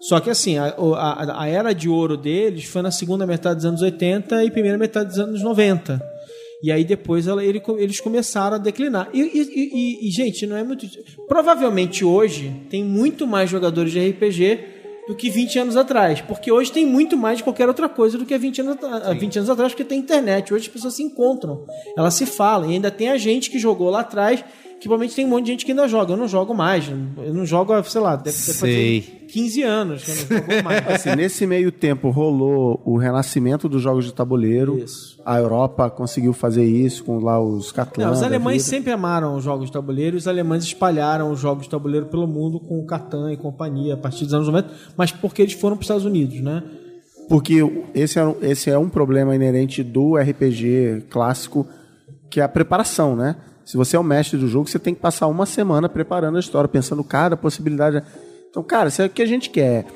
Só 0.00 0.20
que 0.20 0.28
assim, 0.30 0.58
a, 0.58 0.66
a, 0.96 1.42
a 1.44 1.48
era 1.48 1.72
de 1.74 1.88
ouro 1.88 2.16
deles 2.16 2.64
foi 2.64 2.82
na 2.82 2.90
segunda 2.90 3.26
metade 3.26 3.56
dos 3.56 3.64
anos 3.64 3.80
80 3.82 4.44
e 4.44 4.50
primeira 4.50 4.76
metade 4.78 5.08
dos 5.10 5.18
anos 5.18 5.42
90. 5.42 6.02
E 6.66 6.72
aí 6.72 6.82
depois 6.84 7.26
ela- 7.26 7.44
ele- 7.44 7.60
eles 7.78 8.00
começaram 8.00 8.56
a 8.56 8.58
declinar. 8.58 9.10
E, 9.12 9.20
e- 9.20 9.50
e- 10.02 10.08
e, 10.08 10.10
gente, 10.10 10.46
não 10.46 10.56
é 10.56 10.64
muito. 10.64 10.86
Provavelmente 11.28 12.04
hoje 12.04 12.52
tem 12.70 12.82
muito 12.82 13.26
mais 13.26 13.50
jogadores 13.50 13.92
de 13.92 13.98
RPG 13.98 14.60
do 15.06 15.14
que 15.14 15.28
20 15.28 15.58
anos 15.58 15.76
atrás. 15.76 16.22
Porque 16.22 16.50
hoje 16.50 16.72
tem 16.72 16.86
muito 16.86 17.16
mais 17.18 17.38
de 17.38 17.44
qualquer 17.44 17.68
outra 17.68 17.88
coisa 17.88 18.16
do 18.16 18.24
que 18.24 18.32
há 18.32 18.38
20 18.38 18.60
anos, 18.62 18.74
atra- 18.76 19.10
há 19.10 19.12
20 19.12 19.36
anos 19.36 19.50
atrás, 19.50 19.72
porque 19.72 19.84
tem 19.84 19.98
internet. 19.98 20.54
Hoje 20.54 20.62
as 20.68 20.72
pessoas 20.72 20.94
se 20.94 21.02
encontram, 21.02 21.66
elas 21.98 22.14
se 22.14 22.24
falam. 22.24 22.70
E 22.70 22.74
ainda 22.74 22.90
tem 22.90 23.10
a 23.10 23.18
gente 23.18 23.50
que 23.50 23.58
jogou 23.58 23.90
lá 23.90 24.00
atrás, 24.00 24.42
provavelmente 24.88 25.16
tem 25.16 25.24
um 25.24 25.28
monte 25.28 25.44
de 25.46 25.50
gente 25.52 25.64
que 25.66 25.72
ainda 25.72 25.86
joga. 25.88 26.12
Eu 26.12 26.16
não 26.16 26.28
jogo 26.28 26.54
mais. 26.54 26.88
Eu 27.18 27.34
não 27.34 27.44
jogo, 27.44 27.72
há, 27.72 27.82
sei 27.82 28.00
lá, 28.00 28.16
deve 28.16 28.36
ter 28.36 28.52
Sei. 28.52 29.00
fazer 29.02 29.26
15 29.28 29.62
anos 29.62 30.02
que 30.04 30.10
eu 30.10 30.14
não 30.14 30.46
jogo 30.46 30.62
mais. 30.64 30.86
Assim, 30.88 31.14
nesse 31.16 31.46
meio 31.46 31.72
tempo 31.72 32.10
rolou 32.10 32.80
o 32.84 32.96
renascimento 32.96 33.68
dos 33.68 33.82
jogos 33.82 34.04
de 34.04 34.12
tabuleiro. 34.14 34.78
Isso. 34.78 35.20
A 35.24 35.38
Europa 35.38 35.88
conseguiu 35.90 36.32
fazer 36.32 36.64
isso 36.64 37.04
com 37.04 37.18
lá 37.18 37.40
os 37.40 37.72
Catan. 37.72 38.04
Não, 38.06 38.12
os 38.12 38.22
alemães 38.22 38.62
sempre 38.62 38.92
amaram 38.92 39.36
os 39.36 39.44
jogos 39.44 39.66
de 39.66 39.72
tabuleiro 39.72 40.16
e 40.16 40.18
os 40.18 40.28
alemães 40.28 40.64
espalharam 40.64 41.30
os 41.30 41.40
jogos 41.40 41.64
de 41.64 41.70
tabuleiro 41.70 42.06
pelo 42.06 42.26
mundo 42.26 42.60
com 42.60 42.78
o 42.78 42.86
Catan 42.86 43.32
e 43.32 43.36
companhia 43.36 43.94
a 43.94 43.96
partir 43.96 44.24
dos 44.24 44.34
anos 44.34 44.46
90, 44.46 44.68
mas 44.96 45.10
porque 45.12 45.42
eles 45.42 45.54
foram 45.54 45.76
para 45.76 45.82
os 45.82 45.86
Estados 45.86 46.04
Unidos, 46.04 46.40
né? 46.40 46.62
Porque 47.28 47.60
esse 47.94 48.18
é, 48.18 48.24
um- 48.24 48.36
esse 48.42 48.68
é 48.70 48.78
um 48.78 48.88
problema 48.90 49.34
inerente 49.34 49.82
do 49.82 50.16
RPG 50.16 51.04
clássico, 51.08 51.66
que 52.30 52.38
é 52.38 52.42
a 52.42 52.48
preparação, 52.48 53.16
né? 53.16 53.36
Se 53.64 53.76
você 53.76 53.96
é 53.96 53.98
o 53.98 54.04
mestre 54.04 54.38
do 54.38 54.46
jogo, 54.48 54.68
você 54.68 54.78
tem 54.78 54.94
que 54.94 55.00
passar 55.00 55.26
uma 55.26 55.46
semana 55.46 55.88
preparando 55.88 56.36
a 56.36 56.40
história, 56.40 56.68
pensando 56.68 57.02
cada 57.02 57.36
possibilidade. 57.36 58.02
Então, 58.50 58.62
cara, 58.62 58.90
se 58.90 59.02
é 59.02 59.06
o 59.06 59.10
que 59.10 59.22
a 59.22 59.26
gente 59.26 59.48
quer, 59.50 59.86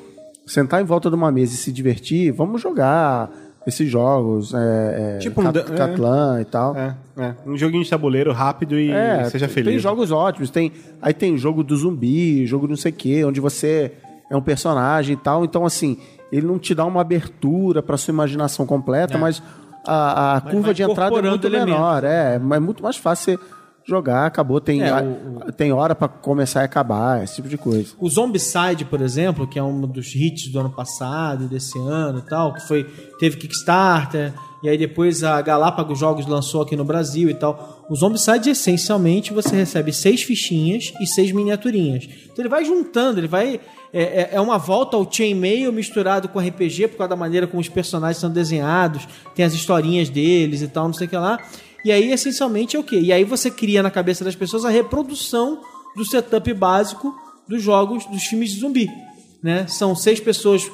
sentar 0.47 0.81
em 0.81 0.85
volta 0.85 1.09
de 1.11 1.15
uma 1.17 1.31
mesa 1.31 1.53
e 1.53 1.57
se 1.57 1.71
divertir, 1.71 2.33
vamos 2.33 2.63
jogar 2.63 3.31
esses 3.67 3.91
jogos, 3.91 4.55
é, 4.55 5.17
é, 5.17 5.19
Tipo 5.19 5.43
um 5.43 5.53
Cat- 5.53 5.71
é. 5.73 5.77
Catlan 5.77 6.41
e 6.41 6.45
tal. 6.47 6.75
É, 6.75 6.95
é. 7.19 7.35
Um 7.47 7.57
joguinho 7.59 7.85
de 7.85 7.91
tabuleiro 7.91 8.33
rápido 8.33 8.79
e 8.81 8.91
É, 8.91 9.25
seja 9.25 9.47
feliz. 9.47 9.69
Tem 9.69 9.79
jogos 9.79 10.11
ótimos, 10.11 10.49
tem 10.49 10.73
aí 11.03 11.13
tem 11.13 11.37
jogo 11.37 11.63
do 11.63 11.77
zumbi, 11.77 12.47
jogo 12.47 12.67
não 12.67 12.77
sei 12.77 12.91
o 12.91 12.95
quê, 12.95 13.25
onde 13.25 13.41
você 13.41 13.93
é 14.31 14.37
um 14.37 14.41
personagem 14.41 15.13
e 15.15 15.17
tal. 15.19 15.45
Então, 15.45 15.67
assim, 15.67 15.99
ele 16.33 16.47
não 16.47 16.59
te 16.59 16.75
dá 16.75 16.87
uma 16.87 17.03
abertura 17.03 17.83
para 17.83 17.99
sua 17.99 18.13
imaginação 18.13 18.65
completa, 18.65 19.19
mas 19.19 19.43
a, 19.87 20.37
a 20.37 20.41
curva 20.41 20.73
de 20.73 20.83
entrada 20.83 21.19
é 21.19 21.23
muito 21.23 21.47
elementos. 21.47 21.75
menor. 21.75 22.05
É, 22.05 22.37
é 22.37 22.59
muito 22.59 22.83
mais 22.83 22.97
fácil 22.97 23.35
você 23.39 23.58
jogar, 23.89 24.27
acabou. 24.27 24.61
Tem, 24.61 24.83
É, 24.83 24.93
o- 25.03 25.53
tem 25.53 25.73
hora 25.73 25.95
para 25.95 26.07
começar 26.09 26.61
e 26.63 26.65
acabar, 26.65 27.25
esse 27.25 27.37
tipo 27.37 27.49
de 27.49 27.57
coisa. 27.57 27.95
O 27.99 28.09
Zombicide, 28.09 28.85
por 28.85 29.01
exemplo, 29.01 29.47
que 29.47 29.59
é 29.59 29.63
um 29.63 29.81
dos 29.87 30.15
hits 30.15 30.49
do 30.53 30.61
ano 30.61 30.71
passado 30.71 31.45
e 31.45 31.47
desse 31.49 31.79
ano 31.79 32.19
e 32.19 32.23
tal, 32.29 32.53
que 32.53 32.61
foi 32.69 32.85
teve 33.19 33.37
Kickstarter 33.39 34.33
e 34.63 34.69
aí 34.69 34.77
depois 34.77 35.23
a 35.25 35.41
Galápagos 35.41 35.99
Jogos 35.99 36.27
lançou 36.27 36.63
aqui 36.63 36.77
no 36.77 36.85
Brasil 36.85 37.31
e 37.31 37.35
tal. 37.35 37.85
O 37.89 37.97
Zombicide 37.97 38.51
essencialmente 38.51 39.33
você 39.33 39.55
recebe 39.57 39.93
seis 39.93 40.23
fichinhas 40.23 40.93
e 41.01 41.07
seis 41.07 41.33
miniaturinhas. 41.33 42.05
Então 42.25 42.37
ele 42.43 42.49
vai 42.49 42.65
juntando, 42.65 43.19
ele 43.21 43.29
vai 43.29 43.61
é, 43.91 44.03
é- 44.03 44.29
é 44.33 44.41
uma 44.41 44.59
volta 44.59 44.99
ao 44.99 45.11
chainmail 45.11 45.73
misturado 45.73 46.29
com 46.29 46.39
RPG 46.39 46.89
por 46.89 46.99
causa 46.99 47.09
da 47.09 47.17
maneira 47.17 47.47
como 47.47 47.59
os 47.61 47.71
personagens 47.71 48.19
são 48.19 48.31
desenhados, 48.31 49.09
tem 49.35 49.45
as 49.47 49.55
historinhas 49.55 50.11
deles 50.11 50.61
e 50.61 50.69
tal, 50.69 50.85
não 50.89 50.93
sei 50.93 51.07
o 51.07 51.11
que 51.11 51.17
lá. 51.17 51.39
E 51.85 51.93
aí 51.93 52.13
essencialmente 52.13 52.77
é 52.77 52.79
o 52.79 52.85
quê? 52.85 53.01
E 53.01 53.13
aí 53.13 53.25
você 53.25 53.51
cria 53.51 53.83
na 53.83 53.91
cabeça 53.91 54.25
das 54.25 54.35
pessoas 54.35 54.65
a 54.65 54.71
reprodução 54.71 55.61
do 55.97 56.05
setup 56.05 56.53
básico 56.55 57.15
dos 57.47 57.63
jogos, 57.63 58.05
dos 58.07 58.25
filmes 58.25 58.51
de 58.51 58.61
zumbi. 58.61 58.91
Né? 59.43 59.67
São 59.67 59.95
seis 59.95 60.21
pessoas 60.21 60.69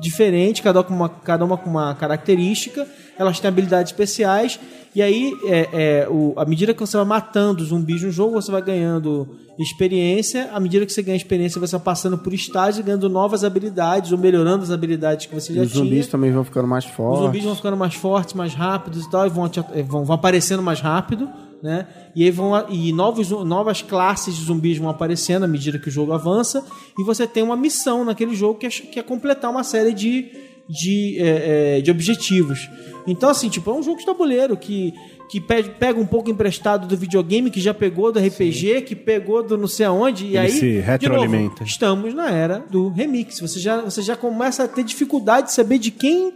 diferentes, 0.00 0.60
cada 0.60 0.80
uma, 0.80 0.84
com 0.84 0.94
uma, 0.94 1.08
cada 1.08 1.44
uma 1.44 1.56
com 1.56 1.70
uma 1.70 1.94
característica, 1.94 2.86
elas 3.18 3.38
têm 3.38 3.48
habilidades 3.48 3.92
especiais, 3.92 4.58
e 4.94 5.00
aí, 5.00 5.32
é, 5.44 5.68
é, 5.72 6.08
o, 6.08 6.34
à 6.36 6.44
medida 6.44 6.74
que 6.74 6.80
você 6.80 6.96
vai 6.96 7.06
matando 7.06 7.64
zumbis 7.64 8.02
no 8.02 8.10
jogo, 8.10 8.32
você 8.32 8.50
vai 8.50 8.60
ganhando 8.60 9.28
experiência, 9.56 10.50
à 10.52 10.58
medida 10.58 10.84
que 10.84 10.92
você 10.92 11.02
ganha 11.02 11.16
experiência, 11.16 11.60
você 11.60 11.76
vai 11.76 11.84
passando 11.84 12.18
por 12.18 12.32
estágios, 12.34 12.84
ganhando 12.84 13.08
novas 13.08 13.44
habilidades, 13.44 14.10
ou 14.10 14.18
melhorando 14.18 14.64
as 14.64 14.70
habilidades 14.70 15.26
que 15.26 15.34
você 15.34 15.54
já 15.54 15.62
os 15.62 15.70
zumbis 15.70 15.90
tinha. 15.90 16.10
também 16.10 16.32
vão 16.32 16.42
ficando 16.42 16.66
mais 16.66 16.84
Os 16.84 16.90
fortes. 16.90 17.24
zumbis 17.24 17.44
vão 17.44 17.54
ficando 17.54 17.76
mais 17.76 17.94
fortes, 17.94 18.34
mais 18.34 18.54
rápidos 18.54 19.04
e 19.04 19.10
tal, 19.10 19.26
e 19.26 19.30
vão, 19.30 19.46
eh, 19.46 19.82
vão, 19.82 20.04
vão 20.04 20.14
aparecendo 20.14 20.62
mais 20.62 20.80
rápido, 20.80 21.28
né? 21.62 21.86
E 22.14 22.24
aí 22.24 22.30
vão 22.30 22.52
e 22.68 22.92
novos, 22.92 23.30
novas 23.30 23.82
classes 23.82 24.34
de 24.36 24.44
zumbis 24.44 24.78
vão 24.78 24.88
aparecendo 24.88 25.44
à 25.44 25.48
medida 25.48 25.78
que 25.78 25.88
o 25.88 25.90
jogo 25.90 26.12
avança, 26.12 26.64
e 26.98 27.04
você 27.04 27.26
tem 27.26 27.42
uma 27.42 27.56
missão 27.56 28.04
naquele 28.04 28.34
jogo 28.34 28.58
que 28.58 28.66
é, 28.66 28.70
que 28.70 28.98
é 28.98 29.02
completar 29.02 29.50
uma 29.50 29.62
série 29.64 29.92
de, 29.92 30.26
de, 30.68 31.16
eh, 31.18 31.76
eh, 31.78 31.80
de 31.80 31.90
objetivos. 31.90 32.68
Então, 33.06 33.28
assim, 33.30 33.48
tipo, 33.48 33.70
é 33.70 33.74
um 33.74 33.82
jogo 33.82 33.98
de 33.98 34.06
tabuleiro 34.06 34.56
que, 34.56 34.92
que 35.30 35.40
pe- 35.40 35.62
pega 35.78 35.98
um 35.98 36.06
pouco 36.06 36.30
emprestado 36.30 36.86
do 36.86 36.96
videogame, 36.96 37.50
que 37.50 37.60
já 37.60 37.72
pegou 37.72 38.12
do 38.12 38.18
RPG, 38.18 38.82
que 38.82 38.94
pegou 38.94 39.42
do 39.42 39.56
não 39.56 39.66
sei 39.66 39.86
aonde, 39.86 40.26
e 40.26 40.28
Ele 40.30 40.38
aí. 40.38 40.50
se 40.50 40.60
de 40.60 40.74
novo, 40.76 40.86
retroalimenta. 40.86 41.64
estamos 41.64 42.12
na 42.14 42.30
era 42.30 42.58
do 42.70 42.88
remix. 42.90 43.40
Você 43.40 43.58
já, 43.58 43.80
você 43.80 44.02
já 44.02 44.14
começa 44.16 44.64
a 44.64 44.68
ter 44.68 44.84
dificuldade 44.84 45.46
de 45.48 45.54
saber 45.54 45.78
de 45.78 45.90
quem, 45.90 46.32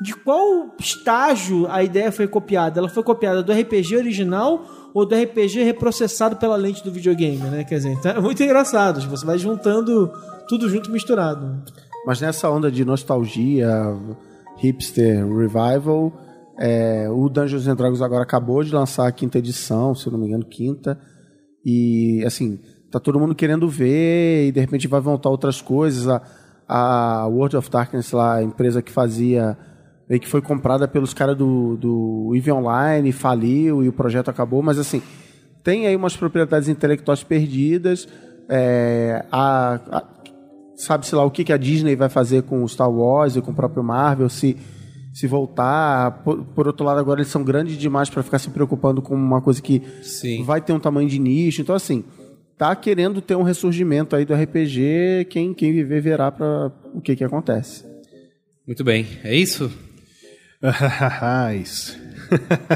de 0.00 0.14
qual 0.14 0.74
estágio 0.78 1.66
a 1.70 1.82
ideia 1.82 2.10
foi 2.10 2.26
copiada. 2.26 2.80
Ela 2.80 2.88
foi 2.88 3.02
copiada 3.02 3.42
do 3.42 3.52
RPG 3.52 3.96
original 3.96 4.64
ou 4.92 5.06
do 5.06 5.14
RPG 5.14 5.62
reprocessado 5.62 6.36
pela 6.36 6.56
lente 6.56 6.82
do 6.82 6.90
videogame, 6.90 7.38
né? 7.38 7.64
Quer 7.64 7.76
dizer, 7.76 7.92
então 7.92 8.12
é 8.12 8.20
muito 8.20 8.42
engraçado. 8.42 9.00
Você 9.08 9.24
vai 9.24 9.38
juntando 9.38 10.10
tudo 10.48 10.68
junto 10.68 10.90
misturado. 10.90 11.62
Mas 12.06 12.20
nessa 12.20 12.50
onda 12.50 12.70
de 12.70 12.84
nostalgia, 12.84 13.68
hipster, 14.58 15.26
revival, 15.26 16.12
é, 16.58 17.08
o 17.10 17.28
Dungeons 17.28 17.66
and 17.66 17.76
Dragons 17.76 18.02
agora 18.02 18.22
acabou 18.22 18.62
de 18.62 18.72
lançar 18.72 19.06
a 19.06 19.12
quinta 19.12 19.38
edição, 19.38 19.94
se 19.94 20.10
não 20.10 20.18
me 20.18 20.26
engano, 20.26 20.44
quinta. 20.44 20.98
E, 21.64 22.22
assim, 22.26 22.60
tá 22.90 23.00
todo 23.00 23.18
mundo 23.18 23.34
querendo 23.34 23.68
ver 23.68 24.48
e 24.48 24.52
de 24.52 24.60
repente 24.60 24.86
vai 24.86 25.00
voltar 25.00 25.30
outras 25.30 25.60
coisas. 25.60 26.06
A, 26.06 26.22
a 26.68 27.26
World 27.26 27.56
of 27.56 27.70
Darkness 27.70 28.12
lá, 28.12 28.36
a 28.36 28.42
empresa 28.42 28.82
que 28.82 28.92
fazia, 28.92 29.56
meio 30.08 30.20
que 30.20 30.28
foi 30.28 30.42
comprada 30.42 30.86
pelos 30.86 31.14
caras 31.14 31.36
do, 31.36 31.76
do 31.76 32.32
EVE 32.34 32.52
Online, 32.52 33.10
faliu 33.12 33.82
e 33.82 33.88
o 33.88 33.92
projeto 33.92 34.28
acabou, 34.28 34.62
mas 34.62 34.78
assim, 34.78 35.00
tem 35.62 35.86
aí 35.86 35.96
umas 35.96 36.16
propriedades 36.16 36.68
intelectuais 36.68 37.22
perdidas. 37.22 38.06
É, 38.48 39.24
a- 39.32 39.80
a, 39.90 40.04
sabe-se 40.76 41.14
lá 41.14 41.24
o 41.24 41.30
que, 41.30 41.44
que 41.44 41.52
a 41.52 41.56
Disney 41.56 41.96
vai 41.96 42.08
fazer 42.10 42.42
com 42.42 42.62
o 42.62 42.68
Star 42.68 42.90
Wars 42.90 43.36
e 43.36 43.40
com 43.40 43.52
o 43.52 43.54
próprio 43.54 43.82
Marvel, 43.82 44.28
se, 44.28 44.56
se 45.12 45.26
voltar. 45.26 46.22
Por, 46.22 46.44
por 46.44 46.66
outro 46.66 46.84
lado, 46.84 47.00
agora 47.00 47.20
eles 47.20 47.30
são 47.32 47.42
grandes 47.42 47.78
demais 47.78 48.10
para 48.10 48.22
ficar 48.22 48.38
se 48.38 48.50
preocupando 48.50 49.00
com 49.00 49.14
uma 49.14 49.40
coisa 49.40 49.62
que 49.62 49.80
Sim. 50.02 50.42
vai 50.44 50.60
ter 50.60 50.72
um 50.74 50.80
tamanho 50.80 51.08
de 51.08 51.18
nicho. 51.18 51.62
Então, 51.62 51.74
assim, 51.74 52.04
tá 52.58 52.76
querendo 52.76 53.22
ter 53.22 53.34
um 53.36 53.42
ressurgimento 53.42 54.14
aí 54.14 54.26
do 54.26 54.34
RPG. 54.34 55.28
Quem, 55.30 55.54
quem 55.54 55.72
viver 55.72 56.02
verá 56.02 56.30
para 56.30 56.70
o 56.92 57.00
que, 57.00 57.16
que 57.16 57.24
acontece. 57.24 57.84
Muito 58.66 58.84
bem. 58.84 59.06
É 59.22 59.34
isso? 59.34 59.70
Isso. 61.60 62.04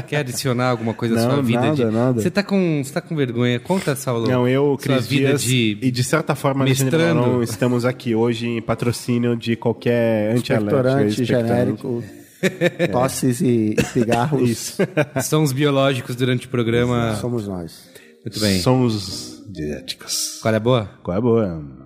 Quer 0.07 0.17
adicionar 0.17 0.69
alguma 0.69 0.93
coisa 0.93 1.15
à 1.15 1.23
Não, 1.23 1.33
sua 1.35 1.43
vida? 1.43 1.61
nada, 1.61 1.75
de... 1.75 1.85
nada. 1.85 2.21
Você 2.21 2.29
tá 2.29 2.43
com, 2.43 2.81
você 2.83 2.93
tá 2.93 3.01
com 3.01 3.15
vergonha? 3.15 3.59
Conta, 3.59 3.95
Saulo. 3.95 4.27
Não, 4.27 4.47
eu, 4.47 4.77
sua 4.81 4.95
Cris 4.95 5.07
vida 5.07 5.29
Dias, 5.29 5.43
de 5.43 5.77
e 5.81 5.91
de 5.91 6.03
certa 6.03 6.35
forma, 6.35 6.63
Alexandre 6.63 6.97
mestrando. 6.97 7.43
Estamos 7.43 7.85
aqui 7.85 8.15
hoje 8.15 8.47
em 8.47 8.61
patrocínio 8.61 9.35
de 9.35 9.55
qualquer 9.55 10.35
antialérgico. 10.35 11.23
Genérico, 11.23 12.03
tosses 12.91 13.41
e 13.41 13.75
cigarros. 13.91 14.49
Isso. 14.49 14.77
sons 15.23 15.51
biológicos 15.51 16.15
durante 16.15 16.47
o 16.47 16.49
programa. 16.49 17.15
Somos 17.15 17.47
nós. 17.47 17.89
Muito 18.23 18.39
bem. 18.39 18.59
Somos 18.59 19.43
dietéticos. 19.49 20.39
Qual 20.41 20.53
é 20.53 20.57
a 20.57 20.59
boa? 20.59 20.89
Qual 21.01 21.15
é 21.15 21.17
a 21.17 21.21
boa? 21.21 21.78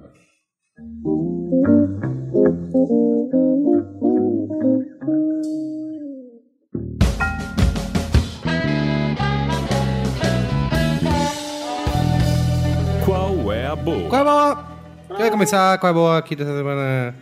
Qual 14.09 14.15
é 14.15 14.21
a 14.21 14.23
boa? 14.23 14.23
Qual 14.23 14.23
é 14.23 14.23
a 14.23 14.23
boa? 14.23 14.67
Quem 15.07 15.17
vai 15.17 15.31
começar? 15.31 15.77
Qual 15.77 15.87
é 15.87 15.91
a 15.91 15.93
boa 15.93 16.17
aqui 16.17 16.35
dessa 16.35 16.55
semana? 16.55 17.15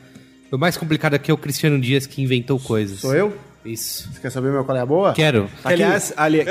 O 0.52 0.58
mais 0.58 0.78
complicado 0.78 1.14
aqui 1.14 1.32
é 1.32 1.34
o 1.34 1.38
Cristiano 1.38 1.80
Dias 1.80 2.06
que 2.06 2.22
inventou 2.22 2.60
coisas. 2.60 3.00
Sou 3.00 3.16
eu? 3.16 3.34
Isso. 3.64 4.10
Você 4.12 4.20
quer 4.20 4.32
saber 4.32 4.52
meu 4.52 4.64
qual 4.64 4.78
é 4.78 4.82
a 4.82 4.86
boa? 4.86 5.14
Quero. 5.14 5.50
Que, 5.62 5.68
aliás, 5.68 6.14
ali... 6.18 6.44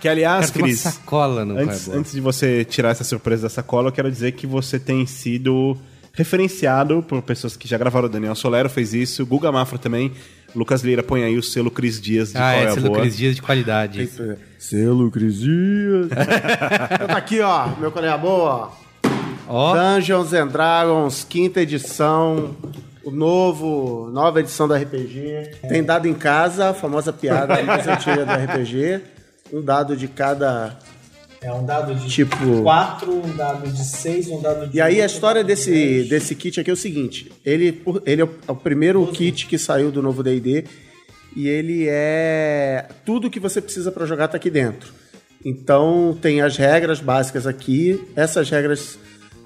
que, 0.00 0.08
aliás 0.08 0.50
Quero 0.50 0.52
ter 0.52 0.58
uma 0.58 0.68
Cris, 0.68 0.80
sacola 0.80 1.44
no 1.44 1.58
é 1.58 1.62
antes, 1.62 1.86
boa. 1.86 1.98
antes 1.98 2.12
de 2.12 2.20
você 2.20 2.64
tirar 2.64 2.90
essa 2.90 3.04
surpresa 3.04 3.42
da 3.42 3.48
sacola, 3.48 3.88
eu 3.88 3.92
quero 3.92 4.10
dizer 4.10 4.32
que 4.32 4.46
você 4.46 4.78
tem 4.78 5.06
sido 5.06 5.76
referenciado 6.12 7.02
por 7.02 7.22
pessoas 7.22 7.56
que 7.56 7.68
já 7.68 7.78
gravaram. 7.78 8.06
O 8.06 8.10
Daniel 8.10 8.34
Solero 8.34 8.68
fez 8.68 8.92
isso, 8.92 9.24
Guga 9.24 9.50
Mafra 9.52 9.78
também. 9.78 10.12
Lucas 10.54 10.82
Lira 10.82 11.02
põe 11.02 11.22
aí 11.22 11.38
o 11.38 11.42
selo 11.42 11.70
Cris 11.70 12.00
Dias 12.00 12.32
de 12.32 12.38
Ah, 12.38 12.54
é, 12.54 12.64
é, 12.64 12.70
selo 12.72 12.88
boa. 12.88 13.00
Cris 13.00 13.16
Dias 13.16 13.34
de 13.34 13.40
qualidade. 13.40 14.10
Selo 14.58 15.10
Cris 15.10 15.38
Dias. 15.38 16.08
então 16.92 17.06
tá 17.06 17.16
aqui, 17.16 17.40
ó. 17.40 17.68
Meu 17.78 17.90
qual 17.90 18.04
é 18.04 18.10
a 18.10 18.18
boa? 18.18 18.81
Ó, 19.54 19.74
Dungeons 19.74 20.32
and 20.32 20.46
Dragons, 20.46 21.24
quinta 21.28 21.60
edição. 21.60 22.56
O 23.04 23.10
novo, 23.10 24.08
nova 24.10 24.40
edição 24.40 24.66
do 24.66 24.72
RPG. 24.74 25.56
Tem 25.68 25.82
dado 25.84 26.08
em 26.08 26.14
casa, 26.14 26.70
a 26.70 26.74
famosa 26.74 27.12
piada 27.12 27.62
mais 27.62 27.86
antiga 27.86 28.24
do 28.24 28.32
RPG. 28.32 29.00
Um 29.52 29.60
dado 29.60 29.94
de 29.94 30.08
cada. 30.08 30.78
É 31.42 31.52
um 31.52 31.66
dado 31.66 31.94
de 31.94 32.08
Tipo- 32.08 32.62
4, 32.62 33.12
um 33.12 33.36
dado 33.36 33.68
de 33.70 33.84
6, 33.84 34.28
um 34.28 34.40
dado 34.40 34.68
de 34.68 34.78
E 34.78 34.80
aí 34.80 35.02
a 35.02 35.04
história 35.04 35.42
um 35.42 35.44
desse, 35.44 35.70
10. 35.70 36.08
desse 36.08 36.34
kit 36.34 36.58
aqui 36.58 36.70
é 36.70 36.72
o 36.72 36.76
seguinte: 36.76 37.30
ele, 37.44 37.82
ele 38.06 38.22
é 38.22 38.24
o, 38.24 38.30
é 38.48 38.54
primeiro 38.54 39.06
kit 39.08 39.46
que 39.46 39.58
saiu 39.58 39.90
do 39.90 40.00
novo 40.00 40.22
DD 40.22 40.64
e 41.36 41.46
ele 41.48 41.86
é 41.90 42.86
tudo 43.04 43.28
que 43.28 43.40
você 43.40 43.60
precisa 43.60 43.92
para 43.92 44.06
jogar 44.06 44.28
tá 44.28 44.38
aqui 44.38 44.48
dentro. 44.48 44.94
Então 45.44 46.16
tem 46.22 46.40
as 46.40 46.56
regras 46.56 47.00
básicas 47.00 47.46
aqui. 47.46 48.00
Essas 48.14 48.48
regras, 48.48 48.96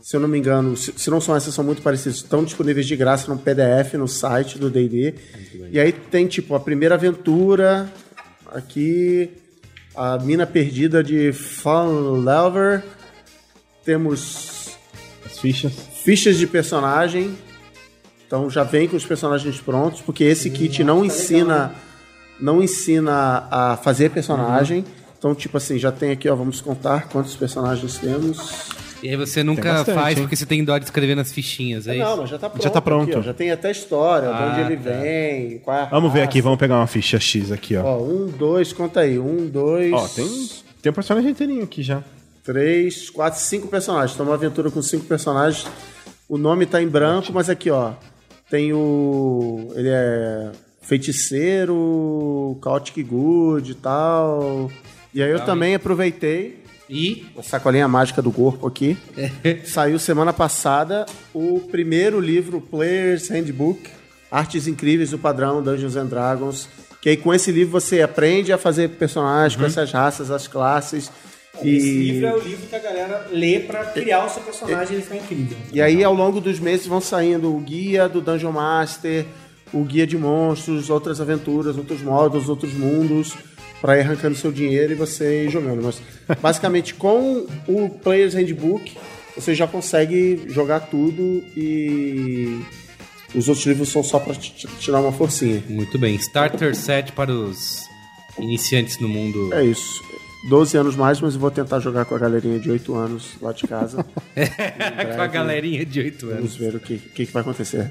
se 0.07 0.15
eu 0.15 0.21
não 0.21 0.29
me 0.29 0.39
engano, 0.39 0.77
se, 0.77 0.95
se 0.97 1.11
não 1.11 1.21
são 1.21 1.35
essas, 1.35 1.53
são 1.53 1.65
muito 1.65 1.83
parecidas. 1.83 2.19
Estão 2.19 2.45
disponíveis 2.45 2.87
de 2.87 2.95
graça 2.95 3.27
no 3.27 3.37
PDF 3.37 3.95
no 3.95 4.07
site 4.07 4.57
do 4.57 4.71
D&D. 4.71 5.17
E 5.73 5.81
aí 5.81 5.91
tem 5.91 6.29
tipo 6.29 6.55
a 6.55 6.61
primeira 6.61 6.95
aventura 6.95 7.93
aqui, 8.55 9.29
a 9.97 10.17
mina 10.19 10.47
perdida 10.47 11.03
de 11.03 11.33
Fun 11.33 12.23
Lover. 12.23 12.85
Temos 13.85 14.79
As 15.25 15.41
fichas. 15.41 15.73
fichas 16.05 16.37
de 16.37 16.47
personagem. 16.47 17.37
Então 18.25 18.49
já 18.49 18.63
vem 18.63 18.87
com 18.87 18.97
os 18.97 19.05
personagens 19.05 19.61
prontos, 19.61 20.03
porque 20.03 20.23
esse 20.23 20.49
kit 20.51 20.85
não 20.85 21.05
ensina 21.05 21.75
não 22.39 22.63
ensina 22.63 23.49
a 23.51 23.77
fazer 23.77 24.13
personagem. 24.13 24.85
Então 24.87 24.97
Então, 25.19 25.35
tipo 25.35 25.57
assim, 25.57 25.77
já 25.77 25.91
tem 25.91 26.13
aqui, 26.13 26.29
ó, 26.29 26.37
vamos 26.37 26.61
contar 26.61 27.09
quantos 27.09 27.35
personagens 27.35 27.99
temos. 27.99 28.76
E 29.03 29.09
aí 29.11 29.17
você 29.17 29.43
nunca 29.45 29.73
bastante, 29.75 29.95
faz 29.95 30.17
hein? 30.17 30.25
porque 30.25 30.37
você 30.37 30.47
tem 30.47 30.65
dó 30.65 30.79
de 30.79 30.85
escrever 30.87 31.15
nas 31.15 31.31
fichinhas, 31.33 31.87
é 31.87 31.95
não, 31.97 32.09
isso? 32.13 32.17
mas 32.23 32.31
já 32.31 32.39
tá 32.39 32.49
pronto. 32.51 32.63
Já 32.65 32.71
tá 32.71 32.81
pronto. 32.81 33.09
aqui, 33.11 33.19
ó. 33.19 33.23
já 33.23 33.35
tem 33.35 33.51
até 33.51 33.71
história, 33.71 34.29
de 34.29 34.35
onde 34.43 34.61
Ah, 34.61 34.67
ele 34.67 34.77
tá. 34.77 34.91
vem, 34.91 35.59
qual 35.59 35.77
é 35.77 35.81
a 35.83 35.85
Vamos 35.87 36.13
ver 36.13 36.21
raça. 36.21 36.31
aqui, 36.31 36.41
vamos 36.41 36.59
pegar 36.59 36.77
uma 36.77 36.87
ficha 36.87 37.21
X 37.21 37.53
aqui, 37.53 37.77
ó. 37.77 37.83
Ó, 37.85 38.03
um, 38.03 38.27
dois, 38.27 38.73
conta 38.73 39.01
aí. 39.01 39.19
Um, 39.19 39.47
dois, 39.49 39.93
Ó, 39.93 40.09
tem, 40.09 40.49
tem 40.83 40.91
um 40.91 40.95
personagem 40.95 41.31
inteirinho 41.31 41.63
aqui 41.65 41.83
já. 41.83 42.03
três, 42.43 43.11
quatro, 43.11 43.39
cinco 43.41 43.69
personagens. 43.69 44.15
Então, 44.15 44.25
uma 44.27 44.35
aventura 44.35 44.71
com 44.71 44.81
cinco 44.81 45.05
personagens. 45.05 45.67
O 46.29 46.39
nome 46.39 46.65
tá 46.67 46.83
em 46.83 46.89
branco, 46.89 47.33
mas 47.33 47.51
aqui, 47.51 47.71
ó. 47.71 47.93
Tem 48.51 48.73
o. 48.73 49.73
Ele 49.75 49.89
é 49.91 50.51
feiticeiro, 50.81 52.59
Chaotic 52.63 53.03
Good 53.07 53.73
e 53.73 53.75
tal. 53.75 54.71
E 55.15 55.23
aí 55.23 55.31
eu 55.31 55.41
também 55.45 55.75
aproveitei 55.75 56.63
E 56.89 57.27
a 57.37 57.43
sacolinha 57.43 57.89
mágica 57.89 58.23
do 58.23 58.31
corpo 58.31 58.67
aqui. 58.67 58.97
Saiu 59.65 59.99
semana 59.99 60.33
passada 60.33 61.05
o 61.35 61.61
primeiro 61.71 62.21
livro, 62.21 62.61
Player's 62.61 63.29
Handbook, 63.29 63.81
Artes 64.31 64.67
Incríveis 64.67 65.11
do 65.11 65.19
Padrão 65.19 65.63
Dungeons 65.63 65.97
and 65.97 66.07
Dragons. 66.07 66.69
Que 67.03 67.11
aí 67.11 67.17
com 67.17 67.33
esse 67.35 67.51
livro 67.53 67.73
você 67.73 68.03
aprende 68.03 68.53
a 68.53 68.59
fazer 68.59 68.91
personagens, 68.91 69.57
conhece 69.57 69.81
as 69.81 69.93
raças, 69.93 70.31
as 70.31 70.47
classes. 70.49 71.11
Esse 71.63 71.69
E, 71.69 72.11
livro 72.13 72.27
é 72.27 72.35
o 72.35 72.39
livro 72.41 72.67
que 72.67 72.77
a 72.77 72.79
galera 72.79 73.29
lê 73.33 73.61
pra 73.61 73.85
criar 73.87 74.27
o 74.27 74.29
seu 74.29 74.43
personagem 74.43 74.93
e 74.93 74.97
ele 74.97 75.03
fica 75.03 75.17
incrível. 75.17 75.57
e 75.73 75.81
aí 75.81 76.05
ao 76.05 76.13
longo 76.13 76.41
dos 76.41 76.61
meses 76.61 76.87
vão 76.87 77.01
saindo 77.01 77.55
o 77.55 77.59
guia 77.61 78.09
do 78.09 78.21
Dungeon 78.21 78.53
Master, 78.53 79.25
o 79.73 79.83
guia 79.83 80.07
de 80.07 80.19
monstros, 80.19 80.91
outras 80.91 81.21
aventuras, 81.21 81.77
outros 81.79 82.03
modos, 82.03 82.49
outros 82.49 82.75
mundos, 82.75 83.35
para 83.81 83.99
ir 83.99 84.01
arrancando 84.01 84.35
seu 84.35 84.51
dinheiro 84.51 84.93
e 84.93 84.95
você 84.95 85.45
ir 85.45 85.51
jogando. 85.51 85.83
Mas 85.83 86.01
basicamente 86.41 86.95
com 86.95 87.47
o 87.69 87.89
Player's 87.89 88.35
Handbook 88.35 88.97
você 89.37 89.55
já 89.55 89.67
consegue 89.67 90.45
jogar 90.49 90.81
tudo 90.81 91.45
e 91.57 92.59
os 93.35 93.49
outros 93.49 93.67
livros 93.67 93.91
são 93.91 94.03
só 94.03 94.19
para 94.19 94.35
tirar 94.35 95.01
uma 95.01 95.13
forcinha. 95.13 95.63
muito 95.69 95.99
bem. 95.99 96.15
Starter 96.17 96.75
set 96.75 97.13
para 97.13 97.31
os 97.31 97.87
iniciantes 98.39 98.99
no 98.99 99.09
mundo. 99.09 99.53
É 99.53 99.63
isso. 99.65 100.03
12 100.49 100.77
anos 100.77 100.97
mais, 100.97 101.21
mas 101.21 101.35
eu 101.35 101.41
vou 101.41 101.51
tentar 101.51 101.81
jogar 101.81 102.05
com 102.05 102.15
a 102.15 102.19
galerinha 102.19 102.59
de 102.59 102.71
8 102.71 102.95
anos 102.95 103.33
lá 103.43 103.53
de 103.53 103.67
casa. 103.67 104.05
Com 105.17 105.23
a 105.23 105.27
galerinha 105.27 105.85
de 105.85 106.01
8 106.01 106.27
anos. 106.27 106.37
Vamos 106.37 106.57
ver 106.57 106.75
o 106.77 106.81
que, 106.81 106.99
que, 106.99 107.27
que 107.27 107.33
vai 107.33 107.41
acontecer. 107.41 107.91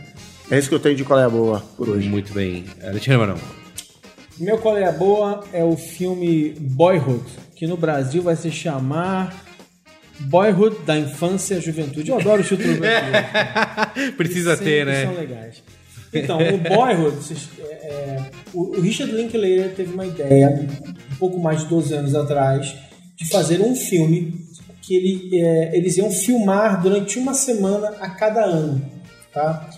É 0.50 0.58
isso 0.58 0.70
que 0.70 0.76
eu 0.76 0.80
tenho 0.80 0.96
de 0.96 1.04
qual 1.04 1.20
é 1.20 1.26
a 1.26 1.30
boa 1.30 1.60
por 1.76 1.90
hoje. 1.90 2.08
Muito 2.08 2.34
bem. 2.34 2.64
Alexandre 2.82 3.18
Marão. 3.18 3.65
Meu 4.38 4.58
qual 4.58 4.78
é 4.78 4.92
boa 4.92 5.44
é 5.54 5.64
o 5.64 5.78
filme 5.78 6.50
Boyhood, 6.60 7.24
que 7.56 7.66
no 7.66 7.78
Brasil 7.78 8.22
vai 8.22 8.36
se 8.36 8.52
chamar 8.52 9.46
Boyhood 10.20 10.80
da 10.86 10.98
Infância 10.98 11.56
e 11.56 11.62
Juventude. 11.62 12.12
Eu 12.12 12.20
adoro 12.20 12.42
o 12.42 12.46
título 12.46 12.76
brasileiro. 12.78 14.14
Precisa 14.18 14.58
ter, 14.58 14.86
né? 14.86 15.06
São 15.06 15.14
legais. 15.14 15.64
Então, 16.14 16.38
o 16.38 16.58
Boyhood, 16.58 17.18
é, 17.60 17.64
é, 17.64 18.24
o, 18.54 18.78
o 18.78 18.82
Richard 18.82 19.12
Linklater 19.14 19.74
teve 19.76 19.94
uma 19.94 20.06
ideia, 20.06 20.68
um 21.12 21.16
pouco 21.16 21.40
mais 21.40 21.62
de 21.62 21.68
12 21.68 21.94
anos 21.94 22.16
atrás, 22.16 22.76
de 23.16 23.28
fazer 23.30 23.62
um 23.62 23.76
filme 23.76 24.46
que 24.82 24.96
ele, 24.96 25.42
é, 25.42 25.78
eles 25.78 25.98
iam 25.98 26.12
filmar 26.12 26.82
durante 26.82 27.18
uma 27.18 27.34
semana 27.34 27.94
a 28.00 28.10
cada 28.10 28.44
ano, 28.46 28.82
tá? 29.34 29.70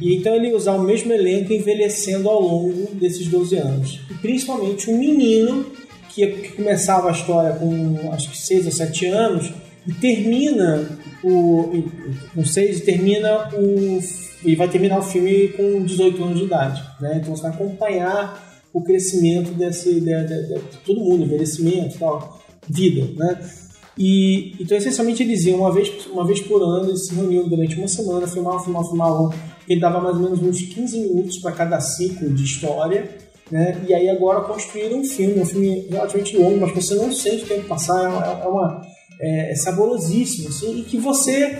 E 0.00 0.16
então 0.16 0.34
ele 0.34 0.52
usar 0.54 0.72
o 0.74 0.82
mesmo 0.82 1.12
elenco 1.12 1.52
envelhecendo 1.52 2.28
ao 2.28 2.40
longo 2.40 2.94
desses 2.94 3.26
12 3.28 3.56
anos. 3.56 4.00
E 4.10 4.14
principalmente 4.14 4.90
um 4.90 4.98
menino 4.98 5.66
que, 6.08 6.26
que 6.26 6.48
começava 6.52 7.08
a 7.08 7.12
história 7.12 7.52
com 7.56 8.10
acho 8.12 8.30
que 8.30 8.38
6 8.38 8.66
ou 8.66 8.72
7 8.72 9.06
anos 9.06 9.52
e 9.86 9.92
termina 9.92 10.88
o 11.22 11.82
com 12.34 12.44
6 12.44 12.78
e 12.78 12.80
termina 12.82 13.48
o 13.54 13.98
e 14.44 14.54
vai 14.56 14.68
terminar 14.68 14.98
o 14.98 15.02
filme 15.02 15.48
com 15.48 15.82
18 15.84 16.22
anos 16.24 16.38
de 16.38 16.44
idade, 16.46 16.82
né? 17.00 17.18
Então 17.20 17.36
você 17.36 17.42
vai 17.42 17.50
acompanhar 17.52 18.62
o 18.72 18.82
crescimento 18.82 19.50
desse 19.52 19.94
de, 19.94 20.00
de- 20.00 20.26
de- 20.26 20.54
de 20.54 20.76
todo 20.86 21.00
mundo, 21.00 21.24
envelhecimento, 21.24 21.98
tal, 21.98 22.40
vida, 22.68 23.06
né? 23.16 23.38
E 23.98 24.54
então 24.60 24.76
essencialmente 24.78 25.22
eles 25.22 25.44
iam 25.44 25.58
uma 25.58 25.72
vez 25.72 25.90
uma 26.06 26.24
vez 26.26 26.40
por 26.40 26.62
ano, 26.62 26.88
eles 26.90 27.06
se 27.06 27.14
reuniam 27.14 27.46
durante 27.48 27.76
uma 27.76 27.88
semana, 27.88 28.26
filmavam, 28.26 28.64
filmavam, 28.64 28.88
filmavam. 28.88 29.34
Ele 29.68 29.80
dava 29.80 30.00
mais 30.00 30.16
ou 30.16 30.22
menos 30.22 30.42
uns 30.42 30.60
15 30.62 30.98
minutos 30.98 31.38
para 31.38 31.52
cada 31.52 31.80
ciclo 31.80 32.28
de 32.30 32.44
história, 32.44 33.08
né? 33.50 33.76
E 33.88 33.94
aí 33.94 34.08
agora 34.08 34.40
construíram 34.42 34.98
um 35.00 35.04
filme, 35.04 35.40
um 35.40 35.46
filme 35.46 35.86
relativamente 35.90 36.36
longo, 36.36 36.60
mas 36.60 36.72
você 36.72 36.94
não 36.94 37.12
sente 37.12 37.44
o 37.44 37.46
tempo 37.48 37.68
passar, 37.68 38.02
é 38.02 38.44
é, 38.44 38.48
uma- 38.48 38.80
é, 39.20 39.52
é 39.52 39.54
saborosíssimo, 39.56 40.48
assim, 40.48 40.80
e 40.80 40.82
que 40.84 40.96
você 40.98 41.58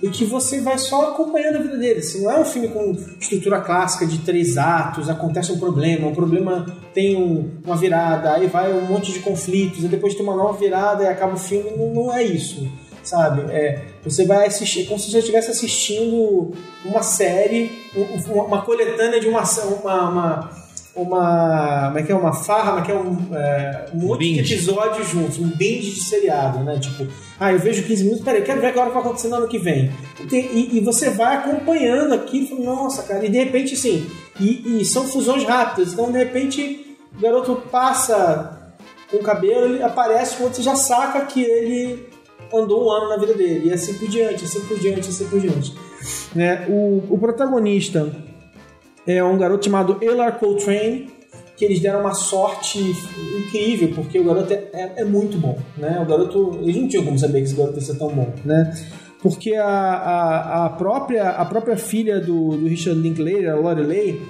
e 0.00 0.08
que 0.10 0.24
você 0.24 0.60
vai 0.60 0.78
só 0.78 1.10
acompanhando 1.10 1.56
a 1.56 1.62
vida 1.62 1.76
dele. 1.76 1.98
Assim, 1.98 2.22
não 2.22 2.30
é 2.30 2.38
um 2.38 2.44
filme 2.44 2.68
com 2.68 2.92
estrutura 3.20 3.60
clássica 3.60 4.06
de 4.06 4.18
três 4.20 4.56
atos, 4.56 5.10
acontece 5.10 5.50
um 5.50 5.58
problema, 5.58 6.06
o 6.06 6.14
problema 6.14 6.64
tem 6.94 7.16
um- 7.16 7.50
uma 7.64 7.74
virada, 7.76 8.32
aí 8.34 8.46
vai 8.46 8.72
um 8.72 8.86
monte 8.86 9.12
de 9.12 9.18
conflitos, 9.18 9.82
e 9.82 9.88
depois 9.88 10.14
tem 10.14 10.22
uma 10.22 10.36
nova 10.36 10.56
virada 10.56 11.02
e 11.02 11.08
acaba 11.08 11.34
o 11.34 11.36
filme. 11.38 11.72
Não, 11.76 11.92
não 11.92 12.14
é 12.14 12.22
isso, 12.22 12.64
sabe? 13.08 13.42
É, 13.52 13.80
você 14.04 14.24
vai 14.24 14.46
assistir, 14.46 14.82
é 14.82 14.86
como 14.86 14.98
se 14.98 15.10
você 15.10 15.18
estivesse 15.18 15.50
assistindo 15.50 16.52
uma 16.84 17.02
série, 17.02 17.70
um- 17.96 18.32
uma, 18.32 18.44
uma 18.44 18.62
coletânea 18.62 19.20
de 19.20 19.28
uma, 19.28 19.42
uma, 19.82 20.08
uma 20.10 20.50
uma. 20.94 21.86
Como 21.88 21.98
é 21.98 22.02
que 22.02 22.10
é? 22.10 22.14
Uma 22.14 22.32
farra, 22.32 22.70
como 22.72 22.80
é 22.80 22.82
que 22.86 22.90
é? 22.92 22.94
Um, 22.96 23.34
é, 23.36 23.86
um 23.94 23.98
monte 23.98 24.18
de 24.18 24.34
binge. 24.40 24.54
episódios 24.54 25.08
juntos, 25.08 25.38
um 25.38 25.48
binge 25.48 25.92
de 25.92 26.02
seriado, 26.04 26.58
né? 26.64 26.76
Tipo, 26.78 27.06
ah, 27.38 27.52
eu 27.52 27.58
vejo 27.60 27.84
15 27.84 28.02
minutos, 28.04 28.24
peraí, 28.24 28.42
quero 28.42 28.60
ver 28.60 28.66
agora 28.68 28.86
o 28.86 28.88
que 28.88 28.94
vai 28.94 29.02
acontecer 29.04 29.28
no 29.28 29.36
ano 29.36 29.46
que 29.48 29.58
vem. 29.58 29.92
E, 30.30 30.78
e- 30.78 30.80
você 30.80 31.10
vai 31.10 31.36
acompanhando 31.36 32.14
aquilo, 32.14 32.44
e 32.46 32.48
fala, 32.48 32.60
nossa, 32.64 33.02
cara, 33.04 33.24
e 33.24 33.28
de 33.28 33.38
repente, 33.38 33.74
assim, 33.74 34.10
e, 34.40 34.80
e 34.80 34.84
são 34.84 35.04
fusões 35.06 35.44
rápidas, 35.44 35.92
então 35.92 36.10
de 36.10 36.18
repente 36.18 36.96
o 37.16 37.20
garoto 37.20 37.62
passa 37.70 38.72
com 39.08 39.18
o 39.18 39.22
cabelo, 39.22 39.66
ele 39.76 39.82
aparece 39.84 40.34
quando 40.36 40.54
você 40.54 40.62
já 40.62 40.74
saca 40.74 41.20
que 41.26 41.40
ele 41.42 42.07
andou 42.54 42.86
um 42.86 42.90
ano 42.90 43.08
na 43.08 43.16
vida 43.16 43.34
dele, 43.34 43.68
e 43.68 43.72
assim 43.72 43.94
por 43.94 44.08
diante, 44.08 44.44
assim 44.44 44.60
por 44.66 44.78
diante, 44.78 45.08
assim 45.08 45.26
por 45.28 45.40
diante. 45.40 45.74
Né? 46.34 46.66
O, 46.68 47.02
o 47.10 47.18
protagonista 47.18 48.10
é 49.06 49.22
um 49.22 49.36
garoto 49.38 49.64
chamado 49.64 49.98
Elar 50.02 50.38
Coltrane, 50.38 51.10
que 51.56 51.64
eles 51.64 51.80
deram 51.80 52.00
uma 52.00 52.14
sorte 52.14 52.78
incrível, 53.36 53.90
porque 53.94 54.18
o 54.20 54.24
garoto 54.24 54.52
é, 54.52 54.68
é- 54.72 54.92
é 54.98 55.04
muito 55.04 55.36
bom, 55.38 55.58
né? 55.76 55.98
O 56.00 56.06
garoto, 56.06 56.56
eles 56.62 56.76
não 56.76 56.86
tinham 56.86 57.04
como 57.04 57.18
saber 57.18 57.38
que 57.40 57.46
esse 57.46 57.54
garoto 57.56 57.78
ia 57.78 57.84
ser 57.84 57.98
tão 57.98 58.08
bom, 58.08 58.32
né? 58.44 58.72
Porque 59.20 59.56
a, 59.56 59.66
a, 59.66 60.66
a 60.66 60.70
própria, 60.70 61.30
a 61.30 61.44
própria 61.44 61.76
filha 61.76 62.20
do, 62.20 62.50
do 62.56 62.68
Richard 62.68 63.00
Linklater, 63.00 63.50
a 63.50 63.56
Lorelei, 63.56 64.22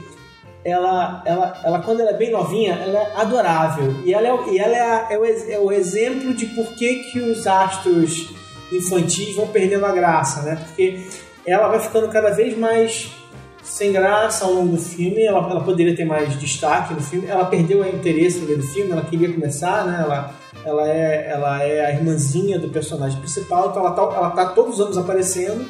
ela, 0.69 1.23
ela, 1.25 1.61
ela, 1.65 1.81
quando 1.81 2.01
ela 2.01 2.11
é 2.11 2.17
bem 2.17 2.31
novinha, 2.31 2.75
ela 2.75 2.99
é 2.99 3.13
adorável. 3.17 4.03
E 4.05 4.13
ela 4.13 4.29
é, 4.29 4.51
e 4.51 4.59
ela 4.59 4.77
é, 4.77 5.15
é 5.15 5.19
o, 5.19 5.25
é 5.25 5.59
o 5.59 5.73
exemplo 5.73 6.35
de 6.35 6.47
por 6.47 6.67
que, 6.75 7.11
que 7.11 7.21
os 7.21 7.47
astros 7.47 8.31
infantis 8.73 9.35
vão 9.35 9.49
perdendo 9.49 9.87
a 9.87 9.93
graça, 9.93 10.43
né? 10.43 10.57
Porque 10.57 11.01
ela 11.47 11.69
vai 11.69 11.81
ficando 11.81 12.09
cada 12.09 12.31
vez 12.31 12.57
mais 12.57 13.11
sem 13.63 13.93
graça 13.93 14.45
ao 14.45 14.53
longo 14.53 14.77
do 14.77 14.83
filme. 14.83 15.23
Ela, 15.23 15.39
ela 15.51 15.63
poderia 15.63 15.95
ter 15.95 16.05
mais 16.05 16.39
destaque 16.39 16.95
no 16.95 17.03
filme. 17.03 17.27
Ela 17.27 17.45
perdeu 17.45 17.81
o 17.81 17.89
interesse 17.89 18.39
no 18.39 18.47
meio 18.47 18.59
do 18.59 18.67
filme. 18.67 18.93
Ela 18.93 19.03
queria 19.03 19.33
começar, 19.33 19.87
né? 19.87 20.01
Ela, 20.03 20.35
ela, 20.65 20.89
é, 20.89 21.31
ela 21.31 21.63
é 21.63 21.87
a 21.87 21.91
irmãzinha 21.93 22.59
do 22.59 22.69
personagem 22.69 23.19
principal. 23.19 23.71
Então 23.71 23.85
ela 23.85 23.93
tá, 23.93 24.03
ela 24.03 24.31
tá 24.31 24.47
todos 24.47 24.75
os 24.75 24.81
anos 24.81 24.99
aparecendo. 24.99 25.69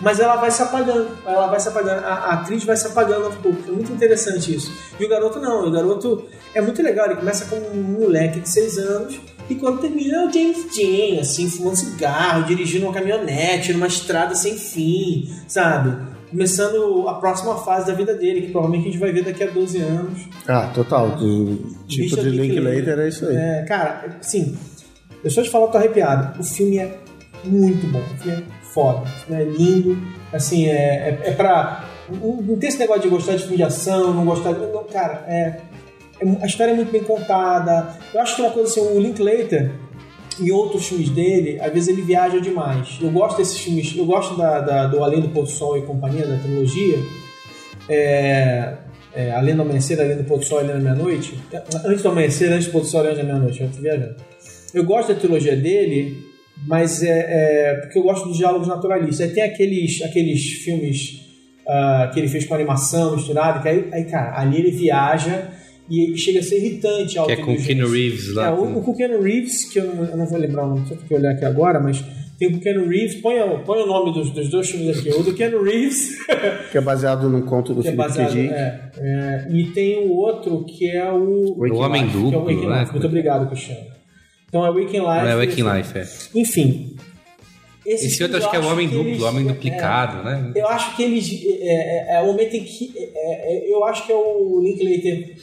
Mas 0.00 0.20
ela 0.20 0.36
vai 0.36 0.50
se 0.50 0.62
apagando, 0.62 1.08
ela 1.26 1.46
vai 1.46 1.58
se 1.58 1.68
apagando, 1.68 2.04
a, 2.04 2.12
a 2.12 2.32
atriz 2.34 2.64
vai 2.64 2.76
se 2.76 2.86
apagando 2.86 3.26
aos 3.26 3.34
poucos. 3.36 3.66
É 3.66 3.70
muito 3.70 3.92
interessante 3.92 4.54
isso. 4.54 4.72
E 5.00 5.04
o 5.04 5.08
garoto 5.08 5.40
não, 5.40 5.66
o 5.66 5.70
garoto 5.70 6.24
é 6.54 6.60
muito 6.60 6.82
legal. 6.82 7.06
Ele 7.06 7.16
começa 7.16 7.46
como 7.46 7.66
um 7.70 8.00
moleque 8.00 8.40
de 8.40 8.48
6 8.48 8.78
anos 8.78 9.20
e 9.48 9.54
quando 9.54 9.80
termina 9.80 10.16
é 10.16 10.26
o 10.26 10.32
James 10.32 10.66
Dean, 10.74 11.20
assim, 11.20 11.48
fumando 11.48 11.76
cigarro, 11.76 12.44
dirigindo 12.44 12.86
uma 12.86 12.92
caminhonete 12.92 13.72
numa 13.72 13.86
estrada 13.86 14.34
sem 14.34 14.56
fim, 14.56 15.30
sabe? 15.46 15.96
Começando 16.30 17.08
a 17.08 17.14
próxima 17.14 17.56
fase 17.58 17.86
da 17.86 17.92
vida 17.94 18.12
dele, 18.14 18.42
que 18.42 18.50
provavelmente 18.50 18.88
a 18.88 18.90
gente 18.90 19.00
vai 19.00 19.12
ver 19.12 19.24
daqui 19.24 19.44
a 19.44 19.46
12 19.46 19.78
anos. 19.78 20.28
Ah, 20.48 20.70
total. 20.74 21.10
Do 21.10 21.56
tipo 21.86 22.02
Richard 22.16 22.30
de 22.30 22.36
Linklater 22.36 22.98
é 22.98 23.08
isso 23.08 23.26
aí. 23.26 23.36
É, 23.36 23.64
cara, 23.68 24.18
sim. 24.20 24.58
Eu 25.22 25.30
só 25.30 25.42
te 25.42 25.50
falar, 25.50 25.66
eu 25.66 25.70
tô 25.70 25.78
arrepiado. 25.78 26.40
O 26.40 26.44
filme 26.44 26.78
é 26.78 26.98
muito 27.44 27.86
bom. 27.86 28.00
O 28.00 28.18
filme 28.18 28.42
é 28.42 28.55
foda. 28.76 29.00
O 29.00 29.06
filme 29.06 29.42
é 29.42 29.44
lindo. 29.44 29.98
Assim, 30.32 30.66
é, 30.66 30.70
é, 31.24 31.30
é 31.30 31.32
pra. 31.32 31.84
Não, 32.10 32.56
tem 32.58 32.68
esse 32.68 32.78
negócio 32.78 33.02
de 33.02 33.08
gostar 33.08 33.32
de 33.32 33.42
filme 33.42 33.56
de 33.56 33.62
ação, 33.62 34.12
não 34.12 34.24
gostar. 34.24 34.52
Não, 34.52 34.84
cara, 34.84 35.24
é, 35.26 35.60
é- 36.20 36.36
a 36.42 36.46
história 36.46 36.72
é 36.72 36.74
muito 36.74 36.92
bem 36.92 37.02
contada. 37.02 37.96
Eu 38.14 38.20
acho 38.20 38.36
que 38.36 38.42
uma 38.42 38.50
coisa 38.50 38.68
assim, 38.70 38.80
o 38.80 39.00
Linklater 39.00 39.72
e 40.38 40.52
outros 40.52 40.86
filmes 40.86 41.08
dele, 41.08 41.58
às 41.60 41.72
vezes 41.72 41.88
ele 41.88 42.02
viaja 42.02 42.38
demais. 42.40 42.98
Eu 43.00 43.10
gosto 43.10 43.38
desses 43.38 43.58
filmes, 43.58 43.94
eu 43.96 44.04
gosto 44.04 44.36
da, 44.36 44.60
da- 44.60 44.86
do 44.86 45.02
Além 45.02 45.20
do 45.22 45.30
Pôr 45.30 45.44
do 45.44 45.50
Sol 45.50 45.78
e 45.78 45.82
companhia, 45.82 46.26
da 46.26 46.36
trilogia. 46.36 46.98
É, 47.88 48.74
é, 49.14 49.30
Além 49.32 49.54
do 49.56 49.62
Amanhecer, 49.62 49.98
Além 50.00 50.16
do 50.16 50.24
Pôr 50.24 50.38
do 50.38 50.44
Sol, 50.44 50.58
Além 50.58 50.72
da 50.74 50.78
Meia-Noite. 50.80 51.38
Antes 51.84 52.02
do 52.02 52.08
Amanhecer, 52.10 52.52
Antes 52.52 52.66
do 52.66 52.72
Pôr 52.72 52.80
do 52.82 52.86
Sol, 52.86 53.00
Além 53.00 53.16
da 53.16 53.24
Meia-Noite. 53.24 53.62
Eu 53.62 53.70
tô 53.70 53.80
viajando. 53.80 54.16
Eu 54.74 54.84
gosto 54.84 55.12
da 55.14 55.18
trilogia 55.18 55.56
dele, 55.56 56.22
mas 56.66 57.02
é, 57.02 57.08
é 57.70 57.74
porque 57.82 57.98
eu 57.98 58.02
gosto 58.02 58.28
dos 58.28 58.36
diálogos 58.36 58.68
naturalistas. 58.68 59.20
Aí 59.28 59.34
tem 59.34 59.42
aqueles, 59.42 60.02
aqueles 60.02 60.42
filmes 60.64 61.20
ah, 61.68 62.10
que 62.12 62.20
ele 62.20 62.28
fez 62.28 62.44
com 62.46 62.54
animação 62.54 63.16
misturado, 63.16 63.60
que 63.62 63.68
aí, 63.68 63.88
aí, 63.92 64.04
cara, 64.04 64.38
ali 64.40 64.58
ele 64.58 64.70
viaja 64.70 65.50
e 65.90 66.16
chega 66.16 66.40
a 66.40 66.42
ser 66.42 66.58
irritante 66.58 67.14
Que 67.24 67.32
é 67.32 67.36
com 67.36 67.52
o. 67.52 67.56
Keanu 67.56 67.88
Reeves 67.88 68.34
lá. 68.34 68.46
É, 68.46 68.50
o, 68.50 68.62
o 68.64 68.90
o 68.90 68.96
Keanu 68.96 69.22
Reeves, 69.22 69.64
que 69.70 69.78
eu 69.78 69.94
não, 69.94 70.04
eu 70.04 70.16
não 70.16 70.26
vou 70.26 70.38
lembrar 70.38 70.64
o 70.64 70.68
nome, 70.70 70.86
só 70.88 70.94
que 70.96 71.12
eu 71.12 71.18
olhar 71.18 71.32
aqui 71.32 71.44
agora, 71.44 71.78
mas 71.80 72.04
tem 72.38 72.52
o 72.52 72.56
o 72.56 72.60
Keanu 72.60 72.88
Reeves, 72.88 73.14
põe, 73.16 73.40
o- 73.40 73.60
põe 73.60 73.82
o 73.82 73.86
nome 73.86 74.12
dos, 74.12 74.30
dos 74.30 74.48
dois 74.50 74.68
filmes 74.68 74.98
aqui. 74.98 75.10
O 75.10 75.22
do 75.22 75.32
Keanu 75.34 75.62
Reeves, 75.62 76.16
Que 76.72 76.78
é 76.78 76.80
baseado 76.80 77.28
num 77.28 77.42
conto 77.42 77.72
do 77.72 77.82
que 77.82 77.88
é 77.88 77.92
baseado. 77.92 78.32
Dick. 78.32 78.52
É, 78.52 78.90
é, 78.98 79.46
e 79.50 79.66
tem 79.66 80.06
o 80.08 80.12
outro 80.12 80.64
que 80.64 80.90
é 80.90 81.10
o. 81.10 81.56
O 81.56 81.74
Homem 81.76 82.02
Life. 82.04 82.16
Duplo, 82.18 82.50
é 82.50 82.54
o 82.54 82.68
né? 82.68 82.88
Muito 82.90 83.06
obrigado, 83.06 83.46
Cristiano. 83.48 83.95
Então 84.48 84.64
é 84.64 84.70
Waking 84.70 84.98
Life. 84.98 85.02
Não 85.02 85.28
é 85.28 85.36
Waking 85.36 85.62
enfim. 85.62 85.76
Life, 85.76 85.98
é. 85.98 86.40
Enfim. 86.40 86.96
Esse 87.86 88.22
outro 88.22 88.38
acho 88.38 88.50
que 88.50 88.56
é 88.56 88.58
o 88.58 88.66
Homem 88.66 88.88
Duplo, 88.88 89.22
o 89.22 89.28
Homem 89.28 89.46
Duplicado, 89.46 90.24
né? 90.24 90.52
Eu 90.56 90.66
acho 90.66 90.96
que 90.96 91.04
eles. 91.04 91.30
É, 91.60 92.14
é, 92.14 92.16
é 92.16 92.20
o 92.20 92.26
momento 92.26 92.54
em 92.54 92.64
que. 92.64 92.92
é, 92.96 93.12
é, 93.14 93.72
eu 93.72 93.84
acho 93.84 94.04
que 94.04 94.12
é 94.12 94.16
o 94.16 94.60
Linklater 94.60 95.36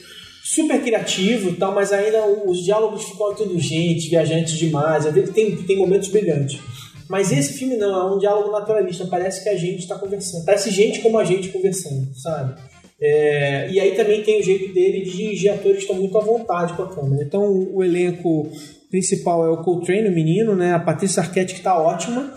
super 0.44 0.82
criativo 0.82 1.48
e 1.48 1.54
tal, 1.54 1.74
mas 1.74 1.90
ainda 1.90 2.26
os 2.26 2.62
diálogos 2.62 3.04
ficam 3.04 3.32
indulgentes, 3.32 4.10
viajantes 4.10 4.58
demais. 4.58 5.06
Tem, 5.32 5.56
tem 5.56 5.76
momentos 5.76 6.08
brilhantes. 6.08 6.60
Mas 7.08 7.32
esse 7.32 7.54
filme 7.54 7.76
não, 7.76 7.94
é 7.94 8.14
um 8.14 8.18
diálogo 8.18 8.50
naturalista. 8.50 9.06
Parece 9.06 9.42
que 9.42 9.48
a 9.48 9.56
gente 9.56 9.80
está 9.80 9.98
conversando. 9.98 10.44
Parece 10.44 10.70
gente 10.70 11.00
como 11.00 11.18
a 11.18 11.24
gente 11.24 11.48
conversando, 11.48 12.14
sabe? 12.14 12.60
É, 13.00 13.70
e 13.70 13.80
aí 13.80 13.94
também 13.94 14.22
tem 14.22 14.40
o 14.40 14.42
jeito 14.42 14.72
dele 14.72 15.02
de 15.02 15.10
dirigir 15.10 15.50
atores 15.50 15.78
que 15.78 15.82
estão 15.82 15.96
muito 15.96 16.16
à 16.16 16.20
vontade 16.20 16.74
com 16.74 16.82
a 16.82 16.94
câmera. 16.94 17.22
Então 17.22 17.68
o 17.72 17.82
elenco 17.82 18.50
principal 18.94 19.44
é 19.44 19.50
o 19.50 19.56
Coltrane, 19.56 20.08
o 20.08 20.14
menino, 20.14 20.54
né? 20.54 20.72
A 20.72 20.78
Patrícia 20.78 21.20
Arquette 21.20 21.54
que 21.54 21.58
está 21.58 21.76
ótima. 21.76 22.32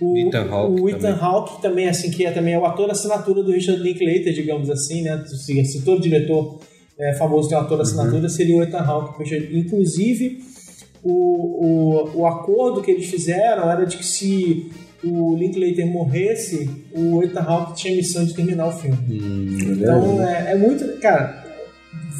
O 0.00 0.18
Ethan 0.18 0.50
Hawke 0.50 0.80
o 0.80 0.88
Ethan 0.88 0.98
também. 0.98 1.18
Hawke 1.20 1.62
também, 1.62 1.88
assim, 1.88 2.10
que 2.10 2.26
é 2.26 2.32
também 2.32 2.54
é 2.54 2.58
o 2.58 2.66
ator 2.66 2.90
assinatura 2.90 3.44
do 3.44 3.52
Richard 3.52 3.80
Linklater, 3.80 4.32
digamos 4.32 4.68
assim, 4.68 5.02
né? 5.02 5.22
Se, 5.24 5.64
se 5.64 5.82
todo 5.82 6.02
diretor 6.02 6.58
é, 6.98 7.14
famoso 7.14 7.48
tem 7.48 7.56
um 7.56 7.60
ator 7.60 7.80
assinatura, 7.80 8.28
seria 8.28 8.56
o 8.56 8.62
Ethan 8.64 8.78
Hawke. 8.78 9.22
Inclusive, 9.52 10.42
o, 11.00 11.12
o, 11.12 12.22
o 12.22 12.26
acordo 12.26 12.82
que 12.82 12.90
eles 12.90 13.06
fizeram 13.06 13.70
era 13.70 13.84
de 13.84 13.96
que 13.96 14.04
se 14.04 14.72
o 15.04 15.36
Linklater 15.36 15.86
morresse, 15.86 16.68
o 16.92 17.22
Ethan 17.22 17.40
Hawke 17.42 17.76
tinha 17.76 17.94
a 17.94 17.96
missão 17.96 18.24
de 18.24 18.34
terminar 18.34 18.66
o 18.66 18.72
filme. 18.72 18.98
então 19.08 20.28
é, 20.28 20.54
é 20.54 20.58
muito. 20.58 20.98
Cara, 20.98 21.44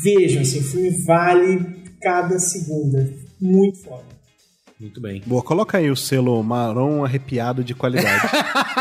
vejam, 0.01 0.43
assim, 0.43 0.61
o 0.61 0.63
filme 0.63 0.91
vale 1.05 1.83
cada 2.01 2.39
segunda. 2.39 3.24
Muito 3.41 3.79
foda. 3.83 4.05
Muito 4.81 5.01
bem. 5.01 5.23
Boa, 5.25 5.43
coloca 5.43 5.79
aí 5.79 5.91
o 5.91 5.97
selo 5.97 6.43
marrom 6.43 7.05
arrepiado 7.05 7.63
de 7.65 7.75
qualidade. 7.75 8.23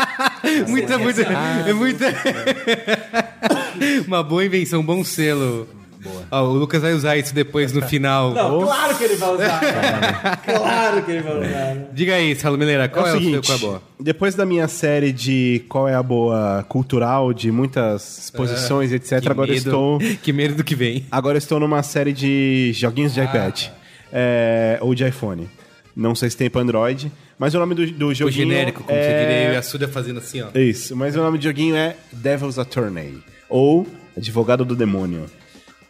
Muita, 0.68 0.98
muita. 0.98 1.22
É 1.66 1.72
muita. 1.72 2.04
Uma 4.06 4.22
boa 4.22 4.44
invenção, 4.44 4.80
um 4.80 4.84
bom 4.84 5.02
selo. 5.04 5.66
Ó, 6.30 6.42
o 6.42 6.52
Lucas 6.52 6.82
vai 6.82 6.92
usar 6.92 7.16
isso 7.16 7.34
depois 7.34 7.72
no 7.72 7.80
final. 7.80 8.34
Não, 8.34 8.60
claro 8.62 8.94
que 8.98 9.04
ele 9.04 9.16
vai 9.16 9.34
usar. 9.34 10.40
claro 10.44 11.02
que 11.02 11.10
ele 11.12 11.22
vai 11.22 11.32
usar. 11.38 11.48
né? 11.74 11.86
Diga 11.94 12.14
aí, 12.14 12.36
Salo 12.36 12.58
Mineira, 12.58 12.88
qual 12.90 13.06
é 13.06 13.08
é, 13.08 13.12
o 13.12 13.16
seu 13.16 13.24
seguinte, 13.24 13.46
qual 13.46 13.56
é 13.56 13.58
a 13.58 13.64
boa? 13.66 13.82
depois 13.98 14.34
da 14.34 14.44
minha 14.44 14.68
série 14.68 15.12
de 15.12 15.64
qual 15.68 15.88
é 15.88 15.94
a 15.94 16.02
boa 16.02 16.62
cultural, 16.68 17.32
de 17.32 17.50
muitas 17.50 18.24
exposições, 18.24 18.92
etc, 18.92 19.12
É, 19.12 19.20
Que 19.22 19.28
agora 19.30 19.48
eu 19.50 19.54
medo- 19.54 19.66
estou 19.66 19.98
Que 20.22 20.32
medo 20.32 20.54
do 20.54 20.62
que 20.62 20.74
vem. 20.74 21.06
agora 21.10 21.36
eu 21.36 21.38
estou 21.38 21.58
numa 21.58 21.82
série 21.82 22.12
de 22.12 22.70
joguinhos 22.74 23.14
de 23.14 23.20
Ah. 23.22 23.24
iPad 23.24 23.62
é, 24.14 24.78
ou 24.80 24.94
de 24.94 25.06
iPhone. 25.06 25.48
Não 25.96 26.14
sei 26.14 26.30
se 26.30 26.36
tem 26.36 26.48
para 26.48 26.60
Android, 26.60 27.10
mas 27.38 27.54
o 27.54 27.58
nome 27.58 27.74
do, 27.74 27.86
do 27.90 28.06
O 28.08 28.14
joguinho 28.14 28.48
genérico, 28.48 28.82
como 28.82 28.96
você 28.98 29.04
é... 29.04 29.20
diria, 29.20 29.48
eu 29.48 29.54
e 29.54 29.56
a 29.56 29.62
Suda 29.62 29.88
fazendo 29.88 30.18
assim, 30.18 30.40
ó. 30.40 30.48
Isso, 30.58 30.96
mas 30.96 31.14
o 31.16 31.18
nome 31.18 31.38
do 31.38 31.44
joguinho 31.44 31.76
é 31.76 31.96
Devil's 32.12 32.58
Attorney 32.58 33.18
ou 33.48 33.86
Advogado 34.16 34.64
do 34.64 34.74
Demônio. 34.74 35.26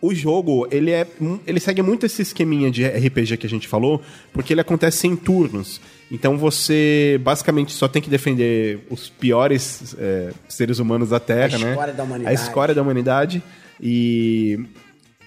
O 0.00 0.14
jogo, 0.14 0.68
ele 0.70 0.90
é 0.90 1.06
ele 1.46 1.58
segue 1.58 1.80
muito 1.80 2.04
esse 2.04 2.20
esqueminha 2.20 2.70
de 2.70 2.86
RPG 2.86 3.38
que 3.38 3.46
a 3.46 3.48
gente 3.48 3.66
falou, 3.66 4.02
porque 4.34 4.52
ele 4.52 4.60
acontece 4.60 5.06
em 5.06 5.16
turnos. 5.16 5.80
Então 6.10 6.36
você 6.36 7.18
basicamente 7.22 7.72
só 7.72 7.88
tem 7.88 8.02
que 8.02 8.10
defender 8.10 8.86
os 8.90 9.08
piores 9.08 9.96
é, 9.98 10.30
seres 10.46 10.78
humanos 10.78 11.08
da 11.08 11.18
Terra, 11.18 11.56
A 11.56 11.58
né? 11.58 11.70
escória 11.70 11.94
da 11.94 12.02
humanidade. 12.04 12.36
A 12.36 12.42
escória 12.42 12.74
da 12.74 12.82
humanidade 12.82 13.42
e 13.80 14.58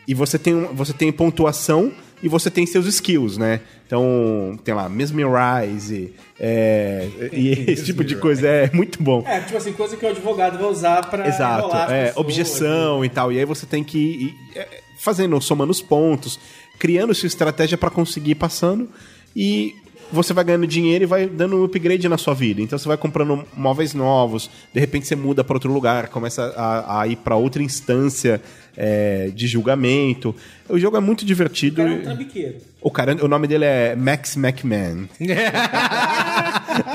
e 0.08 0.14
você 0.14 0.38
tem 0.38 0.54
você 0.74 0.94
tem 0.94 1.12
pontuação 1.12 1.92
e 2.22 2.28
você 2.28 2.50
tem 2.50 2.66
seus 2.66 2.86
skills, 2.88 3.38
né? 3.38 3.62
Então, 3.86 4.60
tem 4.64 4.74
lá, 4.74 4.90
Mesmerize, 4.90 6.14
é, 6.40 7.08
e 7.32 7.52
esse 7.72 7.86
tipo 7.86 8.04
de 8.04 8.16
coisa 8.16 8.48
é 8.48 8.70
muito 8.74 9.02
bom. 9.02 9.24
É, 9.26 9.40
tipo 9.42 9.58
assim, 9.58 9.72
coisa 9.74 9.96
que 9.96 10.06
o 10.06 10.10
advogado 10.10 10.58
vai 10.58 10.70
usar 10.70 11.10
pra 11.10 11.28
Exato, 11.28 11.76
é, 11.92 12.08
pessoas. 12.08 12.18
objeção 12.18 13.06
e 13.06 13.10
tal. 13.10 13.32
E 13.32 13.40
aí 13.40 13.46
você 13.46 13.66
tem 13.66 13.84
que 13.84 13.98
ir 13.98 14.36
é, 14.56 14.68
fazendo, 15.00 15.40
somando 15.40 15.72
os 15.72 15.82
pontos, 15.82 16.40
criando 16.78 17.14
sua 17.14 17.28
estratégia 17.28 17.78
pra 17.78 17.90
conseguir 17.90 18.32
ir 18.32 18.36
passando 18.36 18.90
e 19.36 19.76
você 20.12 20.34
vai 20.34 20.44
ganhando 20.44 20.68
dinheiro 20.68 21.04
e 21.04 21.08
vai 21.08 21.28
dando 21.28 21.58
um 21.58 21.64
upgrade 21.64 22.08
na 22.08 22.18
sua 22.18 22.34
vida. 22.34 22.62
Então 22.62 22.78
você 22.78 22.88
vai 22.88 22.98
comprando 22.98 23.46
móveis 23.56 23.94
novos, 23.94 24.50
de 24.74 24.80
repente 24.80 25.08
você 25.08 25.16
muda 25.16 25.44
pra 25.44 25.56
outro 25.56 25.72
lugar, 25.72 26.08
começa 26.10 26.54
a, 26.56 27.02
a 27.02 27.08
ir 27.08 27.18
pra 27.18 27.36
outra 27.36 27.62
instância 27.62 28.42
é, 28.78 29.30
de 29.34 29.48
julgamento. 29.48 30.36
O 30.70 30.78
jogo 30.78 30.98
é 30.98 31.00
muito 31.00 31.22
O 31.22 31.26
divertido. 31.26 31.78
cara 31.78 31.90
é 31.90 31.94
um 31.96 32.02
trambiqueiro. 32.02 32.56
O 32.80 32.92
cara, 32.92 33.16
o 33.26 33.28
nome 33.28 33.48
dele 33.48 33.66
é 33.66 33.96
Max 33.96 34.38
McMahon. 34.38 35.08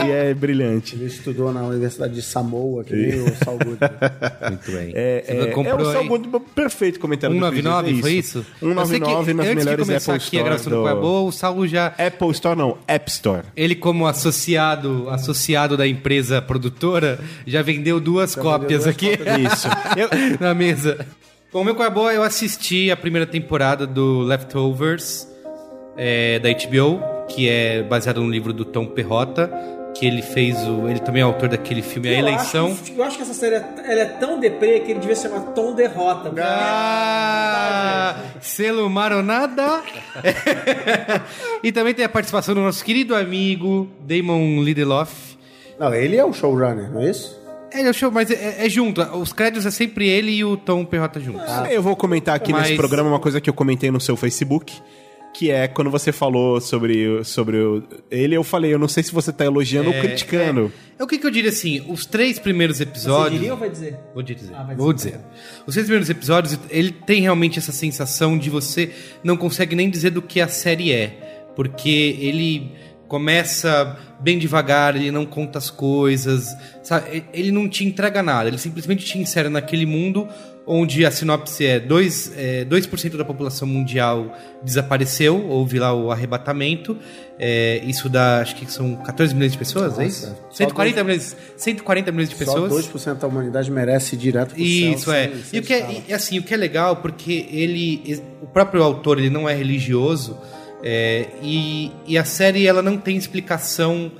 e 0.07 0.11
é 0.11 0.33
brilhante. 0.35 0.95
Ele 0.95 1.07
estudou 1.07 1.53
na 1.53 1.63
Universidade 1.63 2.15
de 2.15 2.23
Samoa, 2.23 2.85
que 2.85 2.95
nem 2.95 3.21
o 3.21 3.35
Saul 3.37 3.59
Goodman. 3.59 3.91
Muito 4.49 4.71
bem. 4.71 4.93
É, 4.95 5.25
Você 5.27 5.33
é, 5.33 5.41
é 5.43 5.47
comprou 5.49 5.81
o 5.81 5.89
aí 5.89 5.95
Salgundo, 5.95 6.41
perfeito 6.41 7.01
comentário 7.01 7.35
do 7.35 7.41
199, 7.45 7.89
Cris, 7.89 7.99
é 7.99 8.03
foi 8.03 8.13
isso? 8.13 8.47
Eu 8.61 8.87
sei 8.87 9.01
que 9.01 9.07
199 9.07 9.35
nas 9.35 9.47
antes 9.47 9.59
de 9.59 9.65
melhores 9.65 9.87
começar 9.87 10.15
Apple 10.15 10.27
aqui 10.27 10.37
a 10.37 10.41
Store. 10.41 10.45
gravação 10.45 10.73
do 10.73 10.89
é 10.89 10.95
Boa, 10.95 11.21
o 11.29 11.33
Saulo 11.33 11.67
já... 11.67 11.87
Apple 11.99 12.31
Store 12.31 12.59
não, 12.59 12.79
App 12.87 13.11
Store. 13.11 13.43
Ele, 13.57 13.75
como 13.75 14.07
associado, 14.07 15.09
associado 15.11 15.77
da 15.77 15.87
empresa 15.87 16.41
produtora, 16.41 17.19
já 17.47 17.61
vendeu 17.63 17.99
duas 18.01 18.35
cópias 18.35 18.87
aqui 18.87 19.11
Isso. 19.11 19.69
Eu- 19.97 20.39
na 20.41 20.55
mesa. 20.55 21.05
Bom, 21.53 21.63
meu 21.65 21.81
é 21.83 21.91
boa, 21.91 22.13
eu 22.15 22.23
assisti 22.23 22.91
a 22.91 22.97
primeira 22.97 23.27
temporada 23.27 23.87
do 23.87 24.21
Leftovers 24.21 25.29
é, 25.99 26.39
da 26.39 26.49
HBO, 26.51 27.03
que 27.29 27.47
é 27.49 27.83
baseado 27.83 28.23
no 28.23 28.31
livro 28.31 28.55
do 28.55 28.65
Tom 28.65 28.87
Perrotta, 28.87 29.51
que 29.95 30.07
ele 30.07 30.23
fez 30.23 30.57
o. 30.67 30.89
Ele 30.89 30.99
também 31.01 31.21
é 31.21 31.25
autor 31.25 31.51
daquele 31.51 31.83
filme 31.83 32.09
A 32.09 32.13
Eu 32.13 32.19
Eleição. 32.21 32.73
acho 32.73 32.83
que- 32.85 32.99
eu 32.99 33.05
acho 33.05 33.17
que 33.19 33.23
essa 33.23 33.35
série 33.35 33.57
é, 33.57 33.65
ela 33.85 34.01
é 34.01 34.05
tão 34.07 34.41
deprê 34.41 34.81
que 34.81 34.93
ele 34.93 35.01
devia 35.01 35.15
se 35.15 35.25
chamar 35.29 35.41
Tom 35.53 35.75
Derrota. 35.75 36.31
porque- 36.31 36.41
Ah, 36.43 38.17
selo 38.41 38.89
Maronada. 38.89 39.83
e 41.63 41.71
também 41.71 41.93
tem 41.93 42.07
a 42.07 42.09
participação 42.09 42.55
do 42.55 42.63
nosso 42.63 42.83
querido 42.83 43.15
amigo 43.15 43.87
Damon 44.01 44.63
Lindelof. 44.63 45.37
Não, 45.79 45.93
ele 45.95 46.17
é 46.17 46.25
o 46.25 46.33
showrunner, 46.33 46.91
não 46.91 47.03
é 47.03 47.11
isso? 47.11 47.42
É, 47.75 47.89
eu 47.89 47.93
show, 47.93 48.11
mas 48.11 48.31
é, 48.31 48.65
é 48.65 48.69
junto. 48.69 49.01
Os 49.17 49.33
créditos 49.33 49.67
é 49.67 49.71
sempre 49.71 50.09
ele 50.09 50.31
e 50.33 50.45
o 50.45 50.57
Tom 50.57 50.85
Perrota 50.85 51.19
juntos. 51.21 51.43
Eu 51.71 51.83
vou 51.83 51.97
comentar 51.97 52.35
aqui 52.37 52.53
Mas- 52.53 52.63
nesse 52.63 52.77
programa 52.77 53.09
uma 53.09 53.19
coisa 53.21 53.41
que 53.41 53.49
eu 53.51 53.55
comentei 53.55 53.91
no 53.91 54.01
seu 54.01 54.17
Facebook, 54.17 54.73
que 55.35 55.51
é 55.51 55.67
quando 55.67 55.91
você 55.91 56.13
falou 56.13 56.61
sobre, 56.61 57.25
sobre 57.25 57.57
o- 57.57 57.83
ele, 58.11 58.35
eu 58.37 58.45
falei, 58.45 58.75
eu 58.75 58.79
não 58.79 58.89
sei 58.89 59.03
se 59.03 59.13
você 59.13 59.33
tá 59.33 59.45
elogiando 59.47 59.89
ou 59.91 59.99
criticando. 60.01 60.71
É 60.99 61.03
o 61.03 61.07
que, 61.07 61.17
que 61.19 61.27
eu 61.27 61.31
diria 61.31 61.49
assim, 61.51 61.83
os 61.89 62.05
três 62.05 62.39
primeiros 62.39 62.77
Você 62.77 62.83
episódios. 62.83 63.33
diria 63.41 63.55
ou 63.55 63.59
vai 63.59 63.71
dizer? 63.71 63.99
Vou 64.13 64.23
dizer. 64.23 64.51
Ah, 64.55 64.63
vai 64.63 64.77
vou 64.77 64.93
dizer. 64.93 65.13
dizer. 65.13 65.25
Os 65.67 65.73
três 65.75 65.87
primeiros 65.87 66.11
episódios, 66.11 66.59
ele 66.71 66.91
tem 66.93 67.23
realmente 67.23 67.59
essa 67.59 67.73
sensação 67.73 68.37
de 68.37 68.51
você 68.51 68.91
não 69.25 69.37
consegue 69.37 69.75
nem 69.75 69.89
dizer 69.89 70.11
do 70.11 70.21
que 70.21 70.41
a 70.41 70.49
série 70.49 70.93
é. 70.93 71.49
Porque 71.57 72.17
ele 72.21 72.73
começa 73.13 73.95
bem 74.21 74.39
devagar, 74.39 74.97
ele 74.97 75.11
não 75.11 75.27
conta 75.27 75.59
as 75.59 75.69
coisas, 75.69 76.47
sabe? 76.83 77.25
Ele 77.35 77.53
não 77.53 77.69
te 77.69 77.85
entrega 77.85 78.23
nada, 78.23 78.49
ele 78.49 78.57
simplesmente 78.57 79.05
te 79.05 79.19
insere 79.19 79.51
naquele 79.51 79.85
mundo 79.85 80.27
onde 80.67 81.05
a 81.05 81.11
sinopse 81.11 81.67
é 81.67 81.79
2%, 81.79 82.33
é, 82.37 82.65
2 82.65 82.87
da 83.19 83.25
população 83.25 83.69
mundial 83.69 84.35
desapareceu, 84.63 85.47
houve 85.47 85.79
lá 85.79 85.93
o 85.93 86.11
arrebatamento. 86.11 86.97
É, 87.39 87.83
isso 87.85 88.09
dá, 88.09 88.41
acho 88.41 88.55
que 88.57 88.71
são 88.73 88.95
14 88.97 89.35
milhões 89.35 89.53
de 89.53 89.59
pessoas, 89.59 89.99
é 89.99 90.07
isso? 90.07 90.27
Nossa, 90.29 90.39
só 90.51 90.57
140 90.59 91.05
milhões, 91.05 91.37
140 91.57 92.13
milhões 92.13 92.29
de 92.31 92.37
pessoas. 92.37 92.73
Só 92.73 92.93
2% 92.99 93.15
da 93.19 93.27
humanidade 93.27 93.71
merece 93.71 94.15
ir 94.15 94.19
direto 94.19 94.55
pro 94.55 94.63
Isso 94.63 95.05
céu. 95.07 95.15
é. 95.15 95.29
sem- 95.29 95.35
E 95.37 95.43
sem 95.43 95.61
o 95.61 95.63
que 95.65 95.75
é, 95.75 96.03
e, 96.09 96.15
assim, 96.15 96.39
o 96.39 96.43
que 96.43 96.55
é 96.55 96.57
legal 96.57 96.97
porque 96.97 97.47
ele, 97.51 98.23
o 98.41 98.47
próprio 98.47 98.83
autor, 98.83 99.19
ele 99.19 99.29
não 99.31 99.47
é 99.49 99.55
religioso 99.55 100.39
é, 100.83 101.29
e, 101.43 101.91
e 102.07 102.19
a 102.19 102.25
série 102.25 102.67
ela 102.67 102.83
não 102.83 102.99
tem 102.99 103.17
explicação. 103.17 104.13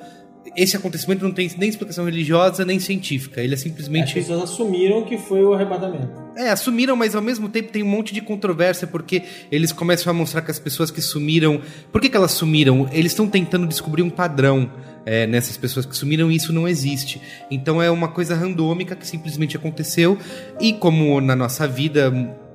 Esse 0.57 0.77
acontecimento 0.77 1.25
não 1.25 1.33
tem 1.33 1.51
nem 1.57 1.69
explicação 1.69 2.05
religiosa 2.05 2.65
nem 2.65 2.79
científica. 2.79 3.41
Ele 3.41 3.55
é 3.55 3.57
As 3.57 3.61
simplesmente 3.61 4.15
pessoas 4.15 4.43
assumiram 4.43 5.03
que 5.05 5.17
foi 5.17 5.43
o 5.43 5.55
arrebatamento. 5.55 6.11
É, 6.37 6.51
assumiram, 6.51 6.95
mas 6.95 7.15
ao 7.15 7.23
mesmo 7.23 7.49
tempo 7.49 7.73
tem 7.73 7.83
um 7.83 7.89
monte 7.89 8.13
de 8.13 8.21
controvérsia, 8.21 8.87
porque 8.87 9.23
eles 9.51 9.73
começam 9.73 10.11
a 10.11 10.15
mostrar 10.15 10.43
que 10.43 10.51
as 10.51 10.59
pessoas 10.59 10.91
que 10.91 11.01
sumiram. 11.01 11.61
Por 11.91 12.01
que, 12.01 12.09
que 12.09 12.17
elas 12.17 12.33
sumiram? 12.33 12.89
Eles 12.93 13.13
estão 13.13 13.27
tentando 13.27 13.67
descobrir 13.67 14.03
um 14.03 14.11
padrão 14.11 14.71
é, 15.05 15.27
nessas 15.27 15.57
pessoas 15.57 15.87
que 15.87 15.97
sumiram 15.97 16.31
e 16.31 16.37
isso 16.37 16.53
não 16.53 16.69
existe. 16.69 17.21
Então 17.51 17.83
é 17.83 17.91
uma 17.91 18.09
coisa 18.09 18.35
randômica 18.35 18.95
que 18.95 19.07
simplesmente 19.07 19.57
aconteceu, 19.57 20.19
e 20.61 20.73
como 20.73 21.21
na 21.21 21.35
nossa 21.35 21.67
vida 21.67 22.13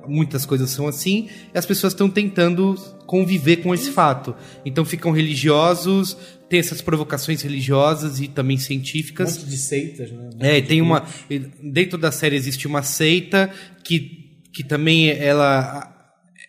muitas 0.08 0.46
coisas 0.46 0.70
são 0.70 0.88
assim, 0.88 1.28
as 1.54 1.66
pessoas 1.66 1.92
estão 1.92 2.08
tentando 2.08 2.74
conviver 3.06 3.58
com 3.58 3.74
esse 3.74 3.90
fato. 3.90 4.34
Então 4.64 4.84
ficam 4.84 5.12
religiosos, 5.12 6.16
tem 6.48 6.58
essas 6.58 6.80
provocações 6.80 7.42
religiosas 7.42 8.20
e 8.20 8.28
também 8.28 8.56
Um 8.56 8.60
científicas. 8.60 9.36
monte 9.36 9.48
de 9.48 9.58
seitas, 9.58 10.10
né? 10.10 10.58
É, 10.58 10.60
tem 10.60 10.80
uma. 10.80 11.04
Dentro 11.62 11.98
da 11.98 12.10
série 12.10 12.36
existe 12.36 12.66
uma 12.66 12.82
seita 12.82 13.50
que, 13.84 14.40
que 14.52 14.64
também 14.64 15.10
ela. 15.10 15.94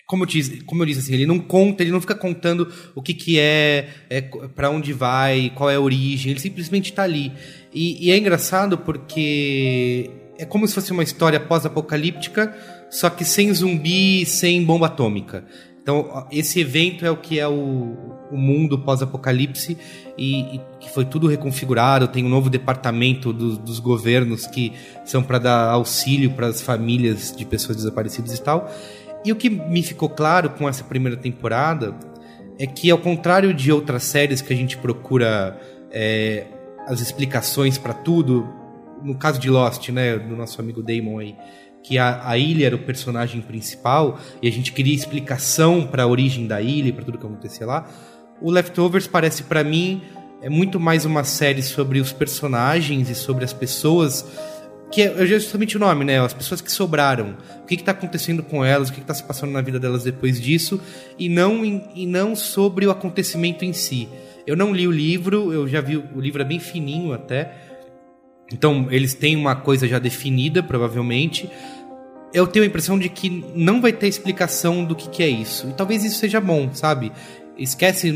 Como 0.08 0.24
eu, 0.24 0.28
disse, 0.28 0.62
como 0.62 0.82
eu 0.82 0.88
disse, 0.88 1.02
assim, 1.02 1.14
ele 1.14 1.28
não 1.28 1.38
conta, 1.38 1.84
ele 1.84 1.92
não 1.92 2.02
fica 2.02 2.16
contando 2.16 2.68
o 2.96 3.02
que, 3.02 3.14
que 3.14 3.38
é, 3.38 3.90
é 4.10 4.22
para 4.22 4.72
onde 4.72 4.92
vai, 4.92 5.52
qual 5.54 5.70
é 5.70 5.76
a 5.76 5.80
origem, 5.80 6.32
ele 6.32 6.40
simplesmente 6.40 6.92
tá 6.92 7.04
ali. 7.04 7.32
E, 7.72 8.08
e 8.08 8.10
é 8.10 8.18
engraçado 8.18 8.76
porque 8.76 10.10
é 10.40 10.46
como 10.46 10.68
se 10.68 10.74
fosse 10.74 10.92
uma 10.92 11.04
história 11.04 11.40
pós-apocalíptica, 11.40 12.58
só 12.90 13.10
que 13.10 13.24
sem 13.26 13.54
zumbi, 13.54 14.26
sem 14.26 14.64
bomba 14.64 14.88
atômica. 14.88 15.46
Então, 15.82 16.28
esse 16.32 16.60
evento 16.60 17.06
é 17.06 17.10
o 17.10 17.18
que 17.18 17.40
é 17.40 17.48
o, 17.48 17.96
o 18.32 18.38
mundo 18.38 18.78
pós-apocalipse 18.78 19.76
e, 20.18 20.56
e 20.56 20.62
que 20.80 20.90
foi 20.90 21.04
tudo 21.06 21.28
reconfigurado. 21.28 22.08
Tem 22.08 22.24
um 22.24 22.30
novo 22.30 22.50
departamento 22.50 23.34
do- 23.34 23.58
dos 23.58 23.80
governos 23.80 24.46
que 24.46 24.74
são 25.04 25.24
para 25.24 25.40
dar 25.40 25.70
auxílio 25.70 26.32
para 26.32 26.48
as 26.48 26.62
famílias 26.62 27.34
de 27.36 27.44
pessoas 27.44 27.78
desaparecidas 27.78 28.38
e 28.38 28.42
tal. 28.42 28.72
E 29.26 29.32
o 29.32 29.36
que 29.36 29.50
me 29.50 29.82
ficou 29.82 30.10
claro 30.10 30.52
com 30.52 30.70
essa 30.70 30.84
primeira 30.84 31.18
temporada 31.18 31.96
é 32.60 32.68
que, 32.68 32.92
ao 32.92 32.98
contrário 33.00 33.54
de 33.54 33.72
outras 33.72 34.04
séries 34.04 34.42
que 34.42 34.54
a 34.54 34.56
gente 34.56 34.78
procura 34.78 35.60
é, 35.92 36.46
as 36.88 37.02
explicações 37.02 37.78
para 37.78 37.94
tudo, 37.94 38.48
no 39.02 39.16
caso 39.16 39.40
de 39.40 39.50
Lost, 39.50 39.90
né, 39.90 40.20
do 40.20 40.36
nosso 40.36 40.62
amigo 40.62 40.84
Damon 40.84 41.20
aí, 41.20 41.36
que 41.84 41.98
a, 41.98 42.28
a 42.28 42.38
ilha 42.38 42.66
era 42.68 42.76
o 42.76 42.80
personagem 42.80 43.42
principal 43.42 44.20
e 44.42 44.48
a 44.48 44.52
gente 44.52 44.72
queria 44.72 44.94
explicação 44.94 45.88
para 45.88 46.04
a 46.04 46.08
origem 46.08 46.46
da 46.48 46.62
ilha 46.62 46.90
e 46.90 46.92
para 46.92 47.04
tudo 47.06 47.18
que 47.18 47.26
acontecia 47.26 47.66
lá. 47.66 47.88
O 48.42 48.52
Leftovers 48.52 49.08
parece 49.08 49.44
para 49.44 49.64
mim 49.64 50.02
é 50.42 50.50
muito 50.50 50.80
mais 50.80 51.04
uma 51.06 51.24
série 51.24 51.62
sobre 51.62 52.00
os 52.00 52.14
personagens 52.14 53.10
e 53.10 53.16
sobre 53.16 53.44
as 53.44 53.52
pessoas 53.54 54.26
que 54.92 55.04
é 55.04 55.26
justamente 55.26 55.78
o 55.78 55.80
nome, 55.80 56.04
né? 56.04 56.20
As 56.20 56.34
pessoas 56.34 56.62
que 56.62 56.72
sobraram. 56.72 57.38
O 57.62 57.66
que 57.68 57.76
está 57.76 57.92
acontecendo 57.92 58.42
com 58.42 58.66
elas, 58.66 58.90
o 58.90 58.94
que 58.94 59.02
está 59.02 59.14
se 59.14 59.24
passando 59.24 59.52
na 59.52 59.62
vida 59.62 59.80
delas 59.80 60.04
depois 60.04 60.42
disso, 60.42 60.82
e 61.18 61.30
não, 61.30 61.64
em- 61.64 61.84
e 61.94 62.08
não 62.08 62.36
sobre 62.36 62.88
o 62.88 62.92
acontecimento 62.92 63.64
em 63.64 63.72
si. 63.72 64.10
Eu 64.48 64.58
não 64.58 64.74
li 64.74 64.88
o 64.88 64.92
livro, 64.92 65.54
eu 65.54 65.68
já 65.68 65.80
vi, 65.80 65.96
o 65.98 66.20
livro 66.20 66.42
é 66.42 66.46
bem 66.46 66.60
fininho 66.60 67.14
até. 67.14 67.54
Então, 68.52 68.88
eles 68.90 69.14
têm 69.14 69.36
uma 69.36 69.56
coisa 69.56 69.88
já 69.88 70.00
definida, 70.00 70.64
provavelmente. 70.64 71.50
Eu 72.34 72.48
tenho 72.48 72.64
a 72.64 72.68
impressão 72.68 72.98
de 72.98 73.10
que 73.10 73.44
não 73.56 73.82
vai 73.82 73.92
ter 73.94 74.08
explicação 74.08 74.84
do 74.84 74.96
que, 74.96 75.10
que 75.10 75.24
é 75.24 75.28
isso. 75.28 75.68
E 75.70 75.74
talvez 75.74 76.04
isso 76.04 76.20
seja 76.20 76.40
bom, 76.42 76.70
sabe? 76.74 77.12
Esquece. 77.58 78.12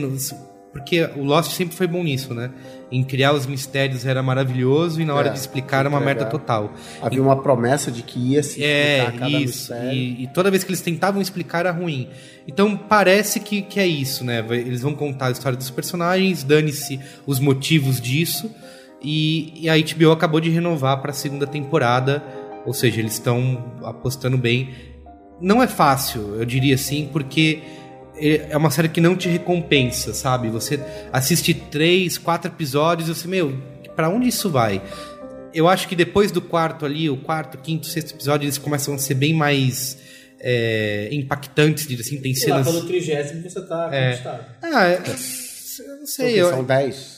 Porque 0.72 1.08
o 1.16 1.24
Lost 1.24 1.52
sempre 1.52 1.76
foi 1.76 1.86
bom 1.86 2.04
nisso, 2.04 2.34
né? 2.34 2.50
Em 2.92 3.04
criar 3.04 3.34
os 3.34 3.46
mistérios 3.46 4.08
era 4.08 4.24
maravilhoso 4.24 5.00
e 5.00 5.06
na 5.06 5.14
hora 5.14 5.28
É, 5.28 5.32
de 5.32 5.38
explicar 5.38 5.82
era 5.82 5.90
uma 5.90 6.00
merda 6.00 6.26
total. 6.26 6.74
Havia 7.00 7.22
uma 7.22 7.40
promessa 7.40 7.92
de 7.92 8.02
que 8.02 8.20
ia 8.20 8.42
se 8.42 8.60
explicar 8.60 8.66
É, 8.66 9.12
cada 9.20 9.30
isso. 9.30 9.72
mistério. 9.72 9.94
E, 9.94 10.24
e 10.24 10.28
toda 10.34 10.50
vez 10.50 10.64
que 10.64 10.72
eles 10.72 10.82
tentavam 10.82 11.22
explicar 11.22 11.60
era 11.60 11.72
ruim. 11.72 12.10
Então 12.48 12.76
parece 12.76 13.40
que, 13.40 13.62
que 13.62 13.80
é 13.80 13.86
isso, 13.86 14.24
né? 14.24 14.44
Eles 14.50 14.82
vão 14.82 14.96
contar 14.96 15.28
a 15.28 15.32
história 15.32 15.56
dos 15.56 15.70
personagens, 15.70 16.44
dane-se 16.44 17.00
os 17.28 17.40
motivos 17.40 18.02
disso. 18.02 18.50
E, 19.04 19.54
e 19.66 19.70
a 19.70 19.74
HBO 19.78 20.12
acabou 20.12 20.40
de 20.40 20.50
renovar 20.50 21.02
para 21.02 21.12
a 21.12 21.14
segunda 21.14 21.46
temporada. 21.46 22.24
Ou 22.66 22.74
seja, 22.74 23.00
eles 23.00 23.14
estão 23.14 23.74
apostando 23.84 24.38
bem. 24.38 24.70
Não 25.42 25.62
é 25.62 25.68
fácil, 25.68 26.36
eu 26.40 26.46
diria 26.46 26.76
assim, 26.76 27.10
porque 27.12 27.60
é 28.16 28.48
é 28.52 28.58
uma 28.58 28.70
série 28.70 28.88
que 28.88 29.02
não 29.02 29.16
te 29.16 29.28
recompensa, 29.28 30.14
sabe? 30.14 30.48
Você 30.50 30.80
assiste 31.12 31.54
três, 31.54 32.18
quatro 32.18 32.50
episódios 32.50 33.10
e 33.10 33.16
você, 33.16 33.28
meu, 33.28 33.58
pra 33.96 34.08
onde 34.08 34.30
isso 34.30 34.50
vai? 34.50 34.82
Eu 35.54 35.68
acho 35.68 35.88
que 35.88 35.96
depois 35.96 36.32
do 36.32 36.40
quarto 36.42 36.86
ali, 36.86 37.10
o 37.10 37.18
quarto, 37.18 37.58
quinto, 37.58 37.86
sexto 37.88 38.14
episódio, 38.16 38.46
eles 38.46 38.58
começam 38.58 38.94
a 38.94 38.98
ser 38.98 39.16
bem 39.16 39.34
mais 39.34 39.98
é, 40.40 41.10
impactantes, 41.12 41.86
diria 41.88 42.04
assim, 42.04 42.22
tem 42.22 42.34
Sei 42.34 42.50
lá, 42.52 42.64
cenas. 42.64 42.74
pelo 42.74 42.88
trigésimo 42.88 43.42
você 43.50 43.62
tá 43.68 43.90
É. 43.92 44.10
conquistado. 44.12 44.46
Ah, 44.62 44.88
é, 44.88 44.96
eu 44.96 45.98
não 46.00 46.06
sei. 46.06 46.26
Porque 46.28 46.40
Eu, 46.40 46.50
São 46.50 46.64
10. 46.64 47.13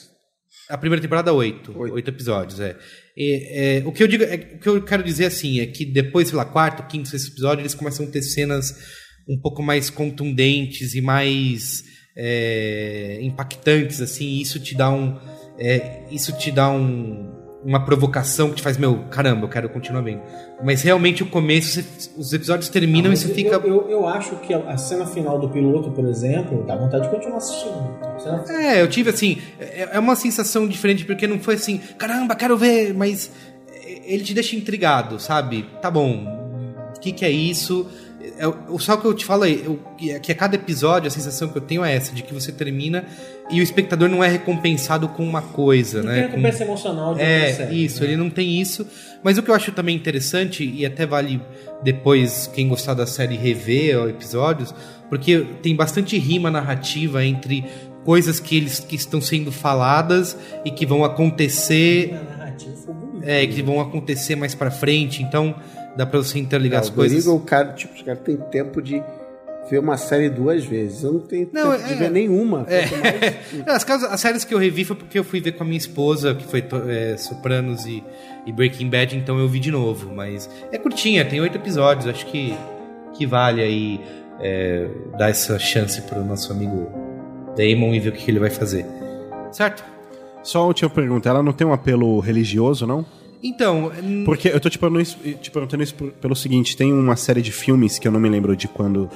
A 0.70 0.78
primeira 0.78 1.02
temporada, 1.02 1.34
oito. 1.34 1.78
Oito. 1.78 1.94
Oito 1.94 2.10
episódios, 2.10 2.60
é. 2.60 2.78
E, 3.16 3.48
é, 3.50 3.84
o, 3.86 3.92
que 3.92 4.04
eu 4.04 4.08
digo, 4.08 4.24
é, 4.24 4.36
o 4.56 4.60
que 4.60 4.70
eu 4.70 4.82
quero 4.84 5.04
dizer 5.04 5.26
assim 5.26 5.60
é 5.60 5.68
que 5.68 5.86
depois, 5.86 6.28
sei 6.28 6.38
lá, 6.38 6.46
quarto, 6.46 6.88
quinto, 6.88 7.08
sexto 7.08 7.32
episódio, 7.32 7.62
eles 7.62 7.74
começam 7.74 8.06
a 8.06 8.10
ter 8.10 8.22
cenas 8.22 8.76
um 9.28 9.40
pouco 9.40 9.62
mais 9.64 9.90
contundentes 9.90 10.94
e 10.94 11.02
mais 11.02 11.84
é, 12.16 13.20
impactantes, 13.22 14.02
assim, 14.02 14.26
e 14.26 14.42
isso 14.42 14.60
te 14.60 14.76
dá 14.76 14.90
um. 14.90 15.20
é, 15.60 16.04
isso 16.12 16.32
te 16.38 16.52
dá 16.52 16.70
um, 16.70 17.35
uma 17.66 17.84
provocação 17.84 18.50
que 18.50 18.58
te 18.58 18.62
faz, 18.62 18.78
meu, 18.78 19.00
caramba, 19.10 19.46
eu 19.46 19.50
quero 19.50 19.68
continuar 19.70 20.02
vendo. 20.02 20.22
Mas 20.64 20.84
realmente 20.84 21.24
o 21.24 21.26
começo, 21.26 21.84
os 22.16 22.32
episódios 22.32 22.70
terminam 22.70 23.08
e 23.08 23.10
Mas 23.10 23.20
você 23.20 23.32
eu- 23.32 23.36
fica. 23.36 23.56
Eu, 23.56 23.90
eu, 23.90 24.08
acho 24.08 24.36
que 24.38 24.54
a 24.54 24.60
a 24.70 24.78
cena 24.78 25.06
final 25.08 25.40
do 25.40 25.50
piloto, 25.50 25.90
por 25.92 26.06
exemplo, 26.06 26.64
dá 26.66 26.76
vontade 26.76 27.06
de 27.06 27.10
continuar 27.10 27.38
assistindo. 27.38 27.90
Certo? 28.20 28.52
É, 28.52 28.82
eu 28.82 28.88
tive 28.88 29.10
assim. 29.10 29.40
É 29.60 29.90
é 29.94 30.00
uma 30.00 30.16
sensação 30.16 30.68
diferente, 30.68 31.04
porque 31.06 31.26
não 31.28 31.40
foi 31.40 31.56
assim, 31.56 31.80
caramba, 31.98 32.36
quero 32.36 32.56
ver, 32.58 32.94
mas 32.94 33.32
ele 34.06 34.24
te 34.24 34.34
deixa 34.34 34.56
intrigado, 34.56 35.20
sabe? 35.20 35.66
Tá 35.82 35.90
bom, 35.90 36.24
o 36.96 37.00
que, 37.00 37.12
que 37.12 37.26
é 37.26 37.32
isso? 37.32 37.88
É, 38.38 38.48
o- 38.48 38.80
só 38.80 38.98
que 38.98 39.06
eu 39.06 39.14
te 39.14 39.24
falo 39.26 39.44
aí, 39.44 39.62
eu- 39.66 39.80
que 39.98 40.12
é 40.12 40.20
que 40.20 40.32
a 40.32 40.36
cada 40.36 40.56
episódio 40.56 41.08
a 41.08 41.12
sensação 41.12 41.48
que 41.50 41.58
eu 41.58 41.62
tenho 41.62 41.84
é 41.84 41.96
essa, 41.96 42.14
de 42.14 42.24
que 42.24 42.34
você 42.34 42.52
termina 42.52 43.06
e 43.52 43.60
o 43.60 43.64
espectador 43.64 44.10
não 44.10 44.24
é 44.24 44.28
recompensado 44.28 45.08
com 45.10 45.24
uma 45.24 45.42
coisa, 45.42 46.00
Não 46.02 46.10
né? 46.10 46.14
tem 46.16 46.24
Com- 46.24 46.30
recompensa 46.38 46.64
emocional 46.64 47.14
de 47.16 47.22
é, 47.22 47.54
série, 47.54 47.84
isso, 47.86 48.02
né? 48.02 48.08
ele 48.08 48.18
não 48.18 48.30
tem 48.30 48.60
isso. 48.62 48.86
Mas 49.24 49.38
o 49.38 49.44
que 49.44 49.50
eu 49.50 49.56
acho 49.56 49.72
também 49.72 49.96
interessante, 49.96 50.64
e 50.64 50.86
até 50.86 51.06
vale 51.06 51.42
depois, 51.84 52.50
quem 52.54 52.68
gostar 52.68 52.94
da 52.94 53.06
série, 53.08 53.36
rever 53.36 54.08
episódios, 54.10 54.74
porque 55.10 55.46
tem 55.62 55.76
bastante 55.76 56.18
rima 56.18 56.50
narrativa 56.50 57.24
entre 57.24 57.64
coisas 58.04 58.40
que 58.40 58.56
eles 58.58 58.80
que 58.80 58.96
estão 58.96 59.20
sendo 59.22 59.52
faladas 59.52 60.38
e 60.64 60.72
que 60.72 60.86
vão 60.86 61.04
acontecer, 61.04 62.14
A 62.40 62.46
é, 63.28 63.46
que 63.48 63.62
vão 63.62 63.80
acontecer 63.82 64.36
mais 64.36 64.54
pra 64.54 64.70
frente. 64.70 65.24
Então 65.24 65.56
dá 65.96 66.06
pra 66.06 66.20
você 66.20 66.40
interligar 66.40 66.82
as 66.82 66.88
É, 66.88 66.92
o 66.92 66.94
coisas. 66.94 67.24
Dorigo, 67.26 67.42
o 67.44 67.46
cara, 67.46 67.74
tipo, 67.74 67.94
os 67.96 68.02
caras 68.02 68.22
têm 68.24 68.38
tempo 68.38 68.82
de 68.82 69.02
ver 69.70 69.80
uma 69.80 69.98
série 69.98 70.30
duas 70.30 70.64
vezes. 70.64 71.04
Eu 71.04 71.14
não 71.14 71.20
tenho 71.22 71.50
Não, 71.52 71.72
tempo 71.72 71.88
de 71.88 71.94
é- 71.94 71.96
ver 71.96 72.12
nenhuma. 72.12 72.66
É. 72.68 72.86
Mais- 72.86 73.68
As, 73.68 73.84
casas- 73.84 74.12
as 74.12 74.20
séries 74.22 74.44
que 74.46 74.54
eu 74.54 74.60
revi 74.60 74.84
foi 74.86 74.96
porque 74.96 75.18
eu 75.18 75.24
fui 75.24 75.40
ver 75.42 75.54
com 75.54 75.64
a 75.64 75.66
minha 75.66 75.78
esposa, 75.78 76.36
que 76.36 76.46
foi 76.46 76.64
é, 76.88 77.18
Sopranos 77.18 77.86
e, 77.86 78.04
e 78.46 78.52
Breaking 78.52 78.90
Bad, 78.90 79.18
então 79.18 79.40
eu 79.40 79.48
vi 79.48 79.60
de 79.60 79.72
novo. 79.72 80.14
Mas 80.14 80.50
é 80.72 80.78
curtinha, 80.78 81.26
tem 81.26 81.42
oito 81.42 81.58
episódios, 81.58 82.06
acho 82.08 82.26
que, 82.28 82.56
que 83.14 83.26
vale 83.26 83.62
aí 83.64 84.00
é, 84.40 84.88
dar 85.18 85.30
essa 85.30 85.58
chance 85.58 86.00
pro 86.04 86.24
nosso 86.24 86.52
amigo 86.52 86.88
Damon 87.58 87.96
e 87.96 88.00
ver 88.00 88.10
o 88.10 88.12
que, 88.12 88.24
que 88.26 88.30
ele 88.32 88.40
vai 88.40 88.50
fazer. 88.52 88.86
Certo? 89.52 89.84
Só 90.44 90.60
a 90.60 90.66
última 90.68 90.90
pergunta, 90.92 91.28
ela 91.28 91.42
não 91.42 91.54
tem 91.54 91.66
um 91.66 91.74
apelo 91.74 92.20
religioso, 92.20 92.86
não? 92.86 93.04
Então, 93.48 93.92
Porque 94.26 94.48
eu 94.50 94.60
tô 94.60 94.70
te 94.70 94.80
perguntando 94.80 95.02
isso, 95.04 95.18
te 95.42 95.52
perguntando 95.52 95.84
isso 95.84 95.94
pelo 95.94 96.36
seguinte, 96.36 96.76
tem 96.76 96.92
uma 96.92 97.16
série 97.16 97.42
de 97.42 97.52
filmes 97.52 98.00
que 98.00 98.08
eu 98.08 98.12
não 98.12 98.20
me 98.20 98.28
lembro 98.30 98.56
de 98.56 98.68
quando 98.68 99.10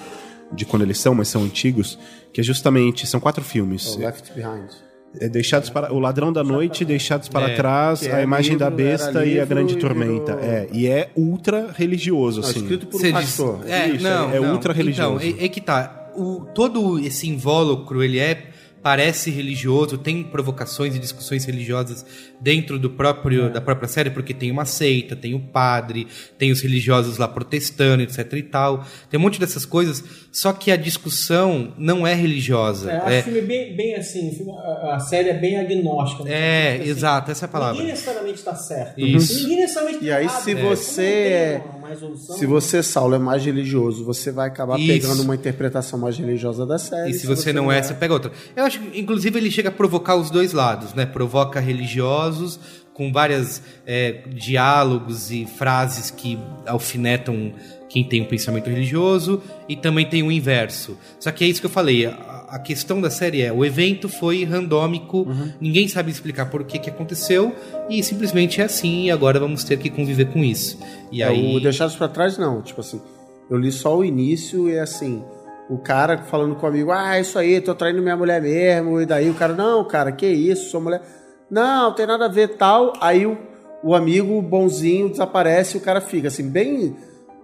de 0.52 0.66
quando 0.66 0.82
eles 0.82 0.98
são, 0.98 1.14
mas 1.14 1.28
são 1.28 1.44
antigos, 1.44 1.98
que 2.34 2.42
é 2.42 2.44
justamente 2.44 3.06
são 3.06 3.20
quatro 3.20 3.44
filmes. 3.44 3.96
O 3.96 4.00
Left 4.00 4.34
Behind. 4.34 4.70
É 5.20 5.28
deixados 5.30 5.70
para 5.70 5.92
o 5.94 6.00
ladrão 6.00 6.32
da 6.34 6.44
noite, 6.44 6.84
deixados 6.86 7.28
para 7.30 7.50
É, 7.52 7.56
trás, 7.56 8.00
que 8.02 8.08
a 8.10 8.20
é 8.20 8.24
imagem 8.24 8.58
da 8.58 8.68
livro, 8.70 8.84
era 8.84 8.98
besta 8.98 9.26
e 9.26 9.40
a 9.40 9.46
grande 9.46 9.74
e 9.74 9.78
tormenta. 9.78 10.36
virou- 10.36 10.50
É, 10.56 10.68
e 10.72 10.88
é 10.88 11.10
ultra 11.16 11.72
religioso 11.76 12.42
Não, 12.42 12.50
assim. 12.50 12.60
escrito 12.62 12.88
por 12.88 13.00
um 13.00 13.04
diz- 13.04 13.12
pastor. 13.12 13.60
É, 13.68 13.90
Isso, 13.90 14.04
não, 14.04 14.32
é 14.32 14.40
não. 14.40 14.54
ultra 14.54 14.74
religioso. 14.74 15.24
Então, 15.26 15.40
é, 15.42 15.46
é 15.46 15.50
que 15.50 15.62
tá. 15.62 16.12
O, 16.16 16.46
todo 16.54 17.00
esse 17.00 17.28
invólucro, 17.30 18.04
ele 18.04 18.18
é 18.20 18.50
parece 18.82 19.30
religioso, 19.30 19.98
tem 19.98 20.24
provocações 20.24 20.96
e 20.96 21.00
discussões 21.00 21.44
religiosas 21.46 22.06
dentro 22.40 22.80
do 22.80 22.90
próprio 22.90 23.50
da 23.52 23.60
própria 23.60 23.88
série, 23.88 24.10
porque 24.10 24.34
tem 24.34 24.50
uma 24.52 24.66
seita, 24.66 25.16
tem 25.16 25.34
o 25.34 25.40
padre, 25.40 26.08
tem 26.38 26.52
os 26.52 26.62
religiosos 26.62 27.18
lá 27.18 27.28
protestando, 27.28 28.04
etc 28.04 28.32
e 28.34 28.44
tal. 28.44 28.86
Tem 29.10 29.20
um 29.20 29.24
monte 29.24 29.40
dessas 29.40 29.66
coisas, 29.66 30.04
só 30.32 30.54
que 30.54 30.72
a 30.72 30.76
discussão 30.78 31.74
não 31.78 32.06
é 32.08 32.14
religiosa. 32.14 32.92
É, 32.92 33.18
É, 33.18 33.20
o 33.20 33.24
filme 33.24 33.42
bem, 33.42 33.76
bem 33.76 33.96
assim, 33.96 34.32
filme- 34.32 34.54
a, 34.92 35.00
série 35.00 35.30
é 35.30 35.34
bem 35.34 35.58
agnóstica. 35.58 36.24
né? 36.24 36.32
é, 36.32 36.76
Assim, 36.80 36.90
exato, 36.90 37.32
essa 37.32 37.46
é 37.46 37.48
a 37.48 37.50
palavra. 37.50 37.74
Ninguém 37.76 37.92
necessariamente 37.92 38.38
está 38.40 38.56
certo. 38.56 39.00
Isso. 39.00 39.42
Ninguém 39.44 39.58
necessariamente 39.58 40.06
E 40.06 40.12
aí, 40.12 40.26
tá 40.28 40.34
se 40.40 40.52
errado. 40.52 40.64
você 40.76 41.02
Não 41.02 41.72
tem 41.72 41.79
é- 41.79 41.79
Se 42.38 42.46
você, 42.46 42.84
Saulo, 42.84 43.16
é 43.16 43.20
mais 43.20 43.44
religioso, 43.44 44.04
você 44.04 44.32
vai 44.32 44.48
acabar 44.48 44.80
Isso. 44.80 44.88
pegando 44.88 45.24
uma 45.24 45.36
interpretação 45.36 45.98
mais 46.00 46.18
religiosa 46.18 46.66
da 46.66 46.78
série. 46.78 47.12
E 47.12 47.14
se 47.14 47.26
você 47.26 47.52
não 47.52 47.72
é, 47.72 47.82
você 47.82 47.94
pega 47.94 48.14
outra. 48.14 48.32
Eu 48.56 48.64
acho 48.64 48.80
que, 48.80 49.00
inclusive, 49.00 49.38
ele 49.38 49.52
chega 49.52 49.70
a 49.70 49.72
provocar 49.72 50.16
os 50.16 50.30
dois 50.30 50.54
lados, 50.54 50.94
né? 50.94 51.06
Provoca 51.06 51.60
religiosos 51.60 52.60
com 52.94 53.14
várias 53.14 53.62
é, 53.88 54.24
diálogos 54.28 55.32
e 55.32 55.46
frases 55.46 56.12
que 56.12 56.38
alfinetam 56.66 57.54
quem 57.88 58.04
tem 58.04 58.22
um 58.22 58.26
pensamento 58.26 58.70
religioso 58.70 59.42
e 59.70 59.76
também 59.76 60.06
tem 60.06 60.22
o 60.22 60.32
inverso. 60.32 60.98
Só 61.20 61.32
que 61.32 61.44
é 61.44 61.48
isso 61.48 61.62
que 61.62 61.66
eu 61.66 61.72
falei. 61.72 62.06
A, 62.52 62.60
questão 62.60 63.00
da 63.00 63.10
série 63.10 63.42
é 63.42 63.52
o 63.52 63.64
evento 63.64 64.10
foi 64.10 64.44
randômico, 64.44 65.28
ninguém 65.60 65.88
sabe 65.88 66.12
explicar 66.12 66.50
por 66.50 66.64
que, 66.64 66.80
que 66.80 66.90
aconteceu 66.90 67.56
e 67.90 68.04
simplesmente 68.04 68.62
é 68.62 68.66
assim 68.66 69.06
e 69.06 69.12
agora 69.12 69.40
vamos 69.40 69.64
ter 69.64 69.78
que 69.78 69.90
conviver 69.90 70.26
com 70.26 70.40
isso. 70.40 70.80
E 71.12 71.22
É, 71.22 71.28
aí 71.28 71.56
O 71.56 71.60
Deixados 71.60 71.96
pra 71.96 72.08
Trás, 72.08 72.38
não. 72.38 72.62
Tipo 72.62 72.82
assim, 72.82 73.02
eu 73.50 73.58
li 73.58 73.72
só 73.72 73.98
o 73.98 74.04
início 74.04 74.70
e 74.70 74.78
assim, 74.78 75.24
o 75.70 75.78
cara 75.78 76.18
falando 76.24 76.56
comigo, 76.56 76.92
ah, 76.92 77.20
isso 77.20 77.38
aí, 77.38 77.62
tô 77.62 77.76
traindo 77.76 78.02
minha 78.02 78.18
mulher 78.18 78.42
mesmo. 78.42 79.00
E 79.00 79.06
daí 79.06 79.30
o 79.30 79.36
cara, 79.36 79.54
não, 79.54 79.86
cara, 79.88 80.12
que 80.12 80.28
isso, 80.28 80.72
sua 80.72 80.80
mulher. 80.80 81.02
Não, 81.50 81.90
não 81.90 81.96
tem 81.96 82.06
nada 82.06 82.26
a 82.26 82.30
ver 82.30 82.50
tal. 82.58 82.94
Aí 83.00 83.26
o, 83.26 83.38
o 83.84 83.96
amigo 83.96 84.42
bonzinho 84.42 85.10
desaparece 85.10 85.78
e 85.78 85.80
o 85.80 85.84
cara 85.84 86.02
fica 86.02 86.28
assim, 86.28 86.50
bem 86.50 86.96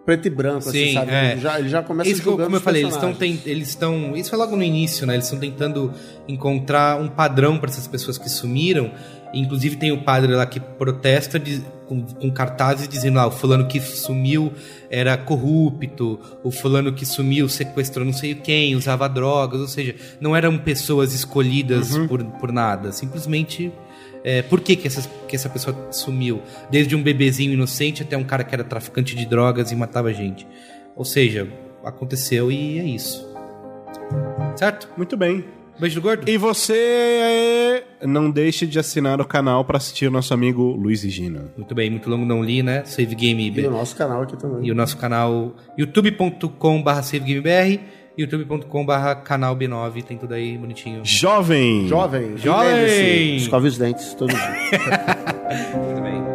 preto 0.06 0.28
e 0.28 0.30
branco, 0.30 0.70
assim, 0.70 0.88
Sim, 0.88 0.94
sabe? 0.94 1.12
é. 1.12 1.38
Já, 1.38 1.60
ele 1.60 1.68
já 1.70 1.82
começa 1.82 2.10
Isso 2.10 2.22
julgando 2.22 2.44
como 2.46 2.56
eu 2.58 2.62
falei, 2.62 2.84
eles 2.84 2.94
estão 2.94 3.16
eles 3.46 3.68
estão, 3.70 4.16
isso 4.16 4.30
foi 4.30 4.38
logo 4.40 4.56
no 4.56 4.64
início, 4.64 5.06
né? 5.08 5.16
Eles 5.16 5.26
estão 5.26 5.40
tentando 5.40 5.92
encontrar 6.28 7.00
um 7.02 7.08
padrão 7.08 7.58
para 7.58 7.70
essas 7.70 7.88
pessoas 7.88 8.18
que 8.18 8.30
sumiram. 8.30 8.92
Inclusive 9.34 9.76
tem 9.76 9.92
o 9.92 10.02
padre 10.04 10.34
lá 10.34 10.46
que 10.46 10.60
protesta 10.60 11.38
de- 11.40 11.62
com, 11.88 12.02
com 12.04 12.32
cartazes 12.32 12.88
dizendo 12.88 13.18
lá, 13.18 13.28
o 13.28 13.32
fulano 13.32 13.68
que 13.68 13.80
sumiu 13.82 14.52
era 14.90 15.18
corrupto, 15.18 16.20
o 16.44 16.50
fulano 16.52 16.94
que 16.94 17.06
sumiu 17.06 17.48
sequestrou 17.50 18.06
não 18.06 18.14
sei 18.14 18.34
quem, 18.34 18.76
usava 18.76 19.08
drogas, 19.10 19.60
ou 19.60 19.68
seja, 19.68 19.94
não 20.20 20.36
eram 20.36 20.58
pessoas 20.58 21.14
escolhidas 21.14 21.94
Uhum. 21.96 22.08
por, 22.08 22.24
por 22.24 22.52
nada, 22.52 22.92
simplesmente 22.92 23.72
é, 24.26 24.42
por 24.42 24.60
que, 24.60 24.76
que, 24.76 24.88
essas- 24.88 25.08
que 25.28 25.36
essa 25.36 25.48
pessoa 25.50 25.90
sumiu? 25.92 26.42
Desde 26.72 26.96
um 26.96 27.04
bebezinho 27.04 27.54
inocente 27.54 28.02
até 28.02 28.18
um 28.18 28.24
cara 28.26 28.44
que 28.44 28.54
era 28.56 28.64
traficante 28.64 29.16
de 29.16 29.26
drogas 29.26 29.72
e 29.72 29.76
matava 29.76 30.12
gente. 30.12 30.46
Ou 30.96 31.06
seja, 31.06 31.48
aconteceu 31.84 32.52
e 32.52 32.80
é 32.80 32.84
isso. 32.84 33.24
Certo? 34.56 34.90
Muito 34.98 35.16
bem. 35.16 35.46
Beijo 35.78 36.00
do 36.00 36.04
gordo? 36.04 36.30
E 36.30 36.38
você 36.38 37.84
é, 38.02 38.08
não 38.08 38.32
deixe 38.32 38.66
de 38.66 38.80
assinar 38.80 39.20
o 39.20 39.26
canal 39.26 39.66
para 39.66 39.76
assistir 39.78 40.08
o 40.08 40.12
nosso 40.12 40.34
amigo 40.34 40.72
Luiz 40.72 41.04
e 41.04 41.10
Gina. 41.10 41.52
Muito 41.58 41.76
bem, 41.76 41.90
muito 41.90 42.10
longo 42.10 42.26
não 42.26 42.42
li, 42.42 42.64
né? 42.64 42.84
Save 42.86 43.14
Game 43.14 43.52
E 43.54 43.68
o 43.68 43.72
nosso 43.72 43.94
canal 43.96 44.22
aqui 44.22 44.38
também. 44.38 44.66
e 44.66 44.72
o 44.72 44.76
nosso 44.76 44.96
canal 44.98 45.54
youtube.com.br 45.78 47.80
Youtube.com.br 48.18 49.22
canal 49.24 49.56
B9, 49.56 50.04
tem 50.04 50.18
tudo 50.18 50.34
aí 50.34 50.58
bonitinho. 50.58 51.02
Jovem! 51.04 51.88
Jovem, 51.88 52.38
Jovem! 52.38 53.36
Escove 53.38 53.68
os 53.68 53.78
dentes 53.78 54.14
todo 54.14 54.30
dia. 54.30 54.40
Muito 55.76 56.02
bem. 56.02 56.35